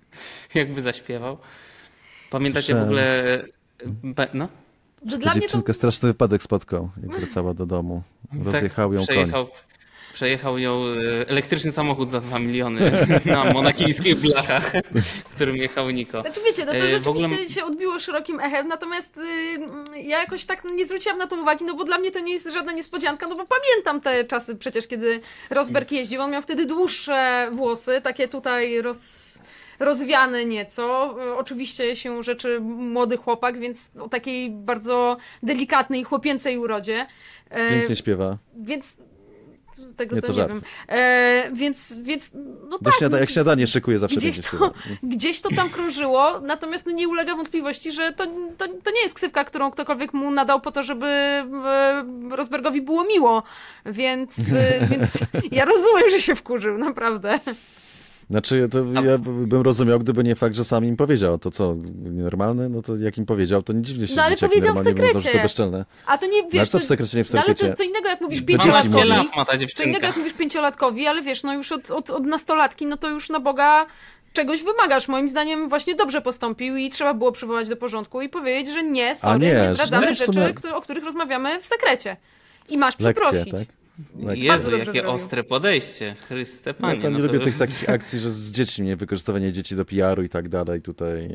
jakby 0.54 0.82
zaśpiewał. 0.82 1.38
Pamiętacie 2.30 2.62
w 2.62 2.66
Słyszałem. 2.66 2.84
ogóle. 2.84 3.42
be- 4.02 4.28
No? 4.34 4.48
Że 5.06 5.18
dla 5.18 5.30
mnie 5.32 5.40
to 5.40 5.46
dziewczynkę 5.46 5.74
straszny 5.74 6.08
wypadek 6.08 6.42
spotkał, 6.42 6.90
jak 7.02 7.20
wracała 7.20 7.54
do 7.54 7.66
domu. 7.66 8.02
Rozjechał 8.44 8.92
ją 8.92 8.98
koń. 9.00 9.06
Tak, 9.06 9.14
przejechał, 9.16 9.48
przejechał 10.18 10.58
ją 10.58 10.80
e, 10.84 11.28
elektryczny 11.28 11.72
samochód 11.72 12.10
za 12.10 12.20
2 12.20 12.38
miliony 12.38 12.90
na 13.24 13.44
monakijskich 13.44 14.14
blachach, 14.16 14.72
którym 15.34 15.56
jechał 15.56 15.90
Niko. 15.90 16.20
Znaczy 16.20 16.40
wiecie, 16.46 16.64
no 16.64 16.72
to 16.72 16.78
E, 16.78 16.98
w 16.98 17.08
ogóle- 17.08 17.28
rzeczywiście 17.28 17.60
się 17.60 17.66
odbiło 17.66 17.98
szerokim 17.98 18.40
echem, 18.40 18.68
natomiast 18.68 19.16
y, 19.16 19.20
ja 20.02 20.20
jakoś 20.20 20.44
tak 20.44 20.64
nie 20.64 20.86
zwróciłam 20.86 21.18
na 21.18 21.26
to 21.26 21.36
uwagi, 21.36 21.64
no 21.64 21.74
bo 21.74 21.84
dla 21.84 21.98
mnie 21.98 22.10
to 22.10 22.20
nie 22.20 22.32
jest 22.32 22.52
żadna 22.52 22.72
niespodzianka, 22.72 23.26
no 23.26 23.36
bo 23.36 23.46
pamiętam 23.46 24.00
te 24.00 24.24
czasy 24.24 24.56
przecież, 24.56 24.86
kiedy 24.86 25.20
Rosberg 25.50 25.92
jeździł, 25.92 26.20
on 26.22 26.30
miał 26.30 26.42
wtedy 26.42 26.66
dłuższe 26.66 27.48
włosy, 27.52 28.00
takie 28.00 28.28
tutaj 28.28 28.82
roz, 28.82 29.42
rozwiane 29.78 30.44
nieco, 30.44 31.16
oczywiście 31.36 31.96
się 31.96 32.22
rzeczy 32.22 32.60
młody 32.60 33.16
chłopak, 33.16 33.58
więc 33.58 33.88
o 34.00 34.08
takiej 34.08 34.50
bardzo 34.50 35.16
delikatnej, 35.42 36.04
chłopięcej 36.04 36.58
urodzie. 36.58 37.06
E, 37.50 37.70
Pięknie 37.70 37.96
śpiewa. 37.96 38.38
Więc 38.56 38.96
tego 39.96 40.16
Nie, 40.16 40.22
to, 40.22 40.26
to 40.26 40.32
nie 40.32 40.48
wiem. 40.48 40.62
E, 40.88 41.50
więc, 41.52 41.96
więc 42.02 42.30
no 42.68 42.78
tak. 42.78 42.94
śniada- 42.94 43.08
no, 43.08 43.18
jak 43.18 43.30
śniadanie 43.30 43.66
szykuje, 43.66 43.98
zawsze 43.98 44.16
Gdzieś 44.16 44.40
to, 44.40 44.72
gdzieś 45.02 45.40
to 45.40 45.48
tam 45.56 45.70
krążyło, 45.70 46.40
natomiast 46.40 46.86
no 46.86 46.92
nie 46.92 47.08
ulega 47.08 47.36
wątpliwości, 47.36 47.92
że 47.92 48.12
to, 48.12 48.26
to, 48.58 48.68
to 48.84 48.90
nie 48.90 49.00
jest 49.02 49.14
ksywka, 49.14 49.44
którą 49.44 49.70
ktokolwiek 49.70 50.14
mu 50.14 50.30
nadał 50.30 50.60
po 50.60 50.72
to, 50.72 50.82
żeby 50.82 51.06
e, 51.06 52.04
Rosbergowi 52.30 52.82
było 52.82 53.04
miło. 53.04 53.42
Więc, 53.86 54.38
e, 54.52 54.86
więc 54.90 55.12
ja 55.58 55.64
rozumiem, 55.64 56.10
że 56.10 56.20
się 56.20 56.34
wkurzył, 56.34 56.78
naprawdę. 56.78 57.40
Znaczy, 58.30 58.68
to 58.72 58.78
ja 59.02 59.18
bym 59.18 59.62
rozumiał, 59.62 59.98
gdyby 60.00 60.24
nie 60.24 60.36
fakt, 60.36 60.54
że 60.54 60.64
sam 60.64 60.84
im 60.84 60.96
powiedział. 60.96 61.38
To 61.38 61.50
co, 61.50 61.76
nienormalne? 62.04 62.68
No 62.68 62.82
to 62.82 62.96
jak 62.96 63.18
im 63.18 63.26
powiedział, 63.26 63.62
to 63.62 63.72
nie 63.72 63.82
dziwnie 63.82 64.06
się 64.06 64.14
No, 64.16 64.22
ale 64.22 64.34
dzieciaki 64.36 64.50
powiedział 64.54 64.74
w 64.76 64.78
sekrecie. 64.84 65.30
to 65.32 65.38
bezczelne. 65.38 65.84
A 66.06 66.18
to 66.18 66.26
nie 66.26 66.32
No, 66.32 66.38
ale 66.42 66.50
wiesz. 66.52 66.68
co 66.68 66.78
to, 66.78 66.84
w 66.84 66.86
sekrecie, 66.88 67.18
nie 67.18 67.24
w 67.24 67.32
no, 67.32 67.40
ale 67.40 67.54
to 67.54 67.58
sekrecie? 67.58 67.74
co 67.76 67.82
innego, 67.82 68.08
jak 68.08 68.20
mówisz 68.20 68.40
Do 68.40 68.46
dzieci 68.52 68.58
12 68.58 68.82
pięciolatkowi. 68.82 69.08
mówię. 69.08 69.28
lat 69.28 69.36
ma 69.36 69.44
ta 69.44 69.66
Co 69.74 69.82
innego, 69.84 70.06
jak 70.06 70.16
mówisz 70.16 70.32
pięciolatkowi, 70.32 71.06
ale 71.06 71.22
wiesz, 71.22 71.42
no 71.42 71.54
już 71.54 71.72
od, 71.72 71.90
od, 71.90 72.10
od 72.10 72.24
nastolatki, 72.26 72.86
no 72.86 72.96
to 72.96 73.10
już 73.10 73.30
na 73.30 73.40
Boga 73.40 73.86
czegoś 74.32 74.62
wymagasz. 74.62 75.08
Moim 75.08 75.28
zdaniem 75.28 75.68
właśnie 75.68 75.94
dobrze 75.94 76.20
postąpił 76.20 76.76
i 76.76 76.90
trzeba 76.90 77.14
było 77.14 77.32
przywołać 77.32 77.68
do 77.68 77.76
porządku 77.76 78.20
i 78.20 78.28
powiedzieć, 78.28 78.74
że 78.74 78.82
nie, 78.82 79.16
sorry, 79.16 79.38
nie, 79.46 79.54
nie, 79.54 79.74
zdradzamy 79.74 80.14
w 80.14 80.18
rzeczy, 80.18 80.54
o 80.74 80.80
których 80.80 81.04
rozmawiamy 81.04 81.60
w 81.60 81.66
sekrecie. 81.66 82.16
I 82.68 82.78
masz 82.78 83.00
Lekcje, 83.00 83.22
przeprosić. 83.24 83.52
tak? 83.52 83.77
Tak. 84.26 84.38
Jezu, 84.38 84.70
jakie 84.70 84.84
zrobił. 84.84 85.10
ostre 85.10 85.44
podejście. 85.44 86.16
Chryste 86.28 86.70
Ja 86.70 86.74
panie. 86.74 87.02
tam 87.02 87.12
nie 87.12 87.18
no 87.18 87.24
lubię 87.24 87.36
już- 87.38 87.44
tych 87.44 87.58
takich 87.58 87.90
akcji, 87.90 88.18
że 88.18 88.30
z 88.30 88.50
dziećmi, 88.52 88.86
nie? 88.86 88.96
wykorzystywanie 88.96 89.52
dzieci 89.52 89.76
do 89.76 89.84
PR-u 89.84 90.22
i 90.22 90.28
tak 90.28 90.48
dalej. 90.48 90.82
Tutaj 90.82 91.28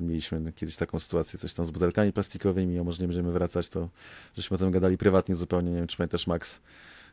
mieliśmy 0.00 0.52
kiedyś 0.52 0.76
taką 0.76 1.00
sytuację, 1.00 1.38
coś 1.38 1.54
tam 1.54 1.66
z 1.66 1.70
butelkami 1.70 2.12
plastikowymi, 2.12 2.78
a 2.78 2.84
może 2.84 3.00
nie 3.02 3.06
będziemy 3.08 3.32
wracać, 3.32 3.68
to 3.68 3.88
żeśmy 4.36 4.54
o 4.54 4.58
tym 4.58 4.70
gadali 4.70 4.98
prywatnie 4.98 5.34
zupełnie, 5.34 5.70
nie 5.70 5.76
wiem, 5.76 5.86
czy 5.86 5.96
pamiętasz 5.96 6.26
Max, 6.26 6.60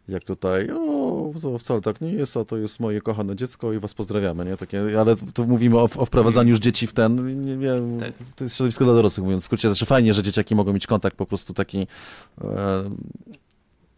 jak 0.10 0.24
tutaj, 0.24 0.70
o, 0.72 1.34
to 1.41 1.60
wcale 1.60 1.82
tak 1.82 2.01
nie 2.01 2.12
jest, 2.14 2.38
a 2.38 2.45
to 2.45 2.58
jest 2.58 2.80
moje 2.80 3.01
kochane 3.01 3.36
dziecko 3.36 3.74
i 3.74 3.80
was 3.80 3.93
pozdrawiamy, 3.93 4.45
nie? 4.45 4.58
Takie, 4.58 4.99
ale 4.99 5.16
tu 5.34 5.47
mówimy 5.47 5.78
o, 5.78 5.84
o 5.84 6.06
wprowadzaniu 6.06 6.49
już 6.49 6.60
dzieci 6.60 6.88
w 6.88 6.93
ten, 6.93 7.45
nie 7.45 7.58
wiem, 7.58 7.99
Tak. 7.99 8.12
to 8.36 8.43
jest 8.43 8.56
środowisko 8.56 8.86
dla 8.86 8.93
dorosłych, 8.93 9.24
mówiąc 9.24 9.43
w 9.43 9.45
skrócie, 9.45 9.68
znaczy 9.68 9.86
fajnie, 9.86 10.14
że 10.14 10.24
dzieciaki 10.24 10.56
mogą 10.56 10.74
mieć 10.74 10.88
kontakt 10.88 11.18
po 11.18 11.26
prostu 11.26 11.54
taki, 11.54 11.88
e, 12.41 12.89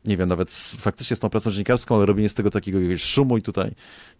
nie 0.08 0.18
wiem, 0.18 0.30
nawet 0.30 0.52
z, 0.52 0.76
faktycznie 0.76 1.16
z 1.16 1.20
tą 1.20 1.30
pracą 1.30 1.52
dziennikarską, 1.52 1.96
ale 1.96 2.06
robienie 2.06 2.30
z 2.30 2.34
tego 2.34 2.52
takiego 2.52 2.80
jakiegoś 2.80 3.04
szumu 3.04 3.38
i 3.38 3.42
tutaj, 3.42 3.72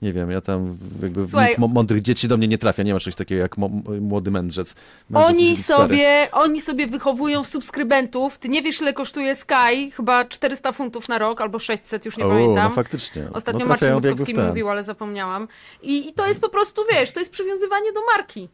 nie 0.02 0.14
wiem, 0.14 0.32
ja 0.32 0.42
tam 0.42 0.78
jakby 1.02 1.28
Słuchaj- 1.28 1.56
mądrych 1.58 2.02
dzieci 2.02 2.28
do 2.28 2.38
mnie 2.38 2.48
nie 2.48 2.58
trafia, 2.58 2.84
nie 2.84 2.94
ma 2.94 3.00
czegoś 3.00 3.16
takiego 3.16 3.42
jak 3.42 3.56
młody 4.02 4.32
mędrzec. 4.32 4.76
Mędrzec 5.10 5.36
Oni 5.36 5.56
sobie, 5.56 6.28
oni 6.32 6.62
sobie 6.62 6.88
wychowują 6.88 7.44
subskrybentów. 7.44 8.38
Ty 8.38 8.50
nie 8.50 8.62
wiesz, 8.62 8.82
ile 8.82 8.94
kosztuje 8.94 9.36
Sky? 9.36 9.92
Chyba 9.96 10.26
400 10.26 10.72
funtów 10.72 11.10
na 11.10 11.18
rok 11.18 11.42
albo 11.42 11.60
600, 11.60 12.06
już 12.06 12.18
nie 12.18 12.26
O, 12.26 12.30
pamiętam. 12.30 12.70
no 12.70 12.76
faktycznie. 12.76 13.28
Ostatnio 13.34 13.60
no, 13.60 13.66
Marcin 13.66 14.02
ten. 14.36 14.48
mówił, 14.48 14.70
ale 14.70 14.84
zapomniałam. 14.84 15.48
I, 15.82 16.10
I 16.10 16.14
to 16.14 16.28
jest 16.28 16.42
po 16.42 16.50
prostu, 16.50 16.82
wiesz, 16.92 17.12
to 17.12 17.20
jest 17.20 17.32
przywiązywanie 17.32 17.94
do 17.94 18.06
marki. 18.06 18.50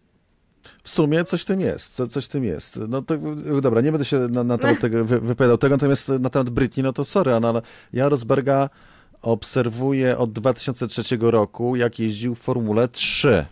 W 0.83 0.89
sumie 0.89 1.23
coś 1.23 1.41
w 1.41 1.45
tym 1.45 1.61
jest, 1.61 1.93
co, 1.93 2.07
coś 2.07 2.25
w 2.25 2.29
tym 2.29 2.43
jest. 2.43 2.79
No 2.87 3.01
to, 3.01 3.17
dobra, 3.61 3.81
nie 3.81 3.91
będę 3.91 4.05
się 4.05 4.17
na, 4.17 4.43
na 4.43 4.57
temat 4.57 4.79
tego 4.81 5.05
wy, 5.05 5.19
wypowiadał 5.19 5.57
tego, 5.57 5.75
natomiast 5.75 6.09
na 6.09 6.29
temat 6.29 6.49
Britney, 6.49 6.83
no 6.83 6.93
to 6.93 7.03
sorry, 7.03 7.33
ale 7.33 7.61
ja 7.93 8.09
Rosberga 8.09 8.69
obserwuję 9.21 10.17
od 10.17 10.31
2003 10.31 11.17
roku, 11.21 11.75
jak 11.75 11.99
jeździł 11.99 12.35
w 12.35 12.39
Formule 12.39 12.87
3. 12.87 13.45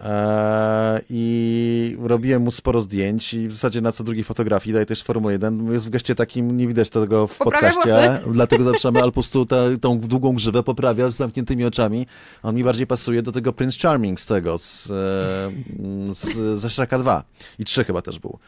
E, 0.00 1.00
I 1.10 1.96
robiłem 2.02 2.42
mu 2.42 2.50
sporo 2.50 2.80
zdjęć 2.80 3.34
i 3.34 3.48
w 3.48 3.52
zasadzie 3.52 3.80
na 3.80 3.92
co 3.92 4.04
drugiej 4.04 4.24
fotografii 4.24 4.74
daje 4.74 4.86
też 4.86 5.02
Formuły 5.02 5.32
1. 5.32 5.72
Jest 5.72 5.86
w 5.86 5.90
geście 5.90 6.14
takim, 6.14 6.56
nie 6.56 6.66
widać 6.66 6.90
tego 6.90 7.26
w 7.26 7.38
Poprawia 7.38 7.74
podcaście, 7.74 8.20
dlatego 8.32 8.64
zaczynamy 8.64 8.98
ale 9.02 9.08
po 9.08 9.12
prostu 9.12 9.42
tę- 9.44 9.78
tą 9.80 10.00
długą 10.00 10.32
grzywę 10.34 10.62
poprawia 10.62 11.10
z 11.10 11.16
zamkniętymi 11.16 11.64
oczami. 11.64 12.06
On 12.42 12.54
mi 12.54 12.64
bardziej 12.64 12.86
pasuje 12.86 13.22
do 13.22 13.32
tego 13.32 13.52
Prince 13.52 13.78
Charming 13.78 14.20
z 14.20 14.26
tego, 14.26 14.58
z, 14.58 14.90
e, 14.90 16.14
z, 16.14 16.60
ze 16.60 16.70
Shreka 16.70 16.98
2 16.98 17.22
i 17.58 17.64
3 17.64 17.84
chyba 17.84 18.02
też 18.02 18.18
był. 18.18 18.38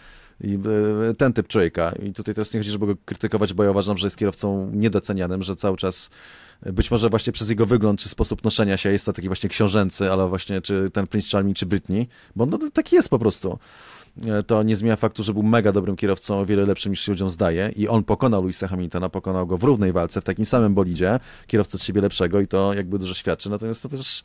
I 0.40 0.59
e, 1.11 1.14
ten 1.14 1.32
typ 1.32 1.49
człowieka. 1.49 1.92
I 2.03 2.12
tutaj 2.12 2.34
teraz 2.34 2.55
nie 2.55 2.61
chodzi, 2.61 2.70
żeby 2.70 2.86
go 2.86 2.94
krytykować, 3.05 3.55
bo 3.55 3.64
ja 3.64 3.70
uważam, 3.70 3.99
że 3.99 4.07
jest 4.07 4.16
kierowcą 4.16 4.70
niedocenianym, 4.72 5.42
że 5.42 5.57
cały 5.57 5.76
czas 5.76 6.11
być 6.63 6.91
może 6.91 7.09
właśnie 7.09 7.33
przez 7.33 7.49
jego 7.49 7.67
wygląd 7.67 8.01
czy 8.01 8.09
sposób 8.09 8.45
noszenia 8.45 8.77
się 8.77 8.93
jest 8.93 9.07
to 9.07 9.13
taki 9.13 9.29
właśnie 9.29 9.49
książęcy, 9.49 10.13
ale 10.13 10.29
właśnie 10.29 10.61
czy 10.61 10.91
ten 10.91 11.07
Prince 11.07 11.31
Charming, 11.31 11.57
czy 11.57 11.67
Britney, 11.67 12.09
bo 12.37 12.47
no, 12.47 12.59
taki 12.73 12.97
jest 12.97 13.09
po 13.09 13.19
prostu. 13.19 13.59
E, 14.27 14.43
To 14.43 14.63
nie 14.63 14.77
zmienia 14.77 14.97
faktu, 14.97 15.23
że 15.23 15.33
był 15.33 15.43
mega 15.43 15.73
dobrym 15.73 15.97
kierowcą, 15.97 16.41
o 16.41 16.47
wiele 16.47 16.67
lepszym 16.67 16.93
niż 16.93 17.01
się 17.01 17.13
ludziom 17.13 17.31
zdaje 17.31 17.73
i 17.77 17.89
on 17.89 18.05
pokonał 18.05 18.43
Louisa 18.43 18.69
Hamiltona, 18.69 19.09
pokonał 19.09 19.47
go 19.47 19.59
w 19.59 19.63
równej 19.63 19.93
walce, 19.93 20.21
w 20.21 20.25
takim 20.25 20.47
samym 20.47 20.75
bolidzie, 20.75 21.21
kierowcę 21.47 21.79
z 21.79 21.83
siebie 21.83 22.01
lepszego 22.01 22.41
i 22.41 22.49
to 22.49 22.75
jakby 22.75 22.99
dużo 22.99 23.15
świadczy, 23.15 23.51
natomiast 23.51 23.83
to 23.83 23.89
też 23.89 24.23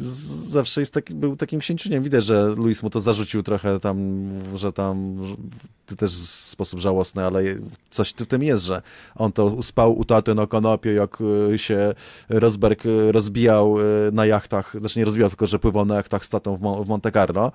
zawsze 0.00 0.80
jest 0.80 0.94
taki, 0.94 1.14
był 1.14 1.36
takim 1.36 1.60
księciuniem. 1.60 2.02
Widać, 2.02 2.24
że 2.24 2.54
Luis 2.56 2.82
mu 2.82 2.90
to 2.90 3.00
zarzucił 3.00 3.42
trochę 3.42 3.80
tam, 3.80 4.28
że 4.54 4.72
tam 4.72 5.18
ty 5.86 5.96
też 5.96 6.12
w 6.12 6.28
sposób 6.28 6.80
żałosny, 6.80 7.24
ale 7.24 7.42
coś 7.90 8.10
w 8.10 8.26
tym 8.26 8.42
jest, 8.42 8.64
że 8.64 8.82
on 9.14 9.32
to 9.32 9.62
spał 9.62 9.98
u 9.98 10.04
taty 10.04 10.34
na 10.34 10.46
kanapie, 10.46 10.92
jak 10.92 11.18
y, 11.52 11.58
się 11.58 11.94
Rosberg 12.28 12.86
y, 12.86 13.12
rozbijał 13.12 13.80
y, 13.80 13.82
na 14.12 14.26
jachtach, 14.26 14.76
znaczy 14.80 14.98
nie 14.98 15.04
rozbijał, 15.04 15.28
tylko 15.28 15.46
że 15.46 15.58
pływał 15.58 15.84
na 15.84 15.94
jachtach 15.94 16.24
z 16.24 16.28
tatą 16.28 16.56
w 16.56 16.88
Monte 16.88 17.12
Carlo, 17.12 17.52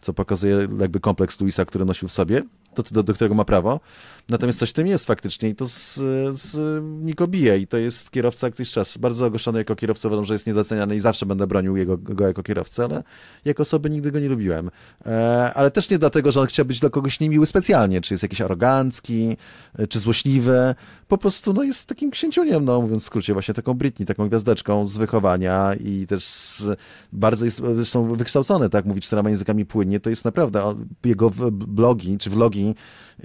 co 0.00 0.12
pokazuje 0.12 0.68
jakby 0.80 1.00
kompleks 1.00 1.40
Luisa, 1.40 1.64
który 1.64 1.84
nosił 1.84 2.08
w 2.08 2.12
sobie, 2.12 2.42
do, 2.74 2.82
do, 2.82 3.02
do 3.02 3.14
którego 3.14 3.34
ma 3.34 3.44
prawo. 3.44 3.80
Natomiast 4.28 4.58
coś 4.58 4.70
w 4.70 4.72
tym 4.72 4.86
jest 4.86 5.06
faktycznie 5.06 5.48
i 5.48 5.54
to 5.54 5.68
z, 5.68 5.94
z 6.32 6.82
bije 7.28 7.58
i 7.58 7.66
to 7.66 7.76
jest 7.78 8.10
kierowca 8.10 8.46
jakiś 8.46 8.70
czas. 8.70 8.98
Bardzo 8.98 9.26
ogłoszony 9.26 9.58
jako 9.58 9.76
kierowca, 9.76 10.08
uważam, 10.08 10.24
że 10.24 10.34
jest 10.34 10.46
niedoceniany 10.46 10.96
i 10.96 11.00
zawsze 11.00 11.26
będę 11.26 11.46
bronił 11.46 11.76
jego, 11.76 11.98
go 11.98 12.26
jako 12.26 12.42
kierowcę, 12.42 12.84
ale 12.84 13.02
jako 13.44 13.62
osoby 13.62 13.90
nigdy 13.90 14.12
go 14.12 14.20
nie 14.20 14.28
lubiłem. 14.28 14.70
E, 15.06 15.52
ale 15.54 15.70
też 15.70 15.90
nie 15.90 15.98
dlatego, 15.98 16.32
że 16.32 16.40
on 16.40 16.46
chciał 16.46 16.64
być 16.64 16.80
dla 16.80 16.90
kogoś 16.90 17.20
niemiły 17.20 17.46
specjalnie, 17.46 18.00
czy 18.00 18.14
jest 18.14 18.22
jakiś 18.22 18.40
arogancki, 18.40 19.36
e, 19.78 19.86
czy 19.86 19.98
złośliwy. 19.98 20.74
Po 21.08 21.18
prostu 21.18 21.52
no, 21.52 21.62
jest 21.62 21.86
takim 21.88 22.10
księciuniem, 22.10 22.64
no 22.64 22.80
mówiąc 22.80 23.02
w 23.02 23.06
skrócie, 23.06 23.32
właśnie 23.32 23.54
taką 23.54 23.74
Britney, 23.74 24.06
taką 24.06 24.28
gwiazdeczką 24.28 24.86
z 24.88 24.96
wychowania 24.96 25.74
i 25.74 26.06
też 26.06 26.24
z, 26.24 26.64
bardzo 27.12 27.44
jest 27.44 27.62
zresztą 27.74 28.14
wykształcony, 28.14 28.70
tak, 28.70 28.84
mówi 28.84 29.00
czterema 29.00 29.30
językami 29.30 29.66
płynnie, 29.84 30.00
to 30.00 30.10
jest 30.10 30.24
naprawdę, 30.24 30.74
jego 31.04 31.30
blogi, 31.50 32.18
czy 32.18 32.30
vlogi 32.30 32.74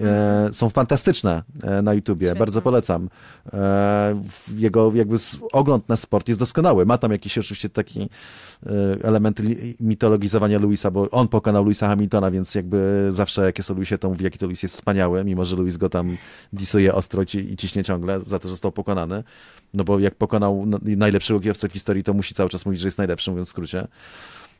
e, 0.00 0.48
są 0.52 0.68
fantastyczne 0.70 1.42
e, 1.62 1.82
na 1.82 1.94
YouTubie, 1.94 2.26
Świetne. 2.26 2.38
bardzo 2.38 2.62
polecam. 2.62 3.08
E, 3.52 4.22
jego 4.56 4.92
jakby 4.94 5.16
ogląd 5.52 5.88
na 5.88 5.96
sport 5.96 6.28
jest 6.28 6.40
doskonały. 6.40 6.86
Ma 6.86 6.98
tam 6.98 7.12
jakieś 7.12 7.38
oczywiście 7.38 7.68
taki 7.68 8.00
e, 8.00 8.08
elementy 9.02 9.42
li- 9.42 9.74
mitologizowania 9.80 10.58
Louisa, 10.58 10.90
bo 10.90 11.10
on 11.10 11.28
pokonał 11.28 11.64
Louisa 11.64 11.88
Hamiltona, 11.88 12.30
więc 12.30 12.54
jakby 12.54 13.08
zawsze 13.10 13.42
jak 13.44 13.58
jest 13.58 13.70
o 13.70 13.74
Louisie, 13.74 13.98
to 13.98 14.08
mówi, 14.08 14.24
jaki 14.24 14.38
to 14.38 14.46
Louis 14.46 14.62
jest 14.62 14.74
wspaniały, 14.74 15.24
mimo 15.24 15.44
że 15.44 15.56
Louis 15.56 15.76
go 15.76 15.88
tam 15.88 16.16
disuje 16.52 16.94
ostro 16.94 17.22
i 17.22 17.26
ci- 17.26 17.52
i 17.52 17.56
ciśnie 17.56 17.84
ciągle 17.84 18.20
za 18.24 18.38
to, 18.38 18.48
że 18.48 18.50
został 18.52 18.72
pokonany. 18.72 19.24
No 19.74 19.84
bo 19.84 19.98
jak 19.98 20.14
pokonał 20.14 20.66
najlepszego 20.82 21.40
kierowcę 21.40 21.68
w 21.68 21.72
historii, 21.72 22.02
to 22.04 22.14
musi 22.14 22.34
cały 22.34 22.50
czas 22.50 22.66
mówić, 22.66 22.80
że 22.80 22.86
jest 22.88 22.98
najlepszym, 22.98 23.32
mówiąc 23.32 23.48
w 23.48 23.50
skrócie. 23.50 23.88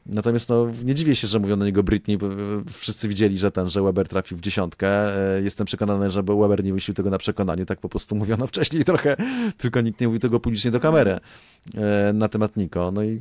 Natomiast 0.07 0.49
no, 0.49 0.67
nie 0.85 0.95
dziwię 0.95 1.17
się, 1.17 1.27
że 1.29 1.39
mówią 1.39 1.57
na 1.57 1.65
niego 1.65 1.83
Britney, 1.83 2.19
bo 2.19 2.27
e, 2.27 2.31
wszyscy 2.73 3.09
widzieli, 3.09 3.39
że 3.39 3.51
ten, 3.51 3.69
że 3.69 3.83
Weber 3.83 4.09
trafił 4.09 4.37
w 4.39 4.41
dziesiątkę. 4.41 4.89
E, 5.37 5.43
Jestem 5.43 5.67
przekonany, 5.67 6.11
że 6.11 6.23
Weber 6.23 6.65
nie 6.65 6.73
wysił 6.73 6.95
tego 6.95 7.11
na 7.11 7.19
przekonaniu, 7.19 7.67
tak 7.67 7.81
po 7.81 7.89
prostu 7.89 8.17
mówiono 8.17 8.47
wcześniej 8.53 8.85
trochę, 8.85 9.17
tylko 9.59 9.81
nikt 9.81 10.01
nie 10.01 10.07
mówił 10.07 10.21
tego 10.21 10.41
publicznie 10.41 10.71
do 10.71 10.81
kamery 10.81 11.21
e, 11.75 12.13
na 12.13 12.29
temat 12.29 12.57
Niko. 12.57 12.91
No 12.91 13.03
i 13.03 13.21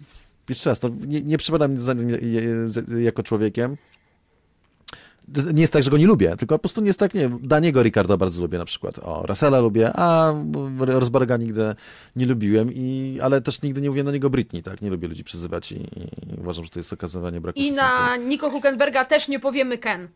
jeszcze 0.50 0.70
raz, 0.70 0.82
no, 0.82 0.90
nie, 1.08 1.22
nie 1.22 1.38
przypada 1.38 1.68
mi 1.68 1.78
za 1.78 1.94
nim 1.94 2.10
jako 3.02 3.24
człowiekiem. 3.24 3.78
Nie 5.54 5.62
jest 5.62 5.74
tak, 5.74 5.84
że 5.84 5.92
go 5.92 5.98
nie 5.98 6.08
lubię, 6.08 6.36
tylko 6.38 6.56
po 6.56 6.60
prostu 6.60 6.82
nie 6.82 6.88
jest 6.88 7.00
tak, 7.00 7.14
nie 7.14 7.30
Daniego 7.42 7.84
Ricardo 7.84 8.18
bardzo 8.18 8.42
lubię 8.42 8.58
na 8.58 8.66
przykład, 8.66 9.00
o, 9.00 9.26
Russella 9.28 9.60
lubię, 9.60 9.92
a 9.96 10.34
Rosberga 10.80 11.38
nigdy 11.38 11.76
nie 12.16 12.26
lubiłem, 12.26 12.70
i, 12.74 13.20
ale 13.22 13.42
też 13.42 13.62
nigdy 13.62 13.82
nie 13.82 13.90
mówię 13.90 14.04
na 14.04 14.12
niego 14.12 14.30
Britney, 14.30 14.64
tak, 14.64 14.82
nie 14.82 14.90
lubię 14.90 15.08
ludzi 15.08 15.24
przyzywać 15.24 15.72
i, 15.72 15.76
i 15.76 16.10
uważam, 16.38 16.66
że 16.66 16.72
to 16.72 16.80
jest 16.80 16.94
okazywanie 16.94 17.42
braku 17.42 17.60
I 17.60 17.72
na 17.72 18.18
Nico 18.18 18.50
Huckenberga 18.50 19.06
też 19.06 19.28
nie 19.28 19.40
powiemy 19.40 19.78
Ken. 19.78 20.08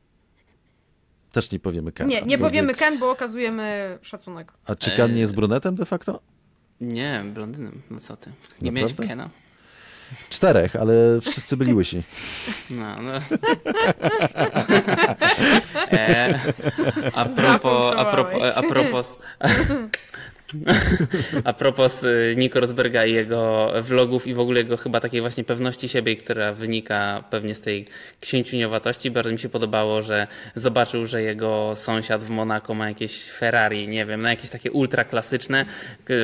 Też 1.32 1.52
nie 1.52 1.60
powiemy 1.60 1.92
Ken. 1.92 2.08
Nie, 2.08 2.22
nie 2.22 2.38
powiemy 2.38 2.74
Ken, 2.74 3.00
bo 3.00 3.12
okazujemy 3.12 3.98
szacunek. 4.02 4.54
A 4.66 4.76
czy 4.76 4.92
Ken 4.92 5.14
nie 5.14 5.20
jest 5.20 5.36
brunetem 5.36 5.76
de 5.76 5.86
facto? 5.86 6.20
Nie, 6.82 7.26
blondynem, 7.34 7.82
no 7.92 8.00
co 8.00 8.18
ty. 8.18 8.32
Nie 8.62 8.72
miałeś 8.72 8.92
Naprawdę? 8.92 9.10
Kena? 9.10 9.30
Czterech, 10.30 10.76
ale 10.76 10.94
wszyscy 11.22 11.58
byli 11.58 11.74
łysi. 11.74 12.04
No, 12.70 13.02
no. 13.02 13.14
e, 15.92 16.40
a 17.14 17.26
propos, 17.26 17.96
a 17.98 18.06
propos, 18.06 18.58
a 18.58 18.62
propos, 18.64 19.18
a 21.44 21.54
propos 21.54 22.04
y, 22.04 22.36
Nico 22.38 22.60
Rosberga 22.60 23.06
i 23.06 23.14
jego 23.14 23.72
vlogów 23.82 24.28
i 24.28 24.34
w 24.34 24.40
ogóle 24.40 24.60
jego 24.60 24.78
chyba 24.78 25.00
takiej 25.00 25.22
właśnie 25.22 25.44
pewności 25.44 25.90
siebie, 25.90 26.16
która 26.16 26.54
wynika 26.54 27.24
pewnie 27.30 27.56
z 27.56 27.62
tej 27.62 27.88
księciuniowatości. 28.20 29.12
Bardzo 29.12 29.32
mi 29.32 29.40
się 29.40 29.50
podobało, 29.50 30.02
że 30.02 30.28
zobaczył, 30.56 31.06
że 31.06 31.22
jego 31.22 31.72
sąsiad 31.76 32.24
w 32.24 32.30
Monako 32.30 32.74
ma 32.74 32.90
jakieś 32.90 33.24
Ferrari, 33.32 33.88
nie 33.88 34.06
wiem, 34.06 34.22
no 34.22 34.30
jakieś 34.30 34.50
takie 34.50 34.72
ultra 34.72 35.04
klasyczne, 35.04 35.66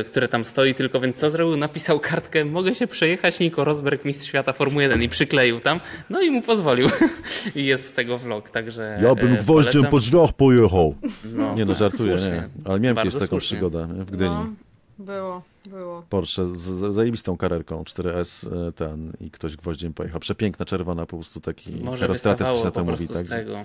które 0.05 0.27
tam 0.27 0.45
stoi, 0.45 0.73
tylko 0.73 0.99
więc 0.99 1.17
co 1.17 1.29
zrobił? 1.29 1.57
Napisał 1.57 1.99
kartkę, 1.99 2.45
mogę 2.45 2.75
się 2.75 2.87
przejechać, 2.87 3.39
Nico 3.39 3.63
Rosberg, 3.63 4.05
mistrz 4.05 4.27
świata 4.27 4.53
Formuły 4.53 4.83
1 4.83 5.03
i 5.03 5.09
przykleił 5.09 5.59
tam, 5.59 5.79
no 6.09 6.21
i 6.21 6.31
mu 6.31 6.41
pozwolił. 6.41 6.89
I 7.55 7.65
jest 7.65 7.85
z 7.87 7.93
tego 7.93 8.17
vlog, 8.17 8.49
także 8.49 8.99
Ja 9.03 9.15
bym 9.15 9.33
e, 9.33 9.37
gwoździem 9.37 9.83
po 9.85 9.99
drzwiach 9.99 10.33
pojechał. 10.33 10.95
No, 11.33 11.55
Nie 11.55 11.65
no, 11.65 11.73
żartuję, 11.73 12.17
słusznie. 12.19 12.35
nie. 12.35 12.49
Ale 12.65 12.79
miałem 12.79 12.97
kiedyś 12.97 13.13
taką 13.13 13.27
słusznie. 13.27 13.57
przygodę 13.57 13.87
nie, 13.93 14.05
Gdyni. 14.19 14.35
No, 14.35 15.05
było, 15.05 15.41
było. 15.65 16.01
Porsche 16.09 16.45
z, 16.45 16.57
z 16.59 16.93
zajebistą 16.95 17.37
karerką 17.37 17.83
4S 17.83 18.47
e, 18.67 18.71
ten 18.71 19.13
i 19.21 19.31
ktoś 19.31 19.57
gwoździem 19.57 19.93
pojechał. 19.93 20.19
Przepiękna, 20.19 20.65
czerwona, 20.65 21.05
po 21.05 21.17
prostu 21.17 21.39
taki 21.41 21.71
Może 21.71 22.07
wystawało 22.07 22.63
na 22.63 22.71
po 22.71 22.71
to 22.71 22.83
mówi. 22.85 22.97
prostu 22.97 23.13
Tak? 23.13 23.25
z 23.25 23.29
tego. 23.29 23.57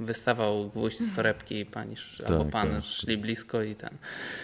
Wystawał 0.00 0.68
gwóźdź 0.70 0.98
z 1.00 1.14
torebki 1.16 1.58
i 1.60 1.66
pani 1.66 1.92
sz- 1.92 2.30
albo 2.30 2.42
Tak, 2.44 2.52
pan 2.52 2.70
tak. 2.70 2.84
szli 2.84 3.18
blisko 3.18 3.62
i 3.62 3.74
ten. 3.74 3.90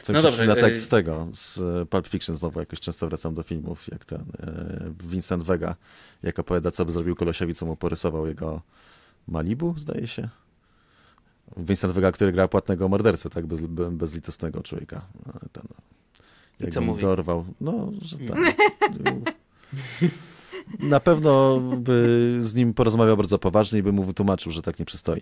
Co 0.02 0.12
No 0.12 0.22
dobrze, 0.22 0.38
przypomina 0.38 0.54
y- 0.66 0.70
tekst 0.70 0.84
z 0.84 0.88
tego, 0.88 1.28
z 1.34 1.58
e, 1.58 1.86
Pulp 1.86 2.08
Fiction 2.08 2.36
znowu 2.36 2.60
jakoś 2.60 2.80
często 2.80 3.08
wracam 3.08 3.34
do 3.34 3.42
filmów, 3.42 3.88
jak 3.92 4.04
ten 4.04 4.20
e, 4.20 4.90
Vincent 5.08 5.44
Vega, 5.44 5.76
jak 6.22 6.38
opowiada, 6.38 6.70
co 6.70 6.84
by 6.84 6.92
zrobił 6.92 7.16
kolesiowi, 7.16 7.54
co 7.54 7.66
mu 7.66 7.76
porysował 7.76 8.26
jego 8.26 8.60
Malibu, 9.28 9.74
zdaje 9.78 10.06
się. 10.06 10.28
Vincent 11.56 11.92
Vega, 11.92 12.12
który 12.12 12.32
gra 12.32 12.48
płatnego 12.48 12.88
mordercę, 12.88 13.30
tak, 13.30 13.46
bez, 13.46 13.60
be- 13.60 13.90
bezlitosnego 13.90 14.62
człowieka. 14.62 15.00
E, 15.26 15.48
Ten, 15.52 15.62
jak 16.60 16.70
co 16.70 16.80
go 16.80 16.86
mówi? 16.86 17.02
dorwał, 17.02 17.44
no, 17.60 17.88
że 18.02 18.18
tak. 18.18 18.38
Na 20.80 21.00
pewno 21.00 21.60
by 21.60 22.38
z 22.40 22.54
nim 22.54 22.74
porozmawiał 22.74 23.16
bardzo 23.16 23.38
poważnie 23.38 23.78
i 23.78 23.82
by 23.82 23.92
mu 23.92 24.04
wytłumaczył, 24.04 24.52
że 24.52 24.62
tak 24.62 24.78
nie 24.78 24.84
przystoi. 24.84 25.20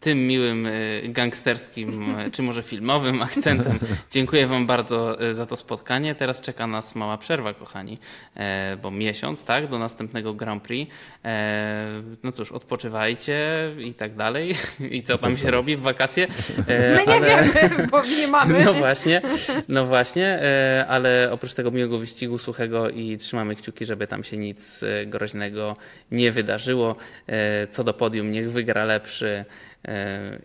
Tym 0.00 0.26
miłym 0.26 0.66
y, 0.66 1.02
gangsterskim, 1.08 2.18
y, 2.20 2.30
czy 2.30 2.42
może 2.42 2.62
filmowym 2.62 3.22
akcentem 3.22 3.78
dziękuję 4.10 4.46
Wam 4.46 4.66
bardzo 4.66 5.22
y, 5.24 5.34
za 5.34 5.46
to 5.46 5.56
spotkanie. 5.56 6.14
Teraz 6.14 6.40
czeka 6.40 6.66
nas 6.66 6.94
mała 6.94 7.18
przerwa, 7.18 7.54
kochani, 7.54 7.98
e, 8.36 8.76
bo 8.82 8.90
miesiąc, 8.90 9.44
tak, 9.44 9.66
do 9.68 9.78
następnego 9.78 10.34
Grand 10.34 10.62
Prix. 10.62 10.92
E, 11.24 11.86
No 12.22 12.32
cóż, 12.32 12.52
odpoczywajcie 12.52 13.38
i 13.78 13.94
tak 13.94 14.16
dalej. 14.16 14.54
I 14.90 15.02
co 15.02 15.18
tam 15.18 15.36
się 15.36 15.50
robi 15.50 15.76
w 15.76 15.80
wakacje? 15.80 16.28
E, 16.68 16.96
My 16.96 17.06
nie 17.06 17.12
ale- 17.14 17.44
wiemy, 17.44 17.86
bo 17.86 18.02
nie 18.04 18.28
mamy. 18.28 18.64
No 18.64 18.74
właśnie, 18.74 19.22
no 19.68 19.86
właśnie, 19.86 20.26
e, 20.26 20.84
ale 20.88 21.28
oprócz 21.32 21.54
tego 21.54 21.70
miłego 21.70 21.98
wyścigu 21.98 22.38
suchego 22.38 22.90
i 22.90 23.16
trzymamy 23.16 23.56
kciuki, 23.56 23.84
żeby 23.84 24.06
tam 24.06 24.24
się 24.24 24.36
nic 24.36 24.82
e, 24.82 25.06
groźnego 25.06 25.76
nie 26.10 26.32
wydarzyło. 26.32 26.96
E, 27.28 27.66
Co 27.66 27.84
do 27.84 27.94
podium, 27.94 28.32
niech 28.32 28.52
wygra 28.52 28.84
lepszy 28.84 29.28
e, 29.28 29.44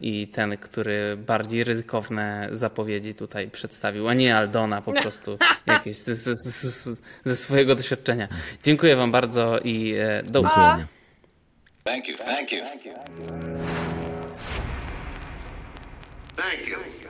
i 0.02 0.28
ten, 0.28 0.58
który 0.58 1.18
bardziej 1.18 1.64
ryzykowne 1.64 2.50
zapowiedzi 2.52 3.16
tutaj 3.16 3.50
przedstawił, 3.50 4.08
a 4.08 4.14
nie 4.14 4.38
Aldona 4.38 4.82
po 4.82 4.94
prostu 4.94 5.38
jakieś 5.66 5.98
ze, 5.98 6.16
ze, 6.16 6.36
ze, 6.36 6.96
ze 7.26 7.36
swojego 7.36 7.76
doświadczenia. 7.76 8.28
Dziękuję 8.64 8.96
Wam 8.96 9.12
bardzo 9.12 9.60
i 9.60 9.96
e, 10.00 10.24
do 10.24 10.42
usłyszenia. 10.42 10.88
Thank 11.84 12.08
you. 12.08 12.18
Thank 12.18 12.52
you. 12.52 12.60
Thank 16.36 16.68
you. 16.68 17.05